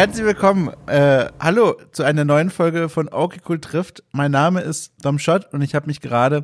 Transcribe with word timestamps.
Herzlich 0.00 0.24
willkommen. 0.24 0.70
Äh, 0.86 1.26
hallo 1.38 1.76
zu 1.92 2.04
einer 2.04 2.24
neuen 2.24 2.48
Folge 2.48 2.88
von 2.88 3.10
Okay 3.10 3.38
Cool 3.46 3.60
trifft. 3.60 4.02
Mein 4.12 4.30
Name 4.30 4.62
ist 4.62 4.94
Dom 5.04 5.18
Schott 5.18 5.52
und 5.52 5.60
ich 5.60 5.74
habe 5.74 5.88
mich 5.88 6.00
gerade 6.00 6.42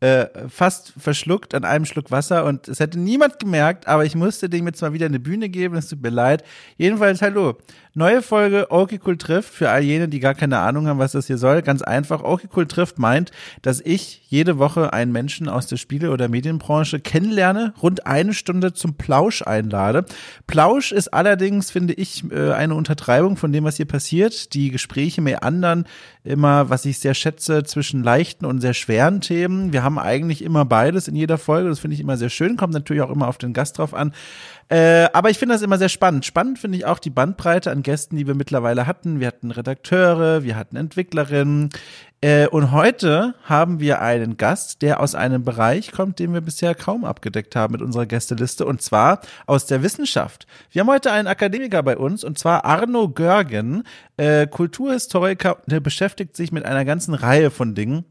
äh, 0.00 0.26
fast 0.50 0.92
verschluckt 0.98 1.54
an 1.54 1.64
einem 1.64 1.86
Schluck 1.86 2.10
Wasser 2.10 2.44
und 2.44 2.68
es 2.68 2.80
hätte 2.80 2.98
niemand 2.98 3.38
gemerkt, 3.38 3.88
aber 3.88 4.04
ich 4.04 4.14
musste 4.14 4.50
dem 4.50 4.66
jetzt 4.66 4.82
mal 4.82 4.92
wieder 4.92 5.06
eine 5.06 5.20
Bühne 5.20 5.48
geben, 5.48 5.76
es 5.76 5.88
tut 5.88 6.02
mir 6.02 6.10
leid. 6.10 6.44
Jedenfalls, 6.76 7.22
hallo. 7.22 7.56
Neue 7.98 8.22
Folge 8.22 8.70
Okay 8.70 9.00
trifft 9.16 9.52
für 9.52 9.70
all 9.70 9.82
jene, 9.82 10.06
die 10.06 10.20
gar 10.20 10.34
keine 10.34 10.58
Ahnung 10.58 10.86
haben, 10.86 11.00
was 11.00 11.10
das 11.10 11.26
hier 11.26 11.36
soll. 11.36 11.62
Ganz 11.62 11.82
einfach, 11.82 12.22
Okay 12.22 12.46
trifft 12.66 13.00
meint, 13.00 13.32
dass 13.62 13.80
ich 13.80 14.22
jede 14.28 14.58
Woche 14.58 14.92
einen 14.92 15.10
Menschen 15.10 15.48
aus 15.48 15.66
der 15.66 15.78
Spiele- 15.78 16.12
oder 16.12 16.28
Medienbranche 16.28 17.00
kennenlerne, 17.00 17.74
rund 17.82 18.06
eine 18.06 18.34
Stunde 18.34 18.72
zum 18.72 18.94
Plausch 18.94 19.42
einlade. 19.42 20.04
Plausch 20.46 20.92
ist 20.92 21.12
allerdings, 21.12 21.72
finde 21.72 21.92
ich, 21.92 22.22
äh, 22.30 22.52
eine 22.52 22.76
Untertreibung 22.76 23.36
von 23.36 23.50
dem, 23.50 23.64
was 23.64 23.78
hier 23.78 23.86
passiert. 23.86 24.54
Die 24.54 24.70
Gespräche 24.70 25.20
meandern 25.20 25.84
immer, 26.22 26.70
was 26.70 26.84
ich 26.84 27.00
sehr 27.00 27.14
schätze, 27.14 27.64
zwischen 27.64 28.04
leichten 28.04 28.44
und 28.44 28.60
sehr 28.60 28.74
schweren 28.74 29.20
Themen. 29.20 29.72
Wir 29.72 29.82
haben 29.82 29.98
eigentlich 29.98 30.44
immer 30.44 30.64
beides 30.64 31.08
in 31.08 31.16
jeder 31.16 31.36
Folge. 31.36 31.68
Das 31.68 31.80
finde 31.80 31.94
ich 31.94 32.00
immer 32.00 32.16
sehr 32.16 32.30
schön. 32.30 32.56
Kommt 32.56 32.74
natürlich 32.74 33.02
auch 33.02 33.10
immer 33.10 33.26
auf 33.26 33.38
den 33.38 33.54
Gast 33.54 33.78
drauf 33.78 33.92
an. 33.92 34.12
Äh, 34.70 35.08
aber 35.14 35.30
ich 35.30 35.38
finde 35.38 35.54
das 35.54 35.62
immer 35.62 35.78
sehr 35.78 35.88
spannend. 35.88 36.26
Spannend 36.26 36.58
finde 36.58 36.76
ich 36.76 36.84
auch 36.84 36.98
die 36.98 37.10
Bandbreite 37.10 37.70
an 37.70 37.82
Gästen, 37.82 38.16
die 38.16 38.26
wir 38.26 38.34
mittlerweile 38.34 38.86
hatten. 38.86 39.18
Wir 39.18 39.28
hatten 39.28 39.50
Redakteure, 39.50 40.42
wir 40.42 40.56
hatten 40.56 40.76
Entwicklerinnen. 40.76 41.70
Äh, 42.20 42.48
und 42.48 42.72
heute 42.72 43.34
haben 43.44 43.80
wir 43.80 44.02
einen 44.02 44.36
Gast, 44.36 44.82
der 44.82 45.00
aus 45.00 45.14
einem 45.14 45.44
Bereich 45.44 45.92
kommt, 45.92 46.18
den 46.18 46.34
wir 46.34 46.40
bisher 46.40 46.74
kaum 46.74 47.04
abgedeckt 47.04 47.56
haben 47.56 47.72
mit 47.72 47.82
unserer 47.82 48.06
Gästeliste, 48.06 48.66
und 48.66 48.82
zwar 48.82 49.20
aus 49.46 49.66
der 49.66 49.82
Wissenschaft. 49.82 50.46
Wir 50.70 50.80
haben 50.80 50.88
heute 50.88 51.12
einen 51.12 51.28
Akademiker 51.28 51.82
bei 51.82 51.96
uns, 51.96 52.24
und 52.24 52.36
zwar 52.38 52.64
Arno 52.64 53.08
Görgen, 53.08 53.84
äh, 54.16 54.48
Kulturhistoriker, 54.48 55.58
der 55.66 55.80
beschäftigt 55.80 56.36
sich 56.36 56.50
mit 56.50 56.66
einer 56.66 56.84
ganzen 56.84 57.14
Reihe 57.14 57.50
von 57.50 57.74
Dingen. 57.74 58.04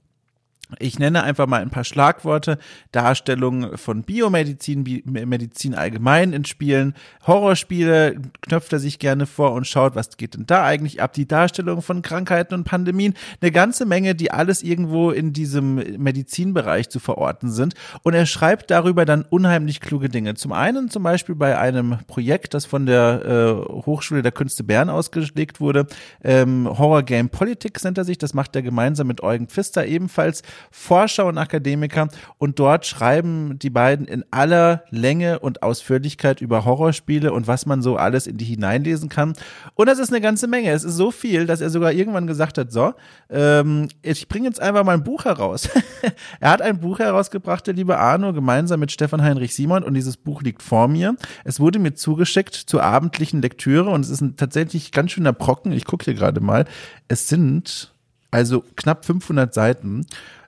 Ich 0.80 1.00
nenne 1.00 1.24
einfach 1.24 1.48
mal 1.48 1.62
ein 1.62 1.70
paar 1.70 1.86
Schlagworte. 1.86 2.58
Darstellung 2.92 3.78
von 3.78 4.04
Biomedizin, 4.04 4.84
Bi 4.84 5.02
Medizin 5.06 5.74
allgemein 5.76 6.34
in 6.34 6.44
Spielen, 6.44 6.94
Horrorspiele 7.26 8.18
knöpft 8.42 8.74
er 8.74 8.80
sich 8.80 9.00
gerne 9.00 9.26
vor 9.26 9.54
und 9.54 9.66
schaut, 9.66 9.96
was 9.96 10.18
geht 10.18 10.36
denn 10.36 10.46
da 10.46 10.66
eigentlich 10.66 11.02
ab? 11.02 11.14
Die 11.14 11.28
Darstellung 11.28 11.82
von 11.82 12.02
Krankheiten 12.02 12.54
und 12.54 12.66
Pandemien. 12.66 13.14
Eine 13.42 13.52
ganze 13.52 13.86
Menge, 13.86 14.14
die 14.14 14.32
alles 14.32 14.62
irgendwo 14.62 15.12
in 15.12 15.32
diesem 15.32 15.76
Medizinbereich 15.76 16.90
zu 16.90 17.00
verorten 17.00 17.50
sind. 17.50 17.74
Und 18.04 18.14
er 18.14 18.26
schreibt 18.26 18.70
darüber 18.70 19.06
dann 19.06 19.24
unheimlich 19.24 19.80
kluge 19.80 20.10
Dinge. 20.10 20.36
Zum 20.36 20.52
einen 20.52 20.90
zum 20.90 21.04
Beispiel 21.04 21.36
bei 21.36 21.58
einem 21.58 22.00
Projekt, 22.08 22.54
das 22.54 22.66
von 22.66 22.86
der 22.86 23.26
äh, 23.26 23.72
Hochschule 23.86 24.22
der 24.22 24.32
Künste 24.34 24.64
Bern 24.64 24.90
ausgelegt 24.90 25.62
wurde. 25.62 25.88
Ähm, 26.24 26.68
Horror 26.78 27.04
Game 27.04 27.30
Politics 27.30 27.86
nennt 27.86 27.98
er 27.98 28.04
sich. 28.04 28.18
Das 28.18 28.34
macht 28.34 28.56
er 28.56 28.62
gemeinsam 28.62 29.08
mit 29.08 29.24
Eugen 29.24 29.48
Pfister 29.48 29.86
ebenfalls. 29.86 30.44
Forscher 30.72 31.26
und 31.26 31.38
Akademiker 31.38 32.10
und 32.38 32.60
dort 32.60 32.86
schreiben 32.86 33.60
die 33.60 33.70
beiden 33.70 34.08
in 34.08 34.24
aller 34.32 34.84
Länge 34.90 35.40
und 35.40 35.64
Ausführlichkeit 35.64 36.42
über 36.42 36.66
Horrorspiele 36.66 37.32
und 37.32 37.48
was 37.48 37.66
man 37.66 37.82
so 37.82 37.98
alles 37.98 38.28
in 38.28 38.38
die 38.38 38.46
hineinlesen 38.46 39.10
kann. 39.10 39.34
Und 39.76 39.88
das 39.88 40.00
ist 40.00 40.10
eine 40.10 40.22
ganze 40.22 40.48
Menge. 40.48 40.72
Es 40.72 40.84
ist 40.84 40.96
so 40.96 41.12
viel, 41.12 41.46
dass 41.46 41.62
er 41.62 41.70
sogar 41.70 41.92
irgendwann 41.92 42.28
gesagt 42.28 42.58
hat, 42.58 42.72
so, 42.72 42.94
ähm, 43.30 43.88
ich 44.02 44.28
bringe 44.28 44.48
jetzt 44.48 44.62
einfach 44.62 44.84
mal 44.84 44.94
ein 44.94 45.04
Buch 45.04 45.26
heraus. 45.26 45.70
er 46.40 46.52
hat 46.52 46.62
ein 46.62 46.80
Buch 46.80 47.00
herausgebracht, 47.00 47.68
der 47.68 47.74
liebe 47.74 47.98
Arno, 47.98 48.34
gemeinsam 48.34 48.80
mit 48.80 48.92
Stefan 48.92 49.22
Heinrich 49.22 49.56
Simon 49.56 49.84
und 49.84 49.94
dieses 49.94 50.18
Buch 50.18 50.42
liegt 50.42 50.64
vor 50.64 50.88
mir. 50.88 51.16
Es 51.44 51.60
wurde 51.60 51.80
mir 51.80 51.94
zugeschickt 51.94 52.56
zur 52.56 52.84
abendlichen 52.84 53.42
Lektüre 53.42 53.90
und 53.90 54.02
es 54.02 54.10
ist 54.10 54.22
ein 54.22 54.36
tatsächlich 54.36 54.92
ganz 54.92 55.12
schöner 55.12 55.34
Brocken. 55.34 55.72
Ich 55.72 55.86
gucke 55.86 56.06
hier 56.06 56.14
gerade 56.14 56.42
mal. 56.42 56.66
Es 57.08 57.28
sind 57.28 57.94
also 58.32 58.64
knapp 58.76 59.06
500 59.06 59.54
Seiten 59.54 60.06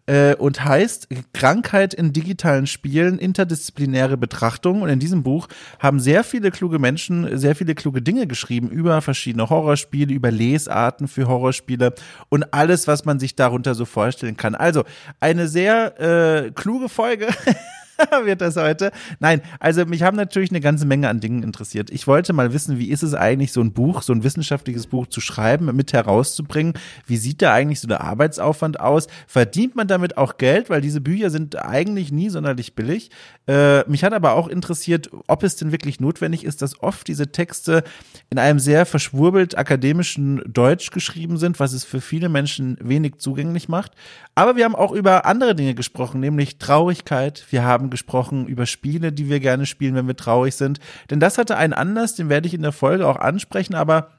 äh, 0.10 0.36
und 0.36 0.66
heißt 0.66 1.08
Krankheit 1.34 1.94
in 1.94 2.14
digitalen 2.14 2.66
Spielen, 2.66 3.20
interdisziplinäre 3.20 4.18
Betrachtung. 4.18 4.82
Und 4.82 4.90
in 4.90 5.00
diesem 5.00 5.22
Buch 5.22 5.48
haben 5.78 6.00
sehr 6.00 6.24
viele 6.24 6.50
kluge 6.50 6.80
Menschen 6.80 7.38
sehr 7.38 7.56
viele 7.56 7.76
kluge 7.76 8.02
Dinge 8.02 8.26
geschrieben 8.26 8.70
über 8.70 9.02
verschiedene 9.02 9.50
Horrorspiele, 9.50 10.12
über 10.14 10.32
Lesarten 10.32 11.08
für 11.08 11.28
Horrorspiele 11.28 11.94
und 12.30 12.54
alles, 12.54 12.88
was 12.88 13.06
man 13.06 13.20
sich 13.20 13.36
darunter 13.36 13.76
so 13.76 13.86
vorstellen 13.86 14.36
kann. 14.36 14.56
Also 14.56 14.84
eine 15.20 15.48
sehr 15.48 16.00
äh, 16.00 16.52
kluge 16.52 16.90
Folge. 16.90 17.28
wird 18.24 18.42
das 18.42 18.56
heute. 18.56 18.92
Nein, 19.20 19.42
also 19.60 19.86
mich 19.86 20.04
haben 20.04 20.18
natürlich 20.18 20.52
eine 20.52 20.62
ganze 20.62 20.86
Menge 20.86 21.10
an 21.10 21.20
Dingen 21.20 21.44
interessiert. 21.44 21.90
Ich 21.90 22.08
wollte 22.08 22.34
mal 22.34 22.54
wissen, 22.54 22.80
wie 22.80 22.90
ist 22.90 23.04
es 23.04 23.14
eigentlich, 23.14 23.52
so 23.52 23.62
ein 23.62 23.74
Buch, 23.74 24.02
so 24.02 24.14
ein 24.14 24.24
wissenschaftliches 24.24 24.88
Buch 24.88 25.08
zu 25.08 25.22
schreiben, 25.22 25.76
mit 25.76 25.94
herauszubringen? 25.94 26.74
Wie 27.06 27.18
sieht 27.18 27.42
da 27.42 27.54
eigentlich 27.54 27.80
so 27.80 27.88
der 27.88 28.02
Arbeitsaufwand 28.02 28.80
aus? 28.80 29.08
Verdient 29.28 29.76
man 29.76 29.88
damit 29.88 30.18
auch 30.18 30.38
Geld? 30.38 30.70
Weil 30.70 30.82
diese 30.82 31.02
Bücher 31.02 31.30
sind 31.30 31.58
eigentlich 31.58 32.12
nie 32.12 32.30
sonderlich 32.30 32.76
billig. 32.76 33.10
Äh, 33.48 33.90
mich 33.90 34.04
hat 34.04 34.14
aber 34.14 34.34
auch 34.34 34.48
interessiert, 34.48 35.10
ob 35.28 35.44
es 35.44 35.56
denn 35.56 35.72
wirklich 35.72 36.00
notwendig 36.00 36.44
ist, 36.44 36.62
dass 36.62 36.82
oft 36.82 37.08
diese 37.08 37.32
Texte 37.32 37.84
in 38.30 38.38
einem 38.38 38.60
sehr 38.60 38.86
verschwurbelt 38.86 39.58
akademischen 39.58 40.42
Deutsch 40.46 40.92
geschrieben 40.92 41.38
sind, 41.38 41.60
was 41.60 41.74
es 41.74 41.84
für 41.84 42.02
viele 42.02 42.30
Menschen 42.30 42.78
wenig 42.82 43.18
zugänglich 43.18 43.68
macht. 43.68 43.94
Aber 44.40 44.56
wir 44.56 44.64
haben 44.64 44.76
auch 44.76 44.94
über 44.94 45.26
andere 45.26 45.54
Dinge 45.54 45.76
gesprochen, 45.76 46.22
nämlich 46.22 46.60
Traurigkeit. 46.60 47.46
Wir 47.50 47.66
haben 47.66 47.90
gesprochen 47.90 48.48
über 48.48 48.66
Spiele, 48.66 49.12
die 49.12 49.28
wir 49.28 49.42
gerne 49.42 49.66
spielen, 49.66 49.96
wenn 49.96 50.08
wir 50.08 50.16
traurig 50.16 50.56
sind. 50.56 50.80
Denn 51.10 51.20
das 51.20 51.38
hatte 51.38 51.58
einen 51.58 51.74
Anlass, 51.74 52.16
den 52.16 52.30
werde 52.30 52.48
ich 52.48 52.54
in 52.54 52.62
der 52.62 52.72
Folge 52.72 53.06
auch 53.06 53.18
ansprechen, 53.18 53.76
aber 53.76 54.12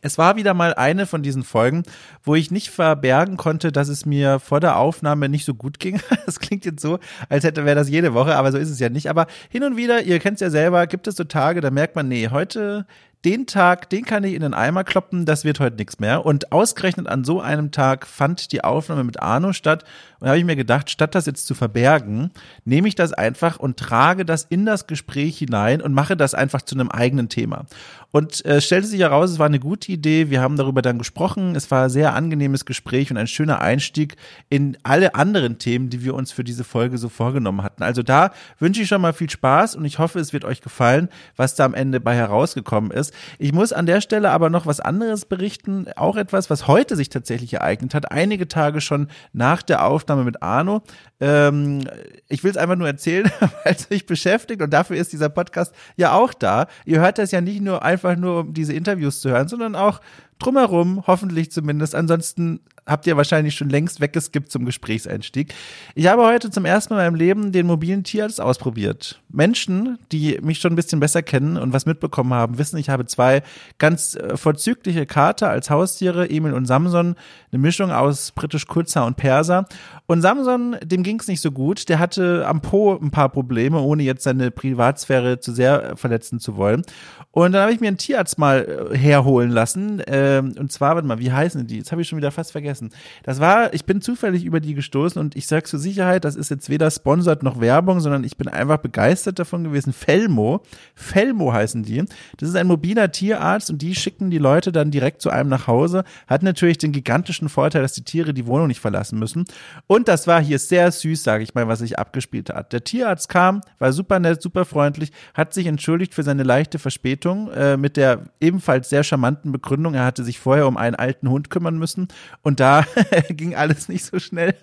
es 0.00 0.16
war 0.16 0.36
wieder 0.36 0.54
mal 0.54 0.74
eine 0.74 1.06
von 1.06 1.24
diesen 1.24 1.42
Folgen, 1.42 1.82
wo 2.22 2.36
ich 2.36 2.52
nicht 2.52 2.70
verbergen 2.70 3.36
konnte, 3.36 3.72
dass 3.72 3.88
es 3.88 4.06
mir 4.06 4.38
vor 4.38 4.60
der 4.60 4.76
Aufnahme 4.76 5.28
nicht 5.28 5.44
so 5.44 5.54
gut 5.54 5.80
ging. 5.80 6.00
Das 6.24 6.38
klingt 6.38 6.64
jetzt 6.64 6.80
so, 6.80 7.00
als 7.28 7.42
hätte 7.42 7.64
wäre 7.64 7.74
das 7.74 7.88
jede 7.88 8.14
Woche, 8.14 8.36
aber 8.36 8.52
so 8.52 8.58
ist 8.58 8.70
es 8.70 8.78
ja 8.78 8.90
nicht. 8.90 9.10
Aber 9.10 9.26
hin 9.48 9.64
und 9.64 9.76
wieder, 9.76 10.02
ihr 10.02 10.20
kennt 10.20 10.36
es 10.36 10.40
ja 10.40 10.50
selber, 10.50 10.86
gibt 10.86 11.08
es 11.08 11.16
so 11.16 11.24
Tage, 11.24 11.60
da 11.60 11.72
merkt 11.72 11.96
man, 11.96 12.06
nee, 12.06 12.28
heute 12.28 12.86
den 13.24 13.46
Tag, 13.46 13.88
den 13.90 14.04
kann 14.04 14.24
ich 14.24 14.34
in 14.34 14.42
den 14.42 14.54
Eimer 14.54 14.84
kloppen, 14.84 15.24
das 15.26 15.44
wird 15.44 15.60
heute 15.60 15.76
nichts 15.76 16.00
mehr. 16.00 16.26
Und 16.26 16.52
ausgerechnet 16.52 17.06
an 17.06 17.24
so 17.24 17.40
einem 17.40 17.70
Tag 17.70 18.06
fand 18.06 18.52
die 18.52 18.64
Aufnahme 18.64 19.04
mit 19.04 19.20
Arno 19.20 19.52
statt. 19.52 19.84
Und 20.22 20.26
da 20.26 20.30
habe 20.30 20.38
ich 20.38 20.44
mir 20.44 20.54
gedacht, 20.54 20.88
statt 20.88 21.16
das 21.16 21.26
jetzt 21.26 21.48
zu 21.48 21.54
verbergen, 21.56 22.30
nehme 22.64 22.86
ich 22.86 22.94
das 22.94 23.12
einfach 23.12 23.58
und 23.58 23.76
trage 23.76 24.24
das 24.24 24.44
in 24.44 24.64
das 24.64 24.86
Gespräch 24.86 25.38
hinein 25.38 25.82
und 25.82 25.94
mache 25.94 26.16
das 26.16 26.32
einfach 26.32 26.62
zu 26.62 26.76
einem 26.76 26.92
eigenen 26.92 27.28
Thema. 27.28 27.66
Und 28.12 28.44
äh, 28.44 28.60
stellte 28.60 28.86
sich 28.86 29.00
heraus, 29.00 29.30
es 29.30 29.38
war 29.38 29.46
eine 29.46 29.58
gute 29.58 29.90
Idee. 29.90 30.28
Wir 30.28 30.42
haben 30.42 30.56
darüber 30.56 30.82
dann 30.82 30.98
gesprochen. 30.98 31.56
Es 31.56 31.70
war 31.70 31.84
ein 31.84 31.90
sehr 31.90 32.14
angenehmes 32.14 32.66
Gespräch 32.66 33.10
und 33.10 33.16
ein 33.16 33.26
schöner 33.26 33.62
Einstieg 33.62 34.16
in 34.50 34.76
alle 34.82 35.14
anderen 35.14 35.58
Themen, 35.58 35.88
die 35.88 36.04
wir 36.04 36.14
uns 36.14 36.30
für 36.30 36.44
diese 36.44 36.62
Folge 36.62 36.98
so 36.98 37.08
vorgenommen 37.08 37.62
hatten. 37.62 37.82
Also 37.82 38.02
da 38.02 38.32
wünsche 38.58 38.82
ich 38.82 38.88
schon 38.88 39.00
mal 39.00 39.14
viel 39.14 39.30
Spaß 39.30 39.76
und 39.76 39.86
ich 39.86 39.98
hoffe, 39.98 40.20
es 40.20 40.34
wird 40.34 40.44
euch 40.44 40.60
gefallen, 40.60 41.08
was 41.36 41.54
da 41.54 41.64
am 41.64 41.72
Ende 41.72 42.00
bei 42.00 42.14
herausgekommen 42.14 42.90
ist. 42.90 43.14
Ich 43.38 43.54
muss 43.54 43.72
an 43.72 43.86
der 43.86 44.02
Stelle 44.02 44.30
aber 44.30 44.50
noch 44.50 44.66
was 44.66 44.80
anderes 44.80 45.24
berichten. 45.24 45.86
Auch 45.96 46.16
etwas, 46.16 46.50
was 46.50 46.68
heute 46.68 46.96
sich 46.96 47.08
tatsächlich 47.08 47.54
ereignet 47.54 47.94
hat. 47.94 48.12
Einige 48.12 48.46
Tage 48.46 48.82
schon 48.82 49.08
nach 49.32 49.62
der 49.62 49.86
Aufnahme 49.86 50.11
mit 50.16 50.42
Arno. 50.42 50.82
Ähm, 51.20 51.80
ich 52.28 52.44
will 52.44 52.50
es 52.50 52.56
einfach 52.56 52.76
nur 52.76 52.86
erzählen, 52.86 53.30
weil 53.40 53.74
es 53.74 53.90
mich 53.90 54.06
beschäftigt 54.06 54.62
und 54.62 54.72
dafür 54.72 54.96
ist 54.96 55.12
dieser 55.12 55.28
Podcast 55.28 55.74
ja 55.96 56.12
auch 56.12 56.34
da. 56.34 56.66
Ihr 56.84 57.00
hört 57.00 57.18
das 57.18 57.30
ja 57.30 57.40
nicht 57.40 57.60
nur 57.60 57.82
einfach 57.82 58.16
nur, 58.16 58.40
um 58.40 58.54
diese 58.54 58.72
Interviews 58.72 59.20
zu 59.20 59.30
hören, 59.30 59.48
sondern 59.48 59.74
auch 59.74 60.00
drumherum, 60.38 61.04
hoffentlich 61.06 61.50
zumindest. 61.52 61.94
Ansonsten 61.94 62.60
habt 62.86 63.06
ihr 63.06 63.16
wahrscheinlich 63.16 63.54
schon 63.54 63.68
längst 63.68 64.00
weggeskippt 64.00 64.50
zum 64.50 64.64
Gesprächseinstieg. 64.64 65.54
Ich 65.94 66.08
habe 66.08 66.24
heute 66.24 66.50
zum 66.50 66.64
ersten 66.64 66.94
Mal 66.94 67.00
in 67.00 67.12
meinem 67.12 67.18
Leben 67.18 67.52
den 67.52 67.66
mobilen 67.66 68.02
Tierarzt 68.02 68.40
ausprobiert. 68.40 69.20
Menschen, 69.28 69.98
die 70.10 70.38
mich 70.42 70.58
schon 70.58 70.72
ein 70.72 70.76
bisschen 70.76 71.00
besser 71.00 71.22
kennen 71.22 71.56
und 71.56 71.72
was 71.72 71.86
mitbekommen 71.86 72.34
haben, 72.34 72.58
wissen, 72.58 72.76
ich 72.78 72.90
habe 72.90 73.06
zwei 73.06 73.42
ganz 73.78 74.16
äh, 74.16 74.36
vorzügliche 74.36 75.06
Kater 75.06 75.48
als 75.48 75.70
Haustiere, 75.70 76.28
Emil 76.28 76.52
und 76.52 76.66
Samson, 76.66 77.14
eine 77.52 77.58
Mischung 77.58 77.92
aus 77.92 78.32
britisch 78.32 78.66
Kurzer 78.66 79.06
und 79.06 79.16
Perser. 79.16 79.66
Und 80.06 80.20
Samson, 80.22 80.76
dem 80.82 81.02
ging 81.02 81.20
es 81.20 81.28
nicht 81.28 81.40
so 81.40 81.52
gut. 81.52 81.88
Der 81.88 81.98
hatte 81.98 82.46
am 82.46 82.60
Po 82.60 82.98
ein 83.00 83.10
paar 83.10 83.28
Probleme, 83.28 83.80
ohne 83.80 84.02
jetzt 84.02 84.24
seine 84.24 84.50
Privatsphäre 84.50 85.38
zu 85.38 85.52
sehr 85.52 85.96
verletzen 85.96 86.40
zu 86.40 86.56
wollen. 86.56 86.82
Und 87.30 87.52
dann 87.52 87.62
habe 87.62 87.72
ich 87.72 87.80
mir 87.80 87.88
einen 87.88 87.96
Tierarzt 87.96 88.38
mal 88.38 88.90
äh, 88.92 88.98
herholen 88.98 89.50
lassen. 89.50 90.02
Ähm, 90.06 90.54
und 90.58 90.72
zwar, 90.72 90.96
warte 90.96 91.06
mal, 91.06 91.20
wie 91.20 91.32
heißen 91.32 91.66
die? 91.66 91.78
Jetzt 91.78 91.92
habe 91.92 92.02
ich 92.02 92.08
schon 92.08 92.18
wieder 92.18 92.30
fast 92.30 92.52
vergessen 92.52 92.71
vergessen. 92.72 92.90
Das 93.22 93.40
war, 93.40 93.72
ich 93.74 93.84
bin 93.84 94.00
zufällig 94.00 94.44
über 94.44 94.60
die 94.60 94.74
gestoßen 94.74 95.20
und 95.20 95.36
ich 95.36 95.46
sag 95.46 95.66
zur 95.66 95.78
Sicherheit, 95.78 96.24
das 96.24 96.36
ist 96.36 96.50
jetzt 96.50 96.70
weder 96.70 96.90
sponsert 96.90 97.42
noch 97.42 97.60
Werbung, 97.60 98.00
sondern 98.00 98.24
ich 98.24 98.36
bin 98.36 98.48
einfach 98.48 98.78
begeistert 98.78 99.38
davon 99.38 99.64
gewesen. 99.64 99.92
Felmo, 99.92 100.62
Felmo 100.94 101.52
heißen 101.52 101.82
die. 101.82 102.04
Das 102.38 102.48
ist 102.48 102.56
ein 102.56 102.66
mobiler 102.66 103.12
Tierarzt 103.12 103.70
und 103.70 103.82
die 103.82 103.94
schicken 103.94 104.30
die 104.30 104.38
Leute 104.38 104.72
dann 104.72 104.90
direkt 104.90 105.22
zu 105.22 105.30
einem 105.30 105.48
nach 105.48 105.66
Hause. 105.66 106.04
Hat 106.26 106.42
natürlich 106.42 106.78
den 106.78 106.92
gigantischen 106.92 107.48
Vorteil, 107.48 107.82
dass 107.82 107.92
die 107.92 108.04
Tiere 108.04 108.34
die 108.34 108.46
Wohnung 108.46 108.68
nicht 108.68 108.80
verlassen 108.80 109.18
müssen. 109.18 109.44
Und 109.86 110.08
das 110.08 110.26
war 110.26 110.40
hier 110.40 110.58
sehr 110.58 110.90
süß, 110.90 111.22
sage 111.22 111.44
ich 111.44 111.54
mal, 111.54 111.68
was 111.68 111.80
sich 111.80 111.98
abgespielt 111.98 112.50
hat. 112.50 112.72
Der 112.72 112.84
Tierarzt 112.84 113.28
kam, 113.28 113.60
war 113.78 113.92
super 113.92 114.18
nett, 114.18 114.42
super 114.42 114.64
freundlich, 114.64 115.12
hat 115.34 115.54
sich 115.54 115.66
entschuldigt 115.66 116.14
für 116.14 116.22
seine 116.22 116.42
leichte 116.42 116.78
Verspätung 116.78 117.50
äh, 117.52 117.76
mit 117.76 117.96
der 117.96 118.24
ebenfalls 118.40 118.88
sehr 118.88 119.04
charmanten 119.04 119.52
Begründung, 119.52 119.94
er 119.94 120.04
hatte 120.04 120.24
sich 120.24 120.38
vorher 120.40 120.66
um 120.66 120.76
einen 120.76 120.96
alten 120.96 121.28
Hund 121.28 121.50
kümmern 121.50 121.78
müssen 121.78 122.08
und 122.42 122.60
da 122.62 122.86
ging 123.28 123.54
alles 123.54 123.88
nicht 123.88 124.04
so 124.04 124.18
schnell. 124.18 124.54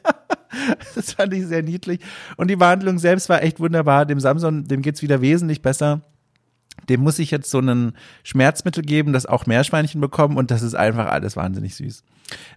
das 0.96 1.14
fand 1.14 1.34
ich 1.34 1.46
sehr 1.46 1.64
niedlich. 1.64 2.00
Und 2.38 2.50
die 2.50 2.56
Behandlung 2.56 2.98
selbst 2.98 3.30
war 3.30 3.44
echt 3.44 3.60
wunderbar. 3.60 4.06
Dem 4.06 4.20
Samson, 4.20 4.66
dem 4.66 4.82
geht's 4.82 5.02
wieder 5.02 5.22
wesentlich 5.22 5.62
besser 5.62 6.02
dem 6.88 7.02
muss 7.02 7.20
ich 7.20 7.30
jetzt 7.30 7.52
so 7.52 7.60
ein 7.60 7.94
Schmerzmittel 8.24 8.84
geben, 8.84 9.14
das 9.14 9.26
auch 9.26 9.46
Meerschweinchen 9.46 10.02
bekommen 10.02 10.38
und 10.38 10.50
das 10.50 10.62
ist 10.62 10.76
einfach 10.76 11.08
alles 11.08 11.36
wahnsinnig 11.36 11.76
süß. 11.76 12.04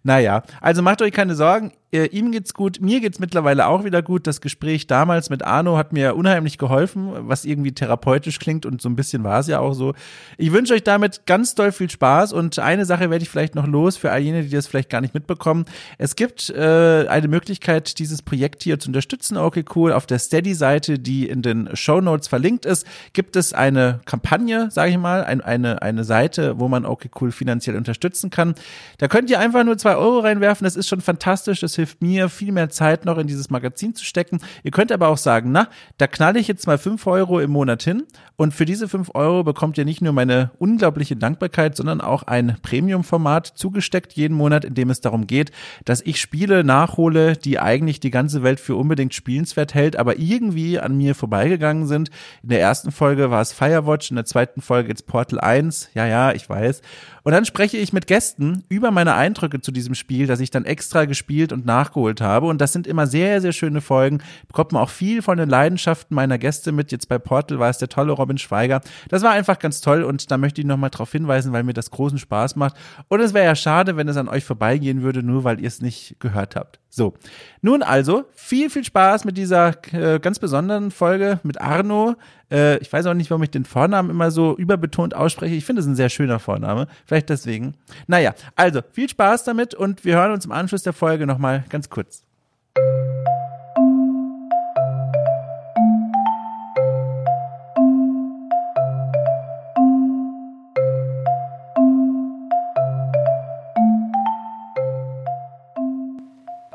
Naja, 0.02 0.42
also 0.60 0.82
macht 0.82 1.02
euch 1.02 1.12
keine 1.12 1.34
Sorgen. 1.34 1.72
Ihm 2.10 2.32
geht's 2.32 2.54
gut, 2.54 2.80
mir 2.80 3.00
geht's 3.00 3.18
mittlerweile 3.18 3.66
auch 3.66 3.84
wieder 3.84 4.00
gut. 4.00 4.26
Das 4.26 4.40
Gespräch 4.40 4.86
damals 4.86 5.28
mit 5.28 5.42
Arno 5.42 5.76
hat 5.76 5.92
mir 5.92 6.16
unheimlich 6.16 6.56
geholfen, 6.56 7.10
was 7.28 7.44
irgendwie 7.44 7.72
therapeutisch 7.72 8.38
klingt 8.38 8.64
und 8.64 8.80
so 8.80 8.88
ein 8.88 8.96
bisschen 8.96 9.24
war 9.24 9.40
es 9.40 9.46
ja 9.46 9.58
auch 9.58 9.74
so. 9.74 9.92
Ich 10.38 10.52
wünsche 10.52 10.72
euch 10.72 10.84
damit 10.84 11.26
ganz 11.26 11.54
doll 11.54 11.70
viel 11.70 11.90
Spaß 11.90 12.32
und 12.32 12.58
eine 12.58 12.86
Sache 12.86 13.10
werde 13.10 13.22
ich 13.22 13.28
vielleicht 13.28 13.54
noch 13.54 13.66
los 13.66 13.98
für 13.98 14.10
all 14.10 14.20
jene, 14.20 14.42
die 14.42 14.48
das 14.48 14.66
vielleicht 14.66 14.88
gar 14.88 15.02
nicht 15.02 15.12
mitbekommen. 15.12 15.66
Es 15.98 16.16
gibt 16.16 16.48
äh, 16.48 17.06
eine 17.08 17.28
Möglichkeit, 17.28 17.98
dieses 17.98 18.22
Projekt 18.22 18.62
hier 18.62 18.78
zu 18.78 18.88
unterstützen. 18.88 19.36
Okay, 19.36 19.64
cool. 19.76 19.92
Auf 19.92 20.06
der 20.06 20.18
Steady-Seite, 20.18 20.98
die 20.98 21.28
in 21.28 21.42
den 21.42 21.76
Show 21.76 22.00
Notes 22.00 22.26
verlinkt 22.26 22.64
ist, 22.64 22.86
gibt 23.12 23.36
es 23.36 23.52
eine 23.52 24.00
Kampagne, 24.06 24.70
sage 24.70 24.92
ich 24.92 24.98
mal, 24.98 25.24
ein, 25.24 25.42
eine, 25.42 25.82
eine 25.82 26.04
Seite, 26.04 26.58
wo 26.58 26.68
man 26.68 26.86
okay, 26.86 27.10
cool 27.20 27.32
finanziell 27.32 27.76
unterstützen 27.76 28.30
kann. 28.30 28.54
Da 28.96 29.08
könnt 29.08 29.28
ihr 29.28 29.40
einfach 29.40 29.61
nur 29.64 29.78
zwei 29.78 29.96
Euro 29.96 30.20
reinwerfen. 30.20 30.64
Das 30.64 30.76
ist 30.76 30.88
schon 30.88 31.00
fantastisch. 31.00 31.60
Das 31.60 31.74
hilft 31.74 32.02
mir, 32.02 32.28
viel 32.28 32.52
mehr 32.52 32.70
Zeit 32.70 33.04
noch 33.04 33.18
in 33.18 33.26
dieses 33.26 33.50
Magazin 33.50 33.94
zu 33.94 34.04
stecken. 34.04 34.40
Ihr 34.62 34.70
könnt 34.70 34.92
aber 34.92 35.08
auch 35.08 35.18
sagen, 35.18 35.52
na, 35.52 35.68
da 35.98 36.06
knalle 36.06 36.38
ich 36.38 36.48
jetzt 36.48 36.66
mal 36.66 36.78
fünf 36.78 37.06
Euro 37.06 37.40
im 37.40 37.50
Monat 37.50 37.82
hin 37.82 38.04
und 38.36 38.54
für 38.54 38.64
diese 38.64 38.88
fünf 38.88 39.10
Euro 39.14 39.44
bekommt 39.44 39.78
ihr 39.78 39.84
nicht 39.84 40.02
nur 40.02 40.12
meine 40.12 40.50
unglaubliche 40.58 41.16
Dankbarkeit, 41.16 41.76
sondern 41.76 42.00
auch 42.00 42.24
ein 42.24 42.56
Premium-Format 42.62 43.46
zugesteckt 43.46 44.14
jeden 44.14 44.36
Monat, 44.36 44.64
in 44.64 44.74
dem 44.74 44.90
es 44.90 45.00
darum 45.00 45.26
geht, 45.26 45.52
dass 45.84 46.00
ich 46.00 46.20
Spiele 46.20 46.64
nachhole, 46.64 47.36
die 47.36 47.58
eigentlich 47.58 48.00
die 48.00 48.10
ganze 48.10 48.42
Welt 48.42 48.58
für 48.58 48.76
unbedingt 48.76 49.14
spielenswert 49.14 49.74
hält, 49.74 49.96
aber 49.96 50.18
irgendwie 50.18 50.80
an 50.80 50.96
mir 50.96 51.14
vorbeigegangen 51.14 51.86
sind. 51.86 52.10
In 52.42 52.48
der 52.48 52.60
ersten 52.60 52.90
Folge 52.90 53.30
war 53.30 53.40
es 53.40 53.52
Firewatch, 53.52 54.10
in 54.10 54.16
der 54.16 54.24
zweiten 54.24 54.60
Folge 54.60 54.88
jetzt 54.88 55.06
Portal 55.06 55.38
1. 55.38 55.90
Ja, 55.94 56.06
ja, 56.06 56.32
ich 56.32 56.48
weiß. 56.48 56.82
Und 57.22 57.32
dann 57.32 57.44
spreche 57.44 57.76
ich 57.76 57.92
mit 57.92 58.06
Gästen 58.06 58.64
über 58.68 58.90
meine 58.90 59.14
Eindrücke 59.14 59.60
zu 59.60 59.72
diesem 59.72 59.94
Spiel, 59.94 60.26
das 60.26 60.40
ich 60.40 60.50
dann 60.50 60.64
extra 60.64 61.04
gespielt 61.04 61.52
und 61.52 61.64
nachgeholt 61.64 62.20
habe. 62.20 62.46
Und 62.46 62.60
das 62.60 62.72
sind 62.72 62.86
immer 62.86 63.06
sehr, 63.06 63.40
sehr 63.40 63.52
schöne 63.52 63.80
Folgen. 63.80 64.22
Bekommt 64.48 64.72
man 64.72 64.82
auch 64.82 64.90
viel 64.90 65.22
von 65.22 65.38
den 65.38 65.48
Leidenschaften 65.48 66.14
meiner 66.14 66.38
Gäste 66.38 66.72
mit. 66.72 66.90
Jetzt 66.92 67.08
bei 67.08 67.18
Portal 67.18 67.58
war 67.58 67.70
es 67.70 67.78
der 67.78 67.88
tolle 67.88 68.12
Robin 68.12 68.38
Schweiger. 68.38 68.80
Das 69.08 69.22
war 69.22 69.30
einfach 69.30 69.58
ganz 69.58 69.80
toll 69.80 70.02
und 70.02 70.30
da 70.30 70.38
möchte 70.38 70.60
ich 70.60 70.66
nochmal 70.66 70.90
darauf 70.90 71.12
hinweisen, 71.12 71.52
weil 71.52 71.62
mir 71.62 71.74
das 71.74 71.90
großen 71.90 72.18
Spaß 72.18 72.56
macht. 72.56 72.76
Und 73.08 73.20
es 73.20 73.34
wäre 73.34 73.46
ja 73.46 73.54
schade, 73.54 73.96
wenn 73.96 74.08
es 74.08 74.16
an 74.16 74.28
euch 74.28 74.44
vorbeigehen 74.44 75.02
würde, 75.02 75.22
nur 75.22 75.44
weil 75.44 75.60
ihr 75.60 75.68
es 75.68 75.80
nicht 75.80 76.16
gehört 76.18 76.56
habt. 76.56 76.81
So, 76.94 77.14
nun 77.62 77.82
also 77.82 78.26
viel, 78.34 78.68
viel 78.68 78.84
Spaß 78.84 79.24
mit 79.24 79.38
dieser 79.38 79.72
äh, 79.94 80.20
ganz 80.20 80.38
besonderen 80.38 80.90
Folge 80.90 81.40
mit 81.42 81.58
Arno. 81.58 82.16
Äh, 82.50 82.76
ich 82.80 82.92
weiß 82.92 83.06
auch 83.06 83.14
nicht, 83.14 83.30
warum 83.30 83.42
ich 83.42 83.50
den 83.50 83.64
Vornamen 83.64 84.10
immer 84.10 84.30
so 84.30 84.54
überbetont 84.54 85.16
ausspreche. 85.16 85.54
Ich 85.54 85.64
finde 85.64 85.80
es 85.80 85.86
ein 85.86 85.96
sehr 85.96 86.10
schöner 86.10 86.38
Vorname. 86.38 86.88
Vielleicht 87.06 87.30
deswegen. 87.30 87.76
Naja, 88.08 88.34
also 88.56 88.80
viel 88.92 89.08
Spaß 89.08 89.44
damit 89.44 89.74
und 89.74 90.04
wir 90.04 90.16
hören 90.16 90.32
uns 90.32 90.44
im 90.44 90.52
Anschluss 90.52 90.82
der 90.82 90.92
Folge 90.92 91.26
nochmal 91.26 91.64
ganz 91.70 91.88
kurz. 91.88 92.24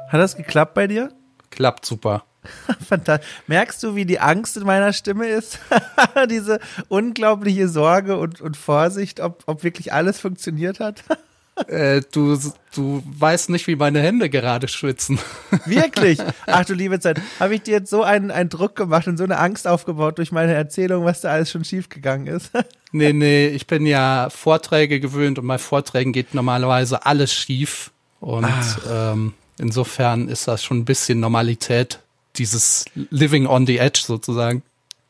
Hat 0.08 0.22
das 0.22 0.38
geklappt 0.38 0.74
bei 0.74 0.88
dir? 0.88 1.12
Klappt 1.50 1.86
super. 1.86 2.24
Fantastisch. 2.88 3.28
Merkst 3.48 3.84
du, 3.84 3.96
wie 3.96 4.06
die 4.06 4.20
Angst 4.20 4.58
in 4.58 4.64
meiner 4.64 4.94
Stimme 4.94 5.28
ist? 5.28 5.60
Diese 6.30 6.60
unglaubliche 6.88 7.68
Sorge 7.68 8.18
und, 8.18 8.42
und 8.42 8.56
Vorsicht, 8.56 9.20
ob, 9.20 9.44
ob 9.48 9.64
wirklich 9.64 9.94
alles 9.94 10.20
funktioniert 10.20 10.80
hat? 10.80 11.04
äh, 11.68 12.02
du, 12.12 12.40
du 12.74 13.04
weißt 13.06 13.50
nicht, 13.50 13.68
wie 13.68 13.76
meine 13.76 14.00
Hände 14.00 14.30
gerade 14.30 14.68
schwitzen. 14.68 15.20
Wirklich? 15.66 16.20
Ach 16.46 16.64
du 16.64 16.74
liebe 16.74 17.00
Zeit, 17.00 17.20
habe 17.40 17.56
ich 17.56 17.64
dir 17.64 17.72
jetzt 17.72 17.90
so 17.90 18.04
einen, 18.04 18.32
einen 18.32 18.50
Druck 18.50 18.76
gemacht 18.76 19.08
und 19.08 19.18
so 19.18 19.24
eine 19.24 19.40
Angst 19.40 19.68
aufgebaut 19.68 20.18
durch 20.20 20.32
meine 20.32 20.54
Erzählung, 20.54 21.04
was 21.04 21.22
da 21.22 21.32
alles 21.32 21.52
schon 21.52 21.66
schiefgegangen 21.66 22.28
ist? 22.28 22.52
nee, 22.92 23.14
nee, 23.14 23.48
ich 23.48 23.68
bin 23.68 23.86
ja 23.86 24.30
Vorträge 24.30 25.00
gewöhnt 25.00 25.40
und 25.40 25.48
bei 25.48 25.58
Vorträgen 25.58 26.14
geht 26.14 26.34
normalerweise 26.34 27.06
alles 27.06 27.34
schief. 27.34 27.92
Und 28.20 28.46
ah. 28.46 29.12
ähm, 29.14 29.34
Insofern 29.60 30.28
ist 30.28 30.48
das 30.48 30.64
schon 30.64 30.80
ein 30.80 30.86
bisschen 30.86 31.20
Normalität, 31.20 32.00
dieses 32.36 32.86
Living 33.10 33.48
on 33.48 33.66
the 33.66 33.78
Edge 33.80 34.02
sozusagen. 34.06 34.64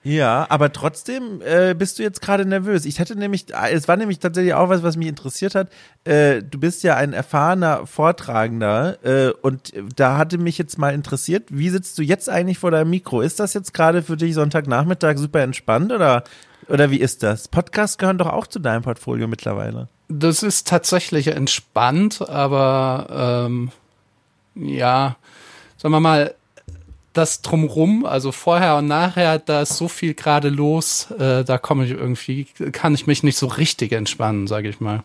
Ja, 0.07 0.45
aber 0.49 0.71
trotzdem 0.71 1.41
äh, 1.41 1.73
bist 1.73 1.99
du 1.99 2.03
jetzt 2.03 2.21
gerade 2.21 2.45
nervös. 2.45 2.85
Ich 2.85 2.99
hätte 2.99 3.17
nämlich, 3.17 3.47
es 3.71 3.89
war 3.89 3.97
nämlich 3.97 4.19
tatsächlich 4.19 4.53
auch 4.53 4.69
was, 4.69 4.81
was 4.81 4.95
mich 4.95 5.07
interessiert 5.07 5.53
hat. 5.53 5.69
Äh, 6.05 6.43
du 6.43 6.59
bist 6.59 6.83
ja 6.83 6.95
ein 6.95 7.11
erfahrener 7.11 7.85
Vortragender 7.85 9.03
äh, 9.03 9.31
und 9.41 9.73
da 9.97 10.17
hatte 10.17 10.37
mich 10.37 10.57
jetzt 10.57 10.77
mal 10.77 10.93
interessiert, 10.93 11.43
wie 11.49 11.69
sitzt 11.69 11.97
du 11.97 12.03
jetzt 12.03 12.29
eigentlich 12.29 12.57
vor 12.57 12.71
deinem 12.71 12.89
Mikro? 12.89 13.19
Ist 13.19 13.41
das 13.41 13.53
jetzt 13.53 13.73
gerade 13.73 14.01
für 14.01 14.15
dich 14.15 14.33
Sonntagnachmittag 14.33 15.17
super 15.17 15.41
entspannt 15.41 15.91
oder, 15.91 16.23
oder 16.69 16.89
wie 16.89 17.01
ist 17.01 17.23
das? 17.23 17.49
Podcasts 17.49 17.97
gehören 17.97 18.17
doch 18.17 18.31
auch 18.31 18.47
zu 18.47 18.59
deinem 18.59 18.83
Portfolio 18.83 19.27
mittlerweile. 19.27 19.89
Das 20.07 20.41
ist 20.41 20.69
tatsächlich 20.69 21.27
entspannt, 21.27 22.21
aber 22.29 23.45
ähm, 23.47 23.71
ja, 24.59 25.17
sagen 25.77 25.93
wir 25.93 25.99
mal, 25.99 26.33
das 27.17 27.41
drumrum, 27.41 28.05
also 28.05 28.31
vorher 28.31 28.77
und 28.77 28.87
nachher, 28.87 29.39
da 29.39 29.63
ist 29.63 29.75
so 29.75 29.87
viel 29.87 30.13
gerade 30.13 30.49
los, 30.49 31.09
äh, 31.11 31.43
da 31.43 31.57
komme 31.57 31.85
ich 31.85 31.91
irgendwie, 31.91 32.45
kann 32.71 32.93
ich 32.93 33.07
mich 33.07 33.23
nicht 33.23 33.37
so 33.37 33.47
richtig 33.47 33.91
entspannen, 33.91 34.47
sage 34.47 34.69
ich 34.69 34.79
mal. 34.79 35.01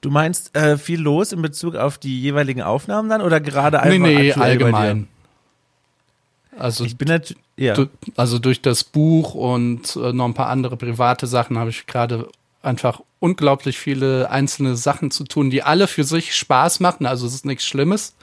Du 0.00 0.10
meinst 0.10 0.56
äh, 0.56 0.78
viel 0.78 1.00
los 1.00 1.32
in 1.32 1.42
Bezug 1.42 1.76
auf 1.76 1.98
die 1.98 2.20
jeweiligen 2.22 2.62
Aufnahmen 2.62 3.10
dann 3.10 3.20
oder 3.20 3.38
gerade 3.38 3.80
einfach 3.80 3.98
Nee, 3.98 3.98
nee, 3.98 4.32
allgemein. 4.32 5.08
Also 6.58 6.84
ich 6.84 6.96
bin 6.96 7.08
natürlich, 7.08 7.42
ja. 7.56 7.74
Du, 7.74 7.86
also 8.16 8.38
durch 8.38 8.62
das 8.62 8.82
Buch 8.84 9.34
und 9.34 9.96
äh, 9.96 10.12
noch 10.12 10.24
ein 10.24 10.34
paar 10.34 10.48
andere 10.48 10.76
private 10.78 11.26
Sachen 11.26 11.58
habe 11.58 11.70
ich 11.70 11.86
gerade 11.86 12.28
einfach 12.62 13.00
unglaublich 13.18 13.78
viele 13.78 14.30
einzelne 14.30 14.76
Sachen 14.76 15.10
zu 15.10 15.24
tun, 15.24 15.50
die 15.50 15.62
alle 15.62 15.86
für 15.86 16.04
sich 16.04 16.34
Spaß 16.34 16.80
machen. 16.80 17.04
Also 17.04 17.26
es 17.26 17.34
ist 17.34 17.44
nichts 17.44 17.66
Schlimmes 17.66 18.14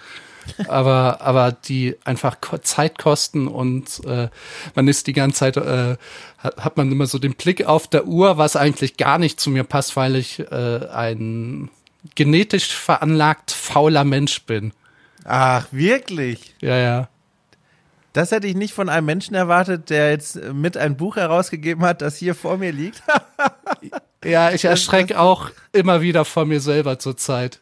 aber, 0.67 1.21
aber 1.21 1.51
die 1.51 1.95
einfach 2.03 2.37
Zeit 2.61 2.97
kosten 2.97 3.47
und 3.47 4.03
äh, 4.05 4.29
man 4.75 4.87
ist 4.87 5.07
die 5.07 5.13
ganze 5.13 5.39
Zeit, 5.39 5.57
äh, 5.57 5.97
hat, 6.37 6.77
man 6.77 6.91
immer 6.91 7.07
so 7.07 7.19
den 7.19 7.33
Blick 7.33 7.65
auf 7.65 7.87
der 7.87 8.05
Uhr, 8.05 8.37
was 8.37 8.55
eigentlich 8.55 8.97
gar 8.97 9.17
nicht 9.17 9.39
zu 9.39 9.49
mir 9.49 9.63
passt, 9.63 9.95
weil 9.95 10.15
ich 10.15 10.39
äh, 10.39 10.87
ein 10.87 11.69
genetisch 12.15 12.73
veranlagt 12.73 13.51
fauler 13.51 14.03
Mensch 14.03 14.43
bin. 14.43 14.73
Ach, 15.25 15.67
wirklich? 15.71 16.55
Ja, 16.61 16.77
ja. 16.77 17.09
Das 18.13 18.31
hätte 18.31 18.47
ich 18.47 18.55
nicht 18.55 18.73
von 18.73 18.89
einem 18.89 19.05
Menschen 19.05 19.35
erwartet, 19.35 19.89
der 19.89 20.09
jetzt 20.11 20.41
mit 20.51 20.75
ein 20.77 20.97
Buch 20.97 21.17
herausgegeben 21.17 21.83
hat, 21.83 22.01
das 22.01 22.17
hier 22.17 22.33
vor 22.33 22.57
mir 22.57 22.71
liegt. 22.71 23.03
ja, 24.23 24.51
ich 24.51 24.65
erschrecke 24.65 25.19
auch 25.19 25.51
immer 25.71 26.01
wieder 26.01 26.25
vor 26.25 26.45
mir 26.45 26.59
selber 26.59 26.97
zurzeit. 26.97 27.59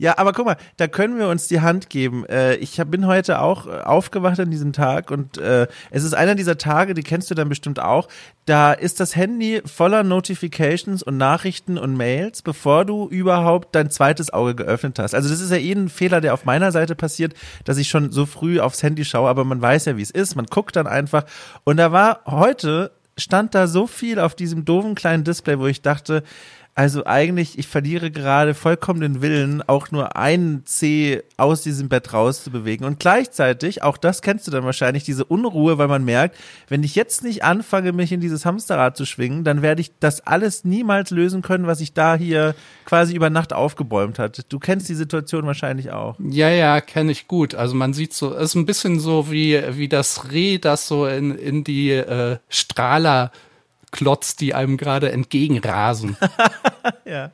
Ja, 0.00 0.16
aber 0.16 0.32
guck 0.32 0.46
mal, 0.46 0.56
da 0.78 0.88
können 0.88 1.18
wir 1.18 1.28
uns 1.28 1.46
die 1.46 1.60
Hand 1.60 1.90
geben. 1.90 2.24
Äh, 2.24 2.54
ich 2.54 2.82
bin 2.86 3.06
heute 3.06 3.42
auch 3.42 3.66
äh, 3.66 3.82
aufgewacht 3.82 4.40
an 4.40 4.50
diesem 4.50 4.72
Tag 4.72 5.10
und 5.10 5.36
äh, 5.36 5.66
es 5.90 6.04
ist 6.04 6.14
einer 6.14 6.34
dieser 6.34 6.56
Tage, 6.56 6.94
die 6.94 7.02
kennst 7.02 7.30
du 7.30 7.34
dann 7.34 7.50
bestimmt 7.50 7.78
auch. 7.78 8.08
Da 8.46 8.72
ist 8.72 8.98
das 8.98 9.14
Handy 9.14 9.60
voller 9.66 10.02
Notifications 10.02 11.02
und 11.02 11.18
Nachrichten 11.18 11.76
und 11.76 11.98
Mails, 11.98 12.40
bevor 12.40 12.86
du 12.86 13.08
überhaupt 13.08 13.74
dein 13.74 13.90
zweites 13.90 14.32
Auge 14.32 14.54
geöffnet 14.54 14.98
hast. 14.98 15.14
Also 15.14 15.28
das 15.28 15.42
ist 15.42 15.50
ja 15.50 15.58
eh 15.58 15.72
ein 15.72 15.90
Fehler, 15.90 16.22
der 16.22 16.32
auf 16.32 16.46
meiner 16.46 16.72
Seite 16.72 16.94
passiert, 16.94 17.34
dass 17.66 17.76
ich 17.76 17.90
schon 17.90 18.10
so 18.10 18.24
früh 18.24 18.58
aufs 18.58 18.82
Handy 18.82 19.04
schaue, 19.04 19.28
aber 19.28 19.44
man 19.44 19.60
weiß 19.60 19.84
ja, 19.84 19.98
wie 19.98 20.02
es 20.02 20.10
ist. 20.10 20.34
Man 20.34 20.46
guckt 20.46 20.76
dann 20.76 20.86
einfach. 20.86 21.26
Und 21.64 21.76
da 21.76 21.92
war 21.92 22.20
heute 22.24 22.90
stand 23.18 23.54
da 23.54 23.66
so 23.66 23.86
viel 23.86 24.18
auf 24.18 24.34
diesem 24.34 24.64
doofen 24.64 24.94
kleinen 24.94 25.24
Display, 25.24 25.58
wo 25.58 25.66
ich 25.66 25.82
dachte, 25.82 26.22
Also 26.80 27.04
eigentlich, 27.04 27.58
ich 27.58 27.68
verliere 27.68 28.10
gerade 28.10 28.54
vollkommen 28.54 29.02
den 29.02 29.20
Willen, 29.20 29.60
auch 29.60 29.90
nur 29.90 30.16
einen 30.16 30.64
C 30.64 31.22
aus 31.36 31.60
diesem 31.60 31.90
Bett 31.90 32.14
rauszubewegen. 32.14 32.86
Und 32.86 32.98
gleichzeitig, 32.98 33.82
auch 33.82 33.98
das 33.98 34.22
kennst 34.22 34.46
du 34.46 34.50
dann 34.50 34.64
wahrscheinlich, 34.64 35.04
diese 35.04 35.26
Unruhe, 35.26 35.76
weil 35.76 35.88
man 35.88 36.06
merkt, 36.06 36.38
wenn 36.68 36.82
ich 36.82 36.94
jetzt 36.94 37.22
nicht 37.22 37.44
anfange, 37.44 37.92
mich 37.92 38.12
in 38.12 38.20
dieses 38.20 38.46
Hamsterrad 38.46 38.96
zu 38.96 39.04
schwingen, 39.04 39.44
dann 39.44 39.60
werde 39.60 39.82
ich 39.82 39.92
das 40.00 40.26
alles 40.26 40.64
niemals 40.64 41.10
lösen 41.10 41.42
können, 41.42 41.66
was 41.66 41.82
ich 41.82 41.92
da 41.92 42.14
hier 42.14 42.54
quasi 42.86 43.14
über 43.14 43.28
Nacht 43.28 43.52
aufgebäumt 43.52 44.18
hat. 44.18 44.46
Du 44.50 44.58
kennst 44.58 44.88
die 44.88 44.94
Situation 44.94 45.44
wahrscheinlich 45.44 45.90
auch. 45.90 46.16
Ja, 46.18 46.48
ja, 46.48 46.80
kenne 46.80 47.12
ich 47.12 47.28
gut. 47.28 47.54
Also 47.54 47.74
man 47.74 47.92
sieht 47.92 48.14
so, 48.14 48.34
es 48.34 48.44
ist 48.44 48.54
ein 48.54 48.64
bisschen 48.64 49.00
so 49.00 49.30
wie, 49.30 49.62
wie 49.72 49.90
das 49.90 50.32
Reh, 50.32 50.56
das 50.56 50.88
so 50.88 51.06
in, 51.06 51.36
in 51.36 51.62
die 51.62 51.90
äh, 51.90 52.38
Strahler 52.48 53.32
Klotz, 53.90 54.36
die 54.36 54.54
einem 54.54 54.76
gerade 54.76 55.12
entgegenrasen. 55.12 56.16
ja. 57.04 57.32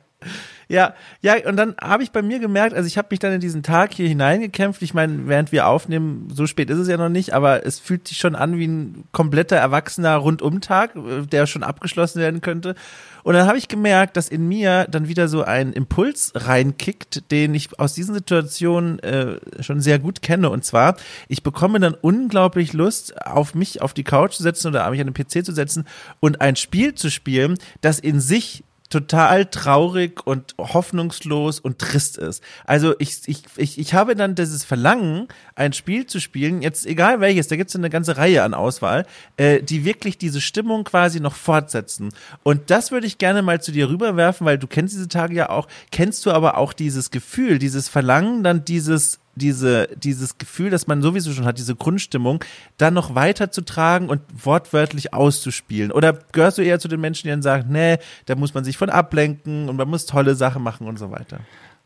Ja, 0.69 0.95
ja, 1.21 1.35
und 1.47 1.55
dann 1.55 1.75
habe 1.81 2.03
ich 2.03 2.11
bei 2.11 2.21
mir 2.21 2.39
gemerkt, 2.39 2.75
also 2.75 2.87
ich 2.87 2.97
habe 2.97 3.07
mich 3.11 3.19
dann 3.19 3.31
in 3.31 3.39
diesen 3.39 3.63
Tag 3.63 3.93
hier 3.93 4.07
hineingekämpft. 4.07 4.81
Ich 4.81 4.93
meine, 4.93 5.27
während 5.27 5.53
wir 5.53 5.67
aufnehmen, 5.67 6.27
so 6.33 6.45
spät 6.45 6.69
ist 6.69 6.77
es 6.77 6.89
ja 6.89 6.97
noch 6.97 7.07
nicht, 7.07 7.33
aber 7.33 7.65
es 7.65 7.79
fühlt 7.79 8.07
sich 8.07 8.17
schon 8.17 8.35
an 8.35 8.57
wie 8.57 8.67
ein 8.67 9.05
kompletter 9.13 9.55
erwachsener 9.55 10.17
Rundumtag, 10.17 10.95
äh, 10.95 11.25
der 11.25 11.47
schon 11.47 11.63
abgeschlossen 11.63 12.19
werden 12.19 12.41
könnte. 12.41 12.75
Und 13.23 13.33
dann 13.33 13.47
habe 13.47 13.57
ich 13.57 13.67
gemerkt, 13.67 14.15
dass 14.17 14.29
in 14.29 14.47
mir 14.47 14.87
dann 14.89 15.07
wieder 15.07 15.27
so 15.27 15.43
ein 15.43 15.73
Impuls 15.73 16.31
reinkickt, 16.35 17.29
den 17.31 17.55
ich 17.55 17.77
aus 17.79 17.93
diesen 17.93 18.13
Situationen 18.13 18.99
äh, 18.99 19.39
schon 19.61 19.81
sehr 19.81 19.99
gut 19.99 20.21
kenne. 20.21 20.49
Und 20.49 20.63
zwar, 20.63 20.95
ich 21.27 21.43
bekomme 21.43 21.79
dann 21.79 21.93
unglaublich 21.93 22.73
Lust, 22.73 23.25
auf 23.25 23.53
mich 23.53 23.81
auf 23.81 23.93
die 23.93 24.05
Couch 24.05 24.33
zu 24.33 24.43
setzen 24.43 24.69
oder 24.69 24.89
mich 24.89 25.01
an 25.01 25.11
den 25.11 25.13
PC 25.13 25.45
zu 25.45 25.51
setzen 25.51 25.85
und 26.19 26.39
ein 26.39 26.55
Spiel 26.55 26.95
zu 26.95 27.09
spielen, 27.09 27.57
das 27.81 27.99
in 27.99 28.19
sich 28.21 28.63
total 28.89 29.45
traurig 29.45 30.25
und 30.25 30.55
hoffnungslos 30.57 31.59
und 31.59 31.79
trist 31.79 32.17
ist. 32.17 32.41
Also 32.65 32.95
ich, 32.99 33.27
ich, 33.27 33.43
ich, 33.57 33.79
ich 33.79 33.93
habe 33.93 34.15
dann 34.15 34.35
dieses 34.35 34.63
Verlangen, 34.63 35.27
ein 35.55 35.73
Spiel 35.73 36.05
zu 36.05 36.19
spielen, 36.19 36.61
jetzt 36.61 36.85
egal 36.85 37.19
welches, 37.19 37.47
da 37.47 37.55
gibt 37.55 37.69
es 37.69 37.75
eine 37.75 37.89
ganze 37.89 38.17
Reihe 38.17 38.43
an 38.43 38.53
Auswahl, 38.53 39.05
äh, 39.35 39.61
die 39.61 39.83
wirklich 39.83 40.17
diese 40.17 40.39
Stimmung 40.39 40.83
quasi 40.83 41.19
noch 41.19 41.35
fortsetzen. 41.35 42.09
Und 42.43 42.69
das 42.69 42.91
würde 42.91 43.07
ich 43.07 43.17
gerne 43.17 43.41
mal 43.41 43.61
zu 43.61 43.71
dir 43.71 43.89
rüberwerfen, 43.89 44.45
weil 44.45 44.57
du 44.57 44.67
kennst 44.67 44.95
diese 44.95 45.09
Tage 45.09 45.35
ja 45.35 45.49
auch, 45.49 45.67
kennst 45.91 46.25
du 46.25 46.31
aber 46.31 46.57
auch 46.57 46.73
dieses 46.73 47.11
Gefühl, 47.11 47.59
dieses 47.59 47.89
Verlangen, 47.89 48.43
dann 48.43 48.63
dieses 48.63 49.19
diese, 49.37 49.87
dieses 49.95 50.37
Gefühl, 50.37 50.69
dass 50.69 50.87
man 50.87 51.01
sowieso 51.01 51.31
schon 51.31 51.45
hat, 51.45 51.57
diese 51.57 51.75
Grundstimmung, 51.75 52.43
dann 52.77 52.93
noch 52.93 53.15
weiterzutragen 53.15 54.09
und 54.09 54.21
wortwörtlich 54.43 55.13
auszuspielen? 55.13 55.91
Oder 55.91 56.19
gehörst 56.31 56.57
du 56.57 56.61
eher 56.61 56.79
zu 56.79 56.87
den 56.87 57.01
Menschen, 57.01 57.23
die 57.23 57.31
dann 57.31 57.41
sagen, 57.41 57.67
nee, 57.69 57.97
da 58.25 58.35
muss 58.35 58.53
man 58.53 58.63
sich 58.63 58.77
von 58.77 58.89
ablenken 58.89 59.69
und 59.69 59.75
man 59.75 59.89
muss 59.89 60.05
tolle 60.05 60.35
Sachen 60.35 60.63
machen 60.63 60.87
und 60.87 60.97
so 60.97 61.11
weiter? 61.11 61.39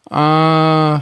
Äh, 0.10 1.01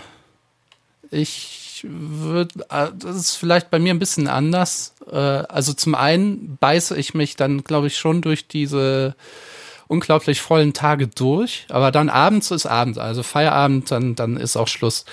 ich 1.11 1.85
würde, 1.87 2.53
äh, 2.69 2.87
das 2.97 3.15
ist 3.15 3.35
vielleicht 3.35 3.69
bei 3.69 3.79
mir 3.79 3.93
ein 3.93 3.99
bisschen 3.99 4.27
anders. 4.27 4.93
Äh, 5.11 5.15
also 5.15 5.73
zum 5.73 5.95
einen 5.95 6.57
beiße 6.57 6.97
ich 6.97 7.13
mich 7.13 7.35
dann, 7.35 7.63
glaube 7.63 7.87
ich, 7.87 7.97
schon 7.97 8.21
durch 8.21 8.47
diese 8.47 9.15
unglaublich 9.87 10.39
vollen 10.39 10.73
Tage 10.73 11.07
durch, 11.07 11.65
aber 11.69 11.91
dann 11.91 12.09
abends 12.09 12.51
ist 12.51 12.67
Abend, 12.67 12.99
also 12.99 13.23
Feierabend, 13.23 13.89
dann, 13.89 14.15
dann 14.15 14.37
ist 14.37 14.55
auch 14.55 14.67
Schluss. 14.67 15.03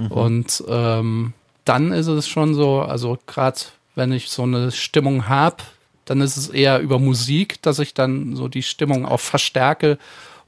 Mhm. 0.00 0.06
Und 0.10 0.64
ähm, 0.68 1.32
dann 1.64 1.92
ist 1.92 2.06
es 2.06 2.28
schon 2.28 2.54
so, 2.54 2.80
also 2.80 3.18
gerade 3.26 3.60
wenn 3.94 4.12
ich 4.12 4.30
so 4.30 4.42
eine 4.42 4.70
Stimmung 4.72 5.28
habe, 5.28 5.58
dann 6.04 6.20
ist 6.20 6.36
es 6.36 6.48
eher 6.48 6.80
über 6.80 6.98
Musik, 6.98 7.62
dass 7.62 7.78
ich 7.78 7.94
dann 7.94 8.34
so 8.34 8.48
die 8.48 8.62
Stimmung 8.62 9.06
auch 9.06 9.20
verstärke. 9.20 9.98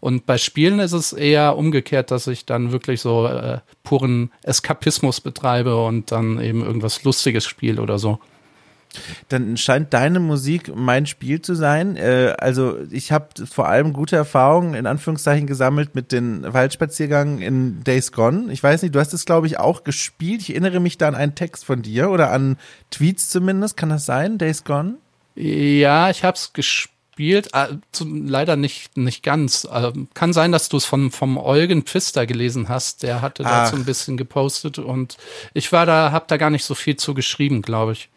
Und 0.00 0.26
bei 0.26 0.37
Spielen 0.37 0.80
ist 0.80 0.92
es 0.92 1.12
eher 1.12 1.56
umgekehrt, 1.56 2.11
dass 2.11 2.26
ich 2.26 2.44
dann 2.44 2.73
wirklich 2.73 3.00
so 3.00 3.26
äh, 3.26 3.59
puren 3.85 4.32
Eskapismus 4.42 5.21
betreibe 5.21 5.76
und 5.85 6.11
dann 6.11 6.40
eben 6.40 6.64
irgendwas 6.64 7.04
Lustiges 7.04 7.44
spiele 7.44 7.80
oder 7.80 7.99
so 8.00 8.18
dann 9.28 9.56
scheint 9.56 9.92
deine 9.92 10.20
Musik 10.20 10.75
mein 10.75 11.06
Spiel 11.06 11.40
zu 11.40 11.54
sein. 11.54 11.96
Äh, 11.96 12.34
also 12.38 12.78
ich 12.90 13.12
habe 13.12 13.46
vor 13.46 13.68
allem 13.68 13.92
gute 13.92 14.16
Erfahrungen 14.16 14.75
in 14.75 14.87
Anführungszeichen 14.87 15.46
gesammelt 15.46 15.94
mit 15.94 16.12
den 16.12 16.52
Waldspaziergängen 16.52 17.40
in 17.40 17.84
Days 17.84 18.12
Gone. 18.12 18.52
Ich 18.52 18.62
weiß 18.62 18.82
nicht, 18.82 18.94
du 18.94 19.00
hast 19.00 19.12
es 19.12 19.25
glaube 19.25 19.46
ich 19.46 19.58
auch 19.58 19.84
gespielt. 19.84 20.42
Ich 20.42 20.50
erinnere 20.50 20.80
mich 20.80 20.99
da 20.99 21.08
an 21.08 21.14
einen 21.14 21.34
Text 21.34 21.64
von 21.64 21.82
dir 21.82 22.11
oder 22.11 22.30
an 22.30 22.56
Tweets 22.90 23.30
zumindest. 23.30 23.76
Kann 23.76 23.88
das 23.88 24.06
sein, 24.06 24.38
Days 24.38 24.64
Gone? 24.64 24.94
Ja, 25.34 26.11
ich 26.11 26.25
habe 26.25 26.37
es 26.37 26.52
gespielt, 26.52 27.50
äh, 27.54 27.68
leider 28.04 28.56
nicht 28.56 28.96
nicht 28.99 29.22
ganz. 29.22 29.64
Äh, 29.64 29.92
kann 30.12 30.32
sein, 30.34 30.52
dass 30.52 30.68
du 30.68 30.76
es 30.76 30.84
von 30.84 31.11
vom 31.11 31.38
Eugen 31.38 31.82
Pfister 31.82 32.26
gelesen 32.26 32.68
hast. 32.68 33.02
Der 33.02 33.22
hatte 33.22 33.44
Ach. 33.46 33.64
dazu 33.64 33.76
ein 33.76 33.87
bisschen 33.87 34.18
gepostet 34.18 34.78
und 34.78 35.16
ich 35.54 35.72
war 35.72 35.87
da, 35.87 36.12
habe 36.12 36.26
da 36.28 36.37
gar 36.37 36.50
nicht 36.50 36.64
so 36.64 36.75
viel 36.75 36.96
zu 36.96 37.14
geschrieben, 37.14 37.62
glaube 37.62 37.92
ich. 37.92 38.11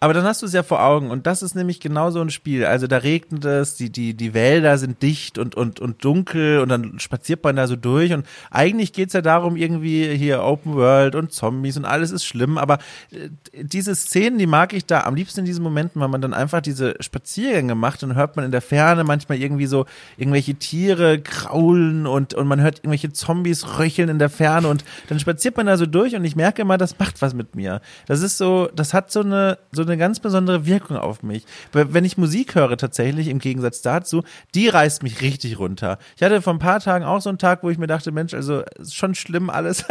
Aber 0.00 0.14
dann 0.14 0.24
hast 0.24 0.42
du 0.42 0.46
es 0.46 0.52
ja 0.52 0.62
vor 0.62 0.82
Augen 0.82 1.10
und 1.10 1.26
das 1.26 1.42
ist 1.42 1.54
nämlich 1.54 1.80
genau 1.80 2.10
so 2.10 2.20
ein 2.20 2.30
Spiel. 2.30 2.64
Also 2.64 2.86
da 2.86 2.98
regnet 2.98 3.44
es, 3.44 3.76
die, 3.76 3.90
die, 3.90 4.14
die 4.14 4.34
Wälder 4.34 4.78
sind 4.78 5.02
dicht 5.02 5.38
und, 5.38 5.54
und, 5.54 5.80
und 5.80 6.04
dunkel 6.04 6.60
und 6.60 6.68
dann 6.68 6.98
spaziert 6.98 7.42
man 7.44 7.56
da 7.56 7.66
so 7.66 7.76
durch 7.76 8.12
und 8.12 8.26
eigentlich 8.50 8.92
geht's 8.92 9.12
ja 9.12 9.22
darum, 9.22 9.56
irgendwie 9.56 10.16
hier 10.16 10.42
Open 10.42 10.74
World 10.74 11.14
und 11.14 11.32
Zombies 11.32 11.76
und 11.76 11.84
alles 11.84 12.10
ist 12.10 12.24
schlimm, 12.24 12.58
aber 12.58 12.78
äh, 13.10 13.28
diese 13.62 13.94
Szenen, 13.94 14.38
die 14.38 14.46
mag 14.46 14.72
ich 14.72 14.86
da 14.86 15.02
am 15.02 15.14
liebsten 15.14 15.40
in 15.40 15.46
diesen 15.46 15.62
Momenten, 15.62 16.00
weil 16.00 16.08
man 16.08 16.20
dann 16.20 16.34
einfach 16.34 16.60
diese 16.60 16.94
Spaziergänge 17.00 17.74
macht 17.74 18.02
und 18.02 18.14
hört 18.14 18.36
man 18.36 18.44
in 18.44 18.50
der 18.50 18.62
Ferne 18.62 19.04
manchmal 19.04 19.38
irgendwie 19.38 19.66
so 19.66 19.86
irgendwelche 20.16 20.54
Tiere 20.54 21.20
kraulen 21.20 22.06
und, 22.06 22.34
und 22.34 22.46
man 22.46 22.60
hört 22.60 22.78
irgendwelche 22.78 23.12
Zombies 23.12 23.78
röcheln 23.78 24.08
in 24.08 24.18
der 24.18 24.30
Ferne 24.30 24.68
und 24.68 24.84
dann 25.08 25.18
spaziert 25.18 25.56
man 25.56 25.66
da 25.66 25.76
so 25.76 25.86
durch 25.86 26.14
und 26.14 26.24
ich 26.24 26.36
merke 26.36 26.62
immer, 26.62 26.78
das 26.78 26.98
macht 26.98 27.22
was 27.22 27.34
mit 27.34 27.54
mir. 27.54 27.80
Das 28.06 28.22
ist 28.22 28.38
so, 28.38 28.68
das 28.74 28.94
hat 28.94 29.10
so 29.10 29.20
eine 29.20 29.58
so 29.72 29.82
eine 29.82 29.96
ganz 29.96 30.20
besondere 30.20 30.66
Wirkung 30.66 30.96
auf 30.96 31.22
mich. 31.22 31.44
Wenn 31.72 32.04
ich 32.04 32.18
Musik 32.18 32.54
höre 32.54 32.76
tatsächlich, 32.76 33.28
im 33.28 33.38
Gegensatz 33.38 33.82
dazu, 33.82 34.24
die 34.54 34.68
reißt 34.68 35.02
mich 35.02 35.20
richtig 35.20 35.58
runter. 35.58 35.98
Ich 36.16 36.22
hatte 36.22 36.42
vor 36.42 36.54
ein 36.54 36.58
paar 36.58 36.80
Tagen 36.80 37.04
auch 37.04 37.20
so 37.20 37.28
einen 37.28 37.38
Tag, 37.38 37.62
wo 37.62 37.70
ich 37.70 37.78
mir 37.78 37.86
dachte, 37.86 38.12
Mensch, 38.12 38.34
also 38.34 38.62
ist 38.78 38.94
schon 38.94 39.14
schlimm 39.14 39.50
alles. 39.50 39.84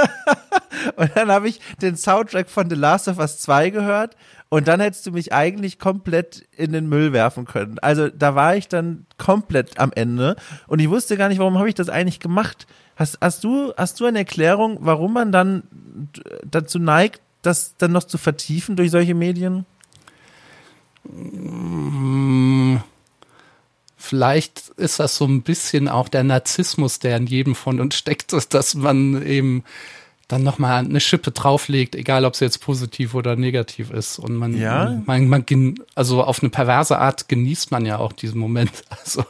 und 0.96 1.12
dann 1.16 1.30
habe 1.30 1.48
ich 1.48 1.60
den 1.82 1.96
Soundtrack 1.96 2.50
von 2.50 2.70
The 2.70 2.76
Last 2.76 3.08
of 3.08 3.20
Us 3.20 3.40
2 3.40 3.70
gehört 3.70 4.16
und 4.50 4.68
dann 4.68 4.80
hättest 4.80 5.06
du 5.06 5.12
mich 5.12 5.32
eigentlich 5.32 5.80
komplett 5.80 6.48
in 6.58 6.74
den 6.74 6.90
Müll 6.90 7.14
werfen 7.14 7.46
können. 7.46 7.78
Also 7.80 8.10
da 8.10 8.36
war 8.36 8.56
ich 8.56 8.68
dann 8.68 9.06
komplett 9.18 9.80
am 9.80 9.92
Ende 9.94 10.36
und 10.68 10.80
ich 10.80 10.90
wusste 10.90 11.18
gar 11.18 11.30
nicht, 11.30 11.40
warum 11.40 11.58
habe 11.58 11.70
ich 11.70 11.76
das 11.76 11.90
eigentlich 11.90 12.20
gemacht. 12.20 12.68
Hast, 12.96 13.20
hast, 13.22 13.44
du, 13.44 13.74
hast 13.78 14.00
du 14.00 14.06
eine 14.06 14.20
Erklärung, 14.20 14.80
warum 14.82 15.14
man 15.14 15.32
dann 15.32 15.64
dazu 16.44 16.80
neigt, 16.80 17.22
das 17.41 17.75
dann 17.77 17.91
noch 17.91 18.03
zu 18.03 18.17
vertiefen 18.17 18.75
durch 18.75 18.91
solche 18.91 19.15
Medien? 19.15 19.65
Vielleicht 23.98 24.69
ist 24.77 25.00
das 25.00 25.15
so 25.15 25.25
ein 25.25 25.41
bisschen 25.41 25.88
auch 25.88 26.10
der 26.10 26.24
Narzissmus, 26.24 27.00
der 27.00 27.17
in 27.17 27.27
jedem 27.27 27.55
von 27.55 27.79
uns 27.79 27.96
steckt, 27.96 28.34
dass 28.53 28.75
man 28.75 29.25
eben 29.25 29.63
dann 30.27 30.43
nochmal 30.43 30.86
eine 30.86 31.00
Schippe 31.00 31.31
drauflegt, 31.31 31.96
egal 31.96 32.24
ob 32.24 32.36
es 32.36 32.39
jetzt 32.39 32.60
positiv 32.60 33.15
oder 33.15 33.36
negativ 33.36 33.89
ist. 33.89 34.19
Und 34.19 34.36
man, 34.36 34.55
ja? 34.55 35.01
man, 35.05 35.27
man, 35.27 35.43
also 35.96 36.24
auf 36.24 36.43
eine 36.43 36.51
perverse 36.51 37.00
Art 37.00 37.27
genießt 37.27 37.72
man 37.72 37.86
ja 37.86 37.98
auch 37.98 38.13
diesen 38.13 38.39
Moment. 38.39 38.72
Also 39.03 39.25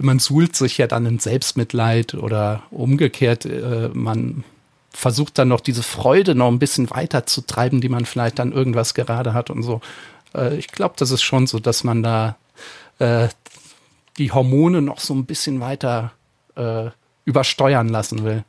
man 0.00 0.18
suhlt 0.20 0.56
sich 0.56 0.78
ja 0.78 0.86
dann 0.86 1.04
in 1.04 1.18
Selbstmitleid 1.18 2.14
oder 2.14 2.62
umgekehrt, 2.70 3.44
äh, 3.44 3.90
man 3.92 4.44
versucht 4.92 5.38
dann 5.38 5.48
noch 5.48 5.60
diese 5.60 5.82
Freude 5.82 6.34
noch 6.34 6.48
ein 6.48 6.58
bisschen 6.58 6.90
weiter 6.90 7.26
zu 7.26 7.40
treiben, 7.42 7.80
die 7.80 7.88
man 7.88 8.04
vielleicht 8.04 8.38
dann 8.38 8.52
irgendwas 8.52 8.94
gerade 8.94 9.34
hat 9.34 9.50
und 9.50 9.62
so. 9.62 9.80
Äh, 10.34 10.56
ich 10.56 10.68
glaube, 10.68 10.94
das 10.98 11.10
ist 11.10 11.22
schon 11.22 11.46
so, 11.46 11.58
dass 11.58 11.84
man 11.84 12.02
da 12.02 12.36
äh, 12.98 13.28
die 14.18 14.32
Hormone 14.32 14.82
noch 14.82 15.00
so 15.00 15.14
ein 15.14 15.24
bisschen 15.24 15.60
weiter 15.60 16.12
äh, 16.56 16.90
übersteuern 17.24 17.88
lassen 17.88 18.24
will. 18.24 18.44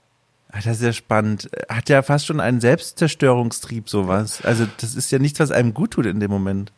Das 0.53 0.65
ist 0.65 0.83
ja 0.83 0.93
spannend. 0.93 1.49
Hat 1.67 1.89
ja 1.89 2.03
fast 2.03 2.27
schon 2.27 2.39
einen 2.39 2.61
Selbstzerstörungstrieb, 2.61 3.89
sowas. 3.89 4.43
Also, 4.43 4.67
das 4.77 4.93
ist 4.93 5.11
ja 5.11 5.17
nichts, 5.17 5.39
was 5.39 5.49
einem 5.49 5.73
gut 5.73 5.91
tut 5.91 6.05
in 6.05 6.19
dem 6.19 6.29
Moment. 6.29 6.71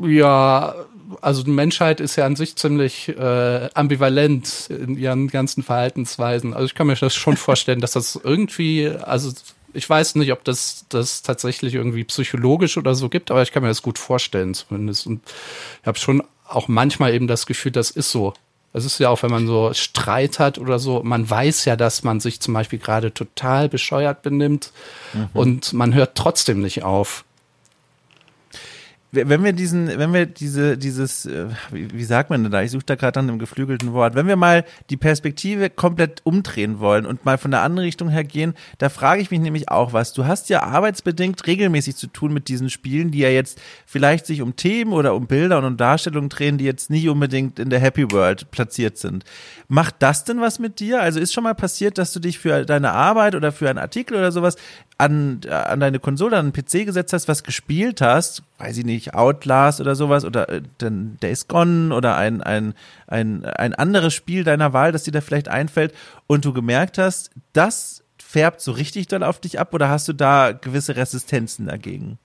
Ja, 0.00 0.74
also 1.20 1.42
die 1.42 1.50
Menschheit 1.50 2.00
ist 2.00 2.16
ja 2.16 2.24
an 2.24 2.36
sich 2.36 2.56
ziemlich 2.56 3.08
äh, 3.08 3.68
ambivalent 3.74 4.68
in 4.70 4.96
ihren 4.96 5.28
ganzen 5.28 5.62
Verhaltensweisen. 5.62 6.54
Also 6.54 6.66
ich 6.66 6.74
kann 6.74 6.86
mir 6.86 6.96
das 6.96 7.14
schon 7.14 7.36
vorstellen, 7.36 7.80
dass 7.80 7.92
das 7.92 8.18
irgendwie, 8.22 8.88
also 8.88 9.32
ich 9.72 9.88
weiß 9.88 10.16
nicht, 10.16 10.32
ob 10.32 10.44
das 10.44 10.86
das 10.88 11.22
tatsächlich 11.22 11.74
irgendwie 11.74 12.04
psychologisch 12.04 12.76
oder 12.76 12.94
so 12.94 13.08
gibt, 13.08 13.30
aber 13.30 13.42
ich 13.42 13.52
kann 13.52 13.62
mir 13.62 13.68
das 13.68 13.82
gut 13.82 13.98
vorstellen 13.98 14.54
zumindest. 14.54 15.06
Und 15.06 15.20
ich 15.80 15.86
habe 15.86 15.98
schon 15.98 16.22
auch 16.46 16.68
manchmal 16.68 17.14
eben 17.14 17.26
das 17.26 17.46
Gefühl, 17.46 17.72
das 17.72 17.90
ist 17.90 18.10
so. 18.10 18.34
Es 18.72 18.84
ist 18.84 19.00
ja 19.00 19.08
auch, 19.08 19.22
wenn 19.24 19.30
man 19.30 19.48
so 19.48 19.72
Streit 19.74 20.38
hat 20.38 20.58
oder 20.58 20.78
so, 20.78 21.02
man 21.02 21.28
weiß 21.28 21.64
ja, 21.64 21.74
dass 21.74 22.04
man 22.04 22.20
sich 22.20 22.40
zum 22.40 22.54
Beispiel 22.54 22.78
gerade 22.78 23.12
total 23.12 23.68
bescheuert 23.68 24.22
benimmt 24.22 24.72
mhm. 25.12 25.28
und 25.34 25.72
man 25.72 25.92
hört 25.92 26.14
trotzdem 26.14 26.60
nicht 26.60 26.84
auf. 26.84 27.24
Wenn 29.12 29.42
wir 29.42 29.52
diesen, 29.52 29.88
wenn 29.88 30.12
wir 30.12 30.26
diese, 30.26 30.78
dieses, 30.78 31.26
äh, 31.26 31.46
wie, 31.72 32.04
sagt 32.04 32.30
man 32.30 32.44
denn 32.44 32.52
da? 32.52 32.62
Ich 32.62 32.70
suche 32.70 32.84
da 32.86 32.94
gerade 32.94 33.18
nach 33.18 33.28
einem 33.28 33.40
geflügelten 33.40 33.92
Wort. 33.92 34.14
Wenn 34.14 34.28
wir 34.28 34.36
mal 34.36 34.64
die 34.88 34.96
Perspektive 34.96 35.68
komplett 35.68 36.20
umdrehen 36.24 36.78
wollen 36.78 37.06
und 37.06 37.24
mal 37.24 37.36
von 37.36 37.50
der 37.50 37.62
anderen 37.62 37.86
Richtung 37.86 38.08
her 38.08 38.22
gehen, 38.22 38.54
da 38.78 38.88
frage 38.88 39.20
ich 39.20 39.32
mich 39.32 39.40
nämlich 39.40 39.68
auch 39.68 39.92
was. 39.92 40.12
Du 40.12 40.26
hast 40.26 40.48
ja 40.48 40.62
arbeitsbedingt 40.62 41.44
regelmäßig 41.46 41.96
zu 41.96 42.06
tun 42.06 42.32
mit 42.32 42.46
diesen 42.46 42.70
Spielen, 42.70 43.10
die 43.10 43.18
ja 43.18 43.30
jetzt 43.30 43.60
vielleicht 43.84 44.26
sich 44.26 44.42
um 44.42 44.54
Themen 44.54 44.92
oder 44.92 45.14
um 45.16 45.26
Bilder 45.26 45.58
und 45.58 45.64
um 45.64 45.76
Darstellungen 45.76 46.28
drehen, 46.28 46.58
die 46.58 46.64
jetzt 46.64 46.88
nicht 46.88 47.08
unbedingt 47.08 47.58
in 47.58 47.70
der 47.70 47.80
Happy 47.80 48.12
World 48.12 48.52
platziert 48.52 48.96
sind. 48.96 49.24
Macht 49.66 49.96
das 49.98 50.24
denn 50.24 50.40
was 50.40 50.60
mit 50.60 50.78
dir? 50.78 51.00
Also 51.00 51.18
ist 51.18 51.32
schon 51.32 51.44
mal 51.44 51.54
passiert, 51.54 51.98
dass 51.98 52.12
du 52.12 52.20
dich 52.20 52.38
für 52.38 52.64
deine 52.64 52.92
Arbeit 52.92 53.34
oder 53.34 53.50
für 53.50 53.68
einen 53.68 53.78
Artikel 53.78 54.16
oder 54.16 54.30
sowas 54.30 54.56
an, 55.00 55.40
an 55.48 55.80
deine 55.80 55.98
Konsole, 55.98 56.36
an 56.36 56.52
den 56.52 56.64
PC 56.64 56.84
gesetzt 56.84 57.12
hast, 57.12 57.26
was 57.26 57.42
gespielt 57.42 58.00
hast, 58.02 58.42
weiß 58.58 58.76
ich 58.76 58.84
nicht, 58.84 59.14
Outlast 59.14 59.80
oder 59.80 59.96
sowas 59.96 60.24
oder 60.24 60.48
äh, 60.48 60.62
Days 60.80 61.48
Gone 61.48 61.94
oder 61.94 62.16
ein, 62.16 62.42
ein, 62.42 62.74
ein, 63.06 63.44
ein 63.46 63.74
anderes 63.74 64.12
Spiel 64.12 64.44
deiner 64.44 64.72
Wahl, 64.72 64.92
das 64.92 65.04
dir 65.04 65.12
da 65.12 65.22
vielleicht 65.22 65.48
einfällt 65.48 65.94
und 66.26 66.44
du 66.44 66.52
gemerkt 66.52 66.98
hast, 66.98 67.30
das 67.54 68.02
färbt 68.18 68.60
so 68.60 68.72
richtig 68.72 69.08
doll 69.08 69.22
auf 69.22 69.40
dich 69.40 69.58
ab 69.58 69.72
oder 69.72 69.88
hast 69.88 70.06
du 70.06 70.12
da 70.12 70.52
gewisse 70.52 70.96
Resistenzen 70.96 71.66
dagegen? 71.66 72.18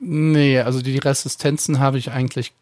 Nee, 0.00 0.58
also 0.60 0.82
die 0.82 0.98
Resistenzen 0.98 1.78
habe 1.78 1.98
ich 1.98 2.10
eigentlich 2.10 2.52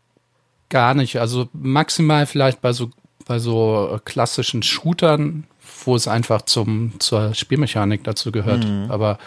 gar 0.69 0.93
nicht. 0.93 1.17
Also 1.17 1.49
maximal 1.55 2.27
vielleicht 2.27 2.61
bei 2.61 2.75
so, 2.75 2.91
bei 3.27 3.39
so 3.39 3.99
klassischen 4.05 4.63
Shootern, 4.63 5.45
wo 5.85 5.95
es 5.95 6.09
einfach 6.09 6.43
zum, 6.43 6.93
zur 6.99 7.35
Spielmechanik 7.35 8.05
dazu 8.05 8.33
gehört. 8.33 8.65
Mhm. 8.65 8.91
Aber 8.91 9.19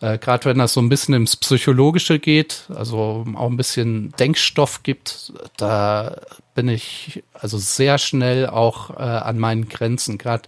äh, 0.00 0.18
Gerade 0.18 0.44
wenn 0.44 0.58
das 0.58 0.74
so 0.74 0.80
ein 0.80 0.88
bisschen 0.88 1.14
ins 1.14 1.36
Psychologische 1.36 2.18
geht, 2.18 2.64
also 2.74 3.24
auch 3.34 3.46
ein 3.46 3.56
bisschen 3.56 4.12
Denkstoff 4.18 4.82
gibt, 4.82 5.32
da 5.56 6.16
bin 6.54 6.68
ich 6.68 7.22
also 7.32 7.56
sehr 7.56 7.96
schnell 7.98 8.46
auch 8.46 8.90
äh, 8.90 9.02
an 9.02 9.38
meinen 9.38 9.68
Grenzen. 9.68 10.18
Gerade 10.18 10.42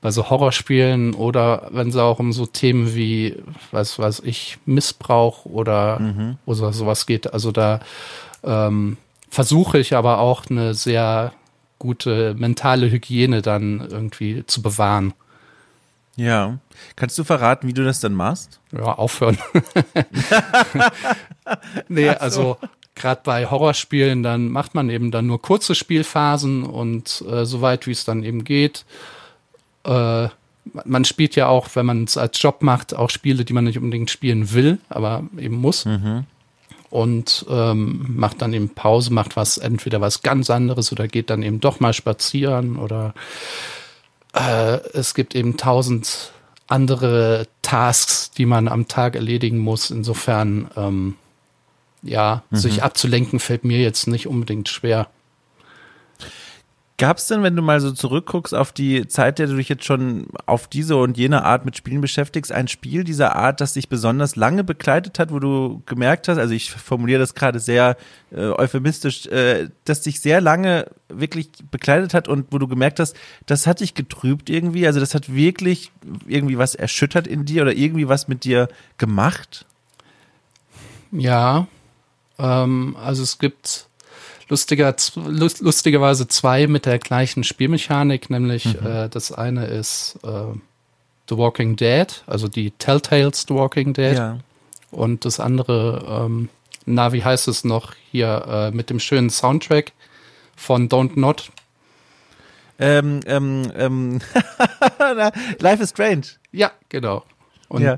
bei 0.00 0.10
so 0.10 0.30
Horrorspielen 0.30 1.14
oder 1.14 1.68
wenn 1.70 1.88
es 1.88 1.96
auch 1.96 2.18
um 2.18 2.32
so 2.32 2.46
Themen 2.46 2.94
wie, 2.94 3.36
was 3.70 3.98
weiß 3.98 4.22
ich, 4.24 4.58
Missbrauch 4.66 5.44
oder, 5.44 6.00
mhm. 6.00 6.38
oder 6.44 6.72
sowas 6.72 7.06
geht. 7.06 7.32
Also 7.32 7.52
da 7.52 7.80
ähm, 8.42 8.96
versuche 9.30 9.78
ich 9.78 9.94
aber 9.94 10.18
auch 10.18 10.46
eine 10.50 10.74
sehr 10.74 11.32
gute 11.78 12.34
mentale 12.34 12.90
Hygiene 12.90 13.42
dann 13.42 13.86
irgendwie 13.90 14.44
zu 14.46 14.62
bewahren. 14.62 15.14
Ja. 16.16 16.58
Kannst 16.96 17.16
du 17.16 17.24
verraten, 17.24 17.68
wie 17.68 17.72
du 17.72 17.84
das 17.84 18.00
dann 18.00 18.14
machst? 18.14 18.60
Ja, 18.72 18.94
aufhören. 18.94 19.38
nee, 21.88 22.10
so. 22.10 22.16
also 22.18 22.56
gerade 22.96 23.20
bei 23.24 23.46
Horrorspielen, 23.46 24.24
dann 24.24 24.48
macht 24.48 24.74
man 24.74 24.90
eben 24.90 25.12
dann 25.12 25.26
nur 25.26 25.40
kurze 25.40 25.76
Spielphasen 25.76 26.64
und 26.64 27.24
äh, 27.30 27.46
so 27.46 27.60
weit, 27.60 27.86
wie 27.86 27.92
es 27.92 28.04
dann 28.04 28.24
eben 28.24 28.42
geht. 28.42 28.84
Äh, 29.84 30.28
man 30.84 31.04
spielt 31.04 31.36
ja 31.36 31.46
auch, 31.46 31.68
wenn 31.74 31.86
man 31.86 32.04
es 32.04 32.16
als 32.16 32.42
Job 32.42 32.62
macht, 32.62 32.94
auch 32.94 33.10
Spiele, 33.10 33.44
die 33.44 33.52
man 33.52 33.64
nicht 33.64 33.78
unbedingt 33.78 34.10
spielen 34.10 34.52
will, 34.52 34.78
aber 34.88 35.24
eben 35.38 35.56
muss. 35.56 35.84
Mhm. 35.84 36.24
Und 36.90 37.44
ähm, 37.50 38.14
macht 38.16 38.40
dann 38.40 38.54
eben 38.54 38.70
Pause, 38.70 39.12
macht 39.12 39.36
was, 39.36 39.58
entweder 39.58 40.00
was 40.00 40.22
ganz 40.22 40.48
anderes 40.48 40.90
oder 40.90 41.06
geht 41.06 41.28
dann 41.28 41.42
eben 41.42 41.60
doch 41.60 41.80
mal 41.80 41.92
spazieren 41.92 42.76
oder 42.76 43.12
äh, 44.32 44.78
es 44.94 45.14
gibt 45.14 45.34
eben 45.34 45.56
tausend 45.58 46.32
andere 46.66 47.46
Tasks, 47.62 48.30
die 48.30 48.46
man 48.46 48.68
am 48.68 48.88
Tag 48.88 49.16
erledigen 49.16 49.58
muss. 49.58 49.90
Insofern, 49.90 50.70
ähm, 50.76 51.16
ja, 52.02 52.42
mhm. 52.50 52.56
sich 52.56 52.82
abzulenken 52.82 53.40
fällt 53.40 53.64
mir 53.64 53.80
jetzt 53.80 54.06
nicht 54.06 54.26
unbedingt 54.26 54.68
schwer. 54.68 55.08
Gab 57.00 57.18
es 57.18 57.28
denn, 57.28 57.44
wenn 57.44 57.54
du 57.54 57.62
mal 57.62 57.80
so 57.80 57.92
zurückguckst 57.92 58.52
auf 58.52 58.72
die 58.72 59.06
Zeit, 59.06 59.38
der 59.38 59.46
du 59.46 59.54
dich 59.54 59.68
jetzt 59.68 59.84
schon 59.84 60.26
auf 60.46 60.66
diese 60.66 60.96
und 60.96 61.16
jene 61.16 61.44
Art 61.44 61.64
mit 61.64 61.76
Spielen 61.76 62.00
beschäftigst, 62.00 62.50
ein 62.50 62.66
Spiel 62.66 63.04
dieser 63.04 63.36
Art, 63.36 63.60
das 63.60 63.74
dich 63.74 63.88
besonders 63.88 64.34
lange 64.34 64.64
begleitet 64.64 65.20
hat, 65.20 65.32
wo 65.32 65.38
du 65.38 65.80
gemerkt 65.86 66.26
hast, 66.26 66.38
also 66.38 66.52
ich 66.54 66.72
formuliere 66.72 67.20
das 67.20 67.36
gerade 67.36 67.60
sehr 67.60 67.96
äh, 68.32 68.48
euphemistisch, 68.48 69.26
äh, 69.26 69.68
das 69.84 70.00
dich 70.02 70.20
sehr 70.20 70.40
lange 70.40 70.90
wirklich 71.08 71.50
begleitet 71.70 72.14
hat 72.14 72.26
und 72.26 72.48
wo 72.50 72.58
du 72.58 72.66
gemerkt 72.66 72.98
hast, 72.98 73.14
das 73.46 73.68
hat 73.68 73.78
dich 73.78 73.94
getrübt 73.94 74.50
irgendwie, 74.50 74.84
also 74.84 74.98
das 74.98 75.14
hat 75.14 75.32
wirklich 75.32 75.92
irgendwie 76.26 76.58
was 76.58 76.74
erschüttert 76.74 77.28
in 77.28 77.44
dir 77.44 77.62
oder 77.62 77.74
irgendwie 77.74 78.08
was 78.08 78.26
mit 78.26 78.42
dir 78.42 78.68
gemacht? 78.96 79.66
Ja, 81.12 81.68
ähm, 82.40 82.96
also 83.00 83.22
es 83.22 83.38
gibt 83.38 83.87
lustiger, 84.48 84.94
lustigerweise 85.14 86.28
zwei 86.28 86.66
mit 86.66 86.86
der 86.86 86.98
gleichen 86.98 87.44
Spielmechanik, 87.44 88.30
nämlich 88.30 88.64
mhm. 88.64 88.86
äh, 88.86 89.08
das 89.08 89.32
eine 89.32 89.66
ist 89.66 90.18
äh, 90.22 90.54
The 91.28 91.36
Walking 91.36 91.76
Dead, 91.76 92.06
also 92.26 92.48
die 92.48 92.70
Telltales 92.72 93.44
The 93.48 93.54
Walking 93.54 93.92
Dead. 93.92 94.16
Ja. 94.16 94.38
Und 94.90 95.24
das 95.24 95.38
andere, 95.38 96.24
ähm, 96.26 96.48
na, 96.86 97.12
wie 97.12 97.22
heißt 97.22 97.48
es 97.48 97.64
noch 97.64 97.94
hier, 98.10 98.44
äh, 98.48 98.70
mit 98.70 98.88
dem 98.90 99.00
schönen 99.00 99.28
Soundtrack 99.28 99.92
von 100.56 100.88
Don't 100.88 101.18
Not. 101.18 101.50
Ähm, 102.78 103.20
ähm, 103.26 103.70
ähm, 103.76 104.20
Life 105.58 105.82
is 105.82 105.90
Strange. 105.90 106.26
Ja, 106.52 106.70
genau. 106.88 107.24
Und 107.68 107.82
ja 107.82 107.96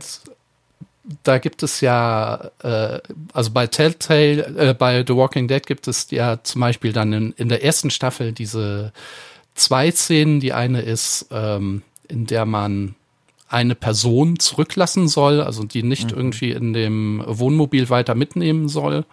da 1.23 1.39
gibt 1.39 1.63
es 1.63 1.81
ja, 1.81 2.51
äh, 2.63 3.01
also 3.33 3.51
bei 3.53 3.67
Telltale, 3.67 4.71
äh, 4.71 4.75
bei 4.75 5.05
The 5.07 5.15
Walking 5.15 5.49
Dead 5.49 5.67
gibt 5.67 5.89
es 5.89 6.11
ja 6.11 6.43
zum 6.43 6.61
Beispiel 6.61 6.93
dann 6.93 7.13
in, 7.13 7.33
in 7.33 7.49
der 7.49 7.65
ersten 7.65 7.91
Staffel 7.91 8.33
diese 8.33 8.93
zwei 9.55 9.91
Szenen. 9.91 10.41
Die 10.41 10.53
eine 10.53 10.83
ist, 10.83 11.27
ähm, 11.31 11.83
in 12.09 12.27
der 12.27 12.45
man 12.45 12.95
eine 13.49 13.75
Person 13.75 14.39
zurücklassen 14.39 15.09
soll, 15.09 15.41
also 15.41 15.65
die 15.65 15.83
nicht 15.83 16.13
mhm. 16.13 16.19
irgendwie 16.19 16.53
in 16.53 16.73
dem 16.73 17.25
Wohnmobil 17.27 17.89
weiter 17.91 18.15
mitnehmen 18.15 18.69
soll, 18.69 19.05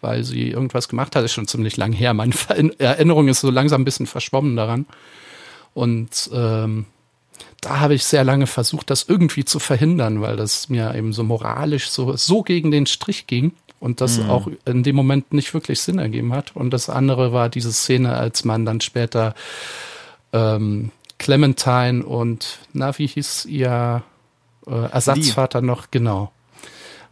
weil 0.00 0.24
sie 0.24 0.50
irgendwas 0.50 0.88
gemacht 0.88 1.16
hat. 1.16 1.24
Ist 1.24 1.34
schon 1.34 1.48
ziemlich 1.48 1.76
lang 1.76 1.92
her. 1.92 2.14
Meine 2.14 2.34
Erinnerung 2.78 3.28
ist 3.28 3.40
so 3.40 3.50
langsam 3.50 3.82
ein 3.82 3.84
bisschen 3.84 4.06
verschwommen 4.06 4.56
daran. 4.56 4.86
Und 5.74 6.30
ähm, 6.32 6.86
da 7.60 7.80
habe 7.80 7.94
ich 7.94 8.04
sehr 8.04 8.24
lange 8.24 8.46
versucht, 8.46 8.90
das 8.90 9.04
irgendwie 9.08 9.44
zu 9.44 9.58
verhindern, 9.58 10.20
weil 10.20 10.36
das 10.36 10.68
mir 10.68 10.94
eben 10.94 11.12
so 11.12 11.22
moralisch 11.22 11.88
so, 11.90 12.16
so 12.16 12.42
gegen 12.42 12.70
den 12.70 12.86
Strich 12.86 13.26
ging 13.26 13.52
und 13.80 14.00
das 14.00 14.18
mhm. 14.18 14.30
auch 14.30 14.48
in 14.64 14.82
dem 14.82 14.96
Moment 14.96 15.32
nicht 15.32 15.52
wirklich 15.52 15.80
Sinn 15.80 15.98
ergeben 15.98 16.32
hat. 16.32 16.56
Und 16.56 16.70
das 16.70 16.88
andere 16.88 17.32
war 17.32 17.48
diese 17.48 17.72
Szene, 17.72 18.14
als 18.14 18.44
man 18.44 18.64
dann 18.64 18.80
später 18.80 19.34
ähm, 20.32 20.90
Clementine 21.18 22.04
und, 22.04 22.58
na, 22.72 22.98
wie 22.98 23.06
hieß 23.06 23.44
ihr 23.46 24.02
äh, 24.66 24.90
Ersatzvater 24.90 25.60
die. 25.60 25.66
noch, 25.66 25.90
genau. 25.90 26.32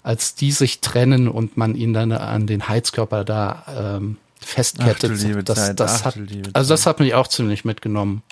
Als 0.02 0.34
die 0.34 0.50
sich 0.50 0.80
trennen 0.80 1.28
und 1.28 1.56
man 1.56 1.74
ihn 1.74 1.92
dann 1.92 2.10
an 2.10 2.46
den 2.46 2.68
Heizkörper 2.68 3.24
da 3.24 3.96
ähm, 3.96 4.16
festkettet. 4.40 5.12
Ach, 5.14 5.42
das, 5.44 5.76
das 5.76 6.04
hat, 6.04 6.18
also 6.54 6.72
das 6.72 6.86
hat 6.86 7.00
mich 7.00 7.14
auch 7.14 7.28
ziemlich 7.28 7.64
mitgenommen. 7.64 8.22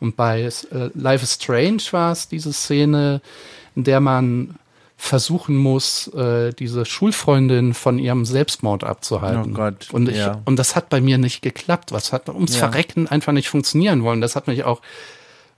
Und 0.00 0.16
bei 0.16 0.42
äh, 0.42 0.50
Life 0.94 1.24
is 1.24 1.34
Strange 1.34 1.82
war 1.90 2.12
es 2.12 2.28
diese 2.28 2.52
Szene, 2.52 3.20
in 3.74 3.84
der 3.84 4.00
man 4.00 4.54
versuchen 4.96 5.56
muss, 5.56 6.08
äh, 6.08 6.52
diese 6.52 6.84
Schulfreundin 6.84 7.72
von 7.72 8.00
ihrem 8.00 8.24
Selbstmord 8.24 8.82
abzuhalten. 8.82 9.52
Oh 9.52 9.56
Gott. 9.56 9.88
Und, 9.92 10.08
ich, 10.08 10.16
ja. 10.16 10.42
und 10.44 10.56
das 10.56 10.74
hat 10.74 10.88
bei 10.88 11.00
mir 11.00 11.18
nicht 11.18 11.40
geklappt. 11.40 11.92
Was 11.92 12.12
hat 12.12 12.28
ums 12.28 12.54
ja. 12.54 12.68
Verrecken 12.68 13.06
einfach 13.06 13.32
nicht 13.32 13.48
funktionieren 13.48 14.02
wollen. 14.02 14.20
Das 14.20 14.34
hat 14.34 14.48
mich 14.48 14.64
auch 14.64 14.82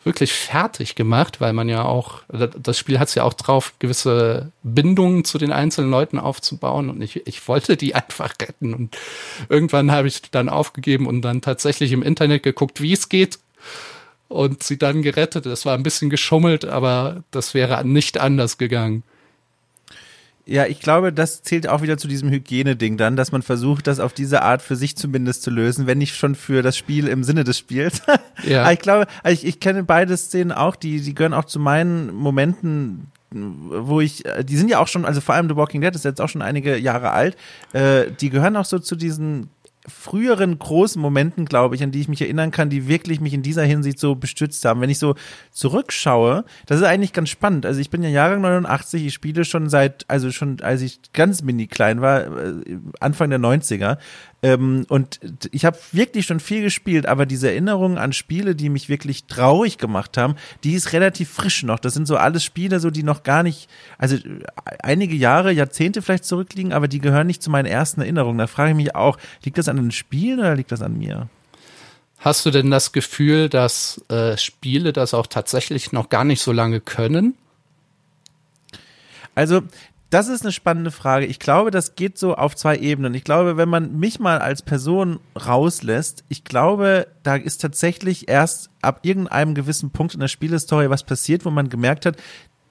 wirklich 0.04 0.32
fertig 0.32 0.94
gemacht, 0.94 1.40
weil 1.40 1.52
man 1.52 1.68
ja 1.68 1.84
auch, 1.84 2.22
das 2.28 2.78
Spiel 2.78 2.98
hat 2.98 3.08
es 3.08 3.14
ja 3.14 3.24
auch 3.24 3.34
drauf, 3.34 3.74
gewisse 3.78 4.50
Bindungen 4.62 5.24
zu 5.24 5.36
den 5.36 5.52
einzelnen 5.52 5.90
Leuten 5.90 6.18
aufzubauen 6.18 6.88
und 6.88 7.02
ich, 7.02 7.26
ich 7.26 7.46
wollte 7.48 7.76
die 7.76 7.94
einfach 7.94 8.32
retten 8.40 8.72
und 8.72 8.96
irgendwann 9.48 9.90
habe 9.92 10.08
ich 10.08 10.22
dann 10.30 10.48
aufgegeben 10.48 11.06
und 11.06 11.22
dann 11.22 11.42
tatsächlich 11.42 11.92
im 11.92 12.02
Internet 12.02 12.42
geguckt, 12.42 12.80
wie 12.80 12.94
es 12.94 13.08
geht 13.08 13.38
und 14.30 14.62
sie 14.62 14.78
dann 14.78 15.02
gerettet. 15.02 15.44
Das 15.44 15.66
war 15.66 15.74
ein 15.74 15.82
bisschen 15.82 16.08
geschummelt, 16.08 16.64
aber 16.64 17.24
das 17.32 17.52
wäre 17.52 17.84
nicht 17.84 18.18
anders 18.18 18.58
gegangen. 18.58 19.02
Ja, 20.46 20.66
ich 20.66 20.80
glaube, 20.80 21.12
das 21.12 21.42
zählt 21.42 21.68
auch 21.68 21.82
wieder 21.82 21.98
zu 21.98 22.08
diesem 22.08 22.30
Hygieneding 22.30 22.96
dann, 22.96 23.16
dass 23.16 23.30
man 23.30 23.42
versucht, 23.42 23.86
das 23.86 24.00
auf 24.00 24.12
diese 24.12 24.42
Art 24.42 24.62
für 24.62 24.74
sich 24.74 24.96
zumindest 24.96 25.42
zu 25.42 25.50
lösen, 25.50 25.86
wenn 25.86 25.98
nicht 25.98 26.16
schon 26.16 26.34
für 26.34 26.62
das 26.62 26.76
Spiel 26.76 27.08
im 27.08 27.24
Sinne 27.24 27.44
des 27.44 27.58
Spiels. 27.58 28.02
Ja. 28.42 28.62
Aber 28.62 28.72
ich 28.72 28.78
glaube, 28.78 29.06
also 29.22 29.34
ich, 29.34 29.46
ich 29.46 29.60
kenne 29.60 29.84
beide 29.84 30.16
Szenen 30.16 30.50
auch, 30.50 30.74
die, 30.74 31.02
die 31.02 31.14
gehören 31.14 31.34
auch 31.34 31.44
zu 31.44 31.60
meinen 31.60 32.14
Momenten, 32.14 33.08
wo 33.30 34.00
ich, 34.00 34.24
die 34.44 34.56
sind 34.56 34.70
ja 34.70 34.78
auch 34.78 34.88
schon, 34.88 35.04
also 35.04 35.20
vor 35.20 35.34
allem 35.34 35.46
The 35.46 35.56
Walking 35.56 35.82
Dead 35.82 35.94
ist 35.94 36.06
jetzt 36.06 36.22
auch 36.22 36.28
schon 36.30 36.40
einige 36.40 36.78
Jahre 36.78 37.10
alt, 37.10 37.36
äh, 37.74 38.06
die 38.18 38.30
gehören 38.30 38.56
auch 38.56 38.64
so 38.64 38.78
zu 38.78 38.96
diesen 38.96 39.50
früheren 39.86 40.58
großen 40.58 41.00
Momenten, 41.00 41.46
glaube 41.46 41.74
ich, 41.74 41.82
an 41.82 41.90
die 41.90 42.00
ich 42.00 42.08
mich 42.08 42.20
erinnern 42.20 42.50
kann, 42.50 42.68
die 42.68 42.86
wirklich 42.86 43.20
mich 43.20 43.32
in 43.32 43.42
dieser 43.42 43.64
Hinsicht 43.64 43.98
so 43.98 44.14
bestützt 44.14 44.64
haben. 44.64 44.80
Wenn 44.80 44.90
ich 44.90 44.98
so 44.98 45.14
zurückschaue, 45.52 46.44
das 46.66 46.80
ist 46.80 46.86
eigentlich 46.86 47.14
ganz 47.14 47.30
spannend. 47.30 47.64
Also 47.64 47.80
ich 47.80 47.88
bin 47.88 48.02
ja 48.02 48.10
Jahrgang 48.10 48.42
89, 48.42 49.06
ich 49.06 49.14
spiele 49.14 49.44
schon 49.44 49.70
seit, 49.70 50.04
also 50.08 50.30
schon 50.32 50.60
als 50.60 50.82
ich 50.82 51.00
ganz 51.12 51.42
mini 51.42 51.66
klein 51.66 52.02
war, 52.02 52.26
äh, 52.26 52.78
Anfang 53.00 53.30
der 53.30 53.38
90er. 53.38 53.96
Ähm, 54.42 54.86
und 54.88 55.20
ich 55.52 55.64
habe 55.64 55.78
wirklich 55.92 56.26
schon 56.26 56.40
viel 56.40 56.62
gespielt, 56.62 57.06
aber 57.06 57.26
diese 57.26 57.50
Erinnerung 57.50 57.98
an 57.98 58.12
Spiele, 58.12 58.54
die 58.54 58.70
mich 58.70 58.88
wirklich 58.88 59.24
traurig 59.24 59.76
gemacht 59.76 60.16
haben, 60.16 60.36
die 60.64 60.72
ist 60.72 60.92
relativ 60.92 61.28
frisch 61.30 61.62
noch. 61.62 61.78
Das 61.78 61.92
sind 61.92 62.06
so 62.06 62.16
alles 62.16 62.42
Spiele, 62.42 62.80
so 62.80 62.90
die 62.90 63.02
noch 63.02 63.22
gar 63.22 63.42
nicht, 63.42 63.68
also 63.98 64.16
einige 64.82 65.14
Jahre, 65.14 65.52
Jahrzehnte 65.52 66.00
vielleicht 66.00 66.24
zurückliegen, 66.24 66.72
aber 66.72 66.88
die 66.88 67.00
gehören 67.00 67.26
nicht 67.26 67.42
zu 67.42 67.50
meinen 67.50 67.66
ersten 67.66 68.00
Erinnerungen. 68.00 68.38
Da 68.38 68.46
frage 68.46 68.70
ich 68.70 68.76
mich 68.76 68.94
auch, 68.94 69.18
liegt 69.44 69.58
das 69.58 69.68
an 69.68 69.76
den 69.76 69.90
Spielen 69.90 70.38
oder 70.38 70.54
liegt 70.54 70.72
das 70.72 70.80
an 70.80 70.96
mir? 70.96 71.28
Hast 72.18 72.44
du 72.44 72.50
denn 72.50 72.70
das 72.70 72.92
Gefühl, 72.92 73.48
dass 73.48 74.02
äh, 74.08 74.36
Spiele 74.36 74.92
das 74.92 75.14
auch 75.14 75.26
tatsächlich 75.26 75.92
noch 75.92 76.08
gar 76.08 76.24
nicht 76.24 76.42
so 76.42 76.52
lange 76.52 76.80
können? 76.80 77.34
Also 79.34 79.62
das 80.10 80.28
ist 80.28 80.42
eine 80.42 80.50
spannende 80.50 80.90
Frage. 80.90 81.26
Ich 81.26 81.38
glaube, 81.38 81.70
das 81.70 81.94
geht 81.94 82.18
so 82.18 82.34
auf 82.34 82.56
zwei 82.56 82.76
Ebenen. 82.76 83.14
Ich 83.14 83.22
glaube, 83.22 83.56
wenn 83.56 83.68
man 83.68 83.98
mich 83.98 84.18
mal 84.18 84.38
als 84.38 84.62
Person 84.62 85.20
rauslässt, 85.46 86.24
ich 86.28 86.42
glaube, 86.42 87.06
da 87.22 87.36
ist 87.36 87.60
tatsächlich 87.60 88.28
erst 88.28 88.70
ab 88.82 89.00
irgendeinem 89.02 89.54
gewissen 89.54 89.90
Punkt 89.90 90.14
in 90.14 90.20
der 90.20 90.28
Spielestory 90.28 90.90
was 90.90 91.04
passiert, 91.04 91.44
wo 91.44 91.50
man 91.50 91.68
gemerkt 91.68 92.06
hat, 92.06 92.16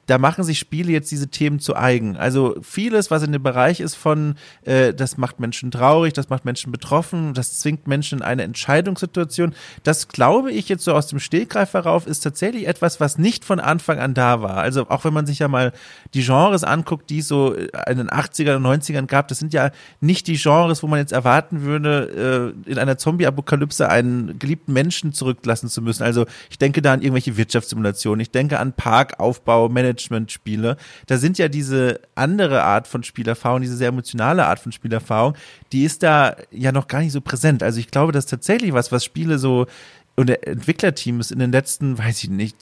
da 0.09 0.17
machen 0.17 0.43
sich 0.43 0.57
Spiele 0.57 0.91
jetzt 0.91 1.11
diese 1.11 1.27
Themen 1.27 1.59
zu 1.59 1.75
eigen. 1.75 2.17
Also 2.17 2.55
vieles, 2.63 3.11
was 3.11 3.21
in 3.21 3.31
dem 3.31 3.43
Bereich 3.43 3.79
ist 3.79 3.93
von, 3.93 4.35
äh, 4.63 4.91
das 4.91 5.17
macht 5.17 5.39
Menschen 5.39 5.69
traurig, 5.69 6.13
das 6.13 6.29
macht 6.29 6.45
Menschen 6.45 6.71
betroffen, 6.71 7.35
das 7.35 7.59
zwingt 7.59 7.87
Menschen 7.87 8.19
in 8.19 8.23
eine 8.23 8.41
Entscheidungssituation, 8.41 9.53
das 9.83 10.07
glaube 10.07 10.51
ich 10.51 10.67
jetzt 10.67 10.83
so 10.83 10.93
aus 10.93 11.07
dem 11.07 11.19
Stegreif 11.19 11.73
herauf, 11.73 12.07
ist 12.07 12.21
tatsächlich 12.21 12.67
etwas, 12.67 12.99
was 12.99 13.19
nicht 13.19 13.45
von 13.45 13.59
Anfang 13.59 13.99
an 13.99 14.15
da 14.15 14.41
war. 14.41 14.57
Also 14.57 14.89
auch 14.89 15.05
wenn 15.05 15.13
man 15.13 15.27
sich 15.27 15.39
ja 15.39 15.47
mal 15.47 15.73
die 16.15 16.23
Genres 16.23 16.63
anguckt, 16.63 17.11
die 17.11 17.19
es 17.19 17.27
so 17.27 17.53
in 17.53 17.97
den 17.97 18.09
80ern 18.09 18.55
und 18.55 18.65
90ern 18.65 19.05
gab, 19.05 19.27
das 19.27 19.37
sind 19.37 19.53
ja 19.53 19.69
nicht 20.01 20.25
die 20.25 20.37
Genres, 20.37 20.81
wo 20.81 20.87
man 20.87 20.97
jetzt 20.97 21.11
erwarten 21.11 21.61
würde, 21.61 22.55
äh, 22.65 22.71
in 22.71 22.79
einer 22.79 22.97
Zombie-Apokalypse 22.97 23.87
einen 23.87 24.39
geliebten 24.39 24.73
Menschen 24.73 25.13
zurücklassen 25.13 25.69
zu 25.69 25.83
müssen. 25.83 26.01
Also 26.01 26.25
ich 26.49 26.57
denke 26.57 26.81
da 26.81 26.93
an 26.93 27.01
irgendwelche 27.01 27.37
Wirtschaftssimulationen, 27.37 28.21
ich 28.21 28.31
denke 28.31 28.57
an 28.57 28.73
Parkaufbau, 28.73 29.69
Management, 29.69 29.98
Management-Spiele, 29.99 30.77
da 31.07 31.17
sind 31.17 31.37
ja 31.37 31.47
diese 31.47 31.99
andere 32.15 32.63
Art 32.63 32.87
von 32.87 33.03
Spielerfahrung, 33.03 33.61
diese 33.61 33.75
sehr 33.75 33.89
emotionale 33.89 34.45
Art 34.45 34.59
von 34.59 34.71
Spielerfahrung, 34.71 35.35
die 35.71 35.83
ist 35.83 36.03
da 36.03 36.35
ja 36.51 36.71
noch 36.71 36.87
gar 36.87 36.99
nicht 36.99 37.11
so 37.11 37.21
präsent. 37.21 37.63
Also 37.63 37.79
ich 37.79 37.91
glaube, 37.91 38.11
das 38.11 38.25
ist 38.25 38.31
tatsächlich 38.31 38.73
was, 38.73 38.91
was 38.91 39.03
Spiele 39.03 39.37
so 39.37 39.67
und 40.19 40.29
Entwicklerteams 40.45 41.31
in 41.31 41.39
den 41.39 41.53
letzten, 41.53 41.97
weiß 41.97 42.25
ich 42.25 42.29
nicht, 42.29 42.57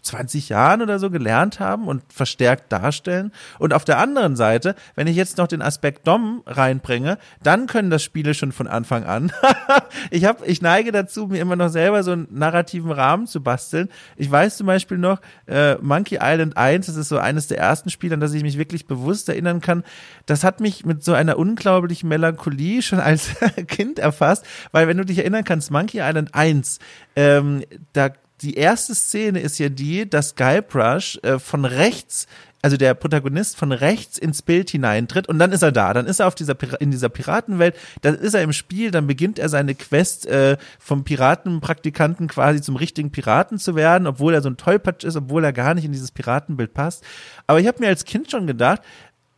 20 0.00 0.48
Jahren 0.48 0.80
oder 0.80 0.98
so 0.98 1.10
gelernt 1.10 1.60
haben 1.60 1.86
und 1.86 2.02
verstärkt 2.10 2.72
darstellen. 2.72 3.32
Und 3.58 3.74
auf 3.74 3.84
der 3.84 3.98
anderen 3.98 4.34
Seite, 4.34 4.74
wenn 4.94 5.06
ich 5.06 5.14
jetzt 5.14 5.36
noch 5.36 5.46
den 5.46 5.60
Aspekt 5.60 6.06
Dom 6.06 6.42
reinbringe, 6.46 7.18
dann 7.42 7.66
können 7.66 7.90
das 7.90 8.02
Spiele 8.02 8.32
schon 8.32 8.50
von 8.50 8.66
Anfang 8.66 9.04
an. 9.04 9.30
ich 10.10 10.24
habe, 10.24 10.46
ich 10.46 10.62
neige 10.62 10.90
dazu, 10.90 11.26
mir 11.26 11.42
immer 11.42 11.54
noch 11.54 11.68
selber 11.68 12.02
so 12.02 12.12
einen 12.12 12.28
narrativen 12.30 12.90
Rahmen 12.90 13.26
zu 13.26 13.42
basteln. 13.42 13.90
Ich 14.16 14.30
weiß 14.30 14.56
zum 14.56 14.66
Beispiel 14.66 14.96
noch, 14.96 15.20
äh, 15.46 15.74
Monkey 15.82 16.18
Island 16.18 16.56
1, 16.56 16.86
das 16.86 16.96
ist 16.96 17.10
so 17.10 17.18
eines 17.18 17.46
der 17.46 17.58
ersten 17.58 17.90
Spiele, 17.90 18.14
an 18.14 18.20
das 18.20 18.32
ich 18.32 18.42
mich 18.42 18.56
wirklich 18.56 18.86
bewusst 18.86 19.28
erinnern 19.28 19.60
kann. 19.60 19.84
Das 20.24 20.44
hat 20.44 20.60
mich 20.60 20.86
mit 20.86 21.04
so 21.04 21.12
einer 21.12 21.36
unglaublichen 21.36 22.08
Melancholie 22.08 22.80
schon 22.80 23.00
als 23.00 23.32
Kind 23.66 23.98
erfasst, 23.98 24.46
weil 24.70 24.88
wenn 24.88 24.96
du 24.96 25.04
dich 25.04 25.18
erinnern 25.18 25.44
kannst, 25.44 25.70
Monkey 25.70 25.98
Island 26.00 26.34
1, 26.34 26.78
ähm, 27.16 27.64
da 27.92 28.10
die 28.40 28.54
erste 28.54 28.94
Szene 28.94 29.40
ist 29.40 29.58
ja 29.58 29.68
die, 29.68 30.08
dass 30.08 30.34
Guybrush 30.34 31.18
äh, 31.22 31.38
von 31.38 31.64
rechts 31.64 32.26
also 32.62 32.76
der 32.76 32.94
Protagonist 32.94 33.56
von 33.56 33.72
rechts 33.72 34.18
ins 34.18 34.40
Bild 34.40 34.70
hineintritt 34.70 35.28
und 35.28 35.40
dann 35.40 35.50
ist 35.50 35.62
er 35.62 35.72
da, 35.72 35.92
dann 35.92 36.06
ist 36.06 36.20
er 36.20 36.28
auf 36.28 36.36
dieser 36.36 36.56
in 36.80 36.92
dieser 36.92 37.08
Piratenwelt, 37.08 37.74
dann 38.02 38.14
ist 38.14 38.34
er 38.34 38.42
im 38.42 38.52
Spiel, 38.52 38.92
dann 38.92 39.08
beginnt 39.08 39.40
er 39.40 39.48
seine 39.48 39.74
Quest 39.74 40.26
äh, 40.26 40.56
vom 40.78 41.02
Piratenpraktikanten 41.02 42.28
quasi 42.28 42.62
zum 42.62 42.76
richtigen 42.76 43.10
Piraten 43.10 43.58
zu 43.58 43.74
werden, 43.74 44.06
obwohl 44.06 44.32
er 44.32 44.42
so 44.42 44.48
ein 44.48 44.56
Tollpatsch 44.56 45.02
ist, 45.02 45.16
obwohl 45.16 45.44
er 45.44 45.52
gar 45.52 45.74
nicht 45.74 45.84
in 45.84 45.92
dieses 45.92 46.12
Piratenbild 46.12 46.72
passt. 46.72 47.04
Aber 47.48 47.58
ich 47.58 47.66
habe 47.66 47.80
mir 47.80 47.88
als 47.88 48.04
Kind 48.04 48.30
schon 48.30 48.46
gedacht, 48.46 48.80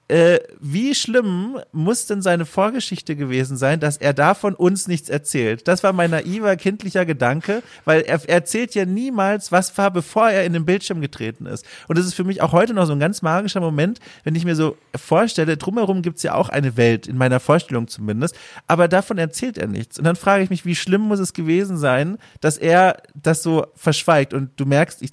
äh, 0.08 0.38
wie 0.60 0.94
schlimm 0.94 1.58
muss 1.72 2.06
denn 2.06 2.20
seine 2.20 2.44
Vorgeschichte 2.44 3.16
gewesen 3.16 3.56
sein, 3.56 3.80
dass 3.80 3.96
er 3.96 4.12
davon 4.12 4.54
uns 4.54 4.86
nichts 4.86 5.08
erzählt? 5.08 5.66
Das 5.66 5.82
war 5.82 5.94
mein 5.94 6.10
naiver, 6.10 6.56
kindlicher 6.56 7.06
Gedanke, 7.06 7.62
weil 7.86 8.02
er, 8.02 8.20
er 8.28 8.34
erzählt 8.34 8.74
ja 8.74 8.84
niemals, 8.84 9.50
was 9.50 9.76
war, 9.78 9.90
bevor 9.90 10.28
er 10.28 10.44
in 10.44 10.52
den 10.52 10.66
Bildschirm 10.66 11.00
getreten 11.00 11.46
ist. 11.46 11.64
Und 11.88 11.96
das 11.96 12.04
ist 12.04 12.14
für 12.14 12.24
mich 12.24 12.42
auch 12.42 12.52
heute 12.52 12.74
noch 12.74 12.84
so 12.84 12.92
ein 12.92 13.00
ganz 13.00 13.22
magischer 13.22 13.60
Moment, 13.60 13.98
wenn 14.24 14.34
ich 14.34 14.44
mir 14.44 14.56
so 14.56 14.76
vorstelle, 14.94 15.56
drumherum 15.56 16.02
gibt's 16.02 16.22
ja 16.22 16.34
auch 16.34 16.50
eine 16.50 16.76
Welt, 16.76 17.06
in 17.06 17.16
meiner 17.16 17.40
Vorstellung 17.40 17.88
zumindest, 17.88 18.36
aber 18.66 18.88
davon 18.88 19.16
erzählt 19.16 19.56
er 19.56 19.68
nichts. 19.68 19.98
Und 19.98 20.04
dann 20.04 20.16
frage 20.16 20.44
ich 20.44 20.50
mich, 20.50 20.66
wie 20.66 20.76
schlimm 20.76 21.00
muss 21.00 21.18
es 21.18 21.32
gewesen 21.32 21.78
sein, 21.78 22.18
dass 22.42 22.58
er 22.58 23.02
das 23.14 23.42
so 23.42 23.66
verschweigt? 23.74 24.34
Und 24.34 24.50
du 24.56 24.66
merkst, 24.66 25.00
ich 25.00 25.12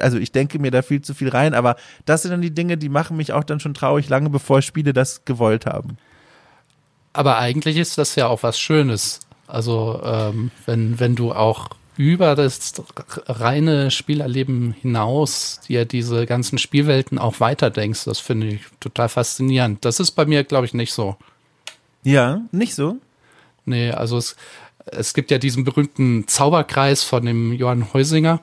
also 0.00 0.18
ich 0.18 0.32
denke 0.32 0.58
mir 0.58 0.70
da 0.70 0.82
viel 0.82 1.02
zu 1.02 1.14
viel 1.14 1.28
rein, 1.28 1.54
aber 1.54 1.76
das 2.04 2.22
sind 2.22 2.30
dann 2.30 2.42
die 2.42 2.54
Dinge, 2.54 2.76
die 2.76 2.88
machen 2.88 3.16
mich 3.16 3.32
auch 3.32 3.44
dann 3.44 3.60
schon 3.60 3.74
traurig, 3.74 4.08
lange 4.08 4.30
bevor 4.30 4.62
Spiele 4.62 4.92
das 4.92 5.24
gewollt 5.24 5.66
haben. 5.66 5.98
Aber 7.12 7.38
eigentlich 7.38 7.76
ist 7.76 7.96
das 7.98 8.16
ja 8.16 8.26
auch 8.26 8.42
was 8.42 8.58
Schönes. 8.58 9.20
Also 9.46 10.00
ähm, 10.04 10.50
wenn, 10.66 10.98
wenn 10.98 11.14
du 11.14 11.32
auch 11.32 11.70
über 11.96 12.34
das 12.34 12.72
reine 13.26 13.90
Spielerleben 13.90 14.74
hinaus 14.80 15.60
dir 15.68 15.84
diese 15.84 16.26
ganzen 16.26 16.58
Spielwelten 16.58 17.18
auch 17.18 17.38
weiterdenkst, 17.40 18.04
das 18.04 18.18
finde 18.18 18.48
ich 18.48 18.62
total 18.80 19.08
faszinierend. 19.08 19.84
Das 19.84 20.00
ist 20.00 20.12
bei 20.12 20.26
mir, 20.26 20.42
glaube 20.44 20.66
ich, 20.66 20.74
nicht 20.74 20.92
so. 20.92 21.16
Ja, 22.02 22.40
nicht 22.50 22.74
so? 22.74 22.96
Nee, 23.64 23.92
also 23.92 24.18
es, 24.18 24.36
es 24.86 25.14
gibt 25.14 25.30
ja 25.30 25.38
diesen 25.38 25.64
berühmten 25.64 26.26
Zauberkreis 26.26 27.04
von 27.04 27.24
dem 27.24 27.52
Johann 27.52 27.92
Heusinger. 27.94 28.40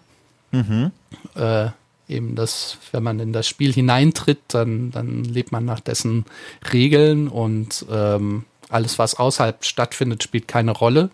Mhm. 0.51 0.91
Äh, 1.35 1.69
eben 2.07 2.35
das, 2.35 2.77
wenn 2.91 3.03
man 3.03 3.19
in 3.19 3.33
das 3.33 3.47
Spiel 3.47 3.73
hineintritt, 3.73 4.39
dann, 4.49 4.91
dann 4.91 5.23
lebt 5.23 5.51
man 5.51 5.65
nach 5.65 5.79
dessen 5.79 6.25
Regeln 6.73 7.27
und 7.27 7.85
ähm, 7.89 8.45
alles, 8.69 8.99
was 8.99 9.15
außerhalb 9.15 9.63
stattfindet, 9.65 10.23
spielt 10.23 10.47
keine 10.47 10.71
Rolle. 10.71 11.09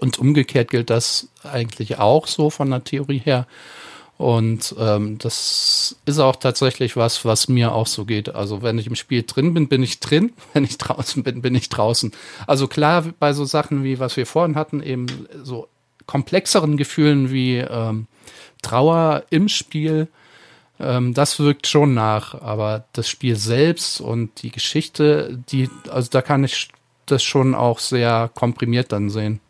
Und 0.00 0.18
umgekehrt 0.18 0.70
gilt 0.70 0.90
das 0.90 1.28
eigentlich 1.42 1.98
auch 1.98 2.26
so 2.26 2.50
von 2.50 2.70
der 2.70 2.84
Theorie 2.84 3.18
her. 3.18 3.46
Und 4.16 4.74
ähm, 4.78 5.18
das 5.18 5.96
ist 6.04 6.18
auch 6.18 6.36
tatsächlich 6.36 6.96
was, 6.96 7.24
was 7.24 7.48
mir 7.48 7.72
auch 7.72 7.86
so 7.86 8.04
geht. 8.04 8.34
Also 8.34 8.62
wenn 8.62 8.78
ich 8.78 8.88
im 8.88 8.96
Spiel 8.96 9.22
drin 9.24 9.54
bin, 9.54 9.68
bin 9.68 9.82
ich 9.82 10.00
drin. 10.00 10.32
Wenn 10.52 10.64
ich 10.64 10.76
draußen 10.76 11.22
bin, 11.22 11.40
bin 11.40 11.54
ich 11.54 11.68
draußen. 11.68 12.10
Also 12.46 12.66
klar, 12.66 13.04
bei 13.20 13.32
so 13.32 13.44
Sachen 13.44 13.84
wie 13.84 14.00
was 14.00 14.16
wir 14.16 14.26
vorhin 14.26 14.56
hatten, 14.56 14.82
eben 14.82 15.06
so 15.44 15.68
komplexeren 16.06 16.76
Gefühlen 16.76 17.30
wie 17.30 17.58
ähm, 17.58 18.08
Trauer 18.62 19.24
im 19.30 19.48
Spiel, 19.48 20.08
ähm, 20.80 21.14
das 21.14 21.38
wirkt 21.38 21.66
schon 21.66 21.94
nach. 21.94 22.40
Aber 22.40 22.84
das 22.92 23.08
Spiel 23.08 23.36
selbst 23.36 24.00
und 24.00 24.42
die 24.42 24.50
Geschichte, 24.50 25.38
die, 25.50 25.68
also 25.90 26.08
da 26.10 26.22
kann 26.22 26.44
ich 26.44 26.68
das 27.06 27.22
schon 27.22 27.54
auch 27.54 27.78
sehr 27.78 28.30
komprimiert 28.34 28.92
dann 28.92 29.10
sehen. 29.10 29.40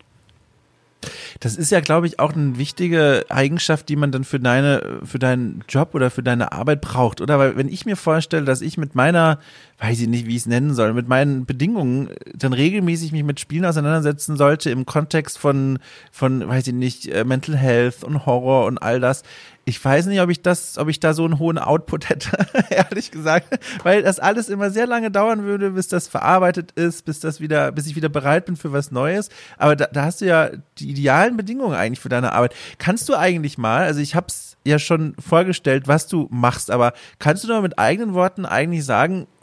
Das 1.40 1.56
ist 1.56 1.70
ja, 1.70 1.80
glaube 1.80 2.08
ich, 2.08 2.18
auch 2.18 2.32
eine 2.32 2.58
wichtige 2.58 3.24
Eigenschaft, 3.28 3.88
die 3.88 3.96
man 3.96 4.10
dann 4.10 4.24
für 4.24 4.40
deine, 4.40 5.00
für 5.04 5.20
deinen 5.20 5.62
Job 5.68 5.94
oder 5.94 6.10
für 6.10 6.24
deine 6.24 6.52
Arbeit 6.52 6.80
braucht, 6.80 7.20
oder? 7.20 7.38
Weil 7.38 7.56
wenn 7.56 7.68
ich 7.68 7.86
mir 7.86 7.96
vorstelle, 7.96 8.44
dass 8.44 8.60
ich 8.60 8.78
mit 8.78 8.94
meiner, 8.96 9.38
weiß 9.80 10.00
ich 10.00 10.08
nicht, 10.08 10.26
wie 10.26 10.34
ich 10.34 10.42
es 10.42 10.46
nennen 10.46 10.74
soll, 10.74 10.92
mit 10.92 11.08
meinen 11.08 11.46
Bedingungen 11.46 12.10
dann 12.34 12.52
regelmäßig 12.52 13.12
mich 13.12 13.22
mit 13.22 13.38
Spielen 13.38 13.64
auseinandersetzen 13.64 14.36
sollte 14.36 14.70
im 14.70 14.86
Kontext 14.86 15.38
von, 15.38 15.78
von, 16.10 16.48
weiß 16.48 16.66
ich 16.66 16.74
nicht, 16.74 17.06
äh, 17.06 17.24
Mental 17.24 17.56
Health 17.56 18.02
und 18.02 18.26
Horror 18.26 18.66
und 18.66 18.78
all 18.78 18.98
das, 18.98 19.22
ich 19.68 19.84
weiß 19.84 20.06
nicht, 20.06 20.20
ob 20.22 20.30
ich 20.30 20.40
das, 20.40 20.78
ob 20.78 20.88
ich 20.88 20.98
da 20.98 21.12
so 21.12 21.26
einen 21.26 21.38
hohen 21.38 21.58
Output 21.58 22.08
hätte, 22.08 22.30
ehrlich 22.70 23.10
gesagt, 23.10 23.60
weil 23.82 24.02
das 24.02 24.18
alles 24.18 24.48
immer 24.48 24.70
sehr 24.70 24.86
lange 24.86 25.10
dauern 25.10 25.44
würde, 25.44 25.70
bis 25.72 25.88
das 25.88 26.08
verarbeitet 26.08 26.72
ist, 26.72 27.04
bis 27.04 27.20
das 27.20 27.40
wieder, 27.40 27.70
bis 27.70 27.86
ich 27.86 27.94
wieder 27.94 28.08
bereit 28.08 28.46
bin 28.46 28.56
für 28.56 28.72
was 28.72 28.90
Neues. 28.90 29.28
Aber 29.58 29.76
da, 29.76 29.86
da 29.86 30.04
hast 30.04 30.22
du 30.22 30.24
ja 30.24 30.50
die 30.78 30.88
idealen 30.88 31.36
Bedingungen 31.36 31.74
eigentlich 31.74 32.00
für 32.00 32.08
deine 32.08 32.32
Arbeit. 32.32 32.54
Kannst 32.78 33.08
du 33.08 33.14
eigentlich 33.14 33.58
mal, 33.58 33.84
also 33.84 34.00
ich 34.00 34.14
habe 34.14 34.28
es 34.28 34.56
ja 34.64 34.78
schon 34.78 35.14
vorgestellt, 35.18 35.86
was 35.86 36.08
du 36.08 36.28
machst, 36.30 36.70
aber 36.70 36.94
kannst 37.18 37.44
du 37.44 37.48
doch 37.48 37.60
mit 37.60 37.78
eigenen 37.78 38.14
Worten 38.14 38.46
eigentlich 38.46 38.84
sagen, 38.84 39.22
äh, 39.22 39.37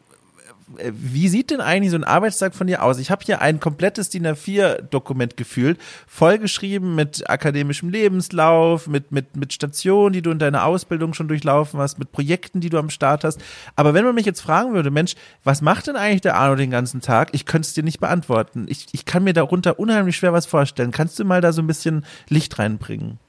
wie 0.67 1.27
sieht 1.27 1.51
denn 1.51 1.61
eigentlich 1.61 1.91
so 1.91 1.97
ein 1.97 2.03
Arbeitstag 2.03 2.55
von 2.55 2.65
dir 2.65 2.81
aus? 2.81 2.97
Ich 2.97 3.11
habe 3.11 3.23
hier 3.23 3.41
ein 3.41 3.59
komplettes 3.59 4.09
DIN 4.09 4.25
A4-Dokument 4.25 5.37
gefühlt, 5.37 5.79
vollgeschrieben 6.07 6.95
mit 6.95 7.29
akademischem 7.29 7.89
Lebenslauf, 7.89 8.87
mit, 8.87 9.11
mit, 9.11 9.35
mit 9.35 9.53
Stationen, 9.53 10.13
die 10.13 10.23
du 10.23 10.31
in 10.31 10.39
deiner 10.39 10.65
Ausbildung 10.65 11.13
schon 11.13 11.27
durchlaufen 11.27 11.79
hast, 11.79 11.99
mit 11.99 12.11
Projekten, 12.11 12.61
die 12.61 12.69
du 12.69 12.79
am 12.79 12.89
Start 12.89 13.23
hast. 13.23 13.39
Aber 13.75 13.93
wenn 13.93 14.05
man 14.05 14.15
mich 14.15 14.25
jetzt 14.25 14.41
fragen 14.41 14.73
würde, 14.73 14.89
Mensch, 14.89 15.13
was 15.43 15.61
macht 15.61 15.87
denn 15.87 15.95
eigentlich 15.95 16.21
der 16.21 16.35
Arno 16.35 16.55
den 16.55 16.71
ganzen 16.71 17.01
Tag? 17.01 17.29
Ich 17.33 17.45
könnte 17.45 17.67
es 17.67 17.73
dir 17.75 17.83
nicht 17.83 17.99
beantworten. 17.99 18.65
Ich, 18.67 18.87
ich 18.91 19.05
kann 19.05 19.23
mir 19.23 19.33
darunter 19.33 19.79
unheimlich 19.79 20.17
schwer 20.17 20.33
was 20.33 20.47
vorstellen. 20.47 20.91
Kannst 20.91 21.19
du 21.19 21.25
mal 21.25 21.41
da 21.41 21.53
so 21.53 21.61
ein 21.61 21.67
bisschen 21.67 22.05
Licht 22.27 22.57
reinbringen? 22.57 23.19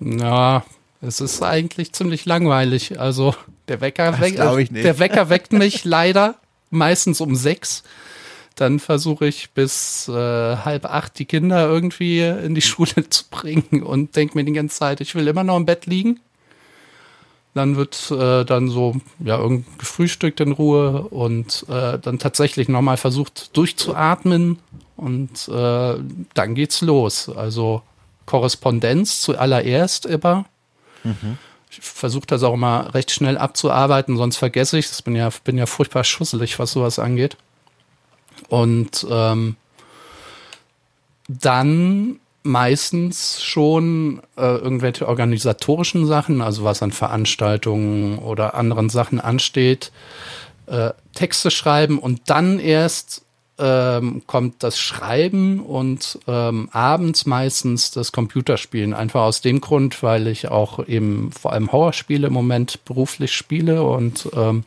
Ja, 0.00 0.64
es 1.02 1.20
ist 1.20 1.42
eigentlich 1.42 1.92
ziemlich 1.92 2.24
langweilig. 2.24 2.98
Also 2.98 3.34
der 3.68 3.80
Wecker, 3.80 4.20
weck, 4.20 4.36
der 4.36 4.98
Wecker 4.98 5.28
weckt 5.28 5.52
mich 5.52 5.84
leider 5.84 6.36
meistens 6.72 7.20
um 7.20 7.34
sechs. 7.36 7.82
Dann 8.56 8.80
versuche 8.80 9.26
ich 9.26 9.50
bis 9.50 10.08
äh, 10.08 10.12
halb 10.12 10.84
acht 10.84 11.18
die 11.18 11.24
Kinder 11.24 11.66
irgendwie 11.68 12.20
in 12.20 12.54
die 12.54 12.62
Schule 12.62 13.08
zu 13.08 13.24
bringen 13.30 13.82
und 13.82 14.16
denke 14.16 14.36
mir 14.36 14.44
die 14.44 14.52
ganze 14.52 14.78
Zeit, 14.78 15.00
ich 15.00 15.14
will 15.14 15.26
immer 15.28 15.44
noch 15.44 15.56
im 15.56 15.66
Bett 15.66 15.86
liegen. 15.86 16.20
Dann 17.54 17.76
wird 17.76 18.10
äh, 18.10 18.44
dann 18.44 18.68
so 18.68 18.96
ja 19.18 19.38
irgendwie 19.38 19.70
gefrühstückt 19.78 20.40
in 20.40 20.52
Ruhe 20.52 21.02
und 21.08 21.66
äh, 21.68 21.98
dann 21.98 22.18
tatsächlich 22.18 22.68
nochmal 22.68 22.96
versucht 22.96 23.54
durchzuatmen 23.56 24.58
und 24.96 25.48
äh, 25.48 25.94
dann 26.34 26.54
geht's 26.54 26.80
los. 26.80 27.28
Also 27.28 27.82
Korrespondenz 28.24 29.20
zuallererst 29.20 30.06
immer. 30.06 30.46
Mhm. 31.04 31.36
Ich 31.74 31.80
versuche 31.80 32.26
das 32.26 32.42
auch 32.42 32.56
mal 32.56 32.88
recht 32.88 33.10
schnell 33.10 33.38
abzuarbeiten, 33.38 34.18
sonst 34.18 34.36
vergesse 34.36 34.78
ich 34.78 34.86
es. 34.86 35.00
Bin 35.00 35.16
ja, 35.16 35.30
bin 35.44 35.56
ja 35.56 35.64
furchtbar 35.64 36.04
schusselig, 36.04 36.58
was 36.58 36.72
sowas 36.72 36.98
angeht. 36.98 37.38
Und 38.48 39.06
ähm, 39.08 39.56
dann 41.28 42.20
meistens 42.42 43.42
schon 43.42 44.20
äh, 44.36 44.42
irgendwelche 44.42 45.08
organisatorischen 45.08 46.06
Sachen, 46.06 46.42
also 46.42 46.64
was 46.64 46.82
an 46.82 46.92
Veranstaltungen 46.92 48.18
oder 48.18 48.54
anderen 48.54 48.90
Sachen 48.90 49.18
ansteht, 49.18 49.92
äh, 50.66 50.90
Texte 51.14 51.50
schreiben 51.50 51.98
und 51.98 52.22
dann 52.26 52.58
erst 52.58 53.24
ähm, 53.58 54.22
kommt 54.26 54.62
das 54.62 54.78
Schreiben 54.78 55.60
und 55.60 56.18
ähm, 56.26 56.68
abends 56.72 57.26
meistens 57.26 57.90
das 57.90 58.12
Computerspielen. 58.12 58.94
Einfach 58.94 59.22
aus 59.22 59.40
dem 59.40 59.60
Grund, 59.60 60.02
weil 60.02 60.26
ich 60.26 60.48
auch 60.48 60.86
eben 60.86 61.30
vor 61.32 61.52
allem 61.52 61.70
Horrorspiele 61.70 62.28
im 62.28 62.32
Moment 62.32 62.84
beruflich 62.84 63.34
spiele 63.34 63.82
und 63.82 64.28
ähm, 64.34 64.64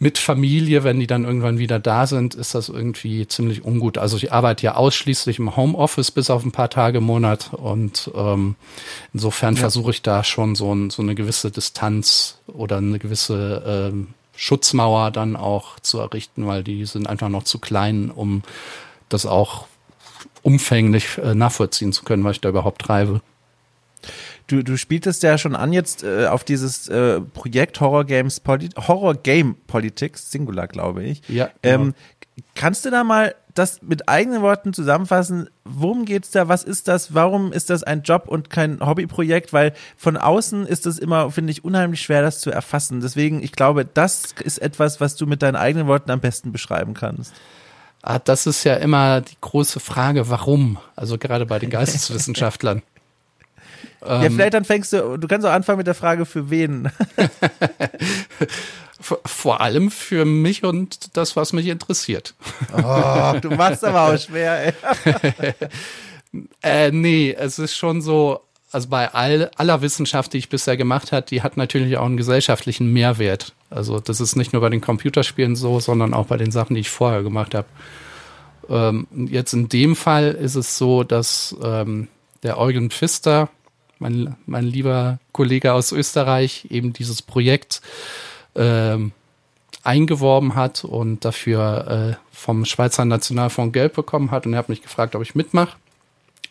mit 0.00 0.18
Familie, 0.18 0.84
wenn 0.84 1.00
die 1.00 1.08
dann 1.08 1.24
irgendwann 1.24 1.58
wieder 1.58 1.80
da 1.80 2.06
sind, 2.06 2.34
ist 2.36 2.54
das 2.54 2.68
irgendwie 2.68 3.26
ziemlich 3.26 3.64
ungut. 3.64 3.98
Also 3.98 4.16
ich 4.16 4.32
arbeite 4.32 4.64
ja 4.64 4.74
ausschließlich 4.76 5.38
im 5.40 5.56
Homeoffice 5.56 6.12
bis 6.12 6.30
auf 6.30 6.44
ein 6.44 6.52
paar 6.52 6.70
Tage 6.70 6.98
im 6.98 7.04
Monat 7.04 7.52
und 7.52 8.10
ähm, 8.14 8.54
insofern 9.12 9.54
ja. 9.54 9.60
versuche 9.60 9.90
ich 9.90 10.02
da 10.02 10.22
schon 10.22 10.54
so, 10.54 10.72
ein, 10.72 10.90
so 10.90 11.02
eine 11.02 11.16
gewisse 11.16 11.50
Distanz 11.50 12.38
oder 12.46 12.76
eine 12.76 12.98
gewisse 13.00 13.90
ähm, 13.92 14.08
Schutzmauer 14.38 15.10
dann 15.10 15.34
auch 15.34 15.80
zu 15.80 15.98
errichten, 15.98 16.46
weil 16.46 16.62
die 16.62 16.86
sind 16.86 17.08
einfach 17.08 17.28
noch 17.28 17.42
zu 17.42 17.58
klein, 17.58 18.08
um 18.08 18.42
das 19.08 19.26
auch 19.26 19.66
umfänglich 20.42 21.18
äh, 21.18 21.34
nachvollziehen 21.34 21.92
zu 21.92 22.04
können, 22.04 22.22
was 22.22 22.36
ich 22.36 22.40
da 22.40 22.48
überhaupt 22.48 22.82
treibe. 22.82 23.20
Du, 24.46 24.62
du 24.62 24.76
spieltest 24.76 25.24
ja 25.24 25.38
schon 25.38 25.56
an 25.56 25.72
jetzt 25.72 26.04
äh, 26.04 26.26
auf 26.26 26.44
dieses 26.44 26.86
äh, 26.86 27.20
Projekt 27.20 27.80
Horror 27.80 28.04
Games 28.04 28.38
Poli 28.38 28.68
Horror 28.76 29.16
Game 29.16 29.56
Politics, 29.66 30.30
Singular, 30.30 30.68
glaube 30.68 31.02
ich. 31.02 31.28
Ja. 31.28 31.50
Genau. 31.62 31.82
Ähm, 31.82 31.94
kannst 32.54 32.84
du 32.84 32.90
da 32.90 33.02
mal 33.02 33.34
das 33.58 33.82
mit 33.82 34.08
eigenen 34.08 34.42
Worten 34.42 34.72
zusammenfassen? 34.72 35.50
Worum 35.64 36.04
geht's 36.04 36.30
da? 36.30 36.48
Was 36.48 36.64
ist 36.64 36.88
das? 36.88 37.14
Warum 37.14 37.52
ist 37.52 37.70
das 37.70 37.82
ein 37.82 38.02
Job 38.02 38.24
und 38.28 38.50
kein 38.50 38.80
Hobbyprojekt? 38.80 39.52
Weil 39.52 39.74
von 39.96 40.16
außen 40.16 40.66
ist 40.66 40.86
es 40.86 40.98
immer, 40.98 41.30
finde 41.30 41.50
ich, 41.50 41.64
unheimlich 41.64 42.00
schwer, 42.00 42.22
das 42.22 42.40
zu 42.40 42.50
erfassen. 42.50 43.00
Deswegen, 43.00 43.42
ich 43.42 43.52
glaube, 43.52 43.84
das 43.84 44.34
ist 44.42 44.58
etwas, 44.58 45.00
was 45.00 45.16
du 45.16 45.26
mit 45.26 45.42
deinen 45.42 45.56
eigenen 45.56 45.86
Worten 45.86 46.10
am 46.10 46.20
besten 46.20 46.52
beschreiben 46.52 46.94
kannst. 46.94 47.34
Ah, 48.02 48.18
das 48.18 48.46
ist 48.46 48.64
ja 48.64 48.74
immer 48.76 49.20
die 49.20 49.36
große 49.40 49.80
Frage, 49.80 50.30
warum? 50.30 50.78
Also 50.94 51.18
gerade 51.18 51.46
bei 51.46 51.58
den 51.58 51.70
Geisteswissenschaftlern. 51.70 52.82
Ja, 54.04 54.22
ähm, 54.24 54.32
vielleicht 54.32 54.54
dann 54.54 54.64
fängst 54.64 54.92
du, 54.92 55.16
du 55.16 55.28
kannst 55.28 55.46
auch 55.46 55.52
anfangen 55.52 55.78
mit 55.78 55.86
der 55.86 55.94
Frage, 55.94 56.26
für 56.26 56.50
wen. 56.50 56.90
Vor 59.00 59.60
allem 59.60 59.90
für 59.92 60.24
mich 60.24 60.64
und 60.64 61.16
das, 61.16 61.36
was 61.36 61.52
mich 61.52 61.68
interessiert. 61.68 62.34
Oh, 62.76 63.34
du 63.40 63.50
machst 63.50 63.84
aber 63.84 64.02
auch 64.02 64.18
schwer, 64.18 64.66
ey. 64.66 65.54
äh, 66.62 66.90
nee, 66.90 67.34
es 67.38 67.60
ist 67.60 67.76
schon 67.76 68.02
so, 68.02 68.40
also 68.72 68.88
bei 68.88 69.14
all, 69.14 69.50
aller 69.56 69.82
Wissenschaft, 69.82 70.32
die 70.32 70.38
ich 70.38 70.48
bisher 70.48 70.76
gemacht 70.76 71.12
habe, 71.12 71.24
die 71.24 71.42
hat 71.42 71.56
natürlich 71.56 71.96
auch 71.96 72.06
einen 72.06 72.16
gesellschaftlichen 72.16 72.92
Mehrwert. 72.92 73.52
Also 73.70 74.00
das 74.00 74.20
ist 74.20 74.36
nicht 74.36 74.52
nur 74.52 74.62
bei 74.62 74.68
den 74.68 74.80
Computerspielen 74.80 75.54
so, 75.54 75.78
sondern 75.80 76.12
auch 76.12 76.26
bei 76.26 76.36
den 76.36 76.50
Sachen, 76.50 76.74
die 76.74 76.80
ich 76.80 76.90
vorher 76.90 77.22
gemacht 77.22 77.54
habe. 77.54 77.68
Ähm, 78.68 79.06
jetzt 79.12 79.52
in 79.52 79.68
dem 79.68 79.96
Fall 79.96 80.32
ist 80.32 80.56
es 80.56 80.76
so, 80.76 81.04
dass 81.04 81.56
ähm, 81.62 82.08
der 82.42 82.58
Eugen 82.58 82.90
Pfister, 82.90 83.48
mein, 83.98 84.36
mein 84.46 84.64
lieber 84.64 85.18
Kollege 85.32 85.72
aus 85.72 85.92
Österreich, 85.92 86.66
eben 86.70 86.92
dieses 86.92 87.22
Projekt 87.22 87.80
ähm, 88.54 89.12
eingeworben 89.82 90.54
hat 90.54 90.84
und 90.84 91.24
dafür 91.24 92.16
äh, 92.18 92.34
vom 92.34 92.64
Schweizer 92.64 93.04
Nationalfonds 93.04 93.72
Geld 93.72 93.94
bekommen 93.94 94.30
hat 94.30 94.46
und 94.46 94.52
er 94.52 94.58
hat 94.58 94.68
mich 94.68 94.82
gefragt, 94.82 95.14
ob 95.14 95.22
ich 95.22 95.34
mitmache. 95.34 95.76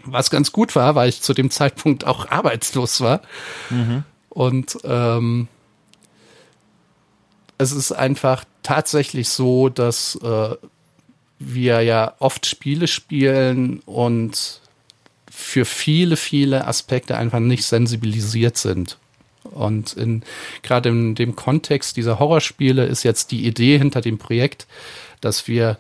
Was 0.06 0.30
ganz 0.30 0.52
gut 0.52 0.76
war, 0.76 0.96
weil 0.96 1.10
ich 1.10 1.22
zu 1.22 1.34
dem 1.34 1.50
Zeitpunkt 1.50 2.06
auch 2.06 2.30
arbeitslos 2.30 3.02
war. 3.02 3.22
Mhm. 3.70 4.04
Und 4.30 4.78
ähm, 4.84 5.48
es 7.58 7.72
ist 7.72 7.92
einfach 7.92 8.44
tatsächlich 8.64 9.30
so, 9.30 9.70
dass 9.70 10.16
äh, 10.16 10.56
wir 11.40 11.82
ja 11.82 12.14
oft 12.20 12.46
Spiele 12.46 12.88
spielen 12.88 13.80
und 13.86 14.62
für 15.40 15.66
viele, 15.66 16.18
viele 16.18 16.66
Aspekte 16.66 17.16
einfach 17.16 17.40
nicht 17.40 17.64
sensibilisiert 17.64 18.58
sind. 18.58 18.98
Und 19.44 19.94
in, 19.94 20.24
gerade 20.64 20.90
in 20.90 21.14
dem 21.14 21.36
Kontext 21.36 21.96
dieser 21.96 22.18
Horrorspiele 22.18 22.84
ist 22.86 23.04
jetzt 23.04 23.30
die 23.30 23.46
Idee 23.46 23.78
hinter 23.78 24.02
dem 24.02 24.18
Projekt, 24.18 24.66
dass 25.22 25.48
wir 25.48 25.78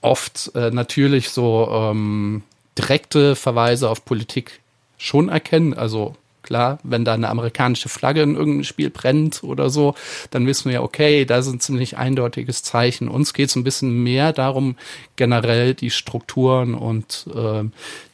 oft 0.00 0.52
äh, 0.54 0.70
natürlich 0.70 1.30
so 1.30 1.68
ähm, 1.72 2.44
direkte 2.78 3.34
Verweise 3.34 3.90
auf 3.90 4.04
Politik 4.04 4.60
schon 4.96 5.28
erkennen. 5.28 5.74
Also 5.74 6.14
Klar, 6.48 6.78
wenn 6.82 7.04
da 7.04 7.12
eine 7.12 7.28
amerikanische 7.28 7.90
Flagge 7.90 8.22
in 8.22 8.34
irgendeinem 8.34 8.64
Spiel 8.64 8.88
brennt 8.88 9.44
oder 9.44 9.68
so, 9.68 9.94
dann 10.30 10.46
wissen 10.46 10.70
wir 10.70 10.76
ja, 10.76 10.80
okay, 10.80 11.26
da 11.26 11.36
ist 11.36 11.46
ein 11.46 11.60
ziemlich 11.60 11.98
eindeutiges 11.98 12.62
Zeichen. 12.62 13.08
Uns 13.08 13.34
geht 13.34 13.50
es 13.50 13.56
ein 13.56 13.64
bisschen 13.64 14.02
mehr 14.02 14.32
darum, 14.32 14.76
generell 15.16 15.74
die 15.74 15.90
Strukturen 15.90 16.74
und 16.74 17.26
äh, 17.34 17.64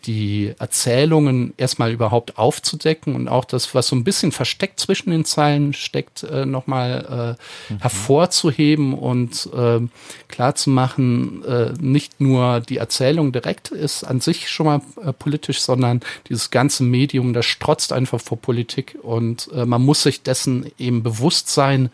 die 0.06 0.52
Erzählungen 0.58 1.54
erstmal 1.56 1.92
überhaupt 1.92 2.36
aufzudecken 2.36 3.14
und 3.14 3.28
auch 3.28 3.44
das, 3.44 3.74
was 3.74 3.88
so 3.88 3.96
ein 3.96 4.04
bisschen 4.04 4.32
versteckt 4.32 4.80
zwischen 4.80 5.10
den 5.10 5.24
Zeilen 5.24 5.72
steckt, 5.72 6.24
äh, 6.24 6.44
nochmal 6.44 7.36
äh, 7.70 7.72
mhm. 7.72 7.78
hervorzuheben 7.78 8.94
und 8.94 9.48
äh, 9.54 9.80
klarzumachen, 10.28 11.44
äh, 11.44 11.72
nicht 11.80 12.20
nur 12.20 12.60
die 12.60 12.78
Erzählung 12.78 13.32
direkt 13.32 13.70
ist 13.70 14.04
an 14.04 14.20
sich 14.20 14.50
schon 14.50 14.66
mal 14.66 14.80
äh, 15.02 15.12
politisch, 15.12 15.60
sondern 15.60 16.00
dieses 16.28 16.50
ganze 16.50 16.82
Medium, 16.82 17.32
das 17.32 17.46
strotzt 17.46 17.92
einfach 17.92 18.20
vor 18.24 18.38
Politik 18.38 18.98
und 19.02 19.50
äh, 19.52 19.66
man 19.66 19.82
muss 19.82 20.02
sich 20.02 20.22
dessen 20.22 20.70
eben 20.78 21.02
bewusst 21.02 21.48
sein, 21.48 21.90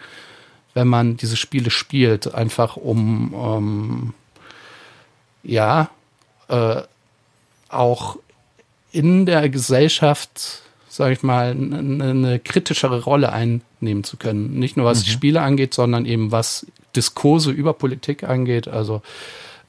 wenn 0.75 0.89
man 0.89 1.17
diese 1.17 1.37
Spiele 1.37 1.71
spielt, 1.71 2.35
einfach 2.35 2.77
um 2.77 3.35
ähm, 3.35 4.15
ja 5.43 5.91
äh, 6.49 6.83
auch 7.69 8.17
in 8.93 9.27
der 9.27 9.49
Gesellschaft, 9.49 10.63
sage 10.89 11.15
ich 11.15 11.23
mal, 11.23 11.51
eine, 11.51 12.41
kritischere 12.41 13.05
Rolle 13.05 13.33
einnehmen 13.33 14.05
zu 14.05 14.17
können. 14.17 14.59
Nicht 14.59 14.77
nur 14.77 14.87
was 14.87 15.01
mhm. 15.01 15.05
die 15.05 15.11
Spiele 15.11 15.43
angeht, 15.43 15.75
sondern 15.75 16.07
eben 16.07 16.33
was 16.33 16.67
Diskurse 16.97 17.53
über 17.53 17.73
Politik 17.73 18.25
angeht. 18.25 18.67
Also 18.67 19.03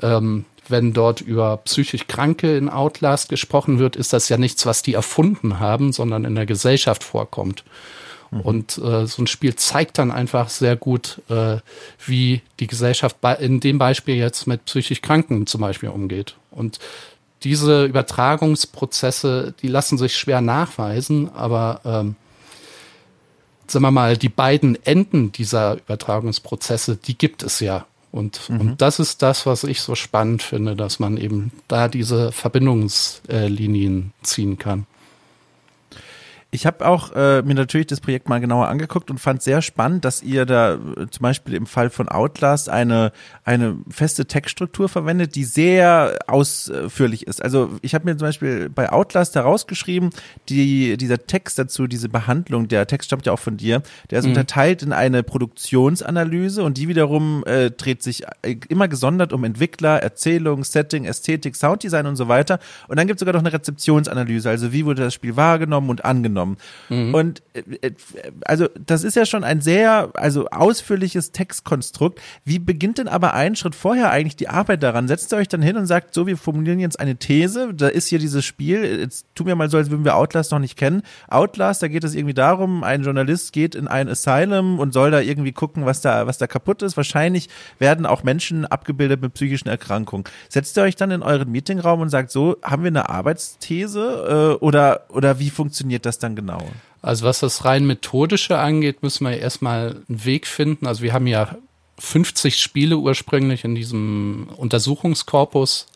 ähm, 0.01 0.45
wenn 0.71 0.93
dort 0.93 1.21
über 1.21 1.57
psychisch 1.57 2.07
Kranke 2.07 2.57
in 2.57 2.69
Outlast 2.69 3.29
gesprochen 3.29 3.79
wird, 3.79 3.95
ist 3.95 4.13
das 4.13 4.29
ja 4.29 4.37
nichts, 4.37 4.65
was 4.65 4.81
die 4.81 4.93
erfunden 4.93 5.59
haben, 5.59 5.93
sondern 5.93 6.25
in 6.25 6.35
der 6.35 6.45
Gesellschaft 6.45 7.03
vorkommt. 7.03 7.63
Mhm. 8.31 8.41
Und 8.41 8.77
äh, 8.77 9.05
so 9.05 9.21
ein 9.21 9.27
Spiel 9.27 9.55
zeigt 9.55 9.97
dann 9.97 10.11
einfach 10.11 10.49
sehr 10.49 10.75
gut, 10.75 11.21
äh, 11.29 11.57
wie 12.05 12.41
die 12.59 12.67
Gesellschaft 12.67 13.17
in 13.39 13.59
dem 13.59 13.77
Beispiel 13.77 14.15
jetzt 14.15 14.47
mit 14.47 14.65
psychisch 14.65 15.01
Kranken 15.01 15.45
zum 15.45 15.61
Beispiel 15.61 15.89
umgeht. 15.89 16.35
Und 16.49 16.79
diese 17.43 17.85
Übertragungsprozesse, 17.85 19.53
die 19.61 19.67
lassen 19.67 19.97
sich 19.97 20.15
schwer 20.15 20.41
nachweisen, 20.41 21.29
aber 21.33 21.81
ähm, 21.85 22.15
sagen 23.67 23.83
wir 23.83 23.91
mal, 23.91 24.17
die 24.17 24.29
beiden 24.29 24.83
Enden 24.85 25.31
dieser 25.31 25.77
Übertragungsprozesse, 25.77 26.97
die 26.97 27.17
gibt 27.17 27.43
es 27.43 27.59
ja. 27.59 27.85
Und, 28.11 28.49
mhm. 28.49 28.59
und 28.59 28.81
das 28.81 28.99
ist 28.99 29.21
das, 29.21 29.45
was 29.45 29.63
ich 29.63 29.81
so 29.81 29.95
spannend 29.95 30.43
finde, 30.43 30.75
dass 30.75 30.99
man 30.99 31.17
eben 31.17 31.51
da 31.67 31.87
diese 31.87 32.31
Verbindungslinien 32.31 34.11
ziehen 34.21 34.57
kann. 34.57 34.85
Ich 36.53 36.65
habe 36.65 36.85
auch 36.85 37.13
äh, 37.13 37.41
mir 37.43 37.55
natürlich 37.55 37.87
das 37.87 38.01
Projekt 38.01 38.27
mal 38.27 38.41
genauer 38.41 38.67
angeguckt 38.67 39.09
und 39.09 39.19
fand 39.19 39.41
sehr 39.41 39.61
spannend, 39.61 40.03
dass 40.03 40.21
ihr 40.21 40.45
da 40.45 40.73
äh, 40.73 41.07
zum 41.09 41.23
Beispiel 41.23 41.53
im 41.53 41.65
Fall 41.65 41.89
von 41.89 42.09
Outlast 42.09 42.67
eine, 42.67 43.13
eine 43.45 43.77
feste 43.89 44.25
Textstruktur 44.25 44.89
verwendet, 44.89 45.35
die 45.35 45.45
sehr 45.45 46.19
ausführlich 46.27 47.25
ist. 47.25 47.41
Also 47.41 47.71
ich 47.81 47.95
habe 47.95 48.03
mir 48.03 48.17
zum 48.17 48.27
Beispiel 48.27 48.69
bei 48.69 48.91
Outlast 48.91 49.35
herausgeschrieben, 49.35 50.09
die, 50.49 50.97
dieser 50.97 51.19
Text 51.25 51.57
dazu, 51.57 51.87
diese 51.87 52.09
Behandlung, 52.09 52.67
der 52.67 52.85
Text 52.85 53.07
stammt 53.07 53.25
ja 53.25 53.31
auch 53.31 53.39
von 53.39 53.55
dir, 53.55 53.81
der 54.09 54.19
ist 54.19 54.25
mhm. 54.25 54.31
unterteilt 54.31 54.83
in 54.83 54.91
eine 54.91 55.23
Produktionsanalyse 55.23 56.63
und 56.63 56.77
die 56.77 56.89
wiederum 56.89 57.45
äh, 57.45 57.71
dreht 57.71 58.03
sich 58.03 58.23
äh, 58.41 58.57
immer 58.67 58.89
gesondert 58.89 59.31
um 59.31 59.45
Entwickler, 59.45 60.03
Erzählung, 60.03 60.65
Setting, 60.65 61.05
Ästhetik, 61.05 61.55
Sounddesign 61.55 62.07
und 62.07 62.17
so 62.17 62.27
weiter. 62.27 62.59
Und 62.89 62.99
dann 62.99 63.07
gibt 63.07 63.15
es 63.15 63.19
sogar 63.21 63.35
noch 63.35 63.39
eine 63.39 63.53
Rezeptionsanalyse, 63.53 64.49
also 64.49 64.73
wie 64.73 64.85
wurde 64.85 65.03
das 65.03 65.13
Spiel 65.13 65.37
wahrgenommen 65.37 65.89
und 65.89 66.03
angenommen 66.03 66.40
genommen. 66.41 66.57
Mhm. 66.89 67.13
Und 67.13 67.43
äh, 67.53 67.87
äh, 67.87 67.91
also 68.45 68.67
das 68.85 69.03
ist 69.03 69.15
ja 69.15 69.25
schon 69.25 69.43
ein 69.43 69.61
sehr 69.61 70.11
also 70.13 70.47
ausführliches 70.47 71.31
Textkonstrukt. 71.31 72.19
Wie 72.43 72.59
beginnt 72.59 72.97
denn 72.97 73.07
aber 73.07 73.33
einen 73.33 73.55
Schritt 73.55 73.75
vorher 73.75 74.11
eigentlich 74.11 74.35
die 74.35 74.49
Arbeit 74.49 74.83
daran? 74.83 75.07
Setzt 75.07 75.33
ihr 75.33 75.37
euch 75.37 75.47
dann 75.47 75.61
hin 75.61 75.77
und 75.77 75.85
sagt, 75.85 76.13
so, 76.13 76.27
wir 76.27 76.37
formulieren 76.37 76.79
jetzt 76.79 76.99
eine 76.99 77.15
These, 77.15 77.73
da 77.73 77.87
ist 77.87 78.07
hier 78.07 78.19
dieses 78.19 78.45
Spiel, 78.45 78.83
jetzt 78.83 79.25
tun 79.35 79.47
wir 79.47 79.55
mal 79.55 79.69
so, 79.69 79.77
als 79.77 79.89
würden 79.89 80.05
wir 80.05 80.15
Outlast 80.15 80.51
noch 80.51 80.59
nicht 80.59 80.77
kennen. 80.77 81.03
Outlast, 81.27 81.83
da 81.83 81.87
geht 81.87 82.03
es 82.03 82.15
irgendwie 82.15 82.33
darum, 82.33 82.83
ein 82.83 83.03
Journalist 83.03 83.53
geht 83.53 83.75
in 83.75 83.87
ein 83.87 84.09
Asylum 84.09 84.79
und 84.79 84.93
soll 84.93 85.11
da 85.11 85.19
irgendwie 85.19 85.51
gucken, 85.51 85.85
was 85.85 86.01
da, 86.01 86.27
was 86.27 86.37
da 86.37 86.47
kaputt 86.47 86.81
ist. 86.81 86.97
Wahrscheinlich 86.97 87.49
werden 87.79 88.05
auch 88.05 88.23
Menschen 88.23 88.65
abgebildet 88.65 89.21
mit 89.21 89.33
psychischen 89.33 89.69
Erkrankungen. 89.69 90.25
Setzt 90.49 90.77
ihr 90.77 90.83
euch 90.83 90.95
dann 90.95 91.11
in 91.11 91.23
euren 91.23 91.51
Meetingraum 91.51 92.01
und 92.01 92.09
sagt, 92.09 92.31
so, 92.31 92.57
haben 92.63 92.83
wir 92.83 92.87
eine 92.87 93.09
Arbeitsthese 93.09 94.57
äh, 94.59 94.63
oder, 94.63 95.05
oder 95.09 95.39
wie 95.39 95.49
funktioniert 95.49 96.05
das 96.05 96.19
dann 96.19 96.30
dann 96.35 96.47
genau? 96.47 96.69
Also 97.01 97.25
was 97.25 97.39
das 97.39 97.65
rein 97.65 97.85
methodische 97.85 98.59
angeht, 98.59 99.01
müssen 99.01 99.25
wir 99.25 99.37
erstmal 99.37 100.03
einen 100.07 100.25
Weg 100.25 100.45
finden. 100.45 100.85
Also 100.85 101.01
wir 101.01 101.13
haben 101.13 101.27
ja 101.27 101.55
50 101.99 102.59
Spiele 102.59 102.97
ursprünglich 102.97 103.63
in 103.63 103.75
diesem 103.75 104.49
Untersuchungskorpus. 104.55 105.87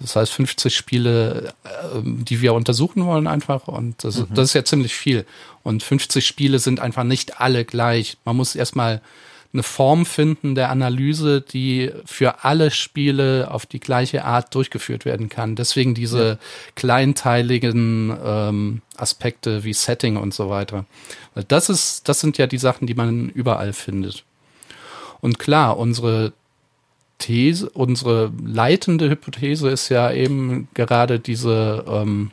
Das 0.00 0.16
heißt 0.16 0.32
50 0.32 0.74
Spiele, 0.74 1.54
ähm, 1.94 2.24
die 2.24 2.40
wir 2.40 2.54
untersuchen 2.54 3.04
wollen 3.06 3.26
einfach. 3.26 3.68
Und 3.68 4.02
das, 4.04 4.18
mhm. 4.18 4.34
das 4.34 4.50
ist 4.50 4.54
ja 4.54 4.64
ziemlich 4.64 4.94
viel. 4.94 5.24
Und 5.62 5.82
50 5.82 6.26
Spiele 6.26 6.58
sind 6.58 6.80
einfach 6.80 7.04
nicht 7.04 7.40
alle 7.40 7.64
gleich. 7.64 8.16
Man 8.24 8.36
muss 8.36 8.54
erstmal 8.54 9.00
eine 9.54 9.62
Form 9.62 10.04
finden 10.04 10.54
der 10.56 10.70
Analyse, 10.70 11.40
die 11.40 11.90
für 12.04 12.44
alle 12.44 12.72
Spiele 12.72 13.50
auf 13.50 13.66
die 13.66 13.80
gleiche 13.80 14.24
Art 14.24 14.54
durchgeführt 14.54 15.04
werden 15.04 15.28
kann. 15.28 15.54
Deswegen 15.54 15.94
diese 15.94 16.28
ja. 16.28 16.38
kleinteiligen 16.74 18.14
ähm, 18.22 18.82
Aspekte 18.96 19.62
wie 19.64 19.72
Setting 19.72 20.16
und 20.16 20.34
so 20.34 20.50
weiter. 20.50 20.84
Das 21.48 21.68
ist, 21.68 22.08
das 22.08 22.20
sind 22.20 22.36
ja 22.36 22.48
die 22.48 22.58
Sachen, 22.58 22.86
die 22.86 22.94
man 22.94 23.28
überall 23.28 23.72
findet. 23.72 24.24
Und 25.20 25.38
klar, 25.38 25.78
unsere 25.78 26.32
These, 27.18 27.70
unsere 27.70 28.32
leitende 28.44 29.08
Hypothese 29.08 29.70
ist 29.70 29.88
ja 29.88 30.10
eben 30.10 30.68
gerade 30.74 31.20
diese, 31.20 31.84
ähm, 31.88 32.32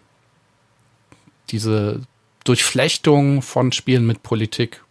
diese 1.50 2.02
Durchflechtung 2.44 3.44
von 3.44 3.72
Spielen 3.72 4.08
mit 4.08 4.24
Politik 4.24 4.82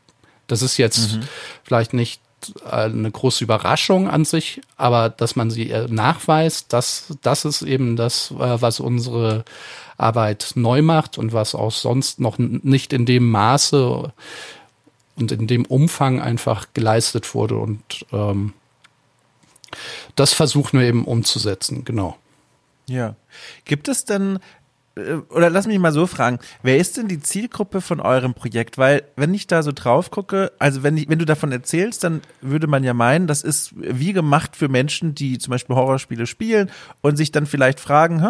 das 0.50 0.62
ist 0.62 0.76
jetzt 0.76 1.16
mhm. 1.16 1.22
vielleicht 1.62 1.92
nicht 1.92 2.20
eine 2.68 3.10
große 3.10 3.44
Überraschung 3.44 4.08
an 4.08 4.24
sich, 4.24 4.60
aber 4.76 5.10
dass 5.10 5.36
man 5.36 5.50
sie 5.50 5.70
äh, 5.70 5.86
nachweist, 5.88 6.72
das, 6.72 7.16
das 7.22 7.44
ist 7.44 7.62
eben 7.62 7.96
das, 7.96 8.30
äh, 8.30 8.62
was 8.62 8.80
unsere 8.80 9.44
Arbeit 9.98 10.52
neu 10.54 10.82
macht 10.82 11.18
und 11.18 11.32
was 11.32 11.54
auch 11.54 11.70
sonst 11.72 12.20
noch 12.20 12.38
nicht 12.38 12.92
in 12.92 13.04
dem 13.04 13.30
Maße 13.30 14.12
und 15.16 15.32
in 15.32 15.46
dem 15.46 15.66
Umfang 15.66 16.20
einfach 16.20 16.68
geleistet 16.72 17.34
wurde. 17.34 17.56
Und 17.56 18.06
ähm, 18.10 18.54
das 20.16 20.32
versuchen 20.32 20.80
wir 20.80 20.86
eben 20.86 21.04
umzusetzen, 21.04 21.84
genau. 21.84 22.16
Ja. 22.86 23.14
Gibt 23.66 23.88
es 23.88 24.04
denn 24.04 24.36
äh, 24.36 24.40
oder 25.30 25.50
lass 25.50 25.66
mich 25.66 25.78
mal 25.78 25.92
so 25.92 26.06
fragen, 26.06 26.38
wer 26.62 26.76
ist 26.76 26.96
denn 26.96 27.08
die 27.08 27.20
Zielgruppe 27.20 27.80
von 27.80 28.00
eurem 28.00 28.34
Projekt? 28.34 28.78
Weil, 28.78 29.02
wenn 29.16 29.34
ich 29.34 29.46
da 29.46 29.62
so 29.62 29.72
drauf 29.72 30.10
gucke, 30.10 30.52
also 30.58 30.82
wenn, 30.82 30.96
ich, 30.96 31.08
wenn 31.08 31.18
du 31.18 31.24
davon 31.24 31.52
erzählst, 31.52 32.04
dann 32.04 32.20
würde 32.40 32.66
man 32.66 32.84
ja 32.84 32.94
meinen, 32.94 33.26
das 33.26 33.42
ist 33.42 33.72
wie 33.76 34.12
gemacht 34.12 34.56
für 34.56 34.68
Menschen, 34.68 35.14
die 35.14 35.38
zum 35.38 35.52
Beispiel 35.52 35.76
Horrorspiele 35.76 36.26
spielen 36.26 36.70
und 37.00 37.16
sich 37.16 37.32
dann 37.32 37.46
vielleicht 37.46 37.80
fragen, 37.80 38.20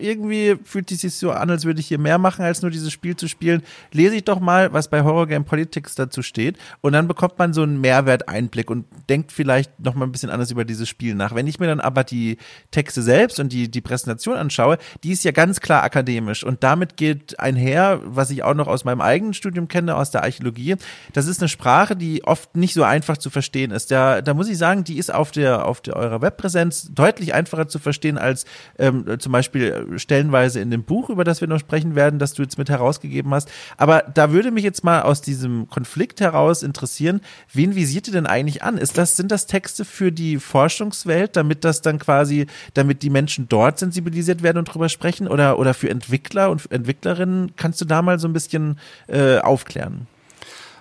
irgendwie 0.00 0.56
fühlt 0.64 0.90
es 0.90 1.00
sich 1.00 1.14
so 1.14 1.32
an, 1.32 1.50
als 1.50 1.64
würde 1.64 1.80
ich 1.80 1.88
hier 1.88 1.98
mehr 1.98 2.18
machen, 2.18 2.44
als 2.44 2.62
nur 2.62 2.70
dieses 2.70 2.92
Spiel 2.92 3.16
zu 3.16 3.28
spielen. 3.28 3.62
Lese 3.92 4.16
ich 4.16 4.24
doch 4.24 4.40
mal, 4.40 4.72
was 4.72 4.88
bei 4.88 5.02
Horror 5.02 5.26
Game 5.26 5.44
Politics 5.44 5.94
dazu 5.94 6.22
steht 6.22 6.56
und 6.80 6.92
dann 6.92 7.08
bekommt 7.08 7.38
man 7.38 7.52
so 7.52 7.62
einen 7.62 7.80
Mehrwerteinblick 7.80 8.70
und 8.70 8.86
denkt 9.08 9.32
vielleicht 9.32 9.78
noch 9.80 9.94
mal 9.94 10.06
ein 10.06 10.12
bisschen 10.12 10.30
anders 10.30 10.50
über 10.50 10.64
dieses 10.64 10.88
Spiel 10.88 11.14
nach. 11.14 11.34
Wenn 11.34 11.46
ich 11.46 11.58
mir 11.58 11.66
dann 11.66 11.80
aber 11.80 12.04
die 12.04 12.38
Texte 12.70 13.02
selbst 13.02 13.40
und 13.40 13.52
die, 13.52 13.70
die 13.70 13.80
Präsentation 13.80 14.36
anschaue, 14.36 14.78
die 15.02 15.12
ist 15.12 15.24
ja 15.24 15.32
ganz 15.32 15.60
klar 15.60 15.82
akademisch 15.82 16.03
akademisch. 16.04 16.44
Und 16.44 16.62
damit 16.62 16.96
geht 16.96 17.40
einher, 17.40 18.00
was 18.04 18.30
ich 18.30 18.42
auch 18.42 18.54
noch 18.54 18.68
aus 18.68 18.84
meinem 18.84 19.00
eigenen 19.00 19.34
Studium 19.34 19.68
kenne, 19.68 19.96
aus 19.96 20.10
der 20.10 20.22
Archäologie. 20.22 20.76
Das 21.12 21.26
ist 21.26 21.40
eine 21.40 21.48
Sprache, 21.48 21.96
die 21.96 22.24
oft 22.24 22.56
nicht 22.56 22.74
so 22.74 22.82
einfach 22.82 23.16
zu 23.16 23.30
verstehen 23.30 23.70
ist. 23.70 23.90
Da, 23.90 24.20
da 24.20 24.34
muss 24.34 24.48
ich 24.48 24.58
sagen, 24.58 24.84
die 24.84 24.98
ist 24.98 25.12
auf 25.12 25.30
der, 25.30 25.66
auf 25.66 25.80
der 25.80 25.96
eurer 25.96 26.20
Webpräsenz 26.20 26.90
deutlich 26.92 27.34
einfacher 27.34 27.68
zu 27.68 27.78
verstehen 27.78 28.18
als 28.18 28.44
ähm, 28.78 29.04
zum 29.18 29.32
Beispiel 29.32 29.86
stellenweise 29.96 30.60
in 30.60 30.70
dem 30.70 30.84
Buch, 30.84 31.08
über 31.08 31.24
das 31.24 31.40
wir 31.40 31.48
noch 31.48 31.58
sprechen 31.58 31.94
werden, 31.94 32.18
das 32.18 32.34
du 32.34 32.42
jetzt 32.42 32.58
mit 32.58 32.68
herausgegeben 32.68 33.32
hast. 33.32 33.50
Aber 33.76 34.02
da 34.02 34.32
würde 34.32 34.50
mich 34.50 34.64
jetzt 34.64 34.84
mal 34.84 35.02
aus 35.02 35.22
diesem 35.22 35.68
Konflikt 35.68 36.20
heraus 36.20 36.62
interessieren, 36.62 37.20
wen 37.52 37.74
visiert 37.74 38.08
ihr 38.08 38.12
denn 38.12 38.26
eigentlich 38.26 38.62
an? 38.62 38.76
Ist 38.76 38.98
das, 38.98 39.16
sind 39.16 39.30
das 39.30 39.46
Texte 39.46 39.84
für 39.84 40.12
die 40.12 40.38
Forschungswelt, 40.38 41.36
damit 41.36 41.64
das 41.64 41.80
dann 41.80 41.98
quasi, 41.98 42.46
damit 42.74 43.02
die 43.02 43.10
Menschen 43.10 43.48
dort 43.48 43.78
sensibilisiert 43.78 44.42
werden 44.42 44.58
und 44.58 44.64
drüber 44.66 44.88
sprechen 44.88 45.28
oder, 45.28 45.58
oder 45.58 45.74
für 45.84 45.90
Entwickler 45.90 46.50
und 46.50 46.70
Entwicklerinnen 46.70 47.56
kannst 47.56 47.80
du 47.80 47.84
da 47.84 48.00
mal 48.00 48.18
so 48.18 48.26
ein 48.26 48.32
bisschen 48.32 48.78
äh, 49.06 49.38
aufklären? 49.38 50.06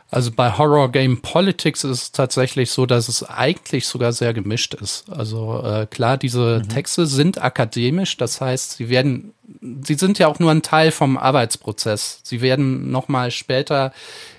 Also 0.09 0.31
bei 0.31 0.57
Horror 0.57 0.91
Game 0.91 1.21
Politics 1.21 1.83
ist 1.83 1.91
es 1.91 2.11
tatsächlich 2.11 2.69
so, 2.69 2.85
dass 2.85 3.09
es 3.09 3.23
eigentlich 3.23 3.87
sogar 3.87 4.13
sehr 4.13 4.33
gemischt 4.33 4.75
ist. 4.75 5.09
Also 5.09 5.61
äh, 5.63 5.87
klar, 5.87 6.17
diese 6.17 6.61
mhm. 6.63 6.69
Texte 6.69 7.07
sind 7.07 7.41
akademisch, 7.41 8.15
das 8.17 8.39
heißt, 8.39 8.77
sie 8.77 8.89
werden, 8.89 9.33
sie 9.81 9.95
sind 9.95 10.19
ja 10.19 10.27
auch 10.27 10.37
nur 10.37 10.51
ein 10.51 10.61
Teil 10.61 10.91
vom 10.91 11.17
Arbeitsprozess. 11.17 12.19
Sie 12.21 12.41
werden 12.41 12.91
nochmal 12.91 13.31
später 13.31 13.91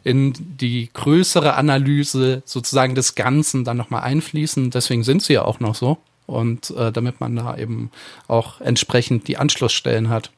in 0.05 0.33
die 0.39 0.91
größere 0.95 1.55
Analyse 1.55 2.43
sozusagen 2.45 2.95
des 2.95 3.17
Ganzen 3.17 3.65
dann 3.65 3.77
nochmal 3.77 4.03
einfließen. 4.03 4.71
Deswegen 4.71 5.03
sind 5.03 5.23
sie 5.23 5.33
ja 5.35 5.45
auch 5.45 5.59
noch 5.59 5.75
so. 5.75 5.99
Und 6.27 6.71
äh, 6.71 6.93
damit 6.93 7.21
man 7.21 7.35
da 7.37 7.57
eben 7.57 7.91
auch 8.29 8.61
entsprechend 8.61 9.27
die 9.27 9.37
Anschlussstellen 9.37 10.09
hat. 10.09 10.31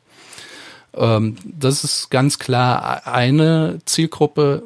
Ähm, 0.97 1.37
das 1.45 1.85
ist 1.85 2.11
ganz 2.11 2.39
klar 2.39 3.07
eine 3.07 3.79
Zielgruppe. 3.85 4.63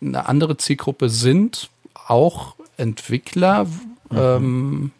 Eine 0.00 0.26
andere 0.26 0.56
Zielgruppe 0.56 1.08
sind 1.08 1.70
auch 2.06 2.54
Entwickler. 2.76 3.64
Mhm. 3.64 4.18
Ähm, 4.18 4.90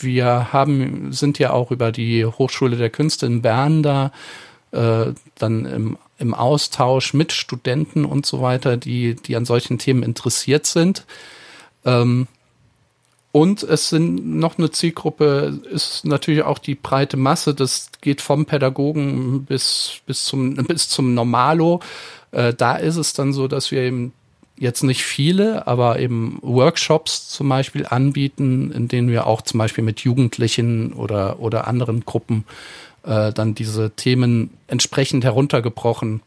wir 0.00 0.52
haben, 0.52 1.12
sind 1.12 1.38
ja 1.38 1.50
auch 1.50 1.70
über 1.70 1.92
die 1.92 2.24
Hochschule 2.24 2.76
der 2.76 2.90
Künste 2.90 3.26
in 3.26 3.42
Bern 3.42 3.82
da, 3.82 4.12
äh, 4.72 5.12
dann 5.36 5.64
im, 5.66 5.98
im 6.18 6.34
Austausch 6.34 7.14
mit 7.14 7.32
Studenten 7.32 8.04
und 8.04 8.24
so 8.26 8.40
weiter, 8.40 8.76
die, 8.76 9.14
die 9.14 9.36
an 9.36 9.44
solchen 9.44 9.78
Themen 9.78 10.02
interessiert 10.02 10.66
sind. 10.66 11.04
Ähm, 11.84 12.26
und 13.32 13.62
es 13.62 13.88
sind 13.88 14.26
noch 14.26 14.58
eine 14.58 14.70
Zielgruppe, 14.70 15.58
ist 15.70 16.04
natürlich 16.04 16.42
auch 16.42 16.58
die 16.58 16.74
breite 16.74 17.16
Masse. 17.16 17.54
Das 17.54 17.90
geht 18.02 18.20
vom 18.20 18.44
Pädagogen 18.44 19.46
bis, 19.46 20.02
bis 20.06 20.26
zum, 20.26 20.54
bis 20.54 20.90
zum 20.90 21.14
Normalo. 21.14 21.80
Äh, 22.30 22.52
da 22.52 22.76
ist 22.76 22.96
es 22.96 23.14
dann 23.14 23.32
so, 23.32 23.48
dass 23.48 23.70
wir 23.70 23.80
eben 23.80 24.12
jetzt 24.58 24.82
nicht 24.82 25.02
viele, 25.02 25.66
aber 25.66 25.98
eben 25.98 26.38
Workshops 26.42 27.30
zum 27.30 27.48
Beispiel 27.48 27.86
anbieten, 27.86 28.70
in 28.70 28.88
denen 28.88 29.08
wir 29.08 29.26
auch 29.26 29.40
zum 29.40 29.58
Beispiel 29.58 29.82
mit 29.82 30.00
Jugendlichen 30.00 30.92
oder, 30.92 31.40
oder 31.40 31.66
anderen 31.66 32.04
Gruppen 32.04 32.44
äh, 33.04 33.32
dann 33.32 33.54
diese 33.54 33.90
Themen 33.92 34.50
entsprechend 34.66 35.24
heruntergebrochen 35.24 36.20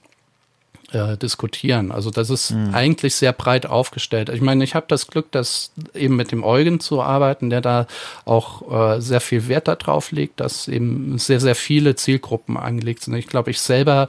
äh, 0.92 1.18
diskutieren. 1.18 1.92
Also 1.92 2.12
das 2.12 2.30
ist 2.30 2.52
mhm. 2.52 2.74
eigentlich 2.74 3.16
sehr 3.16 3.34
breit 3.34 3.66
aufgestellt. 3.66 4.30
Ich 4.30 4.42
meine, 4.42 4.64
ich 4.64 4.76
habe 4.76 4.86
das 4.88 5.08
Glück, 5.08 5.32
dass 5.32 5.72
eben 5.94 6.16
mit 6.16 6.32
dem 6.32 6.44
Eugen 6.44 6.80
zu 6.80 7.02
arbeiten, 7.02 7.50
der 7.50 7.62
da 7.62 7.88
auch 8.26 8.96
äh, 8.96 9.02
sehr 9.02 9.22
viel 9.22 9.48
Wert 9.48 9.68
darauf 9.68 10.12
legt, 10.12 10.40
dass 10.40 10.68
eben 10.68 11.18
sehr, 11.18 11.40
sehr 11.40 11.56
viele 11.56 11.96
Zielgruppen 11.96 12.58
angelegt 12.58 13.04
sind. 13.04 13.16
Ich 13.16 13.28
glaube, 13.28 13.52
ich 13.52 13.60
selber 13.60 14.08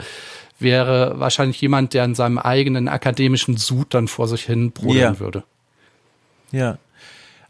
wäre 0.58 1.18
wahrscheinlich 1.18 1.60
jemand, 1.60 1.94
der 1.94 2.04
in 2.04 2.14
seinem 2.14 2.38
eigenen 2.38 2.88
akademischen 2.88 3.56
Sud 3.56 3.88
dann 3.94 4.08
vor 4.08 4.28
sich 4.28 4.44
hin 4.44 4.70
brodern 4.72 5.14
Ja. 5.14 5.20
würde. 5.20 5.42
Ja. 6.52 6.78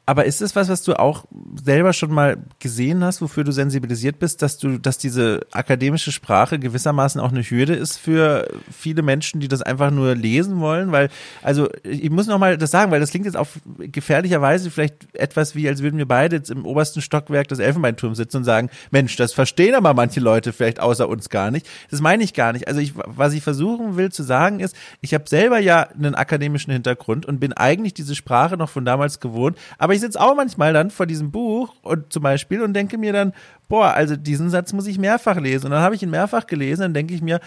Aber 0.09 0.25
ist 0.25 0.41
es 0.41 0.55
was, 0.55 0.69
was 0.69 0.85
du 0.85 0.95
auch 0.95 1.25
selber 1.61 1.93
schon 1.93 2.13
mal 2.13 2.37
gesehen 2.61 3.03
hast, 3.03 3.21
wofür 3.21 3.43
du 3.43 3.51
sensibilisiert 3.51 4.21
bist, 4.21 4.41
dass 4.41 4.57
du, 4.57 4.79
dass 4.79 4.99
diese 4.99 5.41
akademische 5.51 6.13
Sprache 6.13 6.61
gewissermaßen 6.61 7.21
auch 7.21 7.33
eine 7.33 7.43
Hürde 7.43 7.75
ist 7.75 7.99
für 7.99 8.47
viele 8.71 9.03
Menschen, 9.03 9.41
die 9.41 9.49
das 9.49 9.63
einfach 9.63 9.91
nur 9.91 10.15
lesen 10.15 10.61
wollen? 10.61 10.93
Weil, 10.93 11.09
also 11.43 11.69
ich 11.83 12.09
muss 12.11 12.29
noch 12.29 12.39
mal 12.39 12.57
das 12.57 12.71
sagen, 12.71 12.93
weil 12.93 13.01
das 13.01 13.11
klingt 13.11 13.27
jetzt 13.27 13.37
auf 13.37 13.59
gefährlicherweise 13.79 14.71
vielleicht 14.71 15.13
etwas 15.13 15.57
wie, 15.57 15.69
als 15.69 15.83
würden 15.83 15.99
wir 15.99 16.07
beide 16.07 16.37
jetzt 16.37 16.53
im 16.53 16.67
obersten 16.67 17.03
Stockwerk 17.03 17.49
des 17.49 17.59
Elfenbeinturms 17.59 18.17
sitzen 18.17 18.39
und 18.39 18.45
sagen, 18.45 18.71
Mensch, 18.93 19.17
das 19.17 19.33
verstehen 19.33 19.75
aber 19.75 19.93
manche 19.93 20.21
Leute 20.21 20.53
vielleicht 20.53 20.79
außer 20.79 21.09
uns 21.09 21.31
gar 21.31 21.51
nicht. 21.51 21.67
Das 21.91 22.01
meine 22.01 22.23
ich 22.23 22.33
gar 22.33 22.53
nicht. 22.53 22.69
Also 22.69 22.79
ich, 22.79 22.93
was 22.95 23.33
ich 23.33 23.43
versuchen 23.43 23.97
will 23.97 24.13
zu 24.13 24.23
sagen 24.23 24.61
ist, 24.61 24.77
ich 25.01 25.15
habe 25.15 25.29
selber 25.29 25.59
ja 25.59 25.89
einen 25.89 26.15
akademischen 26.15 26.73
Hintergrund 26.73 27.27
und 27.27 27.41
bin 27.41 27.53
eigentlich 27.55 27.93
diese 27.93 28.15
Sprache 28.15 28.57
noch 28.57 28.71
von 28.71 28.85
damals 28.85 29.19
gewohnt, 29.19 29.59
aber 29.79 29.96
ich 29.97 30.03
sitze 30.03 30.21
auch 30.21 30.37
manchmal 30.37 30.73
dann 30.73 30.91
vor 30.91 31.07
diesem 31.07 31.31
Buch 31.31 31.75
und 31.83 32.13
zum 32.13 32.23
Beispiel 32.23 32.63
und 32.63 32.75
denke 32.75 32.99
mir 32.99 33.13
dann, 33.13 33.33
boah, 33.69 33.93
also 33.95 34.17
diesen 34.17 34.51
Satz 34.51 34.73
muss 34.73 34.87
ich 34.87 34.99
mehrfach 34.99 35.37
lesen. 35.39 35.67
Und 35.67 35.73
dann 35.73 35.83
habe 35.83 35.95
ich 35.95 36.03
ihn 36.03 36.11
mehrfach 36.11 36.47
gelesen, 36.47 36.83
dann 36.83 36.95
denke 36.95 37.15
ich 37.15 37.23
mir, 37.23 37.41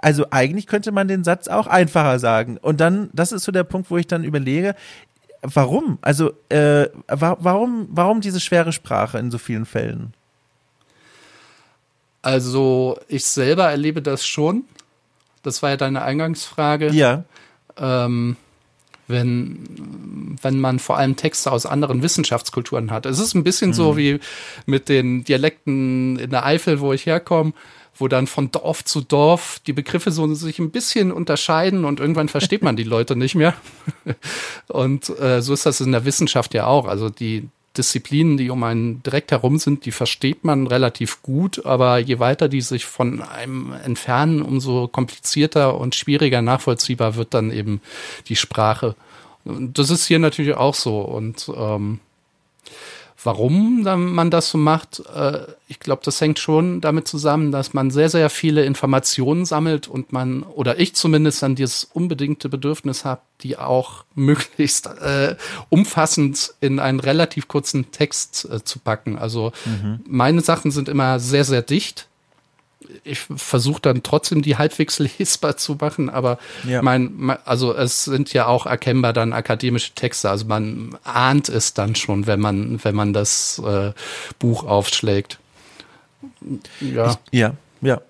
also 0.00 0.26
eigentlich 0.30 0.66
könnte 0.66 0.92
man 0.92 1.08
den 1.08 1.24
Satz 1.24 1.48
auch 1.48 1.66
einfacher 1.66 2.18
sagen. 2.18 2.58
Und 2.58 2.80
dann, 2.80 3.10
das 3.12 3.32
ist 3.32 3.44
so 3.44 3.52
der 3.52 3.64
Punkt, 3.64 3.90
wo 3.90 3.96
ich 3.96 4.06
dann 4.06 4.24
überlege, 4.24 4.74
warum? 5.42 5.98
Also 6.02 6.32
äh, 6.48 6.88
wa 7.08 7.36
warum, 7.40 7.88
warum 7.90 8.20
diese 8.20 8.40
schwere 8.40 8.72
Sprache 8.72 9.18
in 9.18 9.30
so 9.30 9.38
vielen 9.38 9.66
Fällen? 9.66 10.14
Also 12.22 12.98
ich 13.08 13.24
selber 13.24 13.70
erlebe 13.70 14.02
das 14.02 14.24
schon. 14.24 14.64
Das 15.42 15.62
war 15.62 15.70
ja 15.70 15.76
deine 15.76 16.02
Eingangsfrage. 16.02 16.90
Ja. 16.92 17.24
Ähm, 17.76 18.36
wenn, 19.08 20.36
wenn 20.40 20.60
man 20.60 20.78
vor 20.78 20.96
allem 20.98 21.16
Texte 21.16 21.50
aus 21.52 21.66
anderen 21.66 22.02
Wissenschaftskulturen 22.02 22.90
hat. 22.90 23.06
Es 23.06 23.18
ist 23.18 23.34
ein 23.34 23.44
bisschen 23.44 23.70
Mhm. 23.70 23.74
so 23.74 23.96
wie 23.96 24.20
mit 24.66 24.88
den 24.88 25.24
Dialekten 25.24 26.18
in 26.18 26.30
der 26.30 26.46
Eifel, 26.46 26.80
wo 26.80 26.92
ich 26.92 27.06
herkomme, 27.06 27.52
wo 27.98 28.08
dann 28.08 28.26
von 28.26 28.50
Dorf 28.50 28.84
zu 28.84 29.00
Dorf 29.02 29.60
die 29.66 29.72
Begriffe 29.74 30.10
so 30.10 30.32
sich 30.34 30.58
ein 30.58 30.70
bisschen 30.70 31.12
unterscheiden 31.12 31.84
und 31.84 32.00
irgendwann 32.00 32.28
versteht 32.28 32.62
man 32.62 32.76
die 32.76 32.84
Leute 32.94 33.16
nicht 33.16 33.34
mehr. 33.34 33.54
Und 34.68 35.08
äh, 35.20 35.42
so 35.42 35.52
ist 35.52 35.66
das 35.66 35.80
in 35.80 35.92
der 35.92 36.04
Wissenschaft 36.04 36.54
ja 36.54 36.66
auch. 36.66 36.86
Also 36.86 37.10
die 37.10 37.48
Disziplinen, 37.76 38.36
die 38.36 38.50
um 38.50 38.62
einen 38.62 39.02
direkt 39.02 39.30
herum 39.30 39.58
sind, 39.58 39.86
die 39.86 39.92
versteht 39.92 40.44
man 40.44 40.66
relativ 40.66 41.22
gut, 41.22 41.64
aber 41.64 41.98
je 41.98 42.18
weiter 42.18 42.48
die 42.48 42.60
sich 42.60 42.84
von 42.84 43.22
einem 43.22 43.72
entfernen, 43.72 44.42
umso 44.42 44.88
komplizierter 44.88 45.78
und 45.78 45.94
schwieriger 45.94 46.42
nachvollziehbar 46.42 47.16
wird 47.16 47.34
dann 47.34 47.50
eben 47.50 47.80
die 48.28 48.36
Sprache. 48.36 48.94
Und 49.44 49.78
das 49.78 49.90
ist 49.90 50.06
hier 50.06 50.18
natürlich 50.18 50.54
auch 50.54 50.74
so. 50.74 51.00
Und 51.00 51.50
ähm, 51.56 52.00
warum 53.24 53.82
man 53.82 54.30
das 54.30 54.50
so 54.50 54.58
macht, 54.58 55.02
äh, 55.14 55.46
ich 55.68 55.80
glaube, 55.80 56.02
das 56.04 56.20
hängt 56.20 56.38
schon 56.38 56.80
damit 56.80 57.08
zusammen, 57.08 57.52
dass 57.52 57.74
man 57.74 57.90
sehr, 57.90 58.08
sehr 58.08 58.30
viele 58.30 58.64
Informationen 58.64 59.44
sammelt 59.44 59.88
und 59.88 60.12
man, 60.12 60.42
oder 60.42 60.78
ich 60.78 60.94
zumindest 60.94 61.42
dann 61.42 61.54
dieses 61.54 61.84
unbedingte 61.84 62.48
Bedürfnis 62.48 63.04
habe, 63.04 63.22
die 63.42 63.58
auch 63.58 64.04
möglichst 64.14 64.86
äh, 64.86 65.36
umfassend 65.68 66.54
in 66.60 66.78
einen 66.78 67.00
relativ 67.00 67.48
kurzen 67.48 67.90
Text 67.90 68.48
äh, 68.50 68.62
zu 68.64 68.78
packen. 68.78 69.18
Also 69.18 69.52
meine 70.06 70.40
Sachen 70.40 70.70
sind 70.70 70.88
immer 70.88 71.18
sehr, 71.18 71.44
sehr 71.44 71.62
dicht. 71.62 72.08
Ich 73.04 73.20
versuche 73.20 73.80
dann 73.80 74.02
trotzdem 74.02 74.42
die 74.42 74.56
halbwegs 74.56 74.98
lesbar 75.18 75.56
zu 75.56 75.76
machen, 75.80 76.10
aber 76.10 76.38
Ja. 76.66 76.82
mein, 76.82 77.36
also 77.44 77.74
es 77.74 78.04
sind 78.04 78.32
ja 78.32 78.46
auch 78.46 78.66
erkennbar 78.66 79.12
dann 79.12 79.32
akademische 79.32 79.92
Texte. 79.94 80.30
Also 80.30 80.46
man 80.46 80.96
ahnt 81.04 81.48
es 81.48 81.74
dann 81.74 81.94
schon, 81.94 82.26
wenn 82.26 82.40
man, 82.40 82.82
wenn 82.84 82.94
man 82.94 83.12
das 83.12 83.60
äh, 83.64 83.92
Buch 84.38 84.64
aufschlägt. 84.64 85.38
Ja. 86.80 87.16
Ja, 87.30 87.54
ja. 87.80 88.00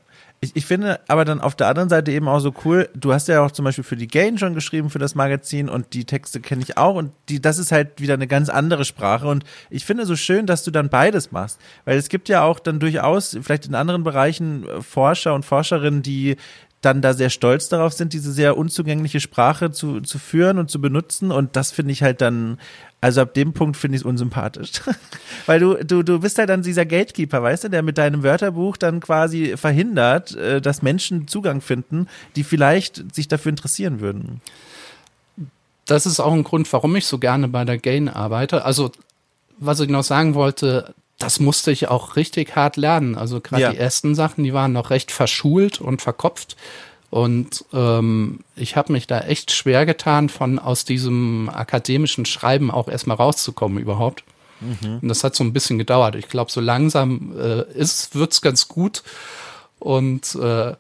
Ich, 0.45 0.57
ich 0.57 0.67
finde 0.67 0.99
aber 1.07 1.25
dann 1.25 1.41
auf 1.41 1.55
der 1.55 1.69
anderen 1.69 1.89
Seite 1.89 2.11
eben 2.11 2.27
auch 2.27 2.41
so 2.41 2.53
cool, 2.65 2.89
du 2.97 3.13
hast 3.13 3.29
ja 3.29 3.47
auch 3.47 3.53
zum 3.53 3.65
Beispiel 3.65 3.85
für 3.85 3.95
die 3.95 4.09
Gain 4.09 4.39
schon 4.39 4.55
geschrieben, 4.55 4.91
für 4.91 4.99
das 4.99 5.15
Magazin 5.15 5.69
und 5.69 5.95
die 5.95 6.05
Texte 6.05 6.41
kenne 6.41 6.63
ich 6.63 6.77
auch 6.77 6.97
und 6.97 7.13
die, 7.29 7.41
das 7.41 7.59
ist 7.59 7.71
halt 7.71 8.01
wieder 8.01 8.15
eine 8.15 8.27
ganz 8.27 8.49
andere 8.49 8.85
Sprache 8.85 9.29
und 9.29 9.45
ich 9.71 9.85
finde 9.85 10.05
so 10.05 10.17
schön, 10.17 10.47
dass 10.47 10.65
du 10.65 10.73
dann 10.73 10.89
beides 10.89 11.31
machst, 11.31 11.61
weil 11.85 11.97
es 11.97 12.09
gibt 12.09 12.29
ja 12.29 12.43
auch 12.43 12.59
dann 12.59 12.81
durchaus 12.81 13.39
vielleicht 13.41 13.67
in 13.67 13.77
anderen 13.77 14.03
Bereichen 14.03 14.67
äh, 14.67 14.83
Forscher 14.83 15.33
und 15.33 15.45
Forscherinnen, 15.45 16.03
die 16.03 16.37
dann 16.83 17.01
da 17.01 17.15
sehr 17.15 17.31
stolz 17.31 17.69
darauf 17.69 17.93
sind, 17.93 18.13
diese 18.13 18.33
sehr 18.33 18.59
unzugängliche 18.59 19.21
Sprache 19.21 19.71
zu, 19.71 20.01
zu 20.01 20.19
führen 20.19 20.59
und 20.59 20.69
zu 20.69 20.81
benutzen. 20.81 21.31
Und 21.31 21.55
das 21.57 21.71
finde 21.71 21.93
ich 21.93 22.03
halt 22.03 22.21
dann, 22.21 22.59
also 23.01 23.21
ab 23.21 23.35
dem 23.35 23.53
Punkt 23.53 23.77
finde 23.77 23.97
ich 23.97 24.03
es 24.03 24.05
unsympathisch. 24.05 24.73
Weil 25.47 25.61
du, 25.61 25.77
du, 25.85 26.03
du 26.03 26.19
bist 26.19 26.39
halt 26.39 26.51
dann 26.51 26.63
dieser 26.63 26.85
Gatekeeper, 26.85 27.41
weißt 27.41 27.65
du, 27.65 27.69
der 27.71 27.83
mit 27.83 27.99
deinem 27.99 28.25
Wörterbuch 28.25 28.77
dann 28.77 28.99
quasi 28.99 29.57
verhindert, 29.57 30.35
äh, 30.35 30.61
dass 30.61 30.83
Menschen 30.83 31.29
Zugang 31.29 31.61
finden, 31.61 32.09
die 32.35 32.43
vielleicht 32.43 33.15
sich 33.15 33.29
dafür 33.29 33.51
interessieren 33.51 34.01
würden. 34.01 34.41
das 35.87 36.05
ist 36.05 36.19
auch 36.19 36.33
ein 36.33 36.45
Grund, 36.45 36.73
warum 36.73 36.97
ich 36.97 37.07
so 37.07 37.19
gerne 37.19 37.47
bei 37.47 37.65
der 37.65 37.79
Gain 37.79 38.09
arbeite. 38.09 38.65
Also, 38.65 38.91
was 39.59 39.79
ich 39.79 39.89
noch 39.89 40.03
sagen 40.03 40.35
wollte, 40.35 40.95
das 41.23 41.41
musste 41.41 41.71
ich 41.71 41.89
auch 41.89 42.17
richtig 42.17 42.57
hart 42.57 42.77
lernen. 42.77 43.17
Also 43.17 43.41
gerade 43.41 43.63
Ja. 43.63 43.71
die 43.71 43.79
ersten 43.79 44.15
Sachen, 44.15 44.45
die 44.45 44.53
waren 44.53 44.73
noch 44.73 44.91
recht 44.91 45.11
verschult 45.13 45.81
und 45.81 46.03
verkopft. 46.03 46.57
Und 47.11 47.65
ähm, 47.75 48.41
ich 48.57 48.77
habe 48.77 48.93
mich 48.93 49.07
da 49.07 49.21
echt 49.21 49.53
schwer 49.53 49.85
getan, 49.85 50.29
von 50.31 50.59
aus 50.59 50.85
diesem 50.85 51.51
akademischen 51.53 52.25
Schreiben 52.25 52.71
auch 52.71 52.89
erstmal 52.89 53.19
rauszukommen 53.19 53.79
überhaupt. 53.79 54.25
Und 55.01 55.09
das 55.09 55.25
hat 55.25 55.35
so 55.35 55.43
ein 55.43 55.53
bisschen 55.53 55.77
gedauert. 55.77 56.15
Ich 56.15 56.29
glaube, 56.29 56.51
so 56.51 56.61
langsam 56.61 57.33
äh, 57.37 57.63
ist, 57.73 58.15
wird's 58.15 58.41
ganz 58.43 58.69
gut. 58.69 59.03
Und 59.81 60.37
äh, 60.37 60.75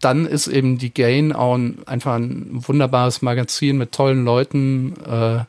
dann 0.00 0.26
ist 0.26 0.46
eben 0.46 0.76
die 0.78 0.92
Gain 0.92 1.32
auch 1.32 1.54
ein, 1.56 1.78
einfach 1.86 2.14
ein 2.14 2.62
wunderbares 2.68 3.22
Magazin 3.22 3.78
mit 3.78 3.92
tollen 3.92 4.24
Leuten 4.24 4.94
äh, 5.04 5.44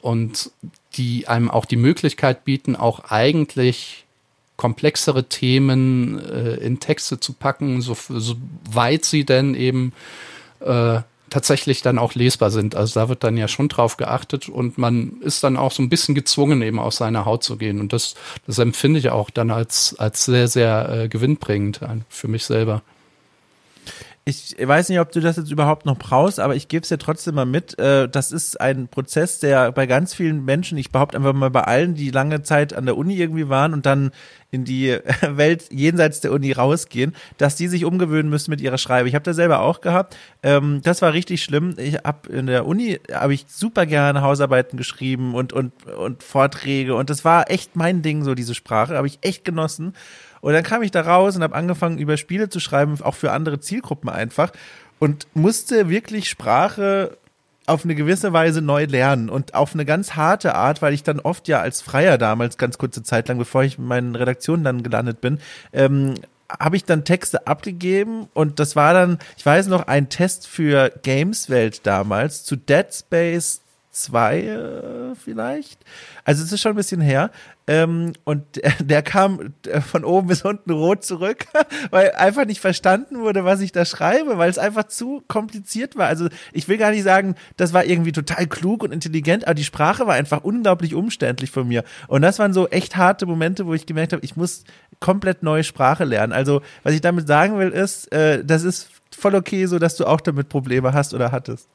und 0.00 0.50
die 0.96 1.28
einem 1.28 1.50
auch 1.50 1.64
die 1.64 1.76
Möglichkeit 1.76 2.44
bieten, 2.44 2.76
auch 2.76 3.10
eigentlich 3.10 4.04
komplexere 4.56 5.24
Themen 5.24 6.18
äh, 6.18 6.54
in 6.56 6.80
Texte 6.80 7.20
zu 7.20 7.34
packen, 7.34 7.82
so, 7.82 7.94
so 8.08 8.36
weit 8.70 9.04
sie 9.04 9.24
denn 9.24 9.54
eben 9.54 9.92
äh, 10.60 11.00
tatsächlich 11.30 11.82
dann 11.82 11.98
auch 11.98 12.14
lesbar 12.14 12.50
sind. 12.50 12.74
Also 12.74 13.00
da 13.00 13.08
wird 13.08 13.24
dann 13.24 13.36
ja 13.36 13.48
schon 13.48 13.68
drauf 13.68 13.96
geachtet 13.96 14.48
und 14.48 14.78
man 14.78 15.20
ist 15.20 15.44
dann 15.44 15.56
auch 15.56 15.72
so 15.72 15.82
ein 15.82 15.88
bisschen 15.88 16.14
gezwungen, 16.14 16.62
eben 16.62 16.78
aus 16.78 16.96
seiner 16.96 17.24
Haut 17.24 17.42
zu 17.44 17.56
gehen. 17.56 17.80
Und 17.80 17.92
das, 17.92 18.14
das 18.46 18.58
empfinde 18.58 18.98
ich 18.98 19.10
auch 19.10 19.30
dann 19.30 19.50
als, 19.50 19.96
als 19.98 20.24
sehr, 20.24 20.48
sehr 20.48 20.88
äh, 20.88 21.08
gewinnbringend 21.08 21.82
äh, 21.82 21.88
für 22.08 22.28
mich 22.28 22.44
selber. 22.44 22.82
Ich 24.28 24.56
weiß 24.60 24.88
nicht, 24.88 24.98
ob 24.98 25.12
du 25.12 25.20
das 25.20 25.36
jetzt 25.36 25.52
überhaupt 25.52 25.86
noch 25.86 25.96
brauchst, 25.96 26.40
aber 26.40 26.56
ich 26.56 26.66
gebe 26.66 26.82
es 26.82 26.88
dir 26.88 26.98
trotzdem 26.98 27.36
mal 27.36 27.46
mit. 27.46 27.78
Äh, 27.78 28.08
Das 28.08 28.32
ist 28.32 28.60
ein 28.60 28.88
Prozess, 28.88 29.38
der 29.38 29.70
bei 29.70 29.86
ganz 29.86 30.14
vielen 30.14 30.44
Menschen, 30.44 30.76
ich 30.78 30.90
behaupte 30.90 31.16
einfach 31.16 31.32
mal 31.32 31.50
bei 31.50 31.60
allen, 31.60 31.94
die 31.94 32.10
lange 32.10 32.42
Zeit 32.42 32.72
an 32.74 32.86
der 32.86 32.96
Uni 32.96 33.14
irgendwie 33.14 33.48
waren 33.48 33.72
und 33.72 33.86
dann 33.86 34.10
in 34.50 34.64
die 34.64 34.98
Welt 35.22 35.66
jenseits 35.70 36.22
der 36.22 36.32
Uni 36.32 36.50
rausgehen, 36.50 37.14
dass 37.38 37.54
die 37.54 37.68
sich 37.68 37.84
umgewöhnen 37.84 38.28
müssen 38.28 38.50
mit 38.50 38.60
ihrer 38.60 38.78
Schreibe. 38.78 39.08
Ich 39.08 39.14
habe 39.14 39.22
das 39.22 39.36
selber 39.36 39.60
auch 39.60 39.80
gehabt. 39.80 40.16
Ähm, 40.42 40.80
Das 40.82 41.02
war 41.02 41.12
richtig 41.12 41.44
schlimm. 41.44 41.76
Ich 41.78 41.94
habe 42.02 42.28
in 42.32 42.46
der 42.48 42.66
Uni 42.66 42.98
habe 43.12 43.32
ich 43.32 43.46
super 43.48 43.86
gerne 43.86 44.22
Hausarbeiten 44.22 44.76
geschrieben 44.76 45.36
und 45.36 45.52
und 45.52 45.72
und 45.86 46.24
Vorträge 46.24 46.96
und 46.96 47.10
das 47.10 47.24
war 47.24 47.48
echt 47.48 47.76
mein 47.76 48.02
Ding 48.02 48.24
so 48.24 48.34
diese 48.34 48.56
Sprache, 48.56 48.96
habe 48.96 49.06
ich 49.06 49.20
echt 49.22 49.44
genossen. 49.44 49.94
Und 50.40 50.52
dann 50.52 50.62
kam 50.62 50.82
ich 50.82 50.90
da 50.90 51.02
raus 51.02 51.36
und 51.36 51.42
habe 51.42 51.54
angefangen, 51.54 51.98
über 51.98 52.16
Spiele 52.16 52.48
zu 52.48 52.60
schreiben, 52.60 52.98
auch 53.02 53.14
für 53.14 53.32
andere 53.32 53.60
Zielgruppen 53.60 54.08
einfach. 54.10 54.52
Und 54.98 55.26
musste 55.34 55.88
wirklich 55.88 56.28
Sprache 56.28 57.18
auf 57.66 57.84
eine 57.84 57.94
gewisse 57.94 58.32
Weise 58.32 58.62
neu 58.62 58.84
lernen 58.84 59.28
und 59.28 59.54
auf 59.54 59.74
eine 59.74 59.84
ganz 59.84 60.14
harte 60.14 60.54
Art, 60.54 60.82
weil 60.82 60.94
ich 60.94 61.02
dann 61.02 61.20
oft 61.20 61.48
ja 61.48 61.60
als 61.60 61.82
Freier 61.82 62.16
damals, 62.16 62.58
ganz 62.58 62.78
kurze 62.78 63.02
Zeit 63.02 63.28
lang, 63.28 63.38
bevor 63.38 63.64
ich 63.64 63.78
in 63.78 63.86
meinen 63.86 64.14
Redaktionen 64.14 64.64
dann 64.64 64.82
gelandet 64.82 65.20
bin, 65.20 65.40
ähm, 65.72 66.14
habe 66.48 66.76
ich 66.76 66.84
dann 66.84 67.04
Texte 67.04 67.46
abgegeben 67.48 68.28
und 68.32 68.60
das 68.60 68.76
war 68.76 68.94
dann, 68.94 69.18
ich 69.36 69.44
weiß 69.44 69.66
noch, 69.66 69.88
ein 69.88 70.08
Test 70.08 70.46
für 70.46 70.92
Gameswelt 71.02 71.84
damals 71.86 72.44
zu 72.44 72.54
Dead 72.54 72.86
Space 72.92 73.62
2 73.96 74.40
äh, 74.40 75.14
vielleicht. 75.14 75.80
Also 76.24 76.42
es 76.42 76.52
ist 76.52 76.60
schon 76.60 76.72
ein 76.72 76.76
bisschen 76.76 77.00
her. 77.00 77.30
Ähm, 77.66 78.12
und 78.24 78.44
der, 78.56 78.72
der 78.80 79.02
kam 79.02 79.54
äh, 79.66 79.80
von 79.80 80.04
oben 80.04 80.28
bis 80.28 80.42
unten 80.42 80.70
rot 80.70 81.04
zurück, 81.04 81.46
weil 81.90 82.12
einfach 82.12 82.44
nicht 82.44 82.60
verstanden 82.60 83.20
wurde, 83.20 83.44
was 83.44 83.60
ich 83.60 83.72
da 83.72 83.84
schreibe, 83.84 84.38
weil 84.38 84.50
es 84.50 84.58
einfach 84.58 84.84
zu 84.84 85.22
kompliziert 85.26 85.96
war. 85.96 86.06
Also 86.06 86.28
ich 86.52 86.68
will 86.68 86.78
gar 86.78 86.90
nicht 86.90 87.02
sagen, 87.02 87.34
das 87.56 87.72
war 87.72 87.84
irgendwie 87.84 88.12
total 88.12 88.46
klug 88.46 88.82
und 88.82 88.92
intelligent, 88.92 89.46
aber 89.46 89.54
die 89.54 89.64
Sprache 89.64 90.06
war 90.06 90.14
einfach 90.14 90.44
unglaublich 90.44 90.94
umständlich 90.94 91.50
von 91.50 91.66
mir. 91.66 91.82
Und 92.06 92.22
das 92.22 92.38
waren 92.38 92.52
so 92.52 92.68
echt 92.68 92.96
harte 92.96 93.26
Momente, 93.26 93.66
wo 93.66 93.74
ich 93.74 93.86
gemerkt 93.86 94.12
habe, 94.12 94.24
ich 94.24 94.36
muss 94.36 94.64
komplett 95.00 95.42
neue 95.42 95.64
Sprache 95.64 96.04
lernen. 96.04 96.32
Also 96.32 96.62
was 96.82 96.94
ich 96.94 97.00
damit 97.00 97.26
sagen 97.26 97.58
will, 97.58 97.70
ist, 97.70 98.12
äh, 98.12 98.44
das 98.44 98.62
ist 98.62 98.90
voll 99.10 99.34
okay, 99.34 99.66
so 99.66 99.78
dass 99.78 99.96
du 99.96 100.06
auch 100.06 100.20
damit 100.20 100.48
Probleme 100.48 100.92
hast 100.92 101.14
oder 101.14 101.32
hattest. 101.32 101.68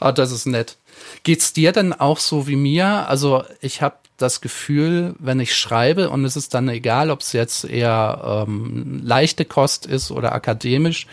Ah, 0.00 0.12
das 0.12 0.32
ist 0.32 0.46
nett. 0.46 0.76
Geht's 1.22 1.52
dir 1.52 1.72
denn 1.72 1.92
auch 1.92 2.18
so 2.18 2.46
wie 2.46 2.56
mir? 2.56 3.08
Also 3.08 3.44
ich 3.60 3.82
habe 3.82 3.96
das 4.16 4.40
Gefühl, 4.40 5.14
wenn 5.18 5.40
ich 5.40 5.56
schreibe 5.56 6.10
und 6.10 6.24
es 6.24 6.36
ist 6.36 6.54
dann 6.54 6.68
egal, 6.68 7.10
ob 7.10 7.20
es 7.20 7.32
jetzt 7.32 7.64
eher 7.64 8.46
ähm, 8.48 9.00
leichte 9.04 9.44
Kost 9.44 9.86
ist 9.86 10.10
oder 10.10 10.32
akademisch, 10.32 11.06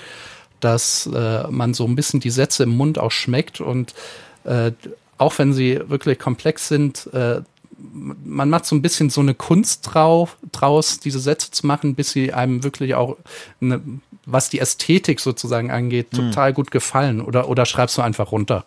dass 0.60 1.08
äh, 1.08 1.48
man 1.50 1.74
so 1.74 1.86
ein 1.86 1.96
bisschen 1.96 2.20
die 2.20 2.32
Sätze 2.32 2.64
im 2.64 2.76
Mund 2.76 2.98
auch 2.98 3.12
schmeckt 3.12 3.62
und 3.62 3.94
äh, 4.44 4.72
auch 5.18 5.38
wenn 5.38 5.54
sie 5.54 5.80
wirklich 5.88 6.20
komplex 6.20 6.68
sind, 6.68 7.08
äh, 7.14 7.42
man 7.78 8.50
macht 8.50 8.66
so 8.66 8.76
ein 8.76 8.82
bisschen 8.82 9.10
so 9.10 9.22
eine 9.22 9.34
Kunst 9.34 9.82
drauf, 9.84 10.38
draus, 10.52 11.00
diese 11.00 11.20
Sätze 11.20 11.52
zu 11.52 11.68
machen, 11.68 11.96
bis 11.96 12.12
sie 12.12 12.34
einem 12.34 12.64
wirklich 12.64 12.96
auch, 12.96 13.18
eine, 13.62 13.82
was 14.26 14.50
die 14.50 14.60
Ästhetik 14.60 15.20
sozusagen 15.20 15.72
angeht, 15.72 16.14
mhm. 16.14 16.18
total 16.18 16.54
gut 16.54 16.72
gefallen. 16.72 17.22
Oder, 17.22 17.50
oder 17.50 17.66
schreibst 17.66 17.98
du 17.98 18.02
einfach 18.02 18.32
runter? 18.32 18.66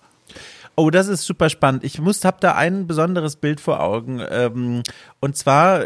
Oh, 0.79 0.91
das 0.91 1.09
ist 1.09 1.26
super 1.26 1.51
spannend. 1.51 1.83
Ich 1.83 2.01
muss, 2.01 2.24
hab 2.24 2.41
da 2.41 2.55
ein 2.55 2.87
besonderes 2.87 3.37
Bild 3.37 3.61
vor 3.61 3.81
Augen. 3.81 4.22
Ähm, 4.31 4.83
und 5.20 5.37
zwar, 5.37 5.83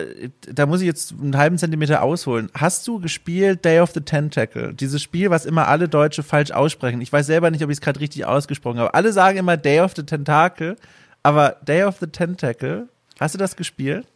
da 0.52 0.66
muss 0.66 0.82
ich 0.82 0.86
jetzt 0.86 1.12
einen 1.12 1.38
halben 1.38 1.56
Zentimeter 1.56 2.02
ausholen. 2.02 2.50
Hast 2.54 2.86
du 2.86 3.00
gespielt 3.00 3.64
Day 3.64 3.80
of 3.80 3.92
the 3.92 4.02
Tentacle? 4.02 4.74
Dieses 4.74 5.00
Spiel, 5.00 5.30
was 5.30 5.46
immer 5.46 5.68
alle 5.68 5.88
Deutsche 5.88 6.22
falsch 6.22 6.50
aussprechen. 6.50 7.00
Ich 7.00 7.12
weiß 7.12 7.26
selber 7.26 7.50
nicht, 7.50 7.64
ob 7.64 7.70
ich 7.70 7.78
es 7.78 7.80
gerade 7.80 8.00
richtig 8.00 8.26
ausgesprochen 8.26 8.80
habe. 8.80 8.92
Alle 8.92 9.12
sagen 9.12 9.38
immer 9.38 9.56
Day 9.56 9.80
of 9.80 9.94
the 9.96 10.02
Tentacle, 10.02 10.76
aber 11.22 11.56
Day 11.66 11.84
of 11.84 11.96
the 11.98 12.06
Tentacle 12.08 12.88
Hast 13.22 13.34
du 13.34 13.38
das 13.38 13.54
gespielt? 13.54 14.06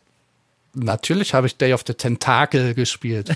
Natürlich 0.79 1.33
habe 1.33 1.47
ich 1.47 1.57
Day 1.57 1.73
of 1.73 1.85
the 1.87 1.95
Tentacle 1.95 2.75
gespielt. 2.75 3.31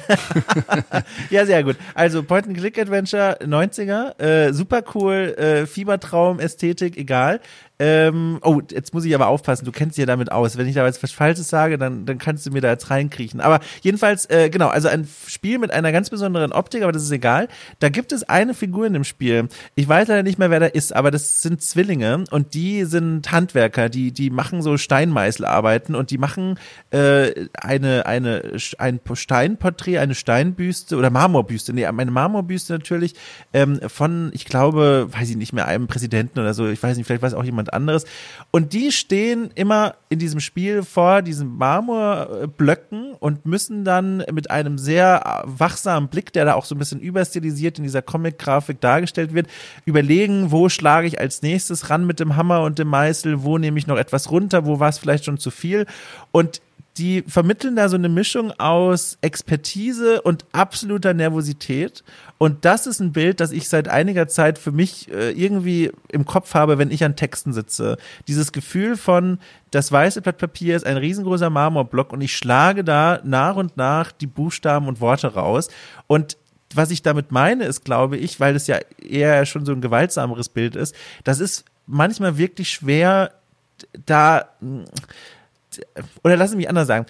ja, 1.30 1.46
sehr 1.46 1.64
gut. 1.64 1.76
Also 1.94 2.22
Point-and-Click-Adventure 2.22 3.38
90er, 3.42 4.20
äh, 4.20 4.52
super 4.52 4.82
cool, 4.94 5.34
äh, 5.38 5.66
Fiebertraum, 5.66 6.38
Ästhetik, 6.38 6.98
egal. 6.98 7.40
Ähm, 7.80 8.40
oh, 8.42 8.60
jetzt 8.70 8.92
muss 8.92 9.06
ich 9.06 9.14
aber 9.14 9.28
aufpassen, 9.28 9.64
du 9.64 9.72
kennst 9.72 9.96
dich 9.96 10.02
ja 10.02 10.06
damit 10.06 10.30
aus. 10.30 10.58
Wenn 10.58 10.68
ich 10.68 10.74
da 10.74 10.84
jetzt 10.84 11.02
was 11.02 11.12
Falsches 11.12 11.48
sage, 11.48 11.78
dann, 11.78 12.04
dann 12.04 12.18
kannst 12.18 12.44
du 12.44 12.50
mir 12.50 12.60
da 12.60 12.68
jetzt 12.68 12.90
reinkriechen. 12.90 13.40
Aber 13.40 13.60
jedenfalls, 13.80 14.26
äh, 14.26 14.50
genau, 14.50 14.68
also 14.68 14.88
ein 14.88 15.08
Spiel 15.26 15.58
mit 15.58 15.70
einer 15.70 15.90
ganz 15.90 16.10
besonderen 16.10 16.52
Optik, 16.52 16.82
aber 16.82 16.92
das 16.92 17.02
ist 17.02 17.10
egal. 17.10 17.48
Da 17.78 17.88
gibt 17.88 18.12
es 18.12 18.22
eine 18.24 18.52
Figur 18.52 18.86
in 18.86 18.92
dem 18.92 19.04
Spiel. 19.04 19.48
Ich 19.76 19.88
weiß 19.88 20.08
leider 20.08 20.22
nicht 20.22 20.38
mehr, 20.38 20.50
wer 20.50 20.60
da 20.60 20.66
ist, 20.66 20.94
aber 20.94 21.10
das 21.10 21.40
sind 21.40 21.62
Zwillinge 21.62 22.24
und 22.30 22.52
die 22.52 22.84
sind 22.84 23.32
Handwerker, 23.32 23.88
die, 23.88 24.12
die 24.12 24.28
machen 24.28 24.60
so 24.60 24.76
Steinmeißelarbeiten 24.76 25.94
und 25.94 26.10
die 26.10 26.18
machen 26.18 26.58
äh, 26.90 27.46
eine, 27.54 28.04
eine, 28.04 28.42
ein 28.76 29.00
Steinporträt, 29.14 29.96
eine 29.96 30.14
Steinbüste 30.14 30.96
oder 30.96 31.08
Marmorbüste, 31.08 31.72
nee, 31.72 31.86
eine 31.86 32.10
Marmorbüste 32.10 32.74
natürlich, 32.74 33.14
ähm, 33.54 33.80
von, 33.88 34.30
ich 34.34 34.44
glaube, 34.44 35.08
weiß 35.12 35.30
ich 35.30 35.36
nicht 35.36 35.54
mehr, 35.54 35.66
einem 35.66 35.86
Präsidenten 35.86 36.40
oder 36.40 36.52
so, 36.52 36.68
ich 36.68 36.82
weiß 36.82 36.98
nicht, 36.98 37.06
vielleicht 37.06 37.22
weiß 37.22 37.32
auch 37.32 37.44
jemand 37.44 37.69
anderes. 37.72 38.04
Und 38.50 38.72
die 38.72 38.92
stehen 38.92 39.50
immer 39.54 39.94
in 40.08 40.18
diesem 40.18 40.40
Spiel 40.40 40.82
vor 40.82 41.22
diesen 41.22 41.56
Marmorblöcken 41.56 43.12
und 43.18 43.46
müssen 43.46 43.84
dann 43.84 44.24
mit 44.32 44.50
einem 44.50 44.78
sehr 44.78 45.44
wachsamen 45.44 46.08
Blick, 46.08 46.32
der 46.32 46.44
da 46.44 46.54
auch 46.54 46.64
so 46.64 46.74
ein 46.74 46.78
bisschen 46.78 47.00
überstilisiert 47.00 47.78
in 47.78 47.84
dieser 47.84 48.02
Comic-Grafik 48.02 48.80
dargestellt 48.80 49.34
wird, 49.34 49.46
überlegen, 49.84 50.50
wo 50.50 50.68
schlage 50.68 51.06
ich 51.06 51.20
als 51.20 51.42
nächstes 51.42 51.90
ran 51.90 52.06
mit 52.06 52.20
dem 52.20 52.36
Hammer 52.36 52.62
und 52.62 52.78
dem 52.78 52.88
Meißel, 52.88 53.42
wo 53.42 53.58
nehme 53.58 53.78
ich 53.78 53.86
noch 53.86 53.98
etwas 53.98 54.30
runter, 54.30 54.66
wo 54.66 54.80
war 54.80 54.88
es 54.88 54.98
vielleicht 54.98 55.24
schon 55.24 55.38
zu 55.38 55.50
viel. 55.50 55.86
Und 56.32 56.60
die 57.00 57.24
vermitteln 57.26 57.76
da 57.76 57.88
so 57.88 57.96
eine 57.96 58.10
Mischung 58.10 58.52
aus 58.58 59.16
Expertise 59.22 60.20
und 60.20 60.44
absoluter 60.52 61.14
Nervosität. 61.14 62.04
Und 62.36 62.66
das 62.66 62.86
ist 62.86 63.00
ein 63.00 63.12
Bild, 63.12 63.40
das 63.40 63.52
ich 63.52 63.70
seit 63.70 63.88
einiger 63.88 64.28
Zeit 64.28 64.58
für 64.58 64.70
mich 64.70 65.10
äh, 65.10 65.30
irgendwie 65.30 65.92
im 66.08 66.26
Kopf 66.26 66.52
habe, 66.52 66.76
wenn 66.76 66.90
ich 66.90 67.02
an 67.02 67.16
Texten 67.16 67.54
sitze. 67.54 67.96
Dieses 68.28 68.52
Gefühl 68.52 68.98
von, 68.98 69.38
das 69.70 69.90
weiße 69.90 70.20
Blatt 70.20 70.36
Papier 70.36 70.76
ist 70.76 70.84
ein 70.84 70.98
riesengroßer 70.98 71.48
Marmorblock 71.48 72.12
und 72.12 72.20
ich 72.20 72.36
schlage 72.36 72.84
da 72.84 73.20
nach 73.24 73.56
und 73.56 73.78
nach 73.78 74.12
die 74.12 74.26
Buchstaben 74.26 74.86
und 74.86 75.00
Worte 75.00 75.32
raus. 75.32 75.68
Und 76.06 76.36
was 76.74 76.90
ich 76.90 77.00
damit 77.00 77.32
meine, 77.32 77.64
ist, 77.64 77.82
glaube 77.82 78.18
ich, 78.18 78.40
weil 78.40 78.54
es 78.54 78.66
ja 78.66 78.78
eher 79.02 79.46
schon 79.46 79.64
so 79.64 79.72
ein 79.72 79.80
gewaltsameres 79.80 80.50
Bild 80.50 80.76
ist, 80.76 80.94
das 81.24 81.40
ist 81.40 81.64
manchmal 81.86 82.36
wirklich 82.36 82.70
schwer, 82.70 83.32
da 84.04 84.50
oder 86.24 86.36
lass 86.36 86.54
mich 86.54 86.68
anders 86.68 86.86
sagen. 86.86 87.06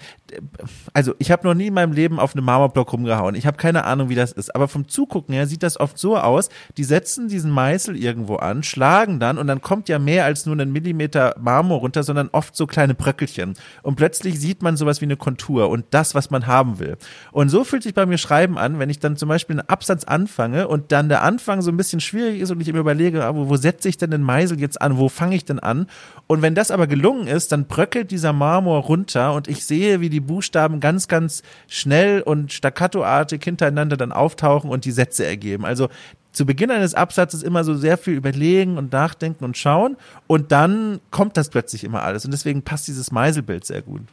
Also, 0.93 1.13
ich 1.19 1.31
habe 1.31 1.47
noch 1.47 1.53
nie 1.53 1.67
in 1.67 1.73
meinem 1.73 1.93
Leben 1.93 2.19
auf 2.19 2.35
einem 2.35 2.45
Marmorblock 2.45 2.93
rumgehauen. 2.93 3.35
Ich 3.35 3.45
habe 3.45 3.57
keine 3.57 3.85
Ahnung, 3.85 4.09
wie 4.09 4.15
das 4.15 4.31
ist. 4.31 4.55
Aber 4.55 4.67
vom 4.67 4.87
Zugucken 4.87 5.33
her 5.33 5.47
sieht 5.47 5.63
das 5.63 5.79
oft 5.79 5.97
so 5.97 6.17
aus, 6.17 6.49
die 6.77 6.83
setzen 6.83 7.27
diesen 7.27 7.51
Meißel 7.51 7.95
irgendwo 7.95 8.37
an, 8.37 8.63
schlagen 8.63 9.19
dann 9.19 9.37
und 9.37 9.47
dann 9.47 9.61
kommt 9.61 9.89
ja 9.89 9.99
mehr 9.99 10.25
als 10.25 10.45
nur 10.45 10.57
ein 10.57 10.71
Millimeter 10.71 11.35
Marmor 11.39 11.79
runter, 11.79 12.03
sondern 12.03 12.29
oft 12.31 12.55
so 12.55 12.67
kleine 12.67 12.95
Bröckelchen. 12.95 13.55
Und 13.83 13.95
plötzlich 13.95 14.39
sieht 14.39 14.61
man 14.61 14.77
sowas 14.77 15.01
wie 15.01 15.05
eine 15.05 15.17
Kontur 15.17 15.69
und 15.69 15.85
das, 15.91 16.15
was 16.15 16.29
man 16.31 16.47
haben 16.47 16.79
will. 16.79 16.97
Und 17.31 17.49
so 17.49 17.63
fühlt 17.63 17.83
sich 17.83 17.93
bei 17.93 18.05
mir 18.05 18.17
Schreiben 18.17 18.57
an, 18.57 18.79
wenn 18.79 18.89
ich 18.89 18.99
dann 18.99 19.17
zum 19.17 19.29
Beispiel 19.29 19.59
einen 19.59 19.69
Absatz 19.69 20.03
anfange 20.03 20.67
und 20.67 20.91
dann 20.91 21.09
der 21.09 21.23
Anfang 21.23 21.61
so 21.61 21.71
ein 21.71 21.77
bisschen 21.77 21.99
schwierig 21.99 22.41
ist 22.41 22.51
und 22.51 22.61
ich 22.61 22.71
mir 22.71 22.79
überlege, 22.79 23.25
ah, 23.25 23.35
wo, 23.35 23.49
wo 23.49 23.57
setze 23.57 23.89
ich 23.89 23.97
denn 23.97 24.11
den 24.11 24.23
Meißel 24.23 24.59
jetzt 24.59 24.81
an? 24.81 24.97
Wo 24.97 25.09
fange 25.09 25.35
ich 25.35 25.45
denn 25.45 25.59
an? 25.59 25.87
Und 26.27 26.41
wenn 26.41 26.55
das 26.55 26.71
aber 26.71 26.87
gelungen 26.87 27.27
ist, 27.27 27.51
dann 27.51 27.65
bröckelt 27.65 28.11
dieser 28.11 28.33
Marmor 28.33 28.83
runter 28.83 29.33
und 29.33 29.47
ich 29.47 29.65
sehe, 29.65 29.99
wie 29.99 30.09
die 30.09 30.20
Buchstaben 30.25 30.79
ganz, 30.79 31.07
ganz 31.07 31.43
schnell 31.67 32.21
und 32.21 32.51
staccatoartig 32.53 33.43
hintereinander 33.43 33.97
dann 33.97 34.11
auftauchen 34.11 34.69
und 34.69 34.85
die 34.85 34.91
Sätze 34.91 35.25
ergeben. 35.25 35.65
Also 35.65 35.89
zu 36.31 36.45
Beginn 36.45 36.71
eines 36.71 36.93
Absatzes 36.93 37.43
immer 37.43 37.63
so 37.63 37.75
sehr 37.75 37.97
viel 37.97 38.13
überlegen 38.13 38.77
und 38.77 38.91
nachdenken 38.91 39.43
und 39.43 39.57
schauen 39.57 39.97
und 40.27 40.51
dann 40.51 40.99
kommt 41.11 41.37
das 41.37 41.49
plötzlich 41.49 41.83
immer 41.83 42.03
alles 42.03 42.25
und 42.25 42.31
deswegen 42.31 42.61
passt 42.61 42.87
dieses 42.87 43.11
Meiselbild 43.11 43.65
sehr 43.65 43.81
gut. 43.81 44.03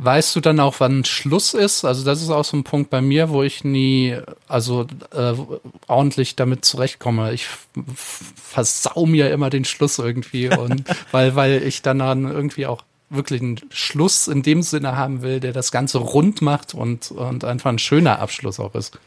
Weißt 0.00 0.36
du 0.36 0.40
dann 0.40 0.60
auch, 0.60 0.76
wann 0.78 1.04
Schluss 1.04 1.54
ist? 1.54 1.84
Also 1.84 2.04
das 2.04 2.22
ist 2.22 2.30
auch 2.30 2.44
so 2.44 2.56
ein 2.56 2.62
Punkt 2.62 2.88
bei 2.88 3.00
mir, 3.00 3.30
wo 3.30 3.42
ich 3.42 3.64
nie, 3.64 4.16
also 4.46 4.86
äh, 5.12 5.34
ordentlich 5.88 6.36
damit 6.36 6.64
zurechtkomme. 6.64 7.32
Ich 7.32 7.48
versau 8.36 9.06
mir 9.06 9.32
immer 9.32 9.50
den 9.50 9.64
Schluss 9.64 9.98
irgendwie 9.98 10.50
und 10.50 10.84
weil 11.10 11.34
weil 11.34 11.64
ich 11.64 11.82
dann, 11.82 11.98
dann 11.98 12.30
irgendwie 12.30 12.66
auch 12.66 12.84
wirklich 13.10 13.40
einen 13.40 13.60
Schluss 13.70 14.28
in 14.28 14.42
dem 14.42 14.62
Sinne 14.62 14.96
haben 14.96 15.22
will, 15.22 15.40
der 15.40 15.52
das 15.52 15.72
Ganze 15.72 15.98
rund 15.98 16.42
macht 16.42 16.74
und, 16.74 17.10
und 17.10 17.44
einfach 17.44 17.70
ein 17.70 17.78
schöner 17.78 18.18
Abschluss 18.18 18.60
auch 18.60 18.74
ist. 18.74 18.98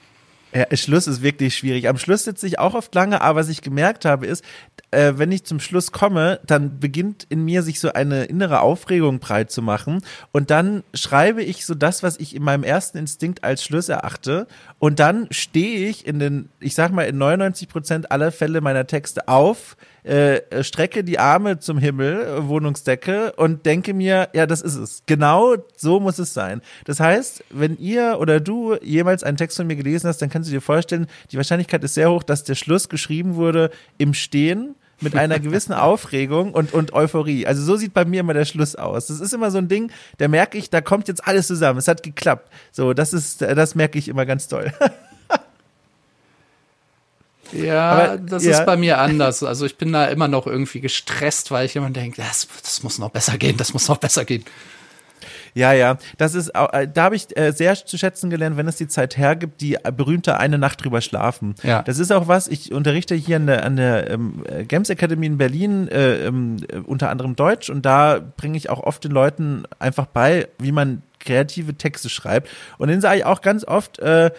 Ja, 0.53 0.65
Schluss 0.75 1.07
ist 1.07 1.21
wirklich 1.21 1.55
schwierig. 1.55 1.87
Am 1.87 1.97
Schluss 1.97 2.25
sitze 2.25 2.45
ich 2.45 2.59
auch 2.59 2.73
oft 2.73 2.93
lange, 2.93 3.21
aber 3.21 3.39
was 3.39 3.47
ich 3.47 3.61
gemerkt 3.61 4.03
habe, 4.03 4.27
ist, 4.27 4.43
äh, 4.91 5.13
wenn 5.15 5.31
ich 5.31 5.45
zum 5.45 5.61
Schluss 5.61 5.93
komme, 5.93 6.41
dann 6.45 6.79
beginnt 6.79 7.25
in 7.29 7.45
mir 7.45 7.63
sich 7.63 7.79
so 7.79 7.93
eine 7.93 8.25
innere 8.25 8.59
Aufregung 8.59 9.19
breit 9.19 9.49
zu 9.49 9.61
machen. 9.61 10.03
Und 10.33 10.51
dann 10.51 10.83
schreibe 10.93 11.41
ich 11.41 11.65
so 11.65 11.73
das, 11.73 12.03
was 12.03 12.19
ich 12.19 12.35
in 12.35 12.43
meinem 12.43 12.63
ersten 12.63 12.97
Instinkt 12.97 13.45
als 13.45 13.63
Schluss 13.63 13.87
erachte. 13.87 14.45
Und 14.77 14.99
dann 14.99 15.27
stehe 15.31 15.87
ich 15.87 16.05
in 16.05 16.19
den, 16.19 16.49
ich 16.59 16.75
sag 16.75 16.91
mal, 16.91 17.03
in 17.03 17.17
99 17.17 17.69
Prozent 17.69 18.11
aller 18.11 18.33
Fälle 18.33 18.59
meiner 18.59 18.85
Texte 18.85 19.29
auf, 19.29 19.77
äh, 20.03 20.63
strecke 20.63 21.03
die 21.03 21.19
Arme 21.19 21.59
zum 21.59 21.77
Himmel, 21.77 22.21
äh, 22.21 22.47
Wohnungsdecke 22.47 23.33
und 23.33 23.65
denke 23.65 23.93
mir, 23.93 24.29
ja, 24.33 24.45
das 24.45 24.61
ist 24.61 24.75
es. 24.75 25.03
Genau 25.05 25.55
so 25.75 25.99
muss 25.99 26.19
es 26.19 26.33
sein. 26.33 26.61
Das 26.85 26.99
heißt, 26.99 27.43
wenn 27.49 27.77
ihr 27.77 28.17
oder 28.19 28.39
du 28.39 28.75
jemals 28.81 29.23
einen 29.23 29.37
Text 29.37 29.57
von 29.57 29.67
mir 29.67 29.75
gelesen 29.75 30.07
hast, 30.07 30.21
dann 30.21 30.29
kannst 30.29 30.49
du 30.49 30.53
dir 30.53 30.61
vorstellen, 30.61 31.07
die 31.31 31.37
Wahrscheinlichkeit 31.37 31.83
ist 31.83 31.93
sehr 31.93 32.11
hoch, 32.11 32.23
dass 32.23 32.43
der 32.43 32.55
Schluss 32.55 32.89
geschrieben 32.89 33.35
wurde 33.35 33.71
im 33.97 34.13
Stehen 34.13 34.75
mit 35.01 35.15
einer 35.15 35.39
gewissen 35.39 35.73
Aufregung 35.73 36.53
und, 36.53 36.73
und 36.73 36.93
Euphorie. 36.93 37.45
Also 37.45 37.63
so 37.63 37.75
sieht 37.75 37.93
bei 37.93 38.05
mir 38.05 38.21
immer 38.21 38.33
der 38.33 38.45
Schluss 38.45 38.75
aus. 38.75 39.07
Das 39.07 39.19
ist 39.19 39.33
immer 39.33 39.51
so 39.51 39.57
ein 39.57 39.67
Ding, 39.67 39.91
da 40.17 40.27
merke 40.27 40.57
ich, 40.57 40.69
da 40.69 40.81
kommt 40.81 41.07
jetzt 41.07 41.27
alles 41.27 41.47
zusammen. 41.47 41.79
Es 41.79 41.87
hat 41.87 42.03
geklappt. 42.03 42.51
So, 42.71 42.93
das 42.93 43.13
ist, 43.13 43.41
das 43.41 43.75
merke 43.75 43.99
ich 43.99 44.07
immer 44.07 44.25
ganz 44.25 44.47
toll. 44.47 44.71
Ja, 47.51 47.91
Aber, 47.91 48.17
das 48.17 48.43
ja. 48.43 48.51
ist 48.51 48.65
bei 48.65 48.77
mir 48.77 48.99
anders. 48.99 49.43
Also 49.43 49.65
ich 49.65 49.77
bin 49.77 49.91
da 49.91 50.05
immer 50.05 50.27
noch 50.27 50.47
irgendwie 50.47 50.81
gestresst, 50.81 51.51
weil 51.51 51.65
ich 51.65 51.75
immer 51.75 51.89
denke, 51.89 52.21
das, 52.21 52.47
das 52.61 52.83
muss 52.83 52.99
noch 52.99 53.09
besser 53.09 53.37
gehen, 53.37 53.57
das 53.57 53.73
muss 53.73 53.87
noch 53.87 53.97
besser 53.97 54.25
gehen. 54.25 54.45
Ja, 55.53 55.73
ja, 55.73 55.97
das 56.17 56.33
ist, 56.33 56.49
äh, 56.49 56.87
da 56.87 57.03
habe 57.03 57.15
ich 57.15 57.35
äh, 57.37 57.51
sehr 57.51 57.75
zu 57.75 57.97
schätzen 57.97 58.29
gelernt, 58.29 58.57
wenn 58.57 58.67
es 58.67 58.77
die 58.77 58.87
Zeit 58.87 59.17
hergibt, 59.17 59.61
die 59.61 59.77
berühmte 59.95 60.37
eine 60.37 60.57
Nacht 60.57 60.83
drüber 60.83 61.01
schlafen. 61.01 61.55
Ja. 61.63 61.81
Das 61.83 61.99
ist 61.99 62.11
auch 62.11 62.27
was, 62.27 62.47
ich 62.47 62.71
unterrichte 62.71 63.15
hier 63.15 63.35
an 63.35 63.47
der, 63.47 63.65
an 63.65 63.75
der 63.75 64.09
ähm, 64.11 64.43
Games 64.67 64.89
Academy 64.89 65.25
in 65.25 65.37
Berlin 65.37 65.87
äh, 65.89 66.25
ähm, 66.25 66.57
unter 66.85 67.09
anderem 67.09 67.35
Deutsch 67.35 67.69
und 67.69 67.85
da 67.85 68.19
bringe 68.37 68.57
ich 68.57 68.69
auch 68.69 68.79
oft 68.79 69.03
den 69.03 69.11
Leuten 69.11 69.63
einfach 69.79 70.05
bei, 70.05 70.47
wie 70.57 70.71
man 70.71 71.03
kreative 71.21 71.75
Texte 71.75 72.09
schreibt. 72.09 72.49
Und 72.77 72.89
den 72.89 73.01
sage 73.01 73.19
ich 73.19 73.25
auch 73.25 73.41
ganz 73.41 73.63
oft, 73.65 73.99
äh, 73.99 74.31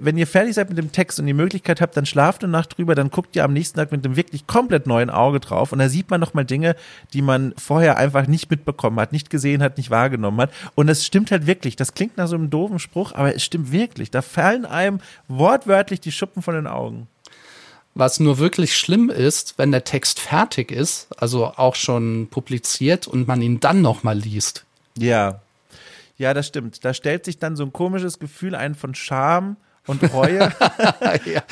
wenn 0.00 0.16
ihr 0.16 0.26
fertig 0.26 0.54
seid 0.54 0.68
mit 0.68 0.78
dem 0.78 0.92
Text 0.92 1.18
und 1.20 1.26
die 1.26 1.34
Möglichkeit 1.34 1.80
habt, 1.80 1.96
dann 1.96 2.06
schlaft 2.06 2.42
eine 2.42 2.50
Nacht 2.50 2.78
drüber, 2.78 2.94
dann 2.94 3.10
guckt 3.10 3.36
ihr 3.36 3.44
am 3.44 3.52
nächsten 3.52 3.78
Tag 3.78 3.92
mit 3.92 4.04
einem 4.04 4.16
wirklich 4.16 4.46
komplett 4.46 4.86
neuen 4.86 5.10
Auge 5.10 5.40
drauf 5.40 5.72
und 5.72 5.78
da 5.78 5.88
sieht 5.88 6.10
man 6.10 6.20
nochmal 6.20 6.44
Dinge, 6.44 6.76
die 7.12 7.22
man 7.22 7.54
vorher 7.58 7.98
einfach 7.98 8.26
nicht 8.26 8.50
mitbekommen 8.50 8.98
hat, 9.00 9.12
nicht 9.12 9.30
gesehen 9.30 9.62
hat, 9.62 9.76
nicht 9.76 9.90
wahrgenommen 9.90 10.40
hat. 10.40 10.50
Und 10.74 10.88
es 10.88 11.04
stimmt 11.04 11.30
halt 11.30 11.46
wirklich. 11.46 11.76
Das 11.76 11.94
klingt 11.94 12.16
nach 12.16 12.28
so 12.28 12.36
einem 12.36 12.50
doofen 12.50 12.78
Spruch, 12.78 13.12
aber 13.12 13.34
es 13.34 13.44
stimmt 13.44 13.72
wirklich. 13.72 14.10
Da 14.10 14.22
fallen 14.22 14.64
einem 14.64 15.00
wortwörtlich 15.28 16.00
die 16.00 16.12
Schuppen 16.12 16.42
von 16.42 16.54
den 16.54 16.66
Augen. 16.66 17.08
Was 17.94 18.20
nur 18.20 18.38
wirklich 18.38 18.76
schlimm 18.78 19.10
ist, 19.10 19.54
wenn 19.58 19.72
der 19.72 19.84
Text 19.84 20.20
fertig 20.20 20.70
ist, 20.70 21.08
also 21.16 21.46
auch 21.46 21.74
schon 21.74 22.28
publiziert 22.30 23.08
und 23.08 23.26
man 23.26 23.42
ihn 23.42 23.60
dann 23.60 23.82
nochmal 23.82 24.16
liest. 24.16 24.64
Ja. 24.96 25.40
Ja, 26.18 26.34
das 26.34 26.48
stimmt. 26.48 26.84
Da 26.84 26.92
stellt 26.92 27.24
sich 27.24 27.38
dann 27.38 27.56
so 27.56 27.64
ein 27.64 27.72
komisches 27.72 28.18
Gefühl 28.18 28.54
ein 28.54 28.74
von 28.74 28.94
Scham 28.94 29.56
und 29.86 30.12
Reue. 30.12 30.40
ja. 31.24 31.42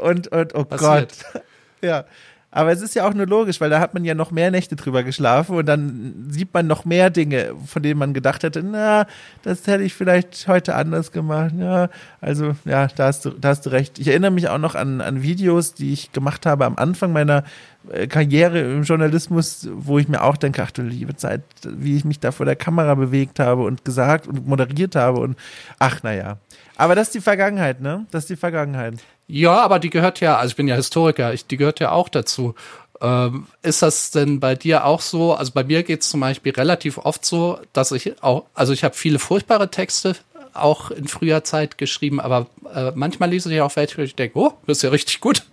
und, 0.00 0.28
und, 0.28 0.54
oh 0.54 0.64
Passiert. 0.64 1.24
Gott. 1.32 1.42
Ja. 1.80 2.06
Aber 2.50 2.72
es 2.72 2.80
ist 2.80 2.94
ja 2.94 3.06
auch 3.06 3.12
nur 3.12 3.26
logisch, 3.26 3.60
weil 3.60 3.68
da 3.68 3.78
hat 3.78 3.92
man 3.92 4.06
ja 4.06 4.14
noch 4.14 4.30
mehr 4.30 4.50
Nächte 4.50 4.74
drüber 4.74 5.02
geschlafen 5.02 5.56
und 5.56 5.66
dann 5.66 6.28
sieht 6.30 6.54
man 6.54 6.66
noch 6.66 6.86
mehr 6.86 7.10
Dinge, 7.10 7.54
von 7.66 7.82
denen 7.82 7.98
man 7.98 8.14
gedacht 8.14 8.42
hätte, 8.42 8.62
na, 8.62 9.06
das 9.42 9.66
hätte 9.66 9.84
ich 9.84 9.92
vielleicht 9.92 10.48
heute 10.48 10.74
anders 10.74 11.12
gemacht. 11.12 11.52
Ja, 11.58 11.90
also 12.22 12.56
ja, 12.64 12.86
da 12.86 13.08
hast 13.08 13.26
du, 13.26 13.30
da 13.30 13.48
hast 13.48 13.66
du 13.66 13.70
recht. 13.70 13.98
Ich 13.98 14.08
erinnere 14.08 14.30
mich 14.30 14.48
auch 14.48 14.58
noch 14.58 14.74
an, 14.74 15.02
an 15.02 15.22
Videos, 15.22 15.74
die 15.74 15.92
ich 15.92 16.12
gemacht 16.12 16.46
habe 16.46 16.64
am 16.64 16.76
Anfang 16.76 17.12
meiner 17.12 17.44
äh, 17.92 18.06
Karriere 18.06 18.60
im 18.60 18.82
Journalismus, 18.82 19.68
wo 19.70 19.98
ich 19.98 20.08
mir 20.08 20.22
auch 20.22 20.38
denke, 20.38 20.62
ach 20.62 20.70
du 20.70 20.80
liebe 20.80 21.16
Zeit, 21.16 21.42
wie 21.64 21.98
ich 21.98 22.06
mich 22.06 22.18
da 22.18 22.32
vor 22.32 22.46
der 22.46 22.56
Kamera 22.56 22.94
bewegt 22.94 23.40
habe 23.40 23.64
und 23.64 23.84
gesagt 23.84 24.26
und 24.26 24.48
moderiert 24.48 24.96
habe 24.96 25.20
und 25.20 25.36
ach 25.78 26.02
naja. 26.02 26.38
Aber 26.78 26.94
das 26.94 27.08
ist 27.08 27.14
die 27.14 27.20
Vergangenheit, 27.20 27.80
ne? 27.80 28.06
Das 28.12 28.24
ist 28.24 28.30
die 28.30 28.36
Vergangenheit. 28.36 28.94
Ja, 29.26 29.60
aber 29.60 29.80
die 29.80 29.90
gehört 29.90 30.20
ja, 30.20 30.38
also 30.38 30.52
ich 30.52 30.56
bin 30.56 30.68
ja 30.68 30.76
Historiker, 30.76 31.34
ich, 31.34 31.44
die 31.44 31.56
gehört 31.56 31.80
ja 31.80 31.90
auch 31.90 32.08
dazu. 32.08 32.54
Ähm, 33.00 33.48
ist 33.62 33.82
das 33.82 34.12
denn 34.12 34.38
bei 34.40 34.54
dir 34.54 34.84
auch 34.84 35.00
so? 35.00 35.34
Also 35.34 35.52
bei 35.52 35.64
mir 35.64 35.82
geht 35.82 36.02
es 36.02 36.08
zum 36.08 36.20
Beispiel 36.20 36.52
relativ 36.52 36.98
oft 36.98 37.24
so, 37.24 37.58
dass 37.72 37.90
ich 37.90 38.22
auch, 38.22 38.46
also 38.54 38.72
ich 38.72 38.84
habe 38.84 38.94
viele 38.94 39.18
furchtbare 39.18 39.70
Texte 39.70 40.16
auch 40.54 40.90
in 40.92 41.08
früher 41.08 41.42
Zeit 41.44 41.78
geschrieben, 41.78 42.20
aber 42.20 42.46
äh, 42.74 42.92
manchmal 42.94 43.30
lese 43.30 43.52
ich 43.52 43.60
auch 43.60 43.74
welche, 43.74 44.02
ich 44.02 44.14
denke, 44.14 44.38
oh, 44.38 44.52
das 44.66 44.78
ist 44.78 44.82
ja 44.82 44.90
richtig 44.90 45.20
gut. 45.20 45.44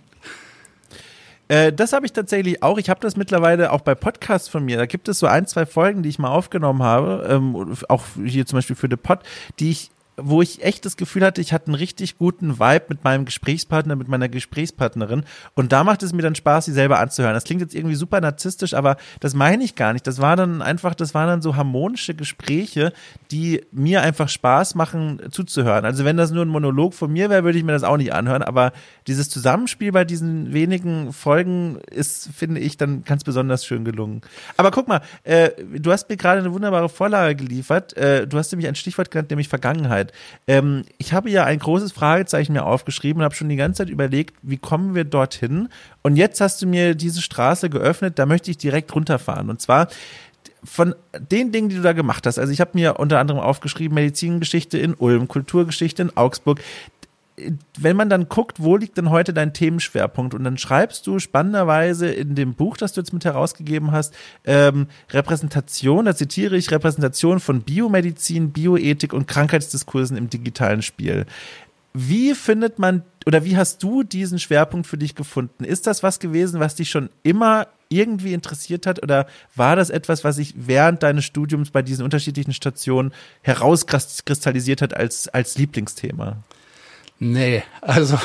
Äh, 1.48 1.72
das 1.72 1.92
habe 1.92 2.06
ich 2.06 2.12
tatsächlich 2.12 2.62
auch. 2.62 2.78
Ich 2.78 2.88
habe 2.88 3.00
das 3.00 3.16
mittlerweile 3.16 3.72
auch 3.72 3.80
bei 3.80 3.96
Podcasts 3.96 4.48
von 4.48 4.64
mir. 4.64 4.76
Da 4.76 4.86
gibt 4.86 5.08
es 5.08 5.18
so 5.18 5.26
ein, 5.26 5.46
zwei 5.46 5.66
Folgen, 5.66 6.02
die 6.02 6.08
ich 6.08 6.18
mal 6.20 6.30
aufgenommen 6.30 6.84
habe, 6.84 7.26
ähm, 7.28 7.76
auch 7.88 8.04
hier 8.24 8.46
zum 8.46 8.58
Beispiel 8.58 8.76
für 8.76 8.88
The 8.88 8.96
Pod, 8.96 9.20
die 9.58 9.70
ich 9.70 9.90
wo 10.16 10.40
ich 10.40 10.62
echt 10.64 10.84
das 10.84 10.96
Gefühl 10.96 11.24
hatte, 11.24 11.40
ich 11.40 11.52
hatte 11.52 11.66
einen 11.66 11.74
richtig 11.74 12.16
guten 12.16 12.58
Vibe 12.58 12.86
mit 12.88 13.04
meinem 13.04 13.26
Gesprächspartner, 13.26 13.96
mit 13.96 14.08
meiner 14.08 14.28
Gesprächspartnerin. 14.28 15.24
Und 15.54 15.72
da 15.72 15.84
macht 15.84 16.02
es 16.02 16.12
mir 16.12 16.22
dann 16.22 16.34
Spaß, 16.34 16.64
sie 16.64 16.72
selber 16.72 16.98
anzuhören. 17.00 17.34
Das 17.34 17.44
klingt 17.44 17.60
jetzt 17.60 17.74
irgendwie 17.74 17.96
super 17.96 18.20
narzisstisch, 18.20 18.72
aber 18.74 18.96
das 19.20 19.34
meine 19.34 19.62
ich 19.62 19.74
gar 19.74 19.92
nicht. 19.92 20.06
Das 20.06 20.20
war 20.20 20.36
dann 20.36 20.62
einfach, 20.62 20.94
das 20.94 21.14
waren 21.14 21.28
dann 21.28 21.42
so 21.42 21.56
harmonische 21.56 22.14
Gespräche, 22.14 22.92
die 23.30 23.62
mir 23.72 24.02
einfach 24.02 24.28
Spaß 24.28 24.74
machen 24.74 25.20
zuzuhören. 25.30 25.84
Also 25.84 26.04
wenn 26.04 26.16
das 26.16 26.30
nur 26.30 26.44
ein 26.44 26.48
Monolog 26.48 26.94
von 26.94 27.12
mir 27.12 27.28
wäre, 27.28 27.44
würde 27.44 27.58
ich 27.58 27.64
mir 27.64 27.72
das 27.72 27.84
auch 27.84 27.98
nicht 27.98 28.14
anhören. 28.14 28.42
Aber 28.42 28.72
dieses 29.06 29.28
Zusammenspiel 29.28 29.92
bei 29.92 30.04
diesen 30.04 30.54
wenigen 30.54 31.12
Folgen 31.12 31.78
ist, 31.90 32.30
finde 32.34 32.60
ich, 32.60 32.78
dann 32.78 33.04
ganz 33.04 33.22
besonders 33.22 33.66
schön 33.66 33.84
gelungen. 33.84 34.22
Aber 34.56 34.70
guck 34.70 34.88
mal, 34.88 35.02
äh, 35.24 35.50
du 35.78 35.92
hast 35.92 36.08
mir 36.08 36.16
gerade 36.16 36.40
eine 36.40 36.52
wunderbare 36.54 36.88
Vorlage 36.88 37.36
geliefert. 37.36 37.94
Äh, 37.96 38.26
du 38.26 38.38
hast 38.38 38.50
nämlich 38.52 38.68
ein 38.68 38.74
Stichwort 38.74 39.10
genannt, 39.10 39.28
nämlich 39.30 39.48
Vergangenheit. 39.48 40.05
Zeit. 40.06 40.12
Ähm, 40.46 40.84
ich 40.98 41.12
habe 41.12 41.30
ja 41.30 41.44
ein 41.44 41.58
großes 41.58 41.92
Fragezeichen 41.92 42.52
mir 42.52 42.64
aufgeschrieben 42.64 43.20
und 43.20 43.24
habe 43.24 43.34
schon 43.34 43.48
die 43.48 43.56
ganze 43.56 43.78
Zeit 43.78 43.90
überlegt, 43.90 44.36
wie 44.42 44.56
kommen 44.56 44.94
wir 44.94 45.04
dorthin? 45.04 45.68
Und 46.02 46.16
jetzt 46.16 46.40
hast 46.40 46.62
du 46.62 46.66
mir 46.66 46.94
diese 46.94 47.22
Straße 47.22 47.70
geöffnet, 47.70 48.18
da 48.18 48.26
möchte 48.26 48.50
ich 48.50 48.58
direkt 48.58 48.94
runterfahren. 48.94 49.50
Und 49.50 49.60
zwar 49.60 49.88
von 50.64 50.94
den 51.18 51.52
Dingen, 51.52 51.68
die 51.68 51.76
du 51.76 51.82
da 51.82 51.92
gemacht 51.92 52.26
hast, 52.26 52.38
also 52.38 52.52
ich 52.52 52.60
habe 52.60 52.72
mir 52.74 52.98
unter 52.98 53.20
anderem 53.20 53.40
aufgeschrieben, 53.40 53.94
Medizingeschichte 53.94 54.78
in 54.78 54.94
Ulm, 54.94 55.28
Kulturgeschichte 55.28 56.02
in 56.02 56.16
Augsburg, 56.16 56.60
wenn 57.78 57.96
man 57.96 58.08
dann 58.08 58.28
guckt, 58.28 58.62
wo 58.62 58.76
liegt 58.76 58.96
denn 58.96 59.10
heute 59.10 59.34
dein 59.34 59.52
Themenschwerpunkt? 59.52 60.34
Und 60.34 60.44
dann 60.44 60.58
schreibst 60.58 61.06
du 61.06 61.18
spannenderweise 61.18 62.08
in 62.08 62.34
dem 62.34 62.54
Buch, 62.54 62.76
das 62.76 62.92
du 62.92 63.00
jetzt 63.00 63.12
mit 63.12 63.24
herausgegeben 63.24 63.92
hast, 63.92 64.14
ähm, 64.44 64.86
Repräsentation, 65.10 66.06
da 66.06 66.16
zitiere 66.16 66.56
ich, 66.56 66.70
Repräsentation 66.70 67.40
von 67.40 67.60
Biomedizin, 67.60 68.52
Bioethik 68.52 69.12
und 69.12 69.28
Krankheitsdiskursen 69.28 70.16
im 70.16 70.30
digitalen 70.30 70.82
Spiel. 70.82 71.26
Wie 71.92 72.34
findet 72.34 72.78
man 72.78 73.02
oder 73.26 73.44
wie 73.44 73.56
hast 73.56 73.82
du 73.82 74.02
diesen 74.02 74.38
Schwerpunkt 74.38 74.86
für 74.86 74.98
dich 74.98 75.14
gefunden? 75.14 75.64
Ist 75.64 75.86
das 75.86 76.02
was 76.02 76.20
gewesen, 76.20 76.60
was 76.60 76.74
dich 76.74 76.90
schon 76.90 77.10
immer 77.22 77.66
irgendwie 77.88 78.34
interessiert 78.34 78.86
hat 78.86 79.02
oder 79.02 79.26
war 79.54 79.76
das 79.76 79.90
etwas, 79.90 80.22
was 80.22 80.36
sich 80.36 80.54
während 80.56 81.02
deines 81.02 81.24
Studiums 81.24 81.70
bei 81.70 81.82
diesen 81.82 82.04
unterschiedlichen 82.04 82.52
Stationen 82.52 83.12
herauskristallisiert 83.42 84.82
hat 84.82 84.94
als, 84.94 85.28
als 85.28 85.58
Lieblingsthema? 85.58 86.36
Nee, 87.18 87.62
also 87.80 88.18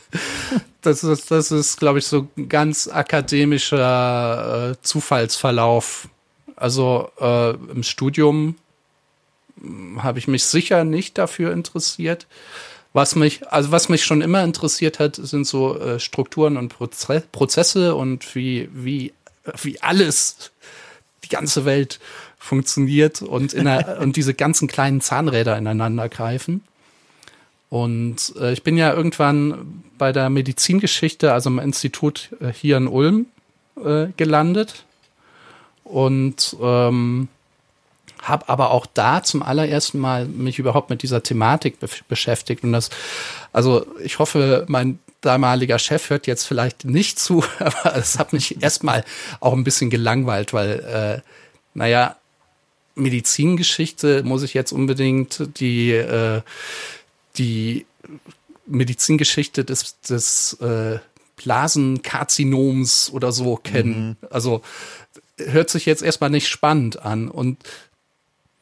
das 0.82 1.04
ist, 1.04 1.30
das 1.30 1.50
ist, 1.50 1.78
glaube 1.78 1.98
ich, 1.98 2.06
so 2.06 2.28
ein 2.36 2.48
ganz 2.48 2.88
akademischer 2.88 4.72
äh, 4.72 4.76
Zufallsverlauf. 4.82 6.08
Also 6.56 7.10
äh, 7.20 7.50
im 7.50 7.82
Studium 7.82 8.56
hm, 9.60 10.02
habe 10.02 10.18
ich 10.18 10.28
mich 10.28 10.44
sicher 10.44 10.84
nicht 10.84 11.18
dafür 11.18 11.52
interessiert. 11.52 12.26
Was 12.92 13.14
mich, 13.14 13.46
also 13.48 13.72
was 13.72 13.90
mich 13.90 14.04
schon 14.04 14.22
immer 14.22 14.42
interessiert 14.42 14.98
hat, 14.98 15.16
sind 15.16 15.46
so 15.46 15.78
äh, 15.78 16.00
Strukturen 16.00 16.56
und 16.56 16.70
Proze 16.70 17.22
Prozesse 17.30 17.94
und 17.94 18.34
wie, 18.34 18.70
wie, 18.72 19.12
wie 19.60 19.80
alles, 19.82 20.50
die 21.22 21.28
ganze 21.28 21.66
Welt 21.66 22.00
funktioniert 22.38 23.20
und, 23.20 23.52
in 23.52 23.66
der, 23.66 23.98
und 24.00 24.16
diese 24.16 24.32
ganzen 24.32 24.66
kleinen 24.66 25.02
Zahnräder 25.02 25.58
ineinander 25.58 26.08
greifen. 26.08 26.62
Und 27.68 28.34
äh, 28.40 28.52
ich 28.52 28.62
bin 28.62 28.76
ja 28.76 28.92
irgendwann 28.92 29.82
bei 29.98 30.12
der 30.12 30.30
Medizingeschichte, 30.30 31.32
also 31.32 31.50
im 31.50 31.58
Institut 31.58 32.30
äh, 32.40 32.52
hier 32.52 32.76
in 32.76 32.86
Ulm, 32.86 33.26
äh, 33.84 34.06
gelandet. 34.16 34.84
Und 35.84 36.56
ähm, 36.60 37.28
habe 38.22 38.48
aber 38.48 38.70
auch 38.70 38.86
da 38.86 39.22
zum 39.22 39.42
allerersten 39.42 39.98
Mal 39.98 40.26
mich 40.26 40.58
überhaupt 40.58 40.90
mit 40.90 41.02
dieser 41.02 41.22
Thematik 41.22 41.78
be 41.80 41.88
beschäftigt. 42.08 42.64
Und 42.64 42.72
das, 42.72 42.90
also 43.52 43.86
ich 44.02 44.18
hoffe, 44.18 44.64
mein 44.68 44.98
damaliger 45.20 45.78
Chef 45.78 46.10
hört 46.10 46.26
jetzt 46.26 46.44
vielleicht 46.44 46.84
nicht 46.84 47.18
zu, 47.18 47.44
aber 47.58 47.96
es 47.96 48.18
hat 48.18 48.32
mich 48.32 48.62
erstmal 48.62 49.04
auch 49.40 49.52
ein 49.52 49.64
bisschen 49.64 49.90
gelangweilt, 49.90 50.52
weil, 50.52 51.22
äh, 51.24 51.30
naja, 51.74 52.16
Medizingeschichte 52.96 54.22
muss 54.22 54.42
ich 54.42 54.54
jetzt 54.54 54.72
unbedingt 54.72 55.60
die 55.60 55.92
äh, 55.92 56.40
die 57.38 57.86
Medizingeschichte 58.66 59.64
des, 59.64 60.00
des 60.00 60.54
äh, 60.54 60.98
Blasenkarzinoms 61.36 63.10
oder 63.12 63.32
so 63.32 63.56
kennen. 63.56 64.16
Mhm. 64.20 64.28
Also 64.30 64.62
hört 65.38 65.70
sich 65.70 65.86
jetzt 65.86 66.02
erstmal 66.02 66.30
nicht 66.30 66.48
spannend 66.48 67.04
an. 67.04 67.28
Und 67.28 67.58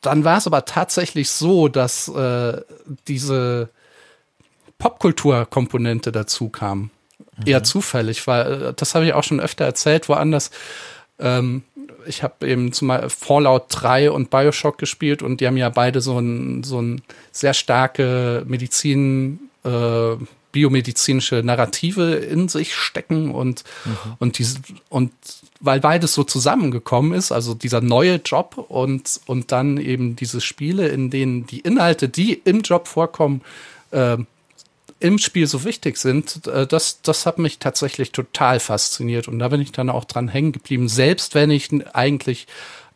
dann 0.01 0.25
war 0.25 0.39
es 0.39 0.47
aber 0.47 0.65
tatsächlich 0.65 1.31
so, 1.31 1.69
dass 1.69 2.09
äh, 2.09 2.61
diese 3.09 3.71
Popkulturkomponente 4.79 6.13
dazu 6.13 6.49
kam. 6.49 6.91
Mhm. 7.39 7.47
Eher 7.47 7.65
zufällig, 7.65 8.27
weil 8.27 8.63
äh, 8.63 8.75
das 8.75 8.95
habe 8.95 9.07
ich 9.07 9.15
auch 9.15 9.25
schon 9.25 9.41
öfter 9.41 9.65
erzählt, 9.65 10.09
woanders. 10.09 10.51
Ähm, 11.19 11.63
ich 12.07 12.23
habe 12.23 12.49
eben 12.49 12.73
zum 12.73 12.89
Beispiel 12.89 13.11
Fallout 13.11 13.65
3 13.69 14.11
und 14.11 14.31
Bioshock 14.31 14.79
gespielt 14.79 15.23
und 15.23 15.41
die 15.41 15.47
haben 15.47 15.57
ja 15.57 15.69
beide 15.69 16.01
so 16.01 16.19
ein, 16.19 16.63
so 16.63 16.81
ein 16.81 17.03
sehr 17.33 17.55
starke 17.55 18.45
Medizin, 18.47 19.51
äh, 19.65 20.17
biomedizinische 20.53 21.43
Narrative 21.43 22.15
in 22.15 22.49
sich 22.49 22.75
stecken 22.75 23.33
und, 23.33 23.65
mhm. 23.85 24.15
und 24.21 24.39
diese, 24.39 24.59
und 24.89 25.13
weil 25.61 25.81
beides 25.81 26.15
so 26.15 26.23
zusammengekommen 26.23 27.13
ist, 27.13 27.33
also 27.33 27.55
dieser 27.55 27.81
neue 27.81 28.17
Job 28.17 28.65
und, 28.69 29.21
und 29.27 29.51
dann 29.51 29.79
eben 29.79 30.15
diese 30.15 30.41
Spiele, 30.41 30.89
in 30.89 31.11
denen 31.11 31.47
die 31.47 31.61
Inhalte, 31.61 32.09
die 32.09 32.35
im 32.35 32.61
Job 32.61 32.87
vorkommen, 32.87 33.41
äh, 33.91 34.19
im 35.01 35.19
Spiel 35.19 35.47
so 35.47 35.65
wichtig 35.65 35.97
sind, 35.97 36.47
äh, 36.47 36.67
das, 36.67 37.03
das 37.03 37.27
hat 37.27 37.39
mich 37.39 37.59
tatsächlich 37.59 38.13
total 38.13 38.61
fasziniert. 38.61 39.29
Und 39.29 39.39
da 39.39 39.49
bin 39.49 39.61
ich 39.61 39.73
dann 39.73 39.91
auch 39.91 40.05
dran 40.05 40.29
hängen 40.29 40.53
geblieben, 40.53 40.89
selbst 40.89 41.35
wenn 41.35 41.51
ich 41.51 41.71
eigentlich 41.95 42.47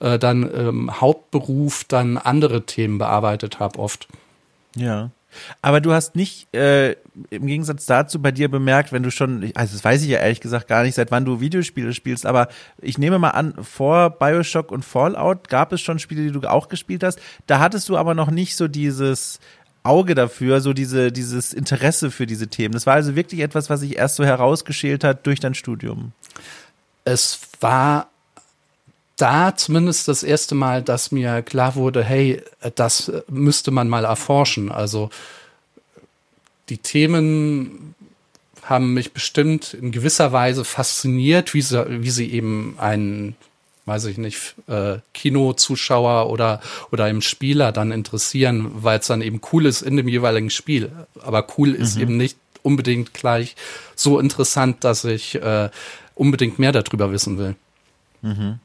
äh, 0.01 0.19
dann 0.19 0.49
ähm, 0.55 1.01
Hauptberuf 1.01 1.85
dann 1.85 2.17
andere 2.17 2.65
Themen 2.67 2.99
bearbeitet 2.99 3.59
habe, 3.59 3.79
oft. 3.79 4.09
Ja. 4.75 5.11
Aber 5.61 5.81
du 5.81 5.93
hast 5.93 6.17
nicht 6.17 6.53
äh, 6.55 6.93
im 7.31 7.47
Gegensatz 7.47 7.87
dazu 7.87 8.21
bei 8.21 8.33
dir 8.33 8.51
bemerkt, 8.51 8.93
wenn 8.93 9.03
du 9.03 9.11
schon, 9.11 9.51
also 9.55 9.75
das 9.75 9.85
weiß 9.85 10.03
ich 10.03 10.09
ja 10.09 10.19
ehrlich 10.19 10.41
gesagt 10.41 10.69
gar 10.69 10.83
nicht, 10.83 10.95
seit 10.95 11.11
wann 11.11 11.25
du 11.25 11.41
Videospiele 11.41 11.93
spielst, 11.93 12.27
aber 12.27 12.49
ich 12.81 12.99
nehme 12.99 13.19
mal 13.19 13.31
an, 13.31 13.55
vor 13.63 14.11
Bioshock 14.11 14.73
und 14.73 14.85
Fallout 14.85 15.49
gab 15.49 15.73
es 15.73 15.81
schon 15.81 15.99
Spiele, 15.99 16.23
die 16.23 16.33
du 16.33 16.49
auch 16.51 16.69
gespielt 16.69 17.03
hast. 17.03 17.21
Da 17.47 17.61
hattest 17.61 17.89
du 17.89 17.97
aber 17.97 18.15
noch 18.15 18.31
nicht 18.31 18.57
so 18.57 18.69
dieses 18.69 19.39
Auge 19.83 20.15
dafür, 20.15 20.61
so 20.61 20.73
diese, 20.73 21.13
dieses 21.13 21.53
Interesse 21.53 22.11
für 22.11 22.27
diese 22.27 22.49
Themen. 22.49 22.73
Das 22.73 22.87
war 22.87 22.95
also 22.95 23.15
wirklich 23.17 23.41
etwas, 23.41 23.71
was 23.71 23.81
sich 23.81 23.97
erst 23.97 24.17
so 24.17 24.25
herausgeschält 24.25 25.05
hat 25.05 25.27
durch 25.27 25.41
dein 25.41 25.55
Studium. 25.55 26.13
Es 27.05 27.41
war 27.61 28.09
da 29.17 29.57
zumindest 29.57 30.09
das 30.09 30.23
erste 30.23 30.55
Mal, 30.55 30.83
dass 30.83 31.11
mir 31.11 31.43
klar 31.43 31.75
wurde, 31.75 32.05
hey, 32.05 32.43
das 32.77 33.11
müsste 33.29 33.71
man 33.71 33.89
mal 33.89 34.05
erforschen. 34.05 34.71
Also 34.71 35.11
die 36.69 36.79
Themen 36.79 37.95
haben 38.63 38.95
mich 38.95 39.13
bestimmt 39.13 39.75
in 39.75 39.91
gewisser 39.91 40.33
Weise 40.33 40.65
fasziniert, 40.65 41.55
wie 41.55 41.63
sie, 41.63 42.03
wie 42.03 42.11
sie 42.11 42.31
eben 42.31 42.77
einen, 42.79 43.35
weiß 43.89 44.05
ich 44.05 44.19
nicht, 44.19 44.55
äh, 44.69 44.99
Kinozuschauer 45.15 46.31
oder, 46.31 46.61
oder 46.93 47.09
im 47.09 47.23
Spieler 47.23 47.73
dann 47.73 47.91
interessieren, 47.91 48.71
weil 48.75 49.01
es 49.01 49.07
dann 49.07 49.23
eben 49.23 49.41
cool 49.53 49.67
ist 49.67 49.83
in 49.83 49.97
dem 49.97 50.07
jeweiligen 50.07 50.51
Spiel. 50.51 50.93
Aber 51.21 51.47
cool 51.57 51.75
ist 51.75 51.97
mhm. 51.97 52.03
eben 52.03 52.17
nicht 52.17 52.37
unbedingt 52.63 53.15
gleich 53.15 53.57
so 53.97 54.21
interessant, 54.21 54.85
dass 54.85 55.05
ich 55.05 55.35
äh, 55.37 55.71
unbedingt 56.15 56.59
mehr 56.59 56.73
darüber 56.73 57.11
wissen 57.11 57.39
will. 57.39 57.57
Mhm. 58.23 58.61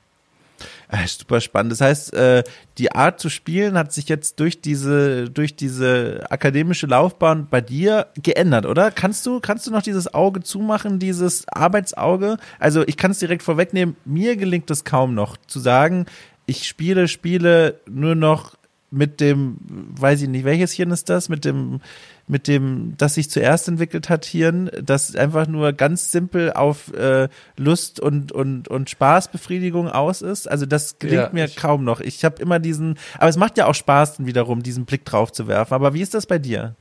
Äh, 0.93 1.07
super 1.07 1.41
spannend. 1.41 1.71
Das 1.71 1.81
heißt, 1.81 2.13
äh, 2.13 2.43
die 2.77 2.91
Art 2.91 3.19
zu 3.19 3.29
spielen 3.29 3.79
hat 3.79 3.91
sich 3.91 4.09
jetzt 4.09 4.39
durch 4.39 4.61
diese, 4.61 5.27
durch 5.27 5.55
diese 5.55 6.23
akademische 6.29 6.85
Laufbahn 6.85 7.47
bei 7.49 7.61
dir 7.61 8.07
geändert, 8.21 8.67
oder? 8.67 8.91
Kannst 8.91 9.25
du, 9.25 9.39
kannst 9.39 9.65
du 9.65 9.71
noch 9.71 9.81
dieses 9.81 10.13
Auge 10.13 10.41
zumachen, 10.41 10.99
dieses 10.99 11.47
Arbeitsauge? 11.47 12.37
Also 12.59 12.83
ich 12.85 12.95
kann 12.95 13.09
es 13.09 13.17
direkt 13.17 13.41
vorwegnehmen, 13.41 13.95
mir 14.05 14.35
gelingt 14.35 14.69
es 14.69 14.83
kaum 14.83 15.15
noch 15.15 15.35
zu 15.47 15.59
sagen, 15.59 16.05
ich 16.45 16.67
spiele 16.67 17.07
Spiele 17.07 17.79
nur 17.89 18.13
noch 18.13 18.55
mit 18.91 19.19
dem, 19.19 19.57
weiß 19.97 20.21
ich 20.21 20.29
nicht, 20.29 20.45
welches 20.45 20.73
Hirn 20.73 20.91
ist 20.91 21.09
das? 21.09 21.27
Mit 21.27 21.43
dem, 21.43 21.81
mit 22.27 22.47
dem, 22.47 22.95
das 22.97 23.15
sich 23.15 23.29
zuerst 23.29 23.67
entwickelt 23.67 24.09
hat, 24.09 24.25
Hirn, 24.25 24.71
das 24.81 25.15
einfach 25.15 25.47
nur 25.47 25.73
ganz 25.73 26.11
simpel 26.11 26.53
auf 26.53 26.93
äh, 26.93 27.27
Lust 27.57 27.99
und, 27.99 28.31
und, 28.31 28.67
und 28.69 28.89
Spaßbefriedigung 28.89 29.89
aus 29.89 30.21
ist. 30.21 30.49
Also 30.49 30.65
das 30.65 30.99
gelingt 30.99 31.23
ja, 31.23 31.29
mir 31.33 31.49
kaum 31.49 31.83
noch. 31.83 31.99
Ich 31.99 32.23
habe 32.23 32.41
immer 32.41 32.59
diesen, 32.59 32.97
aber 33.17 33.27
es 33.27 33.37
macht 33.37 33.57
ja 33.57 33.65
auch 33.65 33.75
Spaß 33.75 34.17
dann 34.17 34.25
wiederum, 34.25 34.63
diesen 34.63 34.85
Blick 34.85 35.03
drauf 35.05 35.31
zu 35.31 35.47
werfen. 35.47 35.73
Aber 35.73 35.93
wie 35.93 36.01
ist 36.01 36.13
das 36.13 36.25
bei 36.25 36.39
dir? 36.39 36.75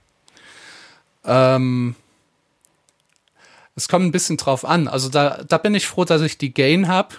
Ähm, 1.25 1.97
es 3.75 3.89
kommt 3.89 4.05
ein 4.05 4.13
bisschen 4.13 4.37
drauf 4.37 4.65
an. 4.65 4.87
Also 4.87 5.09
da, 5.09 5.43
da 5.47 5.59
bin 5.59 5.75
ich 5.75 5.87
froh, 5.87 6.05
dass 6.05 6.23
ich 6.23 6.39
die 6.39 6.55
Gain 6.55 6.87
habe 6.87 7.17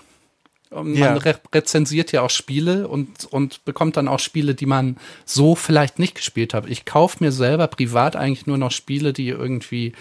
man 0.75 0.95
ja. 0.95 1.13
re 1.13 1.35
rezensiert 1.53 2.11
ja 2.11 2.21
auch 2.21 2.29
Spiele 2.29 2.87
und, 2.87 3.25
und 3.25 3.63
bekommt 3.65 3.97
dann 3.97 4.07
auch 4.07 4.19
Spiele, 4.19 4.55
die 4.55 4.65
man 4.65 4.97
so 5.25 5.55
vielleicht 5.55 5.99
nicht 5.99 6.15
gespielt 6.15 6.53
hat. 6.53 6.67
Ich 6.67 6.85
kaufe 6.85 7.23
mir 7.23 7.31
selber 7.31 7.67
privat 7.67 8.15
eigentlich 8.15 8.47
nur 8.47 8.57
noch 8.57 8.71
Spiele, 8.71 9.13
die 9.13 9.29
irgendwie 9.29 9.93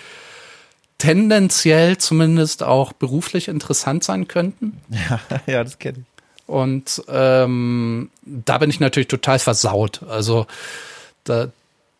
tendenziell 0.98 1.98
zumindest 1.98 2.62
auch 2.62 2.92
beruflich 2.92 3.48
interessant 3.48 4.04
sein 4.04 4.28
könnten. 4.28 4.80
Ja, 4.90 5.20
ja 5.46 5.64
das 5.64 5.78
kenne 5.78 5.98
ich. 6.00 6.12
Und 6.46 7.02
ähm, 7.08 8.10
da 8.24 8.58
bin 8.58 8.70
ich 8.70 8.78
natürlich 8.78 9.08
total 9.08 9.38
versaut. 9.38 10.02
Also 10.02 10.46
da, 11.24 11.50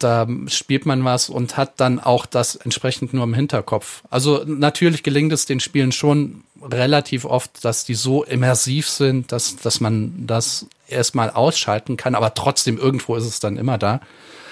da 0.03 0.27
spielt 0.49 0.87
man 0.87 1.05
was 1.05 1.29
und 1.29 1.57
hat 1.57 1.81
dann 1.81 2.01
auch 2.01 2.27
das 2.27 2.57
entsprechend 2.57 3.15
nur 3.15 3.25
im 3.25 3.35
Hinterkopf. 3.35 4.03
Also 4.11 4.43
natürlich 4.47 5.03
gelingt 5.03 5.33
es 5.33 5.47
den 5.47 5.61
Spielen 5.61 5.93
schon 5.93 6.45
relativ 6.63 7.25
oft, 7.25 7.65
dass 7.65 7.85
die 7.85 7.95
so 7.95 8.25
immersiv 8.25 8.89
sind, 8.89 9.33
dass, 9.33 9.57
dass 9.57 9.81
man 9.81 10.27
das 10.27 10.67
erstmal 10.89 11.31
ausschalten 11.31 11.97
kann, 11.97 12.15
aber 12.15 12.35
trotzdem 12.35 12.79
irgendwo 12.79 13.17
ist 13.17 13.27
es 13.27 13.41
dann 13.41 13.57
immer 13.57 13.79
da. 13.79 14.01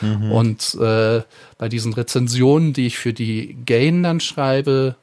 Mhm. 0.01 0.33
Und 0.33 0.75
äh, 0.81 1.23
bei 1.59 1.69
diesen 1.69 1.93
Rezensionen, 1.93 2.73
die 2.73 2.87
ich 2.87 2.99
für 2.99 3.13
die 3.13 3.57
Gain 3.67 4.03
dann 4.03 4.21
schreibe, 4.21 4.97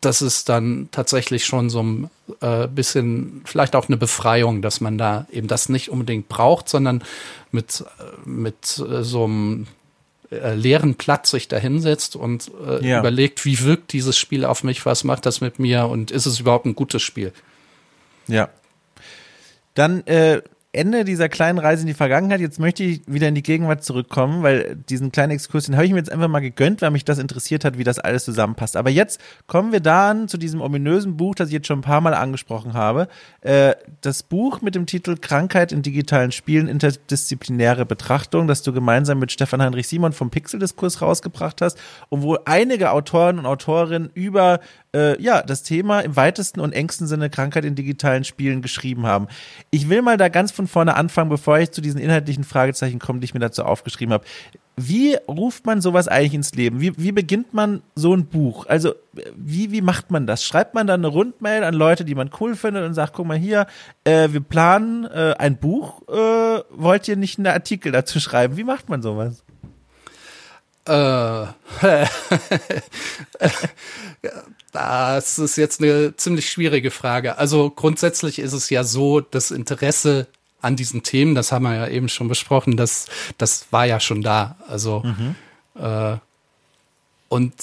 das 0.00 0.22
ist 0.22 0.48
dann 0.48 0.88
tatsächlich 0.92 1.44
schon 1.44 1.70
so 1.70 1.82
ein 1.82 2.10
äh, 2.40 2.68
bisschen, 2.68 3.42
vielleicht 3.44 3.74
auch 3.74 3.88
eine 3.88 3.96
Befreiung, 3.96 4.62
dass 4.62 4.80
man 4.80 4.96
da 4.96 5.26
eben 5.32 5.48
das 5.48 5.68
nicht 5.68 5.90
unbedingt 5.90 6.28
braucht, 6.28 6.68
sondern 6.68 7.02
mit, 7.50 7.84
äh, 7.98 8.28
mit 8.28 8.78
äh, 8.78 9.02
so 9.02 9.24
einem 9.24 9.66
äh, 10.30 10.54
leeren 10.54 10.94
Platz 10.94 11.30
sich 11.30 11.48
da 11.48 11.56
hinsetzt 11.56 12.14
und 12.14 12.50
äh, 12.66 12.86
ja. 12.86 13.00
überlegt, 13.00 13.44
wie 13.44 13.62
wirkt 13.64 13.92
dieses 13.92 14.16
Spiel 14.16 14.44
auf 14.44 14.62
mich, 14.62 14.86
was 14.86 15.02
macht 15.02 15.26
das 15.26 15.40
mit 15.40 15.58
mir 15.58 15.86
und 15.86 16.10
ist 16.10 16.26
es 16.26 16.38
überhaupt 16.38 16.66
ein 16.66 16.76
gutes 16.76 17.02
Spiel? 17.02 17.32
Ja. 18.28 18.50
Dann 19.74 20.06
äh, 20.06 20.42
Ende 20.72 21.06
dieser 21.06 21.30
kleinen 21.30 21.58
Reise 21.58 21.80
in 21.80 21.86
die 21.86 21.94
Vergangenheit. 21.94 22.40
Jetzt 22.40 22.60
möchte 22.60 22.84
ich 22.84 23.00
wieder 23.06 23.26
in 23.26 23.34
die 23.34 23.42
Gegenwart 23.42 23.82
zurückkommen, 23.82 24.42
weil 24.42 24.76
diesen 24.76 25.10
kleinen 25.10 25.32
Exkurs, 25.32 25.64
den 25.64 25.76
habe 25.76 25.86
ich 25.86 25.92
mir 25.92 25.98
jetzt 25.98 26.12
einfach 26.12 26.28
mal 26.28 26.40
gegönnt, 26.40 26.82
weil 26.82 26.90
mich 26.90 27.06
das 27.06 27.18
interessiert 27.18 27.64
hat, 27.64 27.78
wie 27.78 27.84
das 27.84 27.98
alles 27.98 28.26
zusammenpasst. 28.26 28.76
Aber 28.76 28.90
jetzt 28.90 29.18
kommen 29.46 29.72
wir 29.72 29.80
dann 29.80 30.28
zu 30.28 30.36
diesem 30.36 30.60
ominösen 30.60 31.16
Buch, 31.16 31.34
das 31.34 31.48
ich 31.48 31.54
jetzt 31.54 31.68
schon 31.68 31.78
ein 31.78 31.82
paar 31.82 32.02
Mal 32.02 32.12
angesprochen 32.12 32.74
habe. 32.74 33.08
Äh, 33.40 33.76
das 34.02 34.22
Buch 34.22 34.60
mit 34.60 34.74
dem 34.74 34.84
Titel 34.84 35.16
Krankheit 35.16 35.72
in 35.72 35.80
digitalen 35.80 36.32
Spielen, 36.32 36.68
interdisziplinäre 36.68 37.86
Betrachtung, 37.86 38.46
das 38.46 38.62
du 38.62 38.74
gemeinsam 38.74 39.20
mit 39.20 39.32
Stefan 39.32 39.62
Heinrich 39.62 39.88
Simon 39.88 40.12
vom 40.12 40.28
Pixeldiskurs 40.28 41.00
rausgebracht 41.00 41.62
hast 41.62 41.78
und 42.10 42.20
wo 42.20 42.36
einige 42.44 42.90
Autoren 42.90 43.38
und 43.38 43.46
Autorinnen 43.46 44.10
über 44.12 44.60
äh, 44.94 45.20
ja, 45.22 45.42
das 45.42 45.62
Thema 45.62 46.00
im 46.00 46.16
weitesten 46.16 46.60
und 46.60 46.72
engsten 46.72 47.06
Sinne 47.06 47.30
Krankheit 47.30 47.64
in 47.64 47.74
digitalen 47.74 48.24
Spielen 48.24 48.62
geschrieben 48.62 49.06
haben. 49.06 49.28
Ich 49.70 49.88
will 49.88 50.02
mal 50.02 50.16
da 50.16 50.28
ganz 50.28 50.50
von 50.58 50.66
vorne 50.66 50.96
anfangen, 50.96 51.30
bevor 51.30 51.58
ich 51.58 51.70
zu 51.70 51.80
diesen 51.80 52.00
inhaltlichen 52.00 52.42
Fragezeichen 52.42 52.98
komme, 52.98 53.20
die 53.20 53.26
ich 53.26 53.34
mir 53.34 53.40
dazu 53.40 53.62
aufgeschrieben 53.64 54.12
habe. 54.12 54.24
Wie 54.76 55.16
ruft 55.28 55.66
man 55.66 55.80
sowas 55.80 56.08
eigentlich 56.08 56.34
ins 56.34 56.54
Leben? 56.54 56.80
Wie, 56.80 56.92
wie 56.98 57.12
beginnt 57.12 57.54
man 57.54 57.82
so 57.94 58.14
ein 58.14 58.26
Buch? 58.26 58.66
Also, 58.66 58.94
wie, 59.36 59.72
wie 59.72 59.82
macht 59.82 60.10
man 60.10 60.26
das? 60.26 60.44
Schreibt 60.44 60.74
man 60.74 60.86
dann 60.86 61.00
eine 61.00 61.08
Rundmail 61.08 61.64
an 61.64 61.74
Leute, 61.74 62.04
die 62.04 62.14
man 62.14 62.30
cool 62.40 62.54
findet 62.54 62.84
und 62.84 62.94
sagt, 62.94 63.14
guck 63.14 63.26
mal 63.26 63.36
hier, 63.36 63.66
äh, 64.04 64.28
wir 64.30 64.40
planen 64.40 65.04
äh, 65.06 65.34
ein 65.38 65.56
Buch, 65.56 66.02
äh, 66.08 66.62
wollt 66.70 67.08
ihr 67.08 67.16
nicht 67.16 67.38
einen 67.38 67.46
Artikel 67.46 67.92
dazu 67.92 68.20
schreiben? 68.20 68.56
Wie 68.56 68.64
macht 68.64 68.88
man 68.88 69.00
sowas? 69.00 69.44
Äh, 70.88 71.46
das 74.72 75.38
ist 75.38 75.56
jetzt 75.56 75.82
eine 75.82 76.16
ziemlich 76.16 76.50
schwierige 76.50 76.90
Frage. 76.90 77.36
Also 77.36 77.70
grundsätzlich 77.70 78.38
ist 78.38 78.54
es 78.54 78.70
ja 78.70 78.84
so, 78.84 79.20
das 79.20 79.50
Interesse 79.50 80.28
an 80.60 80.76
diesen 80.76 81.02
Themen, 81.02 81.34
das 81.34 81.52
haben 81.52 81.64
wir 81.64 81.74
ja 81.74 81.88
eben 81.88 82.08
schon 82.08 82.28
besprochen, 82.28 82.76
das, 82.76 83.06
das 83.38 83.66
war 83.70 83.84
ja 83.86 84.00
schon 84.00 84.22
da. 84.22 84.56
Also 84.68 85.02
mhm. 85.04 85.34
äh, 85.80 86.16
und 87.28 87.54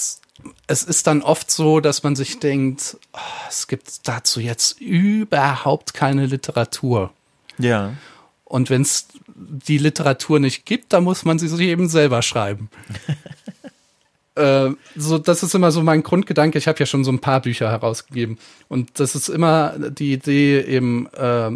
es 0.66 0.82
ist 0.82 1.06
dann 1.06 1.22
oft 1.22 1.50
so, 1.50 1.80
dass 1.80 2.02
man 2.02 2.16
sich 2.16 2.38
denkt, 2.38 2.96
oh, 3.12 3.18
es 3.48 3.66
gibt 3.66 4.06
dazu 4.08 4.40
jetzt 4.40 4.80
überhaupt 4.80 5.94
keine 5.94 6.26
Literatur. 6.26 7.12
Ja. 7.58 7.94
Und 8.44 8.70
wenn 8.70 8.82
es 8.82 9.08
die 9.34 9.78
Literatur 9.78 10.38
nicht 10.38 10.64
gibt, 10.66 10.92
dann 10.92 11.04
muss 11.04 11.24
man 11.24 11.38
sie 11.38 11.48
sich 11.48 11.60
eben 11.60 11.88
selber 11.88 12.22
schreiben. 12.22 12.70
äh, 14.36 14.70
so, 14.94 15.18
das 15.18 15.42
ist 15.42 15.54
immer 15.54 15.72
so 15.72 15.82
mein 15.82 16.02
Grundgedanke. 16.02 16.58
Ich 16.58 16.68
habe 16.68 16.78
ja 16.78 16.86
schon 16.86 17.04
so 17.04 17.10
ein 17.10 17.18
paar 17.18 17.40
Bücher 17.40 17.70
herausgegeben. 17.70 18.38
Und 18.68 19.00
das 19.00 19.14
ist 19.14 19.28
immer 19.28 19.74
die 19.78 20.12
Idee, 20.12 20.60
eben 20.60 21.06
äh, 21.14 21.50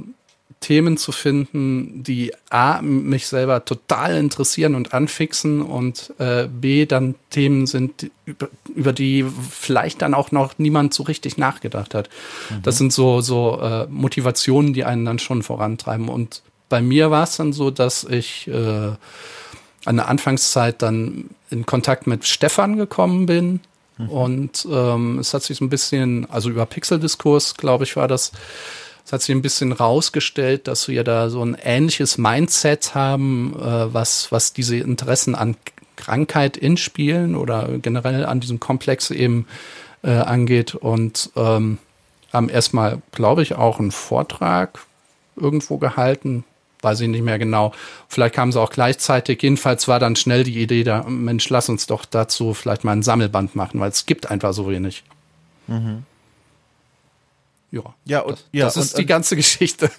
Themen 0.60 0.98
zu 0.98 1.10
finden, 1.10 2.02
die 2.02 2.34
A, 2.50 2.82
mich 2.82 3.28
selber 3.28 3.64
total 3.64 4.16
interessieren 4.16 4.74
und 4.74 4.92
anfixen 4.92 5.62
und 5.62 6.12
äh, 6.18 6.48
B, 6.48 6.84
dann 6.84 7.14
Themen 7.30 7.66
sind, 7.66 8.10
über, 8.26 8.48
über 8.74 8.92
die 8.92 9.24
vielleicht 9.50 10.02
dann 10.02 10.12
auch 10.12 10.32
noch 10.32 10.58
niemand 10.58 10.92
so 10.92 11.02
richtig 11.04 11.38
nachgedacht 11.38 11.94
hat. 11.94 12.10
Mhm. 12.50 12.62
Das 12.62 12.76
sind 12.76 12.92
so, 12.92 13.22
so 13.22 13.58
äh, 13.60 13.86
Motivationen, 13.86 14.74
die 14.74 14.84
einen 14.84 15.06
dann 15.06 15.18
schon 15.18 15.42
vorantreiben. 15.42 16.10
Und 16.10 16.42
bei 16.68 16.82
mir 16.82 17.10
war 17.10 17.24
es 17.24 17.38
dann 17.38 17.54
so, 17.54 17.70
dass 17.70 18.04
ich 18.04 18.46
äh, 18.46 18.92
an 19.86 19.96
der 19.96 20.08
Anfangszeit 20.08 20.82
dann 20.82 21.30
in 21.48 21.64
Kontakt 21.64 22.06
mit 22.06 22.26
Stefan 22.26 22.76
gekommen 22.76 23.24
bin. 23.24 23.60
Mhm. 23.96 24.08
Und 24.10 24.68
ähm, 24.70 25.18
es 25.20 25.32
hat 25.32 25.42
sich 25.42 25.56
so 25.56 25.64
ein 25.64 25.70
bisschen, 25.70 26.28
also 26.30 26.50
über 26.50 26.66
Pixel-Diskurs, 26.66 27.54
glaube 27.56 27.84
ich, 27.84 27.96
war 27.96 28.08
das, 28.08 28.32
es 29.04 29.12
hat 29.12 29.22
sich 29.22 29.34
ein 29.34 29.42
bisschen 29.42 29.72
rausgestellt, 29.72 30.68
dass 30.68 30.88
wir 30.88 31.04
da 31.04 31.30
so 31.30 31.44
ein 31.44 31.56
ähnliches 31.62 32.18
Mindset 32.18 32.94
haben, 32.94 33.54
äh, 33.58 33.92
was, 33.92 34.30
was 34.32 34.52
diese 34.52 34.76
Interessen 34.76 35.34
an 35.34 35.56
Krankheit 35.96 36.56
in 36.56 36.76
Spielen 36.76 37.36
oder 37.36 37.68
generell 37.82 38.24
an 38.24 38.40
diesem 38.40 38.60
Komplex 38.60 39.10
eben 39.10 39.46
äh, 40.02 40.10
angeht. 40.10 40.74
Und 40.74 41.30
ähm, 41.36 41.78
haben 42.32 42.48
erstmal, 42.48 43.02
glaube 43.12 43.42
ich, 43.42 43.54
auch 43.54 43.78
einen 43.78 43.90
Vortrag 43.90 44.78
irgendwo 45.36 45.78
gehalten, 45.78 46.44
weiß 46.82 47.00
ich 47.00 47.08
nicht 47.08 47.22
mehr 47.22 47.38
genau. 47.38 47.72
Vielleicht 48.08 48.34
kamen 48.34 48.52
sie 48.52 48.60
auch 48.60 48.70
gleichzeitig. 48.70 49.42
Jedenfalls 49.42 49.88
war 49.88 49.98
dann 49.98 50.16
schnell 50.16 50.44
die 50.44 50.60
Idee 50.60 50.84
da, 50.84 51.02
Mensch, 51.04 51.48
lass 51.50 51.68
uns 51.68 51.86
doch 51.86 52.04
dazu 52.04 52.54
vielleicht 52.54 52.84
mal 52.84 52.92
ein 52.92 53.02
Sammelband 53.02 53.56
machen, 53.56 53.80
weil 53.80 53.90
es 53.90 54.06
gibt 54.06 54.30
einfach 54.30 54.52
so 54.52 54.68
wenig. 54.68 55.02
Mhm. 55.66 56.04
Ja, 57.70 57.82
ja, 58.04 58.20
und, 58.20 58.32
das, 58.32 58.44
ja, 58.52 58.64
das 58.64 58.76
ist 58.76 58.94
und, 58.94 58.98
die 59.00 59.06
ganze 59.06 59.36
Geschichte. 59.36 59.90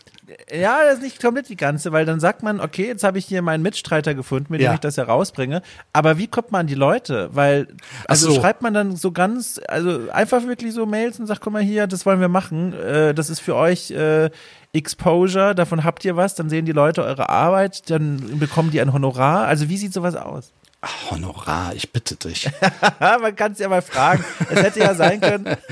Ja, 0.53 0.79
das 0.85 0.95
ist 0.95 1.03
nicht 1.03 1.21
komplett 1.21 1.49
die 1.49 1.55
ganze, 1.55 1.91
weil 1.91 2.05
dann 2.05 2.19
sagt 2.19 2.43
man, 2.43 2.59
okay, 2.59 2.87
jetzt 2.87 3.03
habe 3.03 3.17
ich 3.17 3.25
hier 3.25 3.41
meinen 3.41 3.63
Mitstreiter 3.63 4.13
gefunden, 4.13 4.47
mit 4.49 4.61
ja. 4.61 4.71
dem 4.71 4.75
ich 4.75 4.79
das 4.79 4.97
herausbringe. 4.97 5.61
Aber 5.93 6.17
wie 6.17 6.27
kommt 6.27 6.51
man 6.51 6.61
an 6.61 6.67
die 6.67 6.75
Leute? 6.75 7.29
Weil, 7.33 7.67
also 8.07 8.31
so. 8.31 8.39
schreibt 8.39 8.61
man 8.61 8.73
dann 8.73 8.95
so 8.95 9.11
ganz, 9.11 9.59
also 9.67 10.09
einfach 10.11 10.45
wirklich 10.47 10.73
so 10.73 10.85
Mails 10.85 11.19
und 11.19 11.27
sagt, 11.27 11.41
guck 11.41 11.53
mal 11.53 11.61
hier, 11.61 11.87
das 11.87 12.05
wollen 12.05 12.19
wir 12.19 12.29
machen. 12.29 12.73
Äh, 12.73 13.13
das 13.13 13.29
ist 13.29 13.39
für 13.39 13.55
euch 13.55 13.91
äh, 13.91 14.29
Exposure, 14.73 15.53
davon 15.53 15.83
habt 15.83 16.05
ihr 16.05 16.15
was, 16.15 16.35
dann 16.35 16.49
sehen 16.49 16.65
die 16.65 16.71
Leute 16.71 17.03
eure 17.03 17.29
Arbeit, 17.29 17.89
dann 17.89 18.39
bekommen 18.39 18.71
die 18.71 18.79
ein 18.79 18.93
Honorar. 18.93 19.47
Also 19.47 19.67
wie 19.67 19.77
sieht 19.77 19.93
sowas 19.93 20.15
aus? 20.15 20.53
Ach, 20.83 21.11
Honorar, 21.11 21.75
ich 21.75 21.91
bitte 21.91 22.15
dich. 22.15 22.49
Man 22.99 23.35
kann 23.35 23.51
es 23.51 23.59
ja 23.59 23.69
mal 23.69 23.83
fragen. 23.83 24.25
Es 24.49 24.63
hätte 24.63 24.79
ja 24.79 24.95
sein 24.95 25.21
können. 25.21 25.57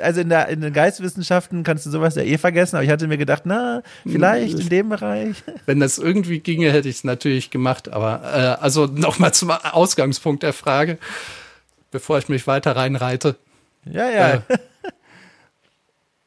Also 0.00 0.20
in, 0.20 0.28
der, 0.28 0.46
in 0.46 0.60
den 0.60 0.72
Geistwissenschaften 0.72 1.64
kannst 1.64 1.84
du 1.84 1.90
sowas 1.90 2.14
ja 2.14 2.22
eh 2.22 2.38
vergessen, 2.38 2.76
aber 2.76 2.84
ich 2.84 2.90
hatte 2.90 3.08
mir 3.08 3.18
gedacht, 3.18 3.42
na, 3.44 3.82
vielleicht 4.04 4.60
in 4.60 4.68
dem 4.68 4.88
Bereich. 4.90 5.42
Wenn 5.66 5.80
das 5.80 5.98
irgendwie 5.98 6.38
ginge, 6.38 6.70
hätte 6.70 6.88
ich 6.88 6.96
es 6.96 7.04
natürlich 7.04 7.50
gemacht. 7.50 7.88
Aber 7.92 8.22
äh, 8.22 8.62
also 8.62 8.86
nochmal 8.86 9.34
zum 9.34 9.50
Ausgangspunkt 9.50 10.44
der 10.44 10.52
Frage, 10.52 10.98
bevor 11.90 12.18
ich 12.18 12.28
mich 12.28 12.46
weiter 12.46 12.76
reinreite. 12.76 13.34
Ja, 13.84 14.08
ja. 14.08 14.28
Äh, 14.34 14.40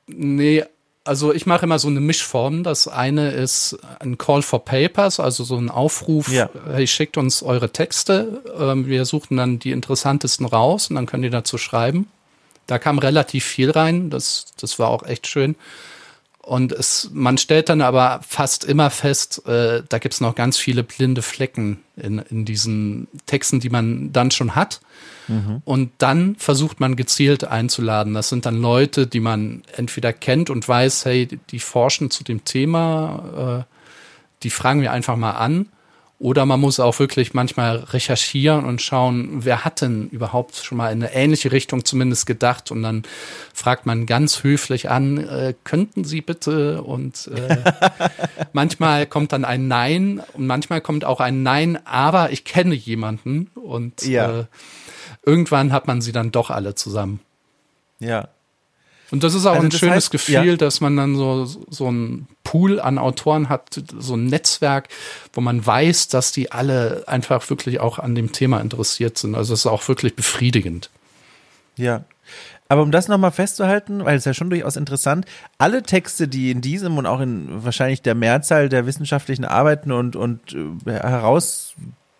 nee, 0.07 0.65
also 1.03 1.33
ich 1.33 1.45
mache 1.45 1.65
immer 1.65 1.79
so 1.79 1.87
eine 1.87 1.99
Mischform. 1.99 2.63
Das 2.63 2.87
eine 2.87 3.31
ist 3.31 3.77
ein 3.99 4.17
Call 4.17 4.41
for 4.41 4.63
Papers, 4.63 5.19
also 5.19 5.43
so 5.43 5.57
ein 5.57 5.69
Aufruf, 5.69 6.29
ja. 6.29 6.49
hey, 6.71 6.87
schickt 6.87 7.17
uns 7.17 7.43
eure 7.43 7.71
Texte. 7.71 8.41
Ähm, 8.57 8.87
wir 8.87 9.05
suchen 9.05 9.37
dann 9.37 9.59
die 9.59 9.71
interessantesten 9.71 10.45
raus 10.45 10.89
und 10.89 10.95
dann 10.95 11.05
können 11.05 11.23
die 11.23 11.29
dazu 11.29 11.57
schreiben. 11.57 12.07
Da 12.67 12.79
kam 12.79 12.99
relativ 12.99 13.43
viel 13.43 13.71
rein, 13.71 14.09
das, 14.09 14.45
das 14.57 14.79
war 14.79 14.89
auch 14.89 15.03
echt 15.03 15.27
schön. 15.27 15.55
Und 16.45 16.73
es, 16.73 17.09
man 17.13 17.37
stellt 17.37 17.69
dann 17.69 17.79
aber 17.79 18.19
fast 18.27 18.65
immer 18.65 18.89
fest, 18.89 19.47
äh, 19.47 19.81
da 19.87 19.97
gibt 19.97 20.13
es 20.13 20.19
noch 20.19 20.35
ganz 20.35 20.57
viele 20.57 20.83
blinde 20.83 21.21
Flecken 21.21 21.79
in, 21.95 22.19
in 22.19 22.43
diesen 22.43 23.07
Texten, 23.25 23.61
die 23.61 23.69
man 23.69 24.11
dann 24.11 24.29
schon 24.29 24.53
hat. 24.53 24.81
Mhm. 25.29 25.61
Und 25.63 25.91
dann 25.99 26.35
versucht 26.35 26.81
man 26.81 26.97
gezielt 26.97 27.45
einzuladen. 27.45 28.13
Das 28.13 28.27
sind 28.27 28.45
dann 28.45 28.61
Leute, 28.61 29.07
die 29.07 29.21
man 29.21 29.63
entweder 29.77 30.11
kennt 30.11 30.49
und 30.49 30.67
weiß, 30.67 31.05
hey, 31.05 31.39
die 31.49 31.59
forschen 31.59 32.11
zu 32.11 32.25
dem 32.25 32.43
Thema, 32.43 33.63
äh, 33.65 33.73
die 34.43 34.49
fragen 34.49 34.81
wir 34.81 34.91
einfach 34.91 35.15
mal 35.15 35.31
an. 35.31 35.67
Oder 36.24 36.45
man 36.45 36.61
muss 36.61 36.80
auch 36.80 36.99
wirklich 36.99 37.34
manchmal 37.34 37.80
recherchieren 37.80 38.63
und 38.63 38.82
schauen, 38.82 39.43
wer 39.43 39.65
hat 39.65 39.82
denn 39.82 40.07
überhaupt 40.07 40.55
schon 40.55 40.78
mal 40.78 40.89
in 40.89 41.03
eine 41.03 41.13
ähnliche 41.13 41.51
Richtung 41.51 41.84
zumindest 41.84 42.26
gedacht. 42.26 42.71
Und 42.71 42.82
dann 42.82 43.03
fragt 43.53 43.86
man 43.86 44.05
ganz 44.05 44.41
höflich 44.41 44.89
an, 44.89 45.17
äh, 45.17 45.53
könnten 45.65 46.05
Sie 46.05 46.21
bitte? 46.21 46.82
Und 46.82 47.28
äh, 47.28 47.57
manchmal 48.53 49.05
kommt 49.05 49.34
dann 49.34 49.43
ein 49.43 49.67
Nein 49.67 50.24
und 50.32 50.47
manchmal 50.47 50.80
kommt 50.80 51.03
auch 51.03 51.19
ein 51.19 51.43
Nein, 51.43 51.78
aber 51.86 52.32
ich 52.32 52.45
kenne 52.45 52.74
jemanden. 52.74 53.47
Und 53.55 54.05
ja. 54.05 54.39
äh, 54.39 54.45
irgendwann 55.26 55.74
hat 55.74 55.88
man 55.88 55.99
sie 55.99 56.13
dann 56.13 56.32
doch 56.32 56.51
alle 56.51 56.74
zusammen. 56.74 57.19
Ja. 57.99 58.30
Und 59.14 59.24
das 59.24 59.36
ist 59.36 59.45
auch 59.45 59.53
also 59.53 59.68
ein 59.68 59.72
schönes 59.72 59.95
heißt, 59.95 60.11
Gefühl, 60.11 60.47
ja. 60.47 60.55
dass 60.55 60.82
man 60.82 60.97
dann 60.97 61.16
so, 61.16 61.45
so 61.45 61.88
ein 61.88 62.28
Pool 62.43 62.80
an 62.80 62.97
Autoren 62.97 63.47
hat, 63.47 63.80
so 63.99 64.16
ein 64.16 64.26
Netzwerk, 64.26 64.89
wo 65.34 65.41
man 65.41 65.64
weiß, 65.64 66.07
dass 66.07 66.32
die 66.32 66.51
alle 66.51 67.03
einfach 67.05 67.47
wirklich 67.47 67.80
auch 67.80 67.99
an 67.99 68.16
dem 68.16 68.32
Thema 68.32 68.59
interessiert 68.59 69.20
sind. 69.20 69.36
Also 69.36 69.53
es 69.53 69.59
ist 69.59 69.66
auch 69.68 69.88
wirklich 69.88 70.16
befriedigend. 70.16 70.89
Ja. 71.78 72.05
Aber 72.70 72.82
um 72.82 72.89
das 72.89 73.07
nochmal 73.07 73.32
festzuhalten, 73.32 74.03
weil 74.03 74.18
es 74.18 74.26
ja 74.26 74.34
schon 74.34 74.49
durchaus 74.49 74.78
interessant, 74.78 75.28
alle 75.59 75.84
Texte, 75.84 76.28
die 76.28 76.49
in 76.49 76.61
diesem 76.61 76.97
und 76.97 77.05
auch 77.05 77.20
in 77.20 77.64
wahrscheinlich 77.64 78.01
der 78.01 78.16
Mehrzahl 78.16 78.68
der 78.68 78.88
wissenschaftlichen 78.88 79.45
Arbeiten 79.45 79.91
und, 79.91 80.16
und 80.16 80.55
äh, 80.88 80.91
heraus 80.91 81.76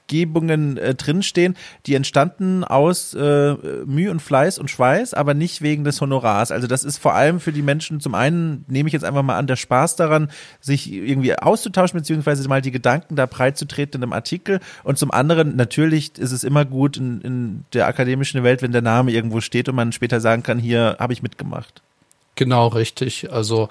Gesetzgebungen 0.08 0.78
äh, 0.78 0.95
drinstehen, 0.95 1.56
die 1.86 1.95
entstanden 1.95 2.64
aus 2.64 3.14
äh, 3.14 3.54
Mühe 3.86 4.12
und 4.12 4.22
Fleiß 4.22 4.60
und 4.60 4.70
Schweiß, 4.70 5.14
aber 5.14 5.34
nicht 5.34 5.62
wegen 5.62 5.84
des 5.84 6.01
Honorars. 6.01 6.51
Also 6.51 6.68
das 6.68 6.84
ist 6.84 6.97
vor 6.97 7.14
allem 7.14 7.39
für 7.39 7.51
die 7.51 7.62
Menschen 7.62 7.99
zum 7.99 8.16
einen, 8.16 8.66
nehme 8.68 8.88
ich 8.88 8.93
jetzt 8.93 9.06
einfach 9.06 9.24
mal 9.24 9.38
an, 9.38 9.47
der 9.47 9.56
Spaß 9.56 9.95
daran, 9.95 10.30
sich 10.60 10.91
irgendwie 10.91 11.38
auszutauschen, 11.38 11.99
beziehungsweise 11.99 12.47
mal 12.47 12.62
die 12.62 12.72
Gedanken 12.72 13.16
da 13.16 13.26
breit 13.26 13.58
zu 13.58 13.66
treten 13.66 13.97
in 13.97 14.04
einem 14.04 14.14
Artikel. 14.14 14.60
Und 14.84 14.97
zum 14.97 15.12
anderen, 15.12 15.56
natürlich 15.56 16.18
ist 16.18 16.32
es 16.32 16.43
immer 16.43 16.66
gut 16.66 16.97
in, 16.97 17.22
in 17.22 17.66
der 17.74 17.88
akademischen 17.88 18.43
Welt, 18.43 18.62
wenn 18.62 18.72
der 18.72 18.82
Name 18.82 19.12
irgendwo 19.12 19.41
steht 19.41 19.70
und 19.70 19.76
man 19.76 19.91
später 19.91 20.20
sagen 20.20 20.43
kann, 20.43 20.60
hier 20.60 20.97
habe 20.99 21.14
ich 21.14 21.24
mitgemacht. 21.24 21.82
Genau, 22.36 22.68
richtig. 22.68 23.32
Also 23.32 23.70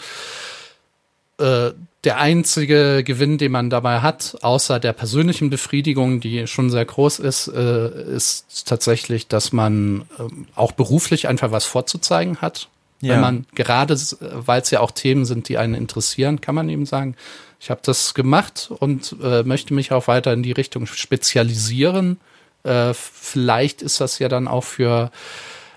äh, 1.39 1.71
der 2.05 2.19
einzige 2.19 3.05
Gewinn, 3.05 3.39
den 3.39 3.53
man 3.53 3.71
dabei 3.71 4.01
hat, 4.01 4.37
außer 4.43 4.81
der 4.81 4.93
persönlichen 4.93 5.51
Befriedigung, 5.51 6.21
die 6.21 6.47
schon 6.49 6.69
sehr 6.71 6.85
groß 6.85 7.21
ist, 7.21 7.47
äh, 7.49 8.15
ist 8.15 8.67
tatsächlich, 8.67 9.29
dass 9.29 9.53
man 9.53 10.03
äh, 10.19 10.23
auch 10.57 10.73
beruflich 10.73 11.29
einfach 11.29 11.53
was 11.53 11.65
vorzuzeigen 11.65 12.41
hat. 12.41 12.69
Ja. 13.01 13.15
Wenn 13.15 13.21
man 13.21 13.47
gerade, 13.55 13.97
weil 14.21 14.63
es 14.63 14.71
ja 14.71 14.81
auch 14.81 14.91
Themen 14.91 15.25
sind, 15.25 15.49
die 15.49 15.59
einen 15.59 15.75
interessieren, 15.75 16.41
kann 16.41 16.55
man 16.55 16.69
eben 16.69 16.87
sagen, 16.87 17.17
ich 17.61 17.71
habe 17.71 17.81
das 17.85 18.15
gemacht 18.15 18.71
und 18.77 19.17
äh, 19.23 19.45
möchte 19.45 19.75
mich 19.75 19.93
auch 19.93 20.09
weiter 20.09 20.33
in 20.33 20.43
die 20.43 20.53
Richtung 20.53 20.87
spezialisieren. 20.87 22.19
Äh, 22.65 22.95
vielleicht 22.95 23.83
ist 23.83 24.01
das 24.01 24.19
ja 24.19 24.29
dann 24.29 24.49
auch 24.49 24.65
für 24.65 25.13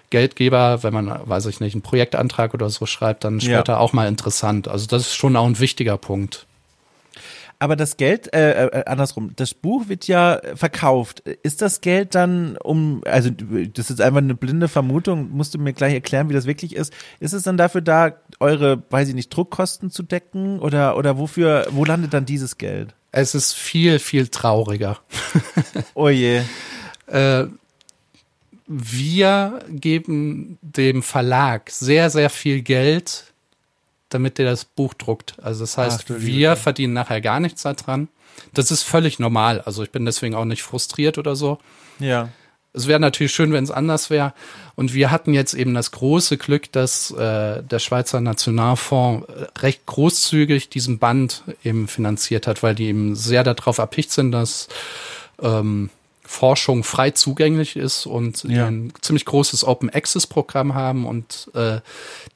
Geldgeber, 0.10 0.84
wenn 0.84 0.94
man, 0.94 1.20
weiß 1.26 1.46
ich 1.48 1.60
nicht, 1.60 1.74
einen 1.74 1.82
Projektantrag 1.82 2.54
oder 2.54 2.70
so 2.70 2.86
schreibt, 2.86 3.24
dann 3.24 3.42
später 3.42 3.74
ja. 3.74 3.78
auch 3.80 3.94
mal 3.94 4.08
interessant. 4.08 4.68
Also 4.68 4.88
das 4.88 5.04
ist 5.04 5.16
schon 5.16 5.36
auch 5.36 5.46
ein 5.46 5.60
wichtiger 5.60 5.98
Punkt. 5.98 6.46
Aber 7.58 7.76
das 7.76 7.98
Geld, 7.98 8.34
äh, 8.34 8.66
äh, 8.66 8.84
andersrum, 8.86 9.32
das 9.36 9.54
Buch 9.54 9.88
wird 9.88 10.08
ja 10.08 10.42
verkauft. 10.56 11.22
Ist 11.22 11.62
das 11.62 11.80
Geld 11.80 12.14
dann 12.14 12.58
um, 12.58 13.02
also 13.06 13.30
das 13.30 13.90
ist 13.90 14.02
einfach 14.02 14.18
eine 14.18 14.36
blinde 14.36 14.68
Vermutung, 14.68 15.32
musst 15.32 15.54
du 15.54 15.58
mir 15.58 15.72
gleich 15.74 15.94
erklären, 15.94 16.30
wie 16.30 16.34
das 16.34 16.48
wirklich 16.48 16.76
ist. 16.76 16.94
Ist 17.20 17.34
es 17.34 17.44
dann 17.44 17.56
dafür 17.56 17.82
da, 17.82 18.12
eure, 18.40 18.84
weiß 18.90 19.08
ich 19.08 19.16
nicht, 19.16 19.30
Druckkosten 19.30 19.90
zu 19.90 20.04
decken 20.04 20.60
oder, 20.60 20.98
oder 20.98 21.18
wofür, 21.18 21.68
wo 21.72 21.86
landet 21.86 22.14
dann 22.14 22.26
dieses 22.26 22.58
Geld? 22.58 22.94
Es 23.12 23.34
ist 23.34 23.54
viel, 23.54 24.00
viel 24.00 24.28
trauriger. 24.28 25.00
oh 25.94 26.10
je. 26.10 26.42
äh, 27.08 27.46
wir 28.68 29.60
geben 29.70 30.58
dem 30.62 31.04
Verlag 31.04 31.70
sehr, 31.70 32.10
sehr 32.10 32.30
viel 32.30 32.62
Geld, 32.62 33.34
damit 34.10 34.38
der 34.38 34.46
das 34.46 34.66
Buch 34.66 34.94
druckt. 34.94 35.36
Also 35.42 35.62
das 35.62 35.78
heißt, 35.78 36.06
Ach, 36.10 36.16
wir 36.18 36.56
verdienen 36.56 36.94
nachher 36.94 37.22
gar 37.22 37.40
nichts 37.40 37.64
daran. 37.64 38.08
Das 38.54 38.72
ist 38.72 38.84
völlig 38.84 39.20
normal. 39.20 39.62
Also 39.62 39.84
ich 39.84 39.92
bin 39.92 40.06
deswegen 40.06 40.36
auch 40.36 40.46
nicht 40.46 40.64
frustriert 40.64 41.18
oder 41.18 41.36
so. 41.36 41.60
Ja. 42.00 42.30
Es 42.74 42.88
wäre 42.88 43.00
natürlich 43.00 43.34
schön, 43.34 43.54
wenn 43.54 43.64
es 43.64 43.72
anders 43.72 44.10
wäre. 44.10 44.34
Und 44.76 44.94
wir 44.94 45.10
hatten 45.10 45.34
jetzt 45.34 45.54
eben 45.54 45.74
das 45.74 45.92
große 45.92 46.38
Glück, 46.38 46.72
dass 46.74 47.12
äh, 47.12 47.64
der 47.64 47.80
Schweizer 47.80 48.20
Nationalfonds 48.20 49.28
recht 49.60 49.86
großzügig 49.86 50.70
diesen 50.70 51.00
Band 51.00 51.44
eben 51.64 51.88
finanziert 51.88 52.48
hat, 52.48 52.64
weil 52.64 52.76
die 52.76 52.88
eben 52.88 53.16
sehr 53.16 53.44
darauf 53.46 53.78
erpicht 53.78 54.12
sind, 54.12 54.34
dass 54.34 54.68
ähm, 55.42 55.90
Forschung 56.26 56.84
frei 56.84 57.12
zugänglich 57.12 57.76
ist 57.76 58.06
und 58.06 58.44
ja. 58.44 58.66
ein 58.68 58.94
ziemlich 59.02 59.26
großes 59.26 59.64
Open 59.64 59.90
Access 59.90 60.28
Programm 60.28 60.74
haben 60.74 61.06
und 61.06 61.50
äh, 61.54 61.80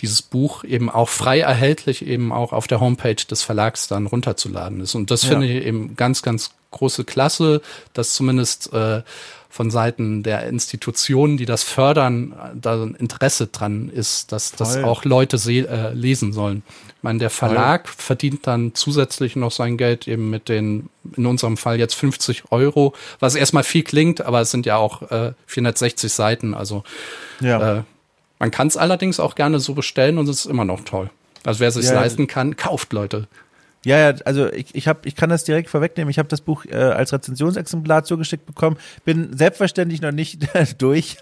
dieses 0.02 0.22
Buch 0.22 0.64
eben 0.64 0.90
auch 0.90 1.10
frei 1.10 1.40
erhältlich 1.40 2.06
eben 2.06 2.32
auch 2.32 2.54
auf 2.54 2.68
der 2.68 2.80
Homepage 2.80 3.16
des 3.16 3.44
Verlags 3.44 3.88
dann 3.88 4.06
runterzuladen 4.06 4.80
ist. 4.82 4.96
Und 4.96 5.12
das 5.12 5.24
ja. 5.24 5.30
finde 5.30 5.48
ich 5.48 5.66
eben 5.66 5.96
ganz, 5.96 6.22
ganz 6.22 6.52
große 6.72 7.04
Klasse, 7.04 7.62
dass 7.94 8.14
zumindest 8.14 8.72
äh, 8.74 9.02
von 9.50 9.72
Seiten 9.72 10.22
der 10.22 10.48
Institutionen, 10.48 11.38
die 11.38 11.46
das 11.46 11.64
fördern, 11.64 12.36
da 12.54 12.84
ein 12.84 12.96
Interesse 12.96 13.48
dran 13.48 13.90
ist, 13.90 14.32
dass 14.32 14.52
das 14.52 14.78
auch 14.78 15.06
Leute 15.06 15.38
äh, 15.38 15.92
lesen 15.94 16.34
sollen. 16.34 16.62
Ich 16.98 17.04
meine, 17.04 17.20
der 17.20 17.32
Verlag 17.32 17.86
Toll. 17.86 17.94
verdient 17.98 18.46
dann 18.46 18.76
zusätzlich 18.76 19.36
noch 19.36 19.52
sein 19.52 19.78
Geld 19.78 20.08
eben 20.08 20.30
mit 20.30 20.50
den, 20.50 20.90
in 21.16 21.26
unserem 21.26 21.58
Fall 21.58 21.80
jetzt 21.80 21.96
50 21.96 22.52
Euro, 22.52 22.94
was 23.20 23.36
erstmal 23.36 23.64
viel 23.64 23.84
klingt, 23.84 24.22
aber 24.22 24.42
es 24.42 24.52
sind 24.52 24.66
ja 24.68 24.78
auch 24.78 25.10
äh, 25.10 25.34
460 25.48 26.14
Seiten. 26.14 26.54
Also 26.54 26.84
ja. 27.40 27.80
äh, 27.80 27.84
man 28.38 28.52
kann 28.52 28.68
es 28.68 28.78
allerdings 28.78 29.20
auch 29.20 29.34
gerne 29.34 29.60
so 29.60 29.74
bestellen 29.74 30.20
und 30.20 30.30
es 30.30 30.42
ist 30.42 30.46
immer 30.46 30.66
noch 30.66 30.82
toll. 30.82 31.10
Also 31.44 31.60
wer 31.60 31.72
sich 31.72 31.86
ja, 31.86 31.94
leisten 31.94 32.28
kann, 32.28 32.56
kauft 32.56 32.94
Leute. 32.94 33.28
Ja, 33.86 33.98
ja, 33.98 34.16
also 34.26 34.52
ich, 34.52 34.76
ich, 34.76 34.90
hab, 34.90 35.06
ich 35.06 35.16
kann 35.16 35.30
das 35.30 35.46
direkt 35.46 35.70
vorwegnehmen. 35.70 36.12
Ich 36.12 36.20
habe 36.20 36.28
das 36.28 36.42
Buch 36.42 36.66
äh, 36.66 36.76
als 36.76 37.14
Rezensionsexemplar 37.14 38.04
zugeschickt 38.04 38.46
bekommen, 38.46 38.78
bin 39.06 39.36
selbstverständlich 39.38 40.02
noch 40.02 40.12
nicht 40.12 40.48
durch. 40.82 41.18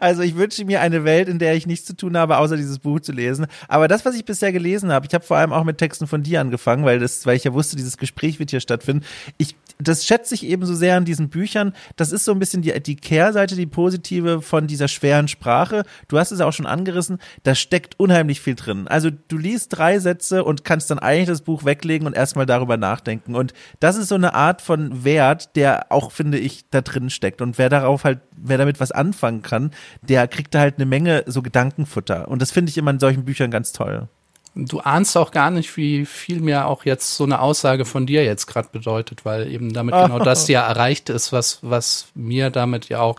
also 0.00 0.22
ich 0.22 0.36
wünsche 0.36 0.64
mir 0.64 0.80
eine 0.80 1.04
Welt, 1.04 1.28
in 1.28 1.38
der 1.38 1.54
ich 1.54 1.68
nichts 1.68 1.86
zu 1.86 1.96
tun 1.96 2.16
habe, 2.16 2.38
außer 2.38 2.56
dieses 2.56 2.80
Buch 2.80 2.98
zu 2.98 3.12
lesen. 3.12 3.46
Aber 3.68 3.86
das, 3.86 4.04
was 4.04 4.16
ich 4.16 4.24
bisher 4.24 4.52
gelesen 4.52 4.90
habe, 4.90 5.06
ich 5.06 5.14
habe 5.14 5.24
vor 5.24 5.36
allem 5.36 5.52
auch 5.52 5.62
mit 5.62 5.78
Texten 5.78 6.08
von 6.08 6.24
dir 6.24 6.40
angefangen, 6.40 6.84
weil 6.84 6.98
das, 6.98 7.26
weil 7.26 7.36
ich 7.36 7.44
ja 7.44 7.54
wusste, 7.54 7.76
dieses 7.76 7.96
Gespräch 7.96 8.40
wird 8.40 8.50
hier 8.50 8.60
stattfinden. 8.60 9.04
Ich, 9.38 9.54
das 9.78 10.06
schätze 10.06 10.34
ich 10.34 10.44
eben 10.46 10.64
so 10.64 10.74
sehr 10.74 10.96
an 10.96 11.04
diesen 11.04 11.28
Büchern. 11.28 11.74
Das 11.96 12.12
ist 12.12 12.24
so 12.24 12.32
ein 12.32 12.38
bisschen 12.38 12.62
die, 12.62 12.82
die 12.82 12.96
Kehrseite, 12.96 13.56
die 13.56 13.66
positive 13.66 14.40
von 14.40 14.66
dieser 14.66 14.88
schweren 14.88 15.28
Sprache. 15.28 15.84
Du 16.08 16.18
hast 16.18 16.30
es 16.32 16.40
auch 16.40 16.52
schon 16.52 16.66
angerissen. 16.66 17.18
Da 17.42 17.54
steckt 17.54 18.00
unheimlich 18.00 18.40
viel 18.40 18.54
drin. 18.54 18.88
Also 18.88 19.10
du 19.10 19.36
liest 19.36 19.76
drei 19.76 19.98
Sätze 19.98 20.44
und 20.44 20.64
kannst 20.64 20.90
dann 20.90 20.98
eigentlich 20.98 21.28
das 21.28 21.42
Buch 21.42 21.64
weg 21.64 21.74
weglegen 21.74 22.06
und 22.06 22.16
erstmal 22.16 22.46
darüber 22.46 22.76
nachdenken. 22.76 23.34
Und 23.34 23.52
das 23.80 23.96
ist 23.96 24.08
so 24.08 24.14
eine 24.14 24.34
Art 24.34 24.62
von 24.62 25.04
Wert, 25.04 25.56
der 25.56 25.90
auch, 25.90 26.12
finde 26.12 26.38
ich, 26.38 26.64
da 26.70 26.80
drin 26.80 27.10
steckt. 27.10 27.40
Und 27.42 27.58
wer 27.58 27.68
darauf 27.68 28.04
halt, 28.04 28.20
wer 28.36 28.58
damit 28.58 28.80
was 28.80 28.92
anfangen 28.92 29.42
kann, 29.42 29.70
der 30.02 30.28
kriegt 30.28 30.54
da 30.54 30.60
halt 30.60 30.76
eine 30.76 30.86
Menge 30.86 31.24
so 31.26 31.42
Gedankenfutter. 31.42 32.28
Und 32.28 32.42
das 32.42 32.50
finde 32.50 32.70
ich 32.70 32.78
immer 32.78 32.90
in 32.90 33.00
solchen 33.00 33.24
Büchern 33.24 33.50
ganz 33.50 33.72
toll. 33.72 34.08
Du 34.56 34.80
ahnst 34.80 35.16
auch 35.16 35.32
gar 35.32 35.50
nicht, 35.50 35.76
wie 35.76 36.06
viel 36.06 36.40
mir 36.40 36.66
auch 36.66 36.84
jetzt 36.84 37.16
so 37.16 37.24
eine 37.24 37.40
Aussage 37.40 37.84
von 37.84 38.06
dir 38.06 38.24
jetzt 38.24 38.46
gerade 38.46 38.68
bedeutet, 38.70 39.24
weil 39.24 39.50
eben 39.50 39.72
damit 39.72 39.94
genau 39.94 40.20
das 40.20 40.46
ja 40.48 40.66
erreicht 40.66 41.10
ist, 41.10 41.32
was, 41.32 41.58
was 41.62 42.06
mir 42.14 42.50
damit 42.50 42.88
ja 42.88 43.00
auch 43.00 43.18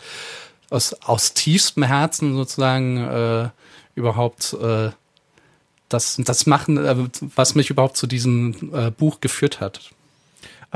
aus, 0.69 0.93
aus 1.05 1.33
tiefstem 1.33 1.83
Herzen 1.83 2.36
sozusagen 2.36 2.97
äh, 2.97 3.49
überhaupt 3.95 4.53
äh, 4.61 4.91
das, 5.89 6.17
das 6.23 6.45
machen, 6.45 6.77
äh, 6.77 6.95
was 7.36 7.55
mich 7.55 7.69
überhaupt 7.69 7.97
zu 7.97 8.07
diesem 8.07 8.71
äh, 8.73 8.91
Buch 8.91 9.19
geführt 9.19 9.59
hat. 9.59 9.91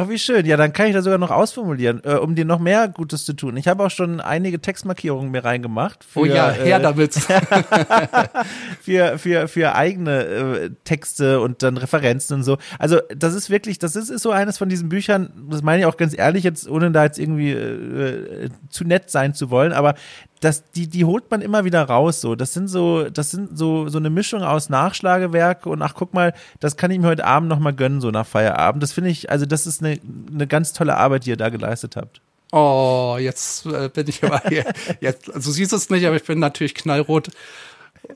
Ach, 0.02 0.08
wie 0.08 0.18
schön. 0.18 0.46
Ja, 0.46 0.56
dann 0.56 0.72
kann 0.72 0.88
ich 0.88 0.94
das 0.94 1.04
sogar 1.04 1.20
noch 1.20 1.30
ausformulieren, 1.30 2.02
äh, 2.06 2.14
um 2.14 2.34
dir 2.34 2.46
noch 2.46 2.60
mehr 2.60 2.88
Gutes 2.88 3.26
zu 3.26 3.34
tun. 3.34 3.58
Ich 3.58 3.68
habe 3.68 3.84
auch 3.84 3.92
schon 3.92 4.22
einige 4.22 4.62
Textmarkierungen 4.62 5.30
mir 5.30 5.44
reingemacht. 5.44 6.06
Für, 6.06 6.20
oh 6.22 6.26
ja, 6.26 6.52
her 6.52 6.78
äh, 6.78 6.82
damit. 6.82 7.16
für, 8.82 9.18
für, 9.18 9.50
für 9.50 9.76
eigene 9.76 10.24
äh, 10.24 10.70
Texte 10.86 11.42
und 11.42 11.64
dann 11.64 11.76
Referenzen 11.76 12.38
und 12.38 12.44
so. 12.44 12.58
Also, 12.78 13.02
das 13.14 13.34
ist 13.34 13.50
wirklich, 13.50 13.78
das 13.78 13.98
ist, 13.98 14.10
ist 14.10 14.22
so 14.22 14.32
eines 14.32 14.58
von 14.58 14.70
diesen 14.70 14.88
Büchern, 14.88 15.34
das 15.50 15.64
meine 15.64 15.82
ich 15.82 15.86
auch 15.86 15.98
ganz 15.98 16.18
ehrlich, 16.18 16.46
jetzt, 16.46 16.70
ohne 16.70 16.92
da 16.92 17.04
jetzt 17.04 17.20
irgendwie 17.20 17.52
äh, 17.52 18.50
zu 18.70 18.86
nett 18.86 19.10
sein 19.10 19.34
zu 19.34 19.50
wollen, 19.50 19.74
aber 19.74 19.96
das, 20.40 20.72
die, 20.72 20.88
die 20.88 21.06
holt 21.06 21.30
man 21.32 21.42
immer 21.42 21.66
wieder 21.66 21.84
raus. 21.84 22.22
So, 22.22 22.36
das 22.36 22.54
sind 22.54 22.68
so, 22.68 23.10
das 23.10 23.32
sind 23.32 23.58
so, 23.58 23.90
so 23.90 23.98
eine 23.98 24.10
Mischung 24.10 24.44
aus 24.44 24.70
Nachschlagewerke 24.70 25.70
und 25.70 25.82
ach, 25.82 25.94
guck 25.96 26.14
mal, 26.14 26.34
das 26.60 26.78
kann 26.78 26.92
ich 26.92 27.00
mir 27.00 27.08
heute 27.08 27.26
Abend 27.26 27.50
noch 27.50 27.60
mal 27.60 27.74
gönnen, 27.74 28.02
so 28.02 28.12
nach 28.12 28.26
Feierabend. 28.26 28.82
Das 28.82 28.94
finde 28.94 29.10
ich, 29.10 29.30
also 29.30 29.46
das 29.46 29.68
ist 29.68 29.84
eine, 29.84 30.00
eine 30.34 30.48
ganz 30.48 30.74
tolle 30.74 30.98
Arbeit, 30.98 31.26
die 31.26 31.32
ihr 31.32 31.38
da 31.38 31.50
geleistet 31.50 31.96
habt. 31.96 32.22
Oh, 32.52 33.18
jetzt 33.20 33.66
äh, 33.66 33.90
bin 33.90 34.08
ich 34.08 34.24
aber 34.24 34.42
hier. 34.50 34.66
Jetzt, 35.02 35.32
also 35.32 35.52
siehst 35.52 35.72
es 35.72 35.92
nicht, 35.92 36.06
aber 36.08 36.16
ich 36.16 36.24
bin 36.24 36.40
natürlich 36.40 36.74
knallrot. 36.74 37.30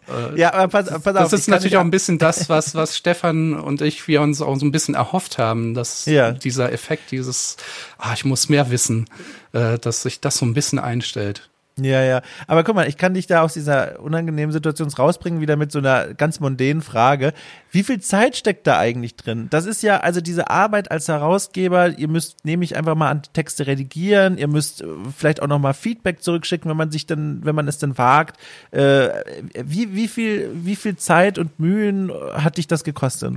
Äh, 0.07 0.39
ja, 0.39 0.53
aber 0.53 0.69
pass, 0.69 0.89
pass 0.89 1.03
das 1.03 1.15
auf. 1.26 1.32
Das 1.32 1.41
ist 1.41 1.47
natürlich 1.49 1.78
auch 1.78 1.82
ein 1.82 1.91
bisschen 1.91 2.17
das, 2.17 2.49
was, 2.49 2.74
was 2.74 2.97
Stefan 2.97 3.53
und 3.53 3.82
ich, 3.82 4.07
wir 4.07 4.21
uns 4.21 4.41
auch 4.41 4.55
so 4.55 4.65
ein 4.65 4.71
bisschen 4.71 4.95
erhofft 4.95 5.38
haben, 5.38 5.76
dass 5.76 6.05
ja. 6.05 6.32
dieser 6.32 6.71
Effekt, 6.71 7.11
dieses, 7.11 7.57
ah, 7.99 8.13
ich 8.13 8.26
muss 8.26 8.49
mehr 8.49 8.71
wissen, 8.71 9.07
äh, 9.51 9.78
dass 9.78 10.01
sich 10.01 10.19
das 10.19 10.38
so 10.38 10.45
ein 10.45 10.55
bisschen 10.55 10.80
einstellt. 10.80 11.49
Ja, 11.80 12.03
ja. 12.03 12.21
Aber 12.45 12.63
guck 12.63 12.76
mal, 12.76 12.88
ich 12.88 12.97
kann 12.97 13.15
dich 13.15 13.26
da 13.26 13.41
aus 13.41 13.53
dieser 13.53 13.99
unangenehmen 13.99 14.51
Situation 14.51 14.89
rausbringen, 14.89 15.41
wieder 15.41 15.55
mit 15.55 15.71
so 15.71 15.80
einer 15.80 16.13
ganz 16.13 16.39
mondänen 16.39 16.84
Frage. 16.84 17.34
Wie 17.71 17.82
viel 17.82 17.99
Zeit 17.99 18.38
steckt 18.38 18.67
da 18.67 18.78
eigentlich 18.78 19.15
drin? 19.15 19.47
Das 19.49 19.65
ist 19.65 19.82
ja, 19.82 19.99
also 20.01 20.21
diese 20.21 20.51
Arbeit 20.51 20.91
als 20.91 21.07
Herausgeber, 21.07 21.97
ihr 21.97 22.07
müsst 22.07 22.45
nämlich 22.45 22.76
einfach 22.76 22.93
mal 22.93 23.09
an 23.09 23.24
Texte 23.34 23.65
redigieren, 23.65 24.38
ihr 24.38 24.47
müsst 24.47 24.82
äh, 24.82 24.86
vielleicht 25.17 25.41
auch 25.41 25.47
nochmal 25.47 25.74
Feedback 25.74 26.21
zurückschicken, 26.21 26.69
wenn 26.69 26.78
man 26.78 26.91
sich 26.91 27.07
dann, 27.07 27.43
wenn 27.43 27.55
man 27.55 27.67
es 27.67 27.80
dann 27.80 27.97
wagt. 27.97 28.39
Äh, 28.69 29.09
wie, 29.55 29.95
wie 29.95 30.07
viel, 30.07 30.51
wie 30.53 30.76
viel 30.76 30.95
Zeit 30.95 31.39
und 31.39 31.59
Mühen 31.59 32.11
hat 32.34 32.57
dich 32.57 32.67
das 32.67 32.84
gekostet? 32.84 33.34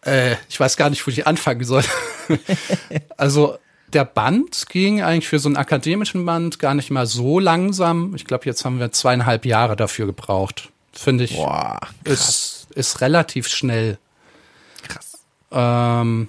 Äh, 0.00 0.36
ich 0.48 0.58
weiß 0.58 0.78
gar 0.78 0.88
nicht, 0.88 1.06
wo 1.06 1.10
ich 1.10 1.26
anfangen 1.26 1.64
soll. 1.64 1.84
also 3.18 3.58
der 3.94 4.04
Band 4.04 4.68
ging 4.68 5.02
eigentlich 5.02 5.28
für 5.28 5.38
so 5.38 5.48
einen 5.48 5.56
akademischen 5.56 6.26
Band 6.26 6.58
gar 6.58 6.74
nicht 6.74 6.90
mal 6.90 7.06
so 7.06 7.38
langsam. 7.38 8.14
Ich 8.14 8.24
glaube, 8.24 8.44
jetzt 8.46 8.64
haben 8.64 8.80
wir 8.80 8.92
zweieinhalb 8.92 9.46
Jahre 9.46 9.76
dafür 9.76 10.06
gebraucht. 10.06 10.70
Finde 10.92 11.24
ich. 11.24 11.36
Boah, 11.36 11.80
ist, 12.04 12.66
ist 12.74 13.00
relativ 13.00 13.48
schnell. 13.48 13.98
Krass. 14.86 15.18
Ähm, 15.50 16.28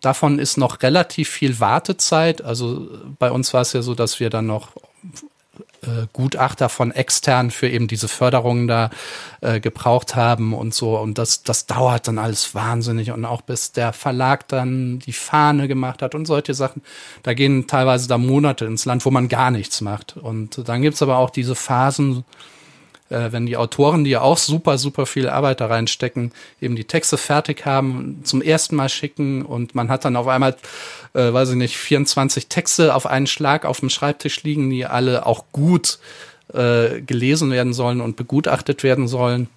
davon 0.00 0.38
ist 0.38 0.56
noch 0.56 0.82
relativ 0.82 1.28
viel 1.30 1.58
Wartezeit. 1.60 2.42
Also 2.42 2.88
bei 3.18 3.30
uns 3.30 3.54
war 3.54 3.62
es 3.62 3.72
ja 3.72 3.82
so, 3.82 3.94
dass 3.94 4.20
wir 4.20 4.30
dann 4.30 4.46
noch 4.46 4.72
äh, 5.82 6.06
Gutachter 6.12 6.68
von 6.68 6.92
extern 6.92 7.50
für 7.50 7.68
eben 7.68 7.88
diese 7.88 8.08
Förderungen 8.08 8.68
da 8.68 8.90
äh, 9.40 9.58
gebraucht 9.60 10.14
haben 10.14 10.54
und 10.54 10.72
so. 10.74 10.96
Und 10.96 11.18
das, 11.18 11.42
das 11.42 11.66
dauert 11.66 12.08
dann 12.08 12.18
alles 12.18 12.54
wahnsinnig. 12.54 13.10
Und 13.10 13.24
auch 13.24 13.42
bis 13.42 13.72
der 13.72 13.92
Verlag 13.92 14.46
dann 14.48 15.00
die 15.00 15.12
Fahne 15.12 15.68
gemacht 15.68 16.02
hat 16.02 16.14
und 16.14 16.26
solche 16.26 16.54
Sachen. 16.54 16.82
Da 17.22 17.34
gehen 17.34 17.66
teilweise 17.66 18.08
da 18.08 18.16
Monate 18.16 18.64
ins 18.64 18.84
Land, 18.84 19.04
wo 19.04 19.10
man 19.10 19.28
gar 19.28 19.50
nichts 19.50 19.80
macht. 19.80 20.16
Und 20.16 20.68
dann 20.68 20.82
gibt's 20.82 21.02
aber 21.02 21.18
auch 21.18 21.30
diese 21.30 21.54
Phasen, 21.54 22.24
äh, 23.12 23.32
wenn 23.32 23.46
die 23.46 23.56
Autoren, 23.56 24.04
die 24.04 24.10
ja 24.10 24.22
auch 24.22 24.38
super, 24.38 24.78
super 24.78 25.06
viel 25.06 25.28
Arbeit 25.28 25.60
da 25.60 25.66
reinstecken, 25.66 26.32
eben 26.60 26.76
die 26.76 26.84
Texte 26.84 27.18
fertig 27.18 27.66
haben, 27.66 28.20
zum 28.24 28.42
ersten 28.42 28.76
Mal 28.76 28.88
schicken 28.88 29.42
und 29.42 29.74
man 29.74 29.88
hat 29.88 30.04
dann 30.04 30.16
auf 30.16 30.26
einmal, 30.26 30.56
äh, 31.14 31.32
weiß 31.32 31.50
ich 31.50 31.56
nicht, 31.56 31.76
24 31.76 32.48
Texte 32.48 32.94
auf 32.94 33.06
einen 33.06 33.26
Schlag 33.26 33.64
auf 33.64 33.80
dem 33.80 33.90
Schreibtisch 33.90 34.42
liegen, 34.42 34.70
die 34.70 34.86
alle 34.86 35.26
auch 35.26 35.44
gut 35.52 35.98
äh, 36.52 37.00
gelesen 37.00 37.50
werden 37.50 37.74
sollen 37.74 38.00
und 38.00 38.16
begutachtet 38.16 38.82
werden 38.82 39.08
sollen. 39.08 39.48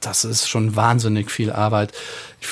Das 0.00 0.24
ist 0.24 0.48
schon 0.48 0.76
wahnsinnig 0.76 1.30
viel 1.30 1.50
Arbeit. 1.50 1.92
Ich, 2.40 2.48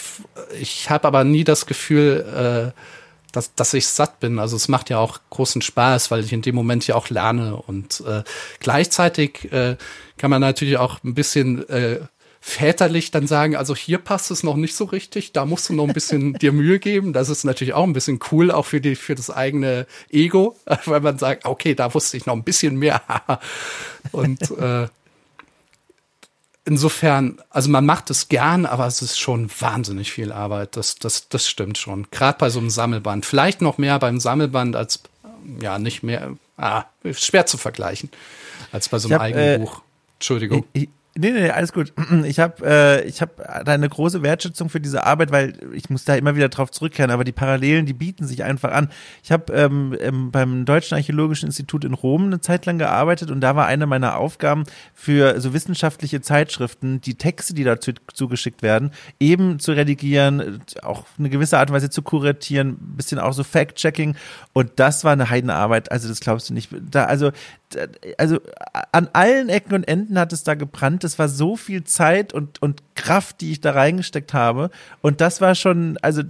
ich 0.61 0.91
habe 0.91 1.07
aber 1.07 1.25
nie 1.25 1.45
das 1.45 1.67
Gefühl, 1.67 2.73
äh, 2.75 3.00
dass, 3.33 3.55
dass 3.55 3.75
ich 3.75 3.87
satt 3.87 4.21
bin. 4.21 4.39
Also 4.39 4.57
es 4.57 4.69
macht 4.69 4.91
ja 4.91 4.99
auch 4.99 5.21
großen 5.31 5.63
Spaß, 5.63 6.11
weil 6.11 6.25
ich 6.25 6.33
in 6.33 6.43
dem 6.43 6.55
Moment 6.55 6.87
ja 6.87 6.95
auch 6.95 7.09
lerne. 7.11 7.57
Und 7.57 8.03
äh, 8.07 8.23
gleichzeitig 8.59 9.53
äh, 9.53 9.77
kann 10.19 10.31
man 10.31 10.41
natürlich 10.41 10.79
auch 10.79 11.03
ein 11.05 11.15
bisschen 11.15 11.69
äh, 11.69 12.01
väterlich 12.41 13.11
dann 13.11 13.27
sagen, 13.27 13.55
also 13.55 13.77
hier 13.77 13.99
passt 13.99 14.31
es 14.31 14.43
noch 14.43 14.57
nicht 14.57 14.75
so 14.75 14.85
richtig, 14.85 15.33
da 15.33 15.45
musst 15.45 15.69
du 15.69 15.75
noch 15.75 15.87
ein 15.87 15.93
bisschen 15.93 16.33
dir 16.41 16.53
Mühe 16.53 16.79
geben. 16.79 17.13
Das 17.13 17.29
ist 17.29 17.45
natürlich 17.45 17.75
auch 17.75 17.85
ein 17.85 17.93
bisschen 17.93 18.19
cool, 18.33 18.51
auch 18.51 18.65
für 18.67 18.81
die, 18.81 18.97
für 18.97 19.15
das 19.15 19.31
eigene 19.31 19.87
Ego, 20.11 20.57
weil 20.87 21.01
man 21.01 21.19
sagt, 21.19 21.45
okay, 21.45 21.75
da 21.75 21.93
wusste 21.95 22.17
ich 22.17 22.27
noch 22.27 22.35
ein 22.35 22.45
bisschen 22.45 22.77
mehr. 22.77 23.03
Und 24.13 24.51
äh, 24.53 24.89
insofern, 26.71 27.43
also 27.51 27.69
man 27.69 27.85
macht 27.85 28.11
es 28.11 28.29
gern, 28.29 28.65
aber 28.65 28.87
es 28.87 29.03
ist 29.03 29.19
schon 29.19 29.51
wahnsinnig 29.59 30.13
viel 30.13 30.33
Arbeit. 30.33 30.77
Das, 30.77 30.95
das, 30.95 31.29
das 31.29 31.49
stimmt 31.49 31.77
schon. 31.77 32.07
Gerade 32.13 32.39
bei 32.39 32.49
so 32.49 32.61
einem 32.61 32.71
Sammelband. 32.71 33.27
Vielleicht 33.27 33.61
noch 33.61 33.77
mehr 33.77 33.99
beim 33.99 34.21
Sammelband 34.21 34.77
als, 34.77 35.03
ja, 35.61 35.79
nicht 35.79 36.03
mehr, 36.05 36.37
ah, 36.57 36.85
schwer 37.13 37.45
zu 37.45 37.59
vergleichen, 37.59 38.09
als 38.71 38.89
bei 38.89 38.99
so 38.99 39.09
einem 39.09 39.15
hab, 39.17 39.23
eigenen 39.23 39.49
äh, 39.49 39.59
Buch. 39.59 39.83
Entschuldigung. 40.15 40.65
Ich, 40.73 40.89
Nee, 41.21 41.33
nee, 41.33 41.51
alles 41.51 41.73
gut. 41.73 41.93
Ich 42.25 42.39
habe 42.39 42.65
äh, 42.65 43.05
ich 43.05 43.21
hab 43.21 43.37
da 43.37 43.73
eine 43.73 43.89
große 43.89 44.23
Wertschätzung 44.23 44.69
für 44.71 44.81
diese 44.81 45.05
Arbeit, 45.05 45.33
weil 45.33 45.55
ich 45.75 45.91
muss 45.91 46.05
da 46.05 46.15
immer 46.15 46.35
wieder 46.37 46.49
drauf 46.49 46.71
zurückkehren, 46.71 47.11
aber 47.11 47.25
die 47.25 47.33
Parallelen, 47.33 47.87
die 47.87 47.93
bieten 47.93 48.27
sich 48.27 48.45
einfach 48.45 48.73
an. 48.73 48.89
Ich 49.23 49.31
habe 49.33 49.53
ähm, 49.53 50.31
beim 50.31 50.65
Deutschen 50.65 50.95
Archäologischen 50.95 51.47
Institut 51.47 51.85
in 51.85 51.93
Rom 51.93 52.27
eine 52.27 52.41
Zeit 52.41 52.65
lang 52.67 52.79
gearbeitet 52.79 53.31
und 53.31 53.41
da 53.41 53.55
war 53.55 53.67
eine 53.67 53.87
meiner 53.87 54.17
Aufgaben 54.17 54.65
für 54.95 55.41
so 55.41 55.53
wissenschaftliche 55.53 56.21
Zeitschriften, 56.21 57.01
die 57.01 57.17
Texte, 57.17 57.53
die 57.53 57.65
dazu 57.65 57.93
zugeschickt 58.15 58.63
werden, 58.63 58.91
eben 59.19 59.59
zu 59.59 59.73
redigieren, 59.73 60.63
auch 60.83 61.05
eine 61.19 61.29
gewisse 61.29 61.59
Art 61.59 61.71
und 61.71 61.77
Weise 61.77 61.91
zu 61.91 62.03
kuratieren, 62.03 62.77
bisschen 62.97 63.19
auch 63.19 63.33
so 63.33 63.45
Fact-Checking 63.45 64.15
und 64.53 64.73
das 64.77 65.05
war 65.05 65.13
eine 65.13 65.29
Heidenarbeit, 65.29 65.93
also 65.93 66.09
das 66.09 66.21
glaubst 66.21 66.49
du 66.49 66.55
nicht. 66.55 66.71
Da, 66.91 67.05
also 67.05 67.31
also 68.19 68.41
an 68.93 69.09
allen 69.13 69.49
Ecken 69.49 69.75
und 69.75 69.85
Enden 69.85 70.19
hat 70.19 70.33
es 70.33 70.43
da 70.43 70.55
gebrannt. 70.55 71.05
Es 71.05 71.19
war 71.19 71.29
so 71.29 71.57
viel 71.57 71.85
Zeit 71.85 72.33
und, 72.33 72.61
und 72.63 72.83
Kraft, 72.95 73.41
die 73.41 73.53
ich 73.53 73.61
da 73.61 73.73
reingesteckt 73.73 74.35
habe. 74.35 74.71
Und 75.01 75.21
das 75.21 75.41
war 75.41 75.55
schon, 75.55 75.99
also 76.03 76.23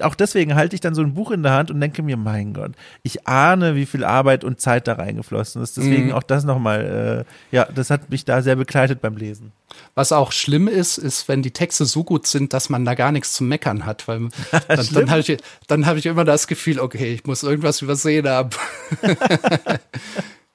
auch 0.00 0.14
deswegen 0.14 0.54
halte 0.54 0.74
ich 0.74 0.80
dann 0.80 0.94
so 0.94 1.02
ein 1.02 1.14
Buch 1.14 1.30
in 1.30 1.42
der 1.42 1.52
Hand 1.52 1.70
und 1.70 1.80
denke 1.80 2.02
mir, 2.02 2.16
mein 2.16 2.54
Gott, 2.54 2.72
ich 3.02 3.26
ahne, 3.26 3.74
wie 3.74 3.86
viel 3.86 4.04
Arbeit 4.04 4.44
und 4.44 4.60
Zeit 4.60 4.86
da 4.86 4.94
reingeflossen 4.94 5.62
ist. 5.62 5.76
Deswegen 5.76 6.06
mhm. 6.06 6.12
auch 6.12 6.22
das 6.22 6.44
nochmal, 6.44 7.24
äh, 7.52 7.54
ja, 7.54 7.64
das 7.64 7.90
hat 7.90 8.10
mich 8.10 8.24
da 8.24 8.42
sehr 8.42 8.56
begleitet 8.56 9.00
beim 9.00 9.16
Lesen. 9.16 9.52
Was 9.94 10.12
auch 10.12 10.32
schlimm 10.32 10.68
ist, 10.68 10.96
ist, 10.98 11.28
wenn 11.28 11.42
die 11.42 11.50
Texte 11.50 11.86
so 11.86 12.04
gut 12.04 12.26
sind, 12.26 12.52
dass 12.52 12.68
man 12.68 12.84
da 12.84 12.94
gar 12.94 13.12
nichts 13.12 13.32
zu 13.32 13.44
meckern 13.44 13.84
hat. 13.84 14.06
Weil 14.06 14.28
dann, 14.68 14.86
dann 14.92 15.10
habe 15.10 15.20
ich, 15.20 15.36
dann 15.66 15.86
hab 15.86 15.96
ich 15.96 16.06
immer 16.06 16.24
das 16.24 16.46
Gefühl, 16.46 16.78
okay, 16.78 17.12
ich 17.14 17.24
muss 17.24 17.42
irgendwas 17.42 17.82
übersehen 17.82 18.28
haben. 18.28 18.50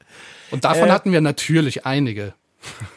Und 0.51 0.65
davon 0.65 0.89
äh, 0.89 0.91
hatten 0.91 1.11
wir 1.11 1.21
natürlich 1.21 1.85
einige. 1.85 2.33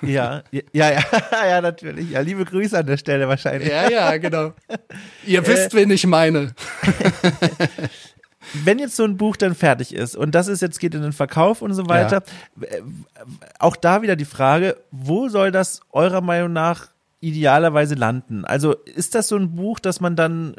Ja, 0.03 0.43
ja, 0.51 0.63
ja, 0.73 0.91
ja, 1.49 1.61
natürlich. 1.61 2.11
Ja, 2.11 2.21
liebe 2.21 2.45
Grüße 2.45 2.79
an 2.79 2.87
der 2.87 2.97
Stelle 2.97 3.29
wahrscheinlich. 3.29 3.69
Ja, 3.69 3.89
ja, 3.89 4.17
genau. 4.19 4.53
Ihr 5.27 5.41
äh, 5.41 5.47
wisst, 5.47 5.75
wen 5.75 5.91
ich 5.91 6.07
meine. 6.07 6.55
Wenn 8.53 8.79
jetzt 8.79 8.97
so 8.97 9.05
ein 9.05 9.17
Buch 9.17 9.37
dann 9.37 9.55
fertig 9.55 9.95
ist 9.95 10.15
und 10.17 10.35
das 10.35 10.49
ist 10.49 10.61
jetzt 10.61 10.79
geht 10.79 10.95
in 10.95 11.03
den 11.03 11.13
Verkauf 11.13 11.63
und 11.63 11.73
so 11.73 11.89
weiter, 11.89 12.23
ja. 12.61 12.69
auch 13.59 13.75
da 13.75 14.03
wieder 14.03 14.17
die 14.17 14.27
Frage, 14.27 14.77
wo 14.91 15.29
soll 15.29 15.51
das 15.51 15.81
eurer 15.93 16.21
Meinung 16.21 16.53
nach 16.53 16.89
idealerweise 17.25 17.95
landen? 17.95 18.45
Also 18.45 18.75
ist 18.75 19.15
das 19.15 19.29
so 19.29 19.37
ein 19.37 19.55
Buch, 19.55 19.81
das 19.81 20.01
man 20.01 20.17
dann 20.17 20.55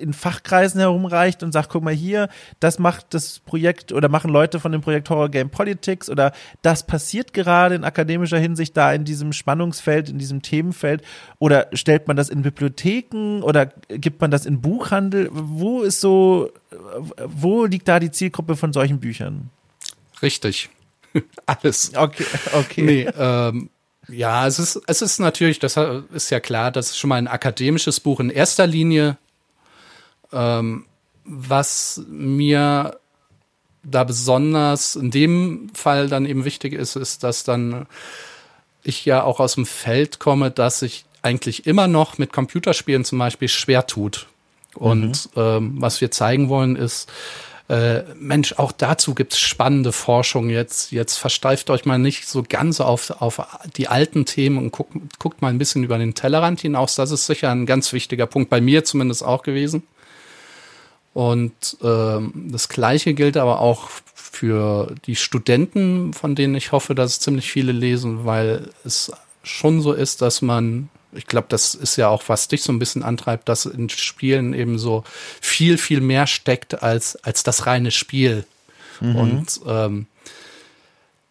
in 0.00 0.12
Fachkreisen 0.12 0.80
herumreicht 0.80 1.42
und 1.42 1.52
sagt, 1.52 1.70
guck 1.70 1.82
mal 1.82 1.94
hier, 1.94 2.28
das 2.60 2.78
macht 2.78 3.14
das 3.14 3.38
Projekt 3.40 3.92
oder 3.92 4.08
machen 4.08 4.30
Leute 4.30 4.60
von 4.60 4.72
dem 4.72 4.80
Projekt 4.80 5.10
Horror 5.10 5.28
Game 5.28 5.50
Politics 5.50 6.08
oder 6.10 6.32
das 6.62 6.86
passiert 6.86 7.32
gerade 7.32 7.74
in 7.74 7.84
akademischer 7.84 8.38
Hinsicht 8.38 8.76
da 8.76 8.92
in 8.92 9.04
diesem 9.04 9.32
Spannungsfeld, 9.32 10.08
in 10.08 10.18
diesem 10.18 10.42
Themenfeld 10.42 11.02
oder 11.38 11.68
stellt 11.72 12.08
man 12.08 12.16
das 12.16 12.28
in 12.28 12.42
Bibliotheken 12.42 13.42
oder 13.42 13.66
gibt 13.88 14.20
man 14.20 14.30
das 14.30 14.46
in 14.46 14.60
Buchhandel? 14.60 15.28
Wo 15.32 15.82
ist 15.82 16.00
so, 16.00 16.50
wo 17.26 17.64
liegt 17.64 17.88
da 17.88 18.00
die 18.00 18.10
Zielgruppe 18.10 18.56
von 18.56 18.72
solchen 18.72 19.00
Büchern? 19.00 19.50
Richtig. 20.22 20.70
Alles. 21.46 21.92
Okay, 21.94 22.24
okay. 22.52 22.82
Nee, 22.82 23.08
ähm, 23.18 23.70
ja, 24.08 24.46
es 24.46 24.58
ist, 24.58 24.80
es 24.86 25.02
ist 25.02 25.18
natürlich, 25.18 25.58
das 25.58 25.78
ist 26.12 26.30
ja 26.30 26.40
klar, 26.40 26.70
das 26.70 26.90
ist 26.90 26.98
schon 26.98 27.08
mal 27.08 27.16
ein 27.16 27.28
akademisches 27.28 28.00
Buch 28.00 28.20
in 28.20 28.30
erster 28.30 28.66
Linie. 28.66 29.16
Ähm, 30.32 30.86
was 31.24 32.02
mir 32.08 32.98
da 33.82 34.04
besonders 34.04 34.96
in 34.96 35.10
dem 35.10 35.70
Fall 35.74 36.08
dann 36.08 36.26
eben 36.26 36.44
wichtig 36.44 36.72
ist, 36.72 36.96
ist, 36.96 37.22
dass 37.24 37.44
dann 37.44 37.86
ich 38.82 39.04
ja 39.04 39.22
auch 39.22 39.40
aus 39.40 39.54
dem 39.54 39.66
Feld 39.66 40.18
komme, 40.18 40.50
dass 40.50 40.80
sich 40.80 41.04
eigentlich 41.22 41.66
immer 41.66 41.88
noch 41.88 42.18
mit 42.18 42.32
Computerspielen 42.32 43.04
zum 43.04 43.18
Beispiel 43.18 43.48
schwer 43.48 43.86
tut. 43.86 44.28
Und 44.74 45.34
mhm. 45.34 45.42
ähm, 45.42 45.74
was 45.78 46.00
wir 46.00 46.10
zeigen 46.10 46.48
wollen, 46.48 46.76
ist, 46.76 47.10
äh, 47.68 48.02
Mensch, 48.14 48.54
auch 48.54 48.70
dazu 48.70 49.14
gibt's 49.14 49.38
spannende 49.38 49.90
Forschung 49.92 50.50
jetzt. 50.50 50.92
Jetzt 50.92 51.16
versteift 51.16 51.68
euch 51.70 51.84
mal 51.84 51.98
nicht 51.98 52.28
so 52.28 52.44
ganz 52.48 52.80
auf, 52.80 53.10
auf 53.20 53.40
die 53.76 53.88
alten 53.88 54.24
Themen 54.24 54.58
und 54.58 54.70
guckt, 54.70 54.92
guckt 55.18 55.42
mal 55.42 55.48
ein 55.48 55.58
bisschen 55.58 55.82
über 55.82 55.98
den 55.98 56.14
Tellerrand 56.14 56.60
hinaus. 56.60 56.94
Das 56.94 57.10
ist 57.10 57.26
sicher 57.26 57.50
ein 57.50 57.66
ganz 57.66 57.92
wichtiger 57.92 58.26
Punkt, 58.26 58.50
bei 58.50 58.60
mir 58.60 58.84
zumindest 58.84 59.24
auch 59.24 59.42
gewesen. 59.42 59.82
Und 61.12 61.78
ähm, 61.82 62.32
das 62.52 62.68
Gleiche 62.68 63.14
gilt 63.14 63.36
aber 63.36 63.60
auch 63.60 63.88
für 64.14 64.94
die 65.06 65.16
Studenten, 65.16 66.12
von 66.12 66.34
denen 66.34 66.54
ich 66.54 66.72
hoffe, 66.72 66.94
dass 66.94 67.20
ziemlich 67.20 67.50
viele 67.50 67.72
lesen, 67.72 68.26
weil 68.26 68.68
es 68.84 69.10
schon 69.42 69.80
so 69.80 69.92
ist, 69.92 70.22
dass 70.22 70.42
man 70.42 70.88
ich 71.12 71.26
glaube, 71.26 71.46
das 71.48 71.74
ist 71.74 71.96
ja 71.96 72.08
auch, 72.08 72.24
was 72.26 72.48
dich 72.48 72.62
so 72.62 72.72
ein 72.72 72.78
bisschen 72.78 73.02
antreibt, 73.02 73.48
dass 73.48 73.66
in 73.66 73.88
Spielen 73.88 74.54
eben 74.54 74.78
so 74.78 75.04
viel, 75.40 75.78
viel 75.78 76.00
mehr 76.00 76.26
steckt 76.26 76.82
als, 76.82 77.16
als 77.16 77.42
das 77.42 77.66
reine 77.66 77.90
Spiel. 77.90 78.44
Mhm. 79.00 79.16
Und 79.16 79.60
ähm, 79.66 80.06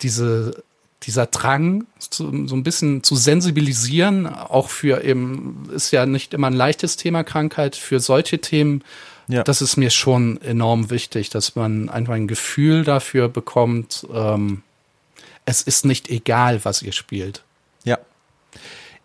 diese, 0.02 0.64
dieser 1.04 1.26
Drang, 1.28 1.86
zu, 2.00 2.48
so 2.48 2.56
ein 2.56 2.64
bisschen 2.64 3.04
zu 3.04 3.16
sensibilisieren, 3.16 4.28
auch 4.28 4.70
für 4.70 5.04
eben, 5.04 5.70
ist 5.74 5.92
ja 5.92 6.06
nicht 6.06 6.34
immer 6.34 6.48
ein 6.48 6.54
leichtes 6.54 6.98
Thema 6.98 7.24
Krankheit, 7.24 7.76
für 7.76 8.00
solche 8.00 8.40
Themen, 8.40 8.84
ja. 9.28 9.44
das 9.44 9.62
ist 9.62 9.78
mir 9.78 9.90
schon 9.90 10.42
enorm 10.42 10.90
wichtig, 10.90 11.30
dass 11.30 11.56
man 11.56 11.90
einfach 11.90 12.14
ein 12.14 12.28
Gefühl 12.28 12.84
dafür 12.84 13.30
bekommt, 13.30 14.06
ähm, 14.14 14.62
es 15.46 15.62
ist 15.62 15.86
nicht 15.86 16.10
egal, 16.10 16.66
was 16.66 16.82
ihr 16.82 16.92
spielt. 16.92 17.44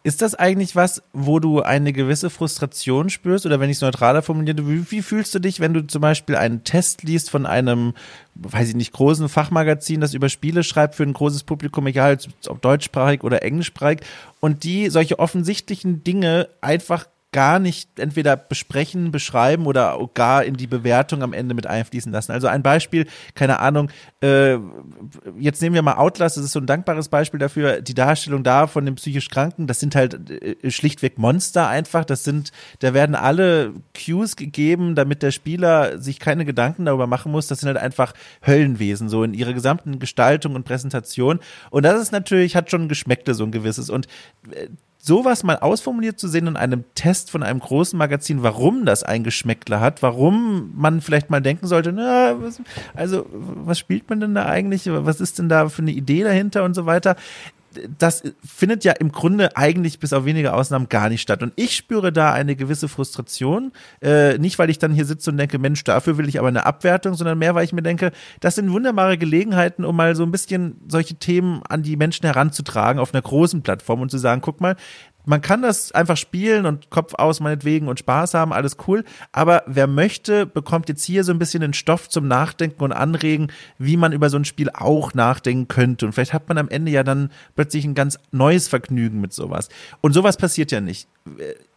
Ist 0.03 0.23
das 0.23 0.35
eigentlich 0.35 0.77
was, 0.77 1.03
wo 1.13 1.41
du 1.41 1.61
eine 1.61 1.93
gewisse 1.93 2.31
Frustration 2.31 3.11
spürst? 3.11 3.45
Oder 3.45 3.61
wenn 3.61 3.69
ich 3.69 3.77
es 3.77 3.83
neutraler 3.83 4.23
formuliere, 4.23 4.67
wie, 4.67 4.91
wie, 4.91 5.03
fühlst 5.03 5.35
du 5.35 5.41
dich, 5.41 5.61
wenn 5.61 5.75
du 5.75 5.87
zum 5.87 6.01
Beispiel 6.01 6.37
einen 6.37 6.65
Test 6.65 7.03
liest 7.03 7.29
von 7.29 7.45
einem, 7.45 7.93
weiß 8.35 8.71
ich 8.71 8.75
nicht, 8.75 8.93
großen 8.93 9.29
Fachmagazin, 9.29 10.01
das 10.01 10.15
über 10.15 10.31
Spiele 10.31 10.65
schreibt 10.65 10.95
für 10.95 11.03
ein 11.03 11.13
großes 11.13 11.43
Publikum, 11.43 11.87
egal 11.87 12.17
ob 12.49 12.63
deutschsprachig 12.63 13.23
oder 13.25 13.43
englischsprachig, 13.43 14.01
und 14.41 14.65
die 14.65 14.89
solche 14.89 15.19
offensichtlichen 15.19 16.03
Dinge 16.03 16.49
einfach 16.63 17.07
gar 17.33 17.61
nicht 17.61 17.99
entweder 17.99 18.37
besprechen, 18.37 19.13
beschreiben 19.13 19.67
oder 19.67 19.99
gar 20.15 20.45
in 20.45 20.55
die 20.55 20.67
Bewertung 20.67 21.23
am 21.23 21.33
Ende 21.33 21.55
mit 21.55 21.67
einfließen 21.67 22.11
lassen. 22.11 22.33
Also 22.33 22.49
ein 22.49 22.63
Beispiel, 22.63 23.07
keine 23.35 23.61
Ahnung, 23.61 23.91
äh, 24.21 24.57
jetzt 25.39 25.63
nehmen 25.63 25.75
wir 25.75 25.83
mal 25.83 25.97
Outlast, 25.97 26.37
das 26.37 26.45
ist 26.45 26.53
so 26.53 26.59
ein 26.59 26.67
dankbares 26.67 27.09
Beispiel 27.09 27.39
dafür, 27.39 27.83
die 27.83 27.95
Darstellung 27.95 28.43
da 28.43 28.67
von 28.67 28.85
den 28.85 28.97
psychisch 28.97 29.29
Kranken, 29.29 29.69
das 29.69 29.79
sind 29.79 29.95
halt 29.95 30.31
äh, 30.31 30.71
schlichtweg 30.71 31.19
Monster 31.19 31.69
einfach, 31.69 32.05
das 32.05 32.25
sind, 32.25 32.51
da 32.81 32.95
werden 32.95 33.15
alle 33.15 33.75
Cues 33.95 34.35
gegeben, 34.35 34.97
damit 34.97 35.23
der 35.23 35.31
Spieler 35.31 36.01
sich 36.01 36.19
keine 36.19 36.45
Gedanken 36.45 36.87
darüber 36.87 37.07
machen 37.07 37.31
muss, 37.31 37.47
das 37.47 37.61
sind 37.61 37.69
halt 37.69 37.79
einfach 37.79 38.13
Höllenwesen, 38.45 39.09
so 39.09 39.23
in 39.23 39.35
ihrer 39.35 39.53
gesamten 39.53 40.01
Gestaltung 40.01 40.57
und 40.57 40.65
Präsentation. 40.65 41.39
Und 41.71 41.85
das 41.85 42.01
ist 42.01 42.11
natürlich, 42.13 42.57
hat 42.57 42.71
schon 42.71 42.83
ein 42.83 42.89
Geschmäckle, 42.89 43.35
so 43.35 43.45
ein 43.45 43.53
gewisses. 43.53 43.91
Und 43.91 44.07
äh, 44.51 44.69
sowas 45.03 45.43
mal 45.43 45.57
ausformuliert 45.57 46.19
zu 46.19 46.29
sehen 46.29 46.47
in 46.47 46.57
einem 46.57 46.85
Test 46.95 47.31
von 47.31 47.43
einem 47.43 47.61
großen 47.61 47.99
Magazin, 47.99 48.43
warum 48.43 48.85
das 48.85 49.03
ein 49.03 49.25
Geschmäckler 49.25 49.81
hat, 49.81 50.03
warum 50.03 50.73
man 50.77 51.01
vielleicht 51.01 51.31
mal 51.31 51.41
denken 51.41 51.67
sollte, 51.67 51.93
na, 51.93 52.41
was, 52.41 52.61
also 52.95 53.27
was 53.31 53.79
spielt 53.79 54.09
man 54.11 54.21
denn 54.21 54.35
da 54.35 54.47
eigentlich, 54.47 54.83
was 54.87 55.21
ist 55.21 55.39
denn 55.39 55.49
da 55.49 55.69
für 55.71 55.83
eine 55.83 55.93
Idee 55.93 56.23
dahinter 56.23 56.65
und 56.65 56.75
so 56.75 56.85
weiter 56.85 57.17
das 57.99 58.23
findet 58.45 58.85
ja 58.85 58.93
im 58.93 59.13
Grunde 59.13 59.57
eigentlich 59.57 59.99
bis 59.99 60.13
auf 60.13 60.25
wenige 60.25 60.53
Ausnahmen 60.53 60.89
gar 60.89 61.09
nicht 61.09 61.23
statt. 61.23 61.43
Und 61.43 61.53
ich 61.57 61.77
spüre 61.77 62.13
da 62.13 62.33
eine 62.33 62.57
gewisse 62.57 62.89
Frustration. 62.89 63.73
Äh, 64.03 64.39
nicht, 64.39 64.59
weil 64.59 64.71
ich 64.71 64.79
dann 64.79 64.93
hier 64.93 65.05
sitze 65.05 65.31
und 65.31 65.37
denke, 65.37 65.59
Mensch, 65.59 65.85
dafür 65.85 66.19
will 66.19 66.29
ich 66.29 66.39
aber 66.39 66.49
eine 66.49 66.67
Abwertung, 66.67 67.15
sondern 67.15 67.39
mehr, 67.39 67.55
weil 67.55 67.65
ich 67.65 67.73
mir 67.73 67.83
denke, 67.83 68.13
das 68.41 68.57
sind 68.57 68.73
wunderbare 68.73 69.19
Gelegenheiten, 69.19 69.85
um 69.85 69.95
mal 69.95 70.17
so 70.17 70.23
ein 70.25 70.33
bisschen 70.33 70.81
solche 70.89 71.15
Themen 71.15 71.63
an 71.69 71.83
die 71.83 71.97
Menschen 71.97 72.27
heranzutragen 72.27 73.01
auf 73.01 73.15
einer 73.15 73.23
großen 73.23 73.63
Plattform 73.63 74.01
und 74.01 74.11
zu 74.11 74.19
sagen, 74.19 74.41
guck 74.41 74.61
mal, 74.61 74.77
man 75.31 75.43
kann 75.43 75.63
das 75.63 75.93
einfach 75.93 76.17
spielen 76.17 76.67
und 76.67 76.91
Kopf 76.91 77.15
aus 77.15 77.39
meinetwegen 77.39 77.87
und 77.87 78.01
Spaß 78.01 78.35
haben, 78.35 78.53
alles 78.53 78.77
cool. 78.89 79.05
Aber 79.31 79.63
wer 79.69 79.87
möchte, 79.87 80.45
bekommt 80.45 80.89
jetzt 80.89 81.05
hier 81.05 81.23
so 81.23 81.31
ein 81.31 81.39
bisschen 81.39 81.61
den 81.61 81.73
Stoff 81.73 82.09
zum 82.09 82.27
Nachdenken 82.27 82.83
und 82.83 82.91
Anregen, 82.91 83.47
wie 83.79 83.97
man 83.97 84.11
über 84.11 84.29
so 84.29 84.37
ein 84.37 84.45
Spiel 84.45 84.71
auch 84.71 85.15
nachdenken 85.15 85.69
könnte. 85.69 86.05
Und 86.05 86.13
vielleicht 86.15 86.33
hat 86.33 86.49
man 86.49 86.59
am 86.59 86.69
Ende 86.69 86.91
ja 86.91 87.05
dann 87.05 87.31
plötzlich 87.55 87.85
ein 87.85 87.95
ganz 87.95 88.19
neues 88.33 88.67
Vergnügen 88.67 89.21
mit 89.21 89.33
sowas. 89.33 89.69
Und 90.01 90.15
sowas 90.15 90.37
passiert 90.37 90.73
ja 90.73 90.81
nicht. 90.81 91.07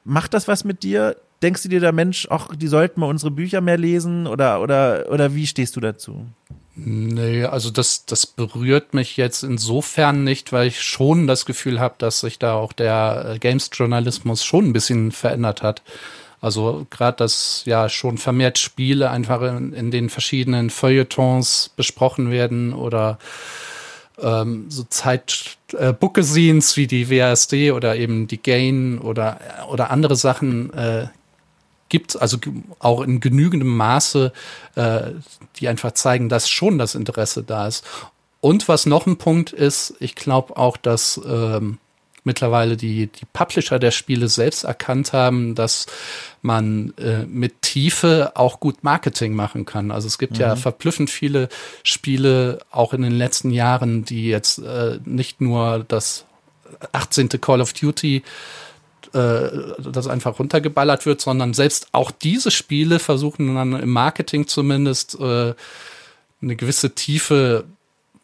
Macht 0.04 0.34
das 0.34 0.47
was 0.47 0.64
mit 0.64 0.82
dir? 0.82 1.16
Denkst 1.43 1.62
du 1.62 1.70
dir 1.70 1.80
da, 1.80 1.91
Mensch, 1.91 2.28
ach, 2.32 2.56
die 2.56 2.68
sollten 2.68 3.01
mal 3.01 3.06
unsere 3.06 3.30
Bücher 3.30 3.62
mehr 3.62 3.78
lesen? 3.78 4.26
Oder, 4.26 4.62
oder, 4.62 5.12
oder 5.12 5.36
wie 5.36 5.45
stehst 5.45 5.76
du 5.76 5.80
dazu? 5.80 6.26
Nee, 6.76 7.46
also 7.46 7.70
das, 7.70 8.06
das 8.06 8.26
berührt 8.26 8.96
mich 8.96 9.16
jetzt 9.16 9.44
insofern 9.44 10.24
nicht, 10.24 10.52
weil 10.52 10.68
ich 10.68 10.82
schon 10.82 11.28
das 11.28 11.46
Gefühl 11.46 11.80
habe, 11.80 11.96
dass 12.00 12.22
sich 12.22 12.40
da 12.40 12.56
auch 12.56 12.74
der 12.74 13.34
äh, 13.36 13.40
Games-Journalismus 13.40 14.44
schon 14.44 14.66
ein 14.66 14.74
bisschen 14.74 15.12
verändert 15.12 15.62
hat. 15.62 15.84
Also 16.42 16.88
gerade, 16.90 17.18
dass 17.18 17.64
ja 17.66 17.90
schon 17.90 18.18
vermehrt 18.18 18.58
Spiele 18.58 19.12
einfach 19.12 19.42
in, 19.44 19.72
in 19.72 19.92
den 19.92 20.10
verschiedenen 20.10 20.72
Feuilletons 20.72 21.72
besprochen 21.76 22.32
werden 22.32 22.74
oder 22.74 23.20
ähm, 24.20 24.66
so 24.70 24.84
Zeit 24.84 25.58
äh, 25.78 25.94
Bookazines 25.94 26.76
wie 26.76 26.88
die 26.88 27.10
WASD 27.10 27.72
oder 27.72 27.96
eben 27.96 28.28
die 28.28 28.42
Gain 28.42 29.00
oder 29.00 29.40
oder 29.72 29.90
andere 29.90 30.16
Sachen 30.16 30.74
äh, 30.74 31.08
gibt, 31.94 32.20
also 32.20 32.39
auch 32.80 33.02
in 33.02 33.20
genügendem 33.20 33.78
Maße, 33.78 34.34
äh, 34.74 35.12
die 35.58 35.68
einfach 35.68 35.91
zeigen, 35.91 36.28
dass 36.28 36.50
schon 36.50 36.80
das 36.80 36.96
Interesse 36.96 37.44
da 37.44 37.68
ist. 37.68 37.86
Und 38.41 38.68
was 38.68 38.88
noch 38.88 39.06
ein 39.06 39.18
Punkt 39.18 39.54
ist, 39.54 39.94
ich 40.00 40.16
glaube 40.16 40.58
auch, 40.58 40.76
dass 40.76 41.22
ähm, 41.24 41.78
mittlerweile 42.24 42.78
die, 42.78 43.06
die 43.08 43.26
Publisher 43.32 43.78
der 43.78 43.91
Spiele 43.91 44.28
selbst 44.28 44.64
erkannt 44.64 45.14
haben, 45.14 45.54
dass 45.54 45.86
man 46.41 46.96
äh, 46.98 47.28
mit 47.28 47.62
Tiefe 47.62 48.32
auch 48.34 48.60
gut 48.60 48.84
Marketing 48.84 49.36
machen 49.36 49.66
kann. 49.66 49.91
Also 49.91 50.08
es 50.08 50.18
gibt 50.18 50.34
mhm. 50.34 50.41
ja 50.41 50.56
verblüffend 50.56 51.12
viele 51.12 51.48
Spiele 51.84 52.58
auch 52.72 52.94
in 52.94 53.04
den 53.04 53.12
letzten 53.12 53.52
Jahren, 53.52 54.04
die 54.04 54.30
jetzt 54.30 54.58
äh, 54.58 54.98
nicht 55.06 55.41
nur 55.41 55.86
das 55.88 56.26
18. 56.91 57.30
Call 57.39 57.62
of 57.62 57.74
Duty 57.74 58.24
äh, 59.14 59.49
das 59.80 60.07
einfach 60.07 60.39
runtergeballert 60.39 61.05
wird, 61.05 61.22
sondern 61.22 61.53
selbst 61.53 61.88
auch 61.91 62.11
diese 62.11 62.51
Spiele 62.51 62.99
versuchen 62.99 63.55
dann 63.55 63.74
im 63.74 63.89
Marketing 63.89 64.47
zumindest 64.47 65.20
äh, 65.20 65.53
eine 66.41 66.55
gewisse 66.55 66.91
Tiefe 66.95 67.66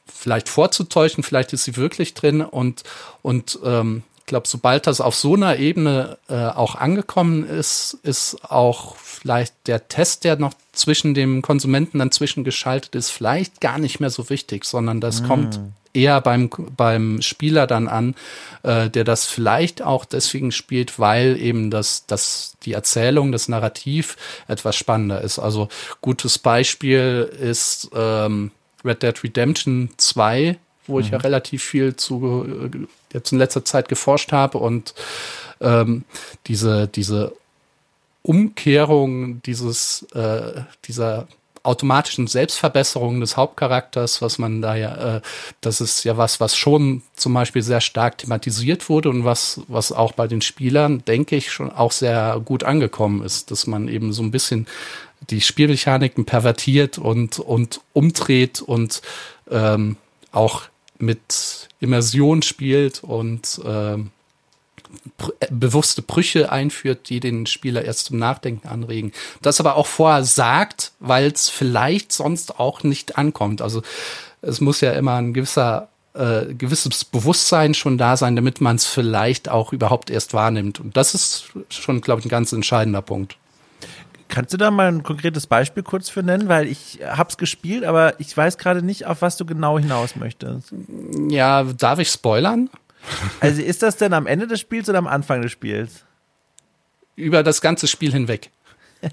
vielleicht 0.06 0.50
vorzutäuschen, 0.50 1.24
vielleicht 1.24 1.54
ist 1.54 1.64
sie 1.64 1.78
wirklich 1.78 2.14
drin. 2.14 2.42
Und 2.42 2.84
und 3.22 3.60
ähm, 3.64 4.04
ich 4.20 4.26
glaube, 4.26 4.48
sobald 4.48 4.86
das 4.86 5.02
auf 5.02 5.16
so 5.16 5.36
einer 5.36 5.58
Ebene 5.58 6.18
äh, 6.28 6.36
auch 6.36 6.76
angekommen 6.76 7.48
ist, 7.48 7.98
ist 8.04 8.44
auch 8.44 8.96
vielleicht 9.20 9.54
der 9.68 9.88
Test, 9.88 10.24
der 10.24 10.38
noch 10.38 10.54
zwischen 10.72 11.14
dem 11.14 11.42
Konsumenten 11.42 12.00
dann 12.00 12.12
zwischengeschaltet 12.12 12.96
ist, 12.96 13.10
vielleicht 13.10 13.62
gar 13.62 13.78
nicht 13.78 14.00
mehr 14.00 14.10
so 14.10 14.30
wichtig, 14.30 14.66
sondern 14.66 15.02
das 15.02 15.22
mm. 15.22 15.28
kommt 15.28 15.60
eher 15.94 16.22
beim, 16.22 16.50
beim 16.78 17.22
Spieler 17.22 17.68
dann 17.68 17.88
an, 17.88 18.16
äh, 18.64 18.90
der 18.90 19.04
das 19.04 19.26
vielleicht 19.26 19.82
auch 19.82 20.06
deswegen 20.06 20.52
spielt, 20.52 21.00
weil 21.00 21.38
eben 21.38 21.72
das, 21.72 22.06
das, 22.06 22.56
die 22.64 22.74
Erzählung, 22.74 23.32
das 23.32 23.48
Narrativ 23.48 24.16
etwas 24.48 24.76
spannender 24.76 25.22
ist. 25.22 25.40
Also 25.40 25.68
gutes 26.02 26.38
Beispiel 26.38 27.30
ist 27.42 27.90
ähm, 27.94 28.52
Red 28.86 29.04
Dead 29.04 29.24
Redemption 29.24 29.90
2, 29.98 30.58
wo 30.88 30.96
mhm. 30.96 31.02
ich 31.02 31.10
ja 31.10 31.18
mhm. 31.18 31.24
relativ 31.24 31.64
viel 31.64 31.96
zu 31.96 32.70
äh, 32.72 32.78
jetzt 33.14 33.32
in 33.32 33.40
letzter 33.40 33.66
Zeit 33.66 33.90
geforscht 33.90 34.32
habe 34.32 34.60
und 34.60 34.94
ähm, 35.62 36.06
diese, 36.48 36.88
diese 36.88 37.34
Umkehrung 38.22 39.42
dieses, 39.44 40.04
äh, 40.14 40.62
dieser 40.86 41.28
automatischen 41.64 42.28
Selbstverbesserung 42.28 43.20
des 43.20 43.38
Hauptcharakters, 43.38 44.22
was 44.22 44.38
man 44.38 44.62
da 44.62 44.76
ja, 44.76 45.18
äh, 45.18 45.22
das 45.62 45.82
ist 45.82 46.04
ja 46.04 46.18
was, 46.18 46.40
was 46.40 46.56
schon 46.56 47.04
zum 47.16 47.34
Beispiel 47.34 47.62
sehr 47.62 47.82
stark 47.82 48.18
thematisiert 48.18 48.90
wurde 48.90 49.10
und 49.10 49.26
was, 49.26 49.62
was 49.68 49.92
auch 49.92 50.14
bei 50.14 50.28
den 50.28 50.42
Spielern, 50.42 51.04
denke 51.06 51.36
ich, 51.36 51.52
schon 51.52 51.72
auch 51.72 51.92
sehr 51.92 52.42
gut 52.44 52.64
angekommen 52.64 53.24
ist, 53.24 53.52
dass 53.52 53.68
man 53.68 53.88
eben 53.88 54.14
so 54.14 54.24
ein 54.24 54.32
bisschen 54.32 54.68
die 55.30 55.42
Spielmechaniken 55.42 56.26
pervertiert 56.26 56.98
und, 56.98 57.40
und 57.40 57.82
umdreht 57.94 58.62
und 58.62 59.02
ähm, 59.52 59.98
auch 60.32 60.64
mit 60.98 61.70
Immersion 61.80 62.42
spielt 62.42 63.04
und 63.04 63.60
ähm, 63.66 64.12
bewusste 65.50 66.02
Brüche 66.02 66.52
einführt, 66.52 67.10
die 67.10 67.20
den 67.20 67.46
Spieler 67.46 67.84
erst 67.84 68.06
zum 68.06 68.18
Nachdenken 68.18 68.68
anregen. 68.68 69.12
Das 69.42 69.60
aber 69.60 69.76
auch 69.76 69.88
vorher 69.88 70.24
sagt, 70.24 70.94
weil 71.00 71.32
es 71.32 71.50
vielleicht 71.50 72.12
sonst 72.12 72.60
auch 72.60 72.84
nicht 72.84 73.18
ankommt. 73.18 73.62
Also 73.62 73.82
es 74.42 74.62
muss 74.62 74.82
ja 74.82 74.92
immer 74.94 75.16
ein 75.16 75.34
gewisser 75.34 75.90
äh, 76.14 76.54
gewisses 76.54 77.06
Bewusstsein 77.06 77.74
schon 77.74 77.98
da 77.98 78.18
sein, 78.18 78.36
damit 78.36 78.62
man 78.62 78.76
es 78.78 78.86
vielleicht 78.86 79.48
auch 79.48 79.74
überhaupt 79.74 80.10
erst 80.10 80.34
wahrnimmt. 80.34 80.80
Und 80.80 80.98
das 80.98 81.14
ist 81.14 81.46
schon, 81.70 82.02
glaube 82.02 82.20
ich, 82.20 82.26
ein 82.26 82.30
ganz 82.30 82.52
entscheidender 82.52 83.02
Punkt. 83.02 83.38
Kannst 84.28 84.54
du 84.54 84.58
da 84.58 84.70
mal 84.70 84.88
ein 84.88 85.04
konkretes 85.04 85.48
Beispiel 85.48 85.82
kurz 85.82 86.10
für 86.10 86.22
nennen? 86.22 86.50
Weil 86.50 86.68
ich 86.68 87.00
hab's 87.04 87.38
gespielt, 87.38 87.84
aber 87.84 88.20
ich 88.20 88.36
weiß 88.36 88.58
gerade 88.58 88.84
nicht, 88.84 89.06
auf 89.06 89.22
was 89.22 89.38
du 89.38 89.46
genau 89.46 89.80
hinaus 89.80 90.16
möchtest. 90.16 90.74
Ja, 91.30 91.64
darf 91.64 92.00
ich 92.00 92.10
spoilern? 92.10 92.70
Also 93.40 93.62
ist 93.62 93.82
das 93.84 93.98
denn 93.98 94.14
am 94.14 94.28
Ende 94.28 94.48
des 94.48 94.60
Spiels 94.60 94.90
oder 94.90 94.98
am 94.98 95.08
Anfang 95.08 95.42
des 95.42 95.52
Spiels? 95.52 96.04
Über 97.16 97.44
das 97.44 97.62
ganze 97.62 97.88
Spiel 97.88 98.12
hinweg. 98.12 98.52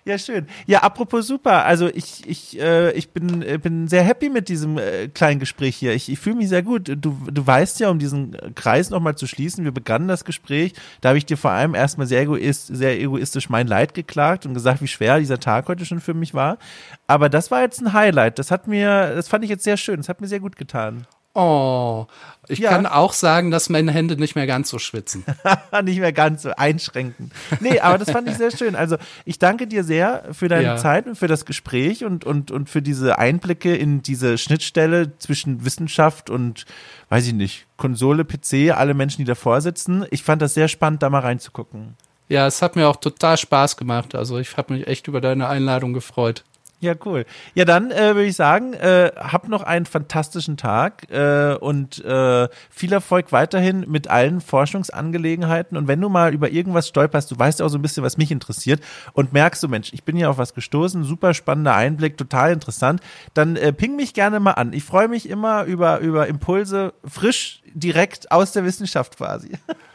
Ja, 0.04 0.18
schön. 0.18 0.48
Ja, 0.66 0.80
apropos 0.80 1.28
super. 1.28 1.64
Also 1.66 1.88
ich, 1.88 2.28
ich, 2.28 2.60
äh, 2.60 2.92
ich 2.94 3.12
bin, 3.12 3.44
äh, 3.44 3.60
bin 3.60 3.88
sehr 3.88 4.02
happy 4.02 4.30
mit 4.30 4.50
diesem 4.50 4.80
äh, 4.80 5.10
kleinen 5.10 5.40
Gespräch 5.40 5.76
hier. 5.76 5.94
Ich, 5.94 6.10
ich 6.10 6.18
fühle 6.18 6.38
mich 6.38 6.50
sehr 6.50 6.64
gut. 6.64 6.88
Du, 6.88 7.16
du 7.32 7.46
weißt 7.48 7.80
ja, 7.80 7.90
um 7.92 8.00
diesen 8.00 8.36
Kreis 8.56 8.90
nochmal 8.90 9.16
zu 9.16 9.28
schließen, 9.28 9.64
wir 9.64 9.72
begannen 9.72 10.08
das 10.08 10.26
Gespräch. 10.26 10.74
Da 11.02 11.10
habe 11.10 11.20
ich 11.20 11.28
dir 11.28 11.38
vor 11.38 11.52
allem 11.52 11.76
erstmal 11.76 12.08
sehr, 12.08 12.22
egoist, 12.22 12.76
sehr 12.76 13.00
egoistisch 13.00 13.50
mein 13.50 13.68
Leid 13.68 13.94
geklagt 13.94 14.48
und 14.48 14.56
gesagt, 14.56 14.82
wie 14.82 14.88
schwer 14.88 15.20
dieser 15.20 15.40
Tag 15.40 15.68
heute 15.68 15.86
schon 15.86 16.00
für 16.00 16.16
mich 16.16 16.34
war. 16.34 16.58
Aber 17.06 17.30
das 17.30 17.52
war 17.52 17.62
jetzt 17.62 17.80
ein 17.80 17.94
Highlight. 17.94 18.40
Das 18.40 18.50
hat 18.50 18.68
mir, 18.68 19.14
das 19.14 19.28
fand 19.28 19.44
ich 19.44 19.52
jetzt 19.52 19.64
sehr 19.64 19.78
schön. 19.78 19.98
Das 19.98 20.10
hat 20.10 20.20
mir 20.20 20.28
sehr 20.28 20.40
gut 20.40 20.56
getan. 20.56 21.06
Oh, 21.34 22.08
ich 22.50 22.60
ja. 22.60 22.72
kann 22.72 22.86
auch 22.86 23.14
sagen, 23.14 23.52
dass 23.52 23.70
meine 23.70 23.92
Hände 23.92 24.18
nicht 24.18 24.36
mehr 24.36 24.48
ganz 24.48 24.70
so 24.70 24.80
schwitzen. 24.80 25.24
nicht 25.84 26.00
mehr 26.00 26.12
ganz 26.12 26.42
so 26.42 26.52
einschränken. 26.52 27.32
Nee, 27.62 27.80
aber 27.80 27.98
das 27.98 28.12
fand 28.12 28.28
ich 28.28 28.36
sehr 28.36 28.52
schön. 28.52 28.76
Also 28.76 28.98
ich 29.24 29.40
danke 29.40 29.68
dir 29.68 29.86
sehr 29.86 30.26
für 30.34 30.50
deine 30.50 30.64
ja. 30.64 30.78
Zeit 30.78 31.08
und 31.08 31.16
für 31.16 31.28
das 31.28 31.46
Gespräch 31.46 32.04
und, 32.04 32.26
und, 32.26 32.52
und 32.52 32.70
für 32.70 32.82
diese 32.82 33.18
Einblicke 33.18 33.74
in 33.74 34.02
diese 34.02 34.38
Schnittstelle 34.38 35.18
zwischen 35.20 35.64
Wissenschaft 35.64 36.30
und, 36.30 36.66
weiß 37.08 37.28
ich 37.28 37.34
nicht, 37.34 37.68
Konsole, 37.78 38.26
PC, 38.26 38.76
alle 38.76 38.94
Menschen, 38.94 39.20
die 39.20 39.26
davor 39.26 39.62
sitzen. 39.62 40.06
Ich 40.12 40.24
fand 40.24 40.42
das 40.42 40.54
sehr 40.54 40.68
spannend, 40.68 41.02
da 41.04 41.10
mal 41.10 41.20
reinzugucken. 41.20 41.96
Ja, 42.28 42.48
es 42.48 42.62
hat 42.62 42.76
mir 42.76 42.90
auch 42.90 42.98
total 42.98 43.38
Spaß 43.38 43.78
gemacht. 43.78 44.16
Also 44.16 44.38
ich 44.38 44.58
habe 44.58 44.74
mich 44.74 44.88
echt 44.88 45.08
über 45.08 45.22
deine 45.22 45.48
Einladung 45.48 45.94
gefreut. 45.94 46.44
Ja, 46.82 46.96
cool. 47.06 47.26
Ja, 47.54 47.64
dann 47.64 47.92
äh, 47.92 48.16
würde 48.16 48.26
ich 48.26 48.36
sagen, 48.36 48.74
äh, 48.74 49.12
hab 49.16 49.48
noch 49.48 49.62
einen 49.62 49.86
fantastischen 49.86 50.58
Tag 50.58 51.12
äh, 51.12 51.54
und 51.54 52.04
äh, 52.04 52.50
viel 52.72 52.92
Erfolg 52.92 53.32
weiterhin 53.32 53.86
mit 53.88 54.08
allen 54.08 54.42
Forschungsangelegenheiten. 54.42 55.78
Und 55.78 55.88
wenn 55.88 56.02
du 56.02 56.10
mal 56.10 56.34
über 56.34 56.50
irgendwas 56.50 56.88
stolperst, 56.88 57.30
du 57.30 57.38
weißt 57.38 57.60
ja 57.60 57.68
auch 57.68 57.70
so 57.70 57.78
ein 57.78 57.84
bisschen, 57.84 58.04
was 58.04 58.18
mich 58.18 58.32
interessiert 58.32 58.82
und 59.14 59.32
merkst 59.32 59.62
du, 59.62 59.68
Mensch, 59.68 59.94
ich 59.94 60.04
bin 60.04 60.16
hier 60.16 60.32
auf 60.32 60.40
was 60.40 60.56
gestoßen, 60.56 61.04
super 61.04 61.36
spannender 61.36 61.76
Einblick, 61.76 62.18
total 62.18 62.52
interessant, 62.52 63.00
dann 63.36 63.58
äh, 63.58 63.72
ping 63.72 63.96
mich 63.96 64.16
gerne 64.16 64.40
mal 64.40 64.54
an. 64.54 64.74
Ich 64.74 64.84
freue 64.84 65.08
mich 65.08 65.30
immer 65.30 65.66
über, 65.66 66.00
über 66.00 66.26
Impulse 66.26 66.96
frisch 67.06 67.62
direkt 67.76 68.32
aus 68.32 68.54
der 68.54 68.66
Wissenschaft 68.66 69.18
quasi. 69.18 69.52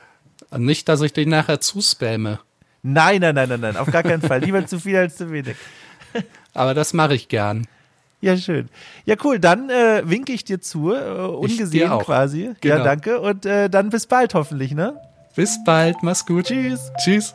Nicht, 0.56 0.88
dass 0.88 1.00
ich 1.00 1.12
den 1.12 1.30
nachher 1.30 1.60
zuspamme. 1.60 2.38
Nein, 2.84 3.22
nein, 3.22 3.34
nein, 3.34 3.48
nein, 3.48 3.60
nein, 3.60 3.76
auf 3.76 3.90
gar 3.90 4.04
keinen 4.04 4.22
Fall. 4.22 4.38
Lieber 4.42 4.64
zu 4.64 4.78
viel 4.78 4.96
als 4.96 5.16
zu 5.16 5.32
wenig. 5.32 5.56
Aber 6.56 6.74
das 6.74 6.92
mache 6.92 7.14
ich 7.14 7.28
gern. 7.28 7.66
Ja, 8.20 8.36
schön. 8.36 8.68
Ja, 9.04 9.16
cool. 9.24 9.38
Dann 9.38 9.68
äh, 9.70 10.02
winke 10.04 10.32
ich 10.32 10.44
dir 10.44 10.60
zu, 10.60 10.92
äh, 10.92 10.98
ungesehen 10.98 11.98
quasi. 11.98 12.54
Genau. 12.60 12.76
Ja, 12.78 12.82
danke. 12.82 13.20
Und 13.20 13.44
äh, 13.46 13.68
dann 13.68 13.90
bis 13.90 14.06
bald 14.06 14.34
hoffentlich, 14.34 14.72
ne? 14.72 15.00
Bis 15.36 15.62
bald. 15.64 16.02
Mach's 16.02 16.24
gut. 16.24 16.46
Tschüss. 16.46 16.90
Tschüss. 16.98 17.34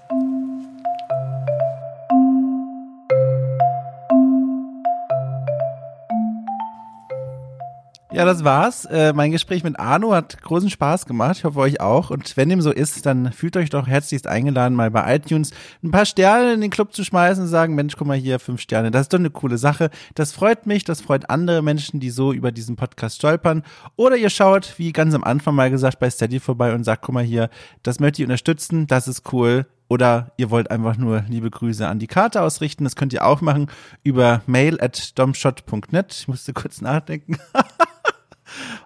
Ja, 8.14 8.26
das 8.26 8.44
war's. 8.44 8.84
Äh, 8.84 9.14
mein 9.14 9.32
Gespräch 9.32 9.64
mit 9.64 9.80
Arno 9.80 10.12
hat 10.14 10.42
großen 10.42 10.70
Spaß 10.70 11.06
gemacht. 11.06 11.38
Ich 11.38 11.44
hoffe 11.46 11.60
euch 11.60 11.80
auch. 11.80 12.10
Und 12.10 12.36
wenn 12.36 12.50
dem 12.50 12.62
so 12.62 12.70
ist, 12.70 13.06
dann 13.06 13.32
fühlt 13.32 13.56
euch 13.56 13.70
doch 13.70 13.88
herzlichst 13.88 14.28
eingeladen, 14.28 14.76
mal 14.76 14.92
bei 14.92 15.16
iTunes 15.16 15.52
ein 15.82 15.92
paar 15.92 16.06
Sterne 16.06 16.54
in 16.54 16.60
den 16.60 16.72
Club 16.72 16.94
zu 16.94 17.06
schmeißen 17.06 17.46
und 17.46 17.50
sagen, 17.50 17.74
Mensch, 17.74 17.96
guck 17.96 18.08
mal 18.08 18.18
hier, 18.18 18.40
fünf 18.40 18.60
Sterne. 18.60 18.92
Das 18.92 19.04
ist 19.04 19.14
doch 19.14 19.20
eine 19.20 19.30
coole 19.30 19.58
Sache. 19.58 19.92
Das 20.14 20.34
freut 20.34 20.66
mich, 20.66 20.84
das 20.84 21.00
freut 21.00 21.30
andere 21.30 21.62
Menschen, 21.62 22.02
die 22.02 22.10
so 22.10 22.34
über 22.34 22.52
diesen 22.52 22.76
Podcast 22.76 23.16
stolpern. 23.16 23.64
Oder 23.96 24.18
ihr 24.18 24.30
schaut, 24.30 24.74
wie 24.78 24.92
ganz 24.92 25.14
am 25.14 25.24
Anfang 25.24 25.56
mal 25.56 25.72
gesagt, 25.72 26.00
bei 26.00 26.10
Steady 26.10 26.42
vorbei 26.42 26.74
und 26.74 26.84
sagt, 26.84 27.04
guck 27.04 27.16
mal 27.16 27.24
hier, 27.24 27.50
das 27.82 28.02
möchte 28.02 28.22
ich 28.22 28.26
unterstützen, 28.26 28.88
das 28.88 29.08
ist 29.08 29.32
cool. 29.32 29.68
Oder 29.88 30.34
ihr 30.36 30.50
wollt 30.50 30.70
einfach 30.70 30.98
nur 30.98 31.24
liebe 31.30 31.50
Grüße 31.50 31.88
an 31.88 32.00
die 32.00 32.08
Karte 32.08 32.42
ausrichten. 32.42 32.84
Das 32.84 32.98
könnt 32.98 33.14
ihr 33.14 33.26
auch 33.26 33.40
machen 33.40 33.68
über 34.04 34.42
mail 34.48 34.82
at 34.82 35.18
domshot.net. 35.18 36.14
Ich 36.14 36.28
musste 36.28 36.52
kurz 36.52 36.82
nachdenken. 36.82 37.38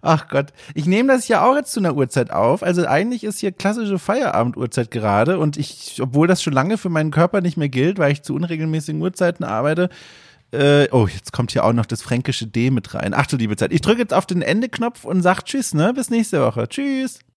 Ach 0.01 0.27
Gott. 0.27 0.47
Ich 0.73 0.85
nehme 0.85 1.13
das 1.13 1.27
ja 1.27 1.45
auch 1.45 1.55
jetzt 1.55 1.71
zu 1.71 1.79
einer 1.79 1.95
Uhrzeit 1.95 2.31
auf. 2.31 2.63
Also 2.63 2.85
eigentlich 2.85 3.23
ist 3.23 3.39
hier 3.39 3.51
klassische 3.51 3.99
Feierabenduhrzeit 3.99 4.91
gerade. 4.91 5.39
Und 5.39 5.57
ich, 5.57 5.99
obwohl 6.01 6.27
das 6.27 6.41
schon 6.43 6.53
lange 6.53 6.77
für 6.77 6.89
meinen 6.89 7.11
Körper 7.11 7.41
nicht 7.41 7.57
mehr 7.57 7.69
gilt, 7.69 7.97
weil 7.97 8.11
ich 8.11 8.23
zu 8.23 8.35
unregelmäßigen 8.35 9.01
Uhrzeiten 9.01 9.43
arbeite, 9.43 9.89
äh, 10.51 10.87
oh, 10.91 11.07
jetzt 11.07 11.33
kommt 11.33 11.51
hier 11.51 11.65
auch 11.65 11.73
noch 11.73 11.85
das 11.85 12.01
fränkische 12.01 12.47
D 12.47 12.71
mit 12.71 12.93
rein. 12.93 13.13
Ach 13.13 13.27
du 13.27 13.35
liebe 13.35 13.57
Zeit. 13.57 13.73
Ich 13.73 13.81
drücke 13.81 14.01
jetzt 14.01 14.13
auf 14.13 14.25
den 14.25 14.41
Endeknopf 14.41 15.03
und 15.03 15.21
sag 15.21 15.43
Tschüss, 15.43 15.73
ne? 15.73 15.93
Bis 15.93 16.09
nächste 16.09 16.41
Woche. 16.41 16.67
Tschüss. 16.69 17.25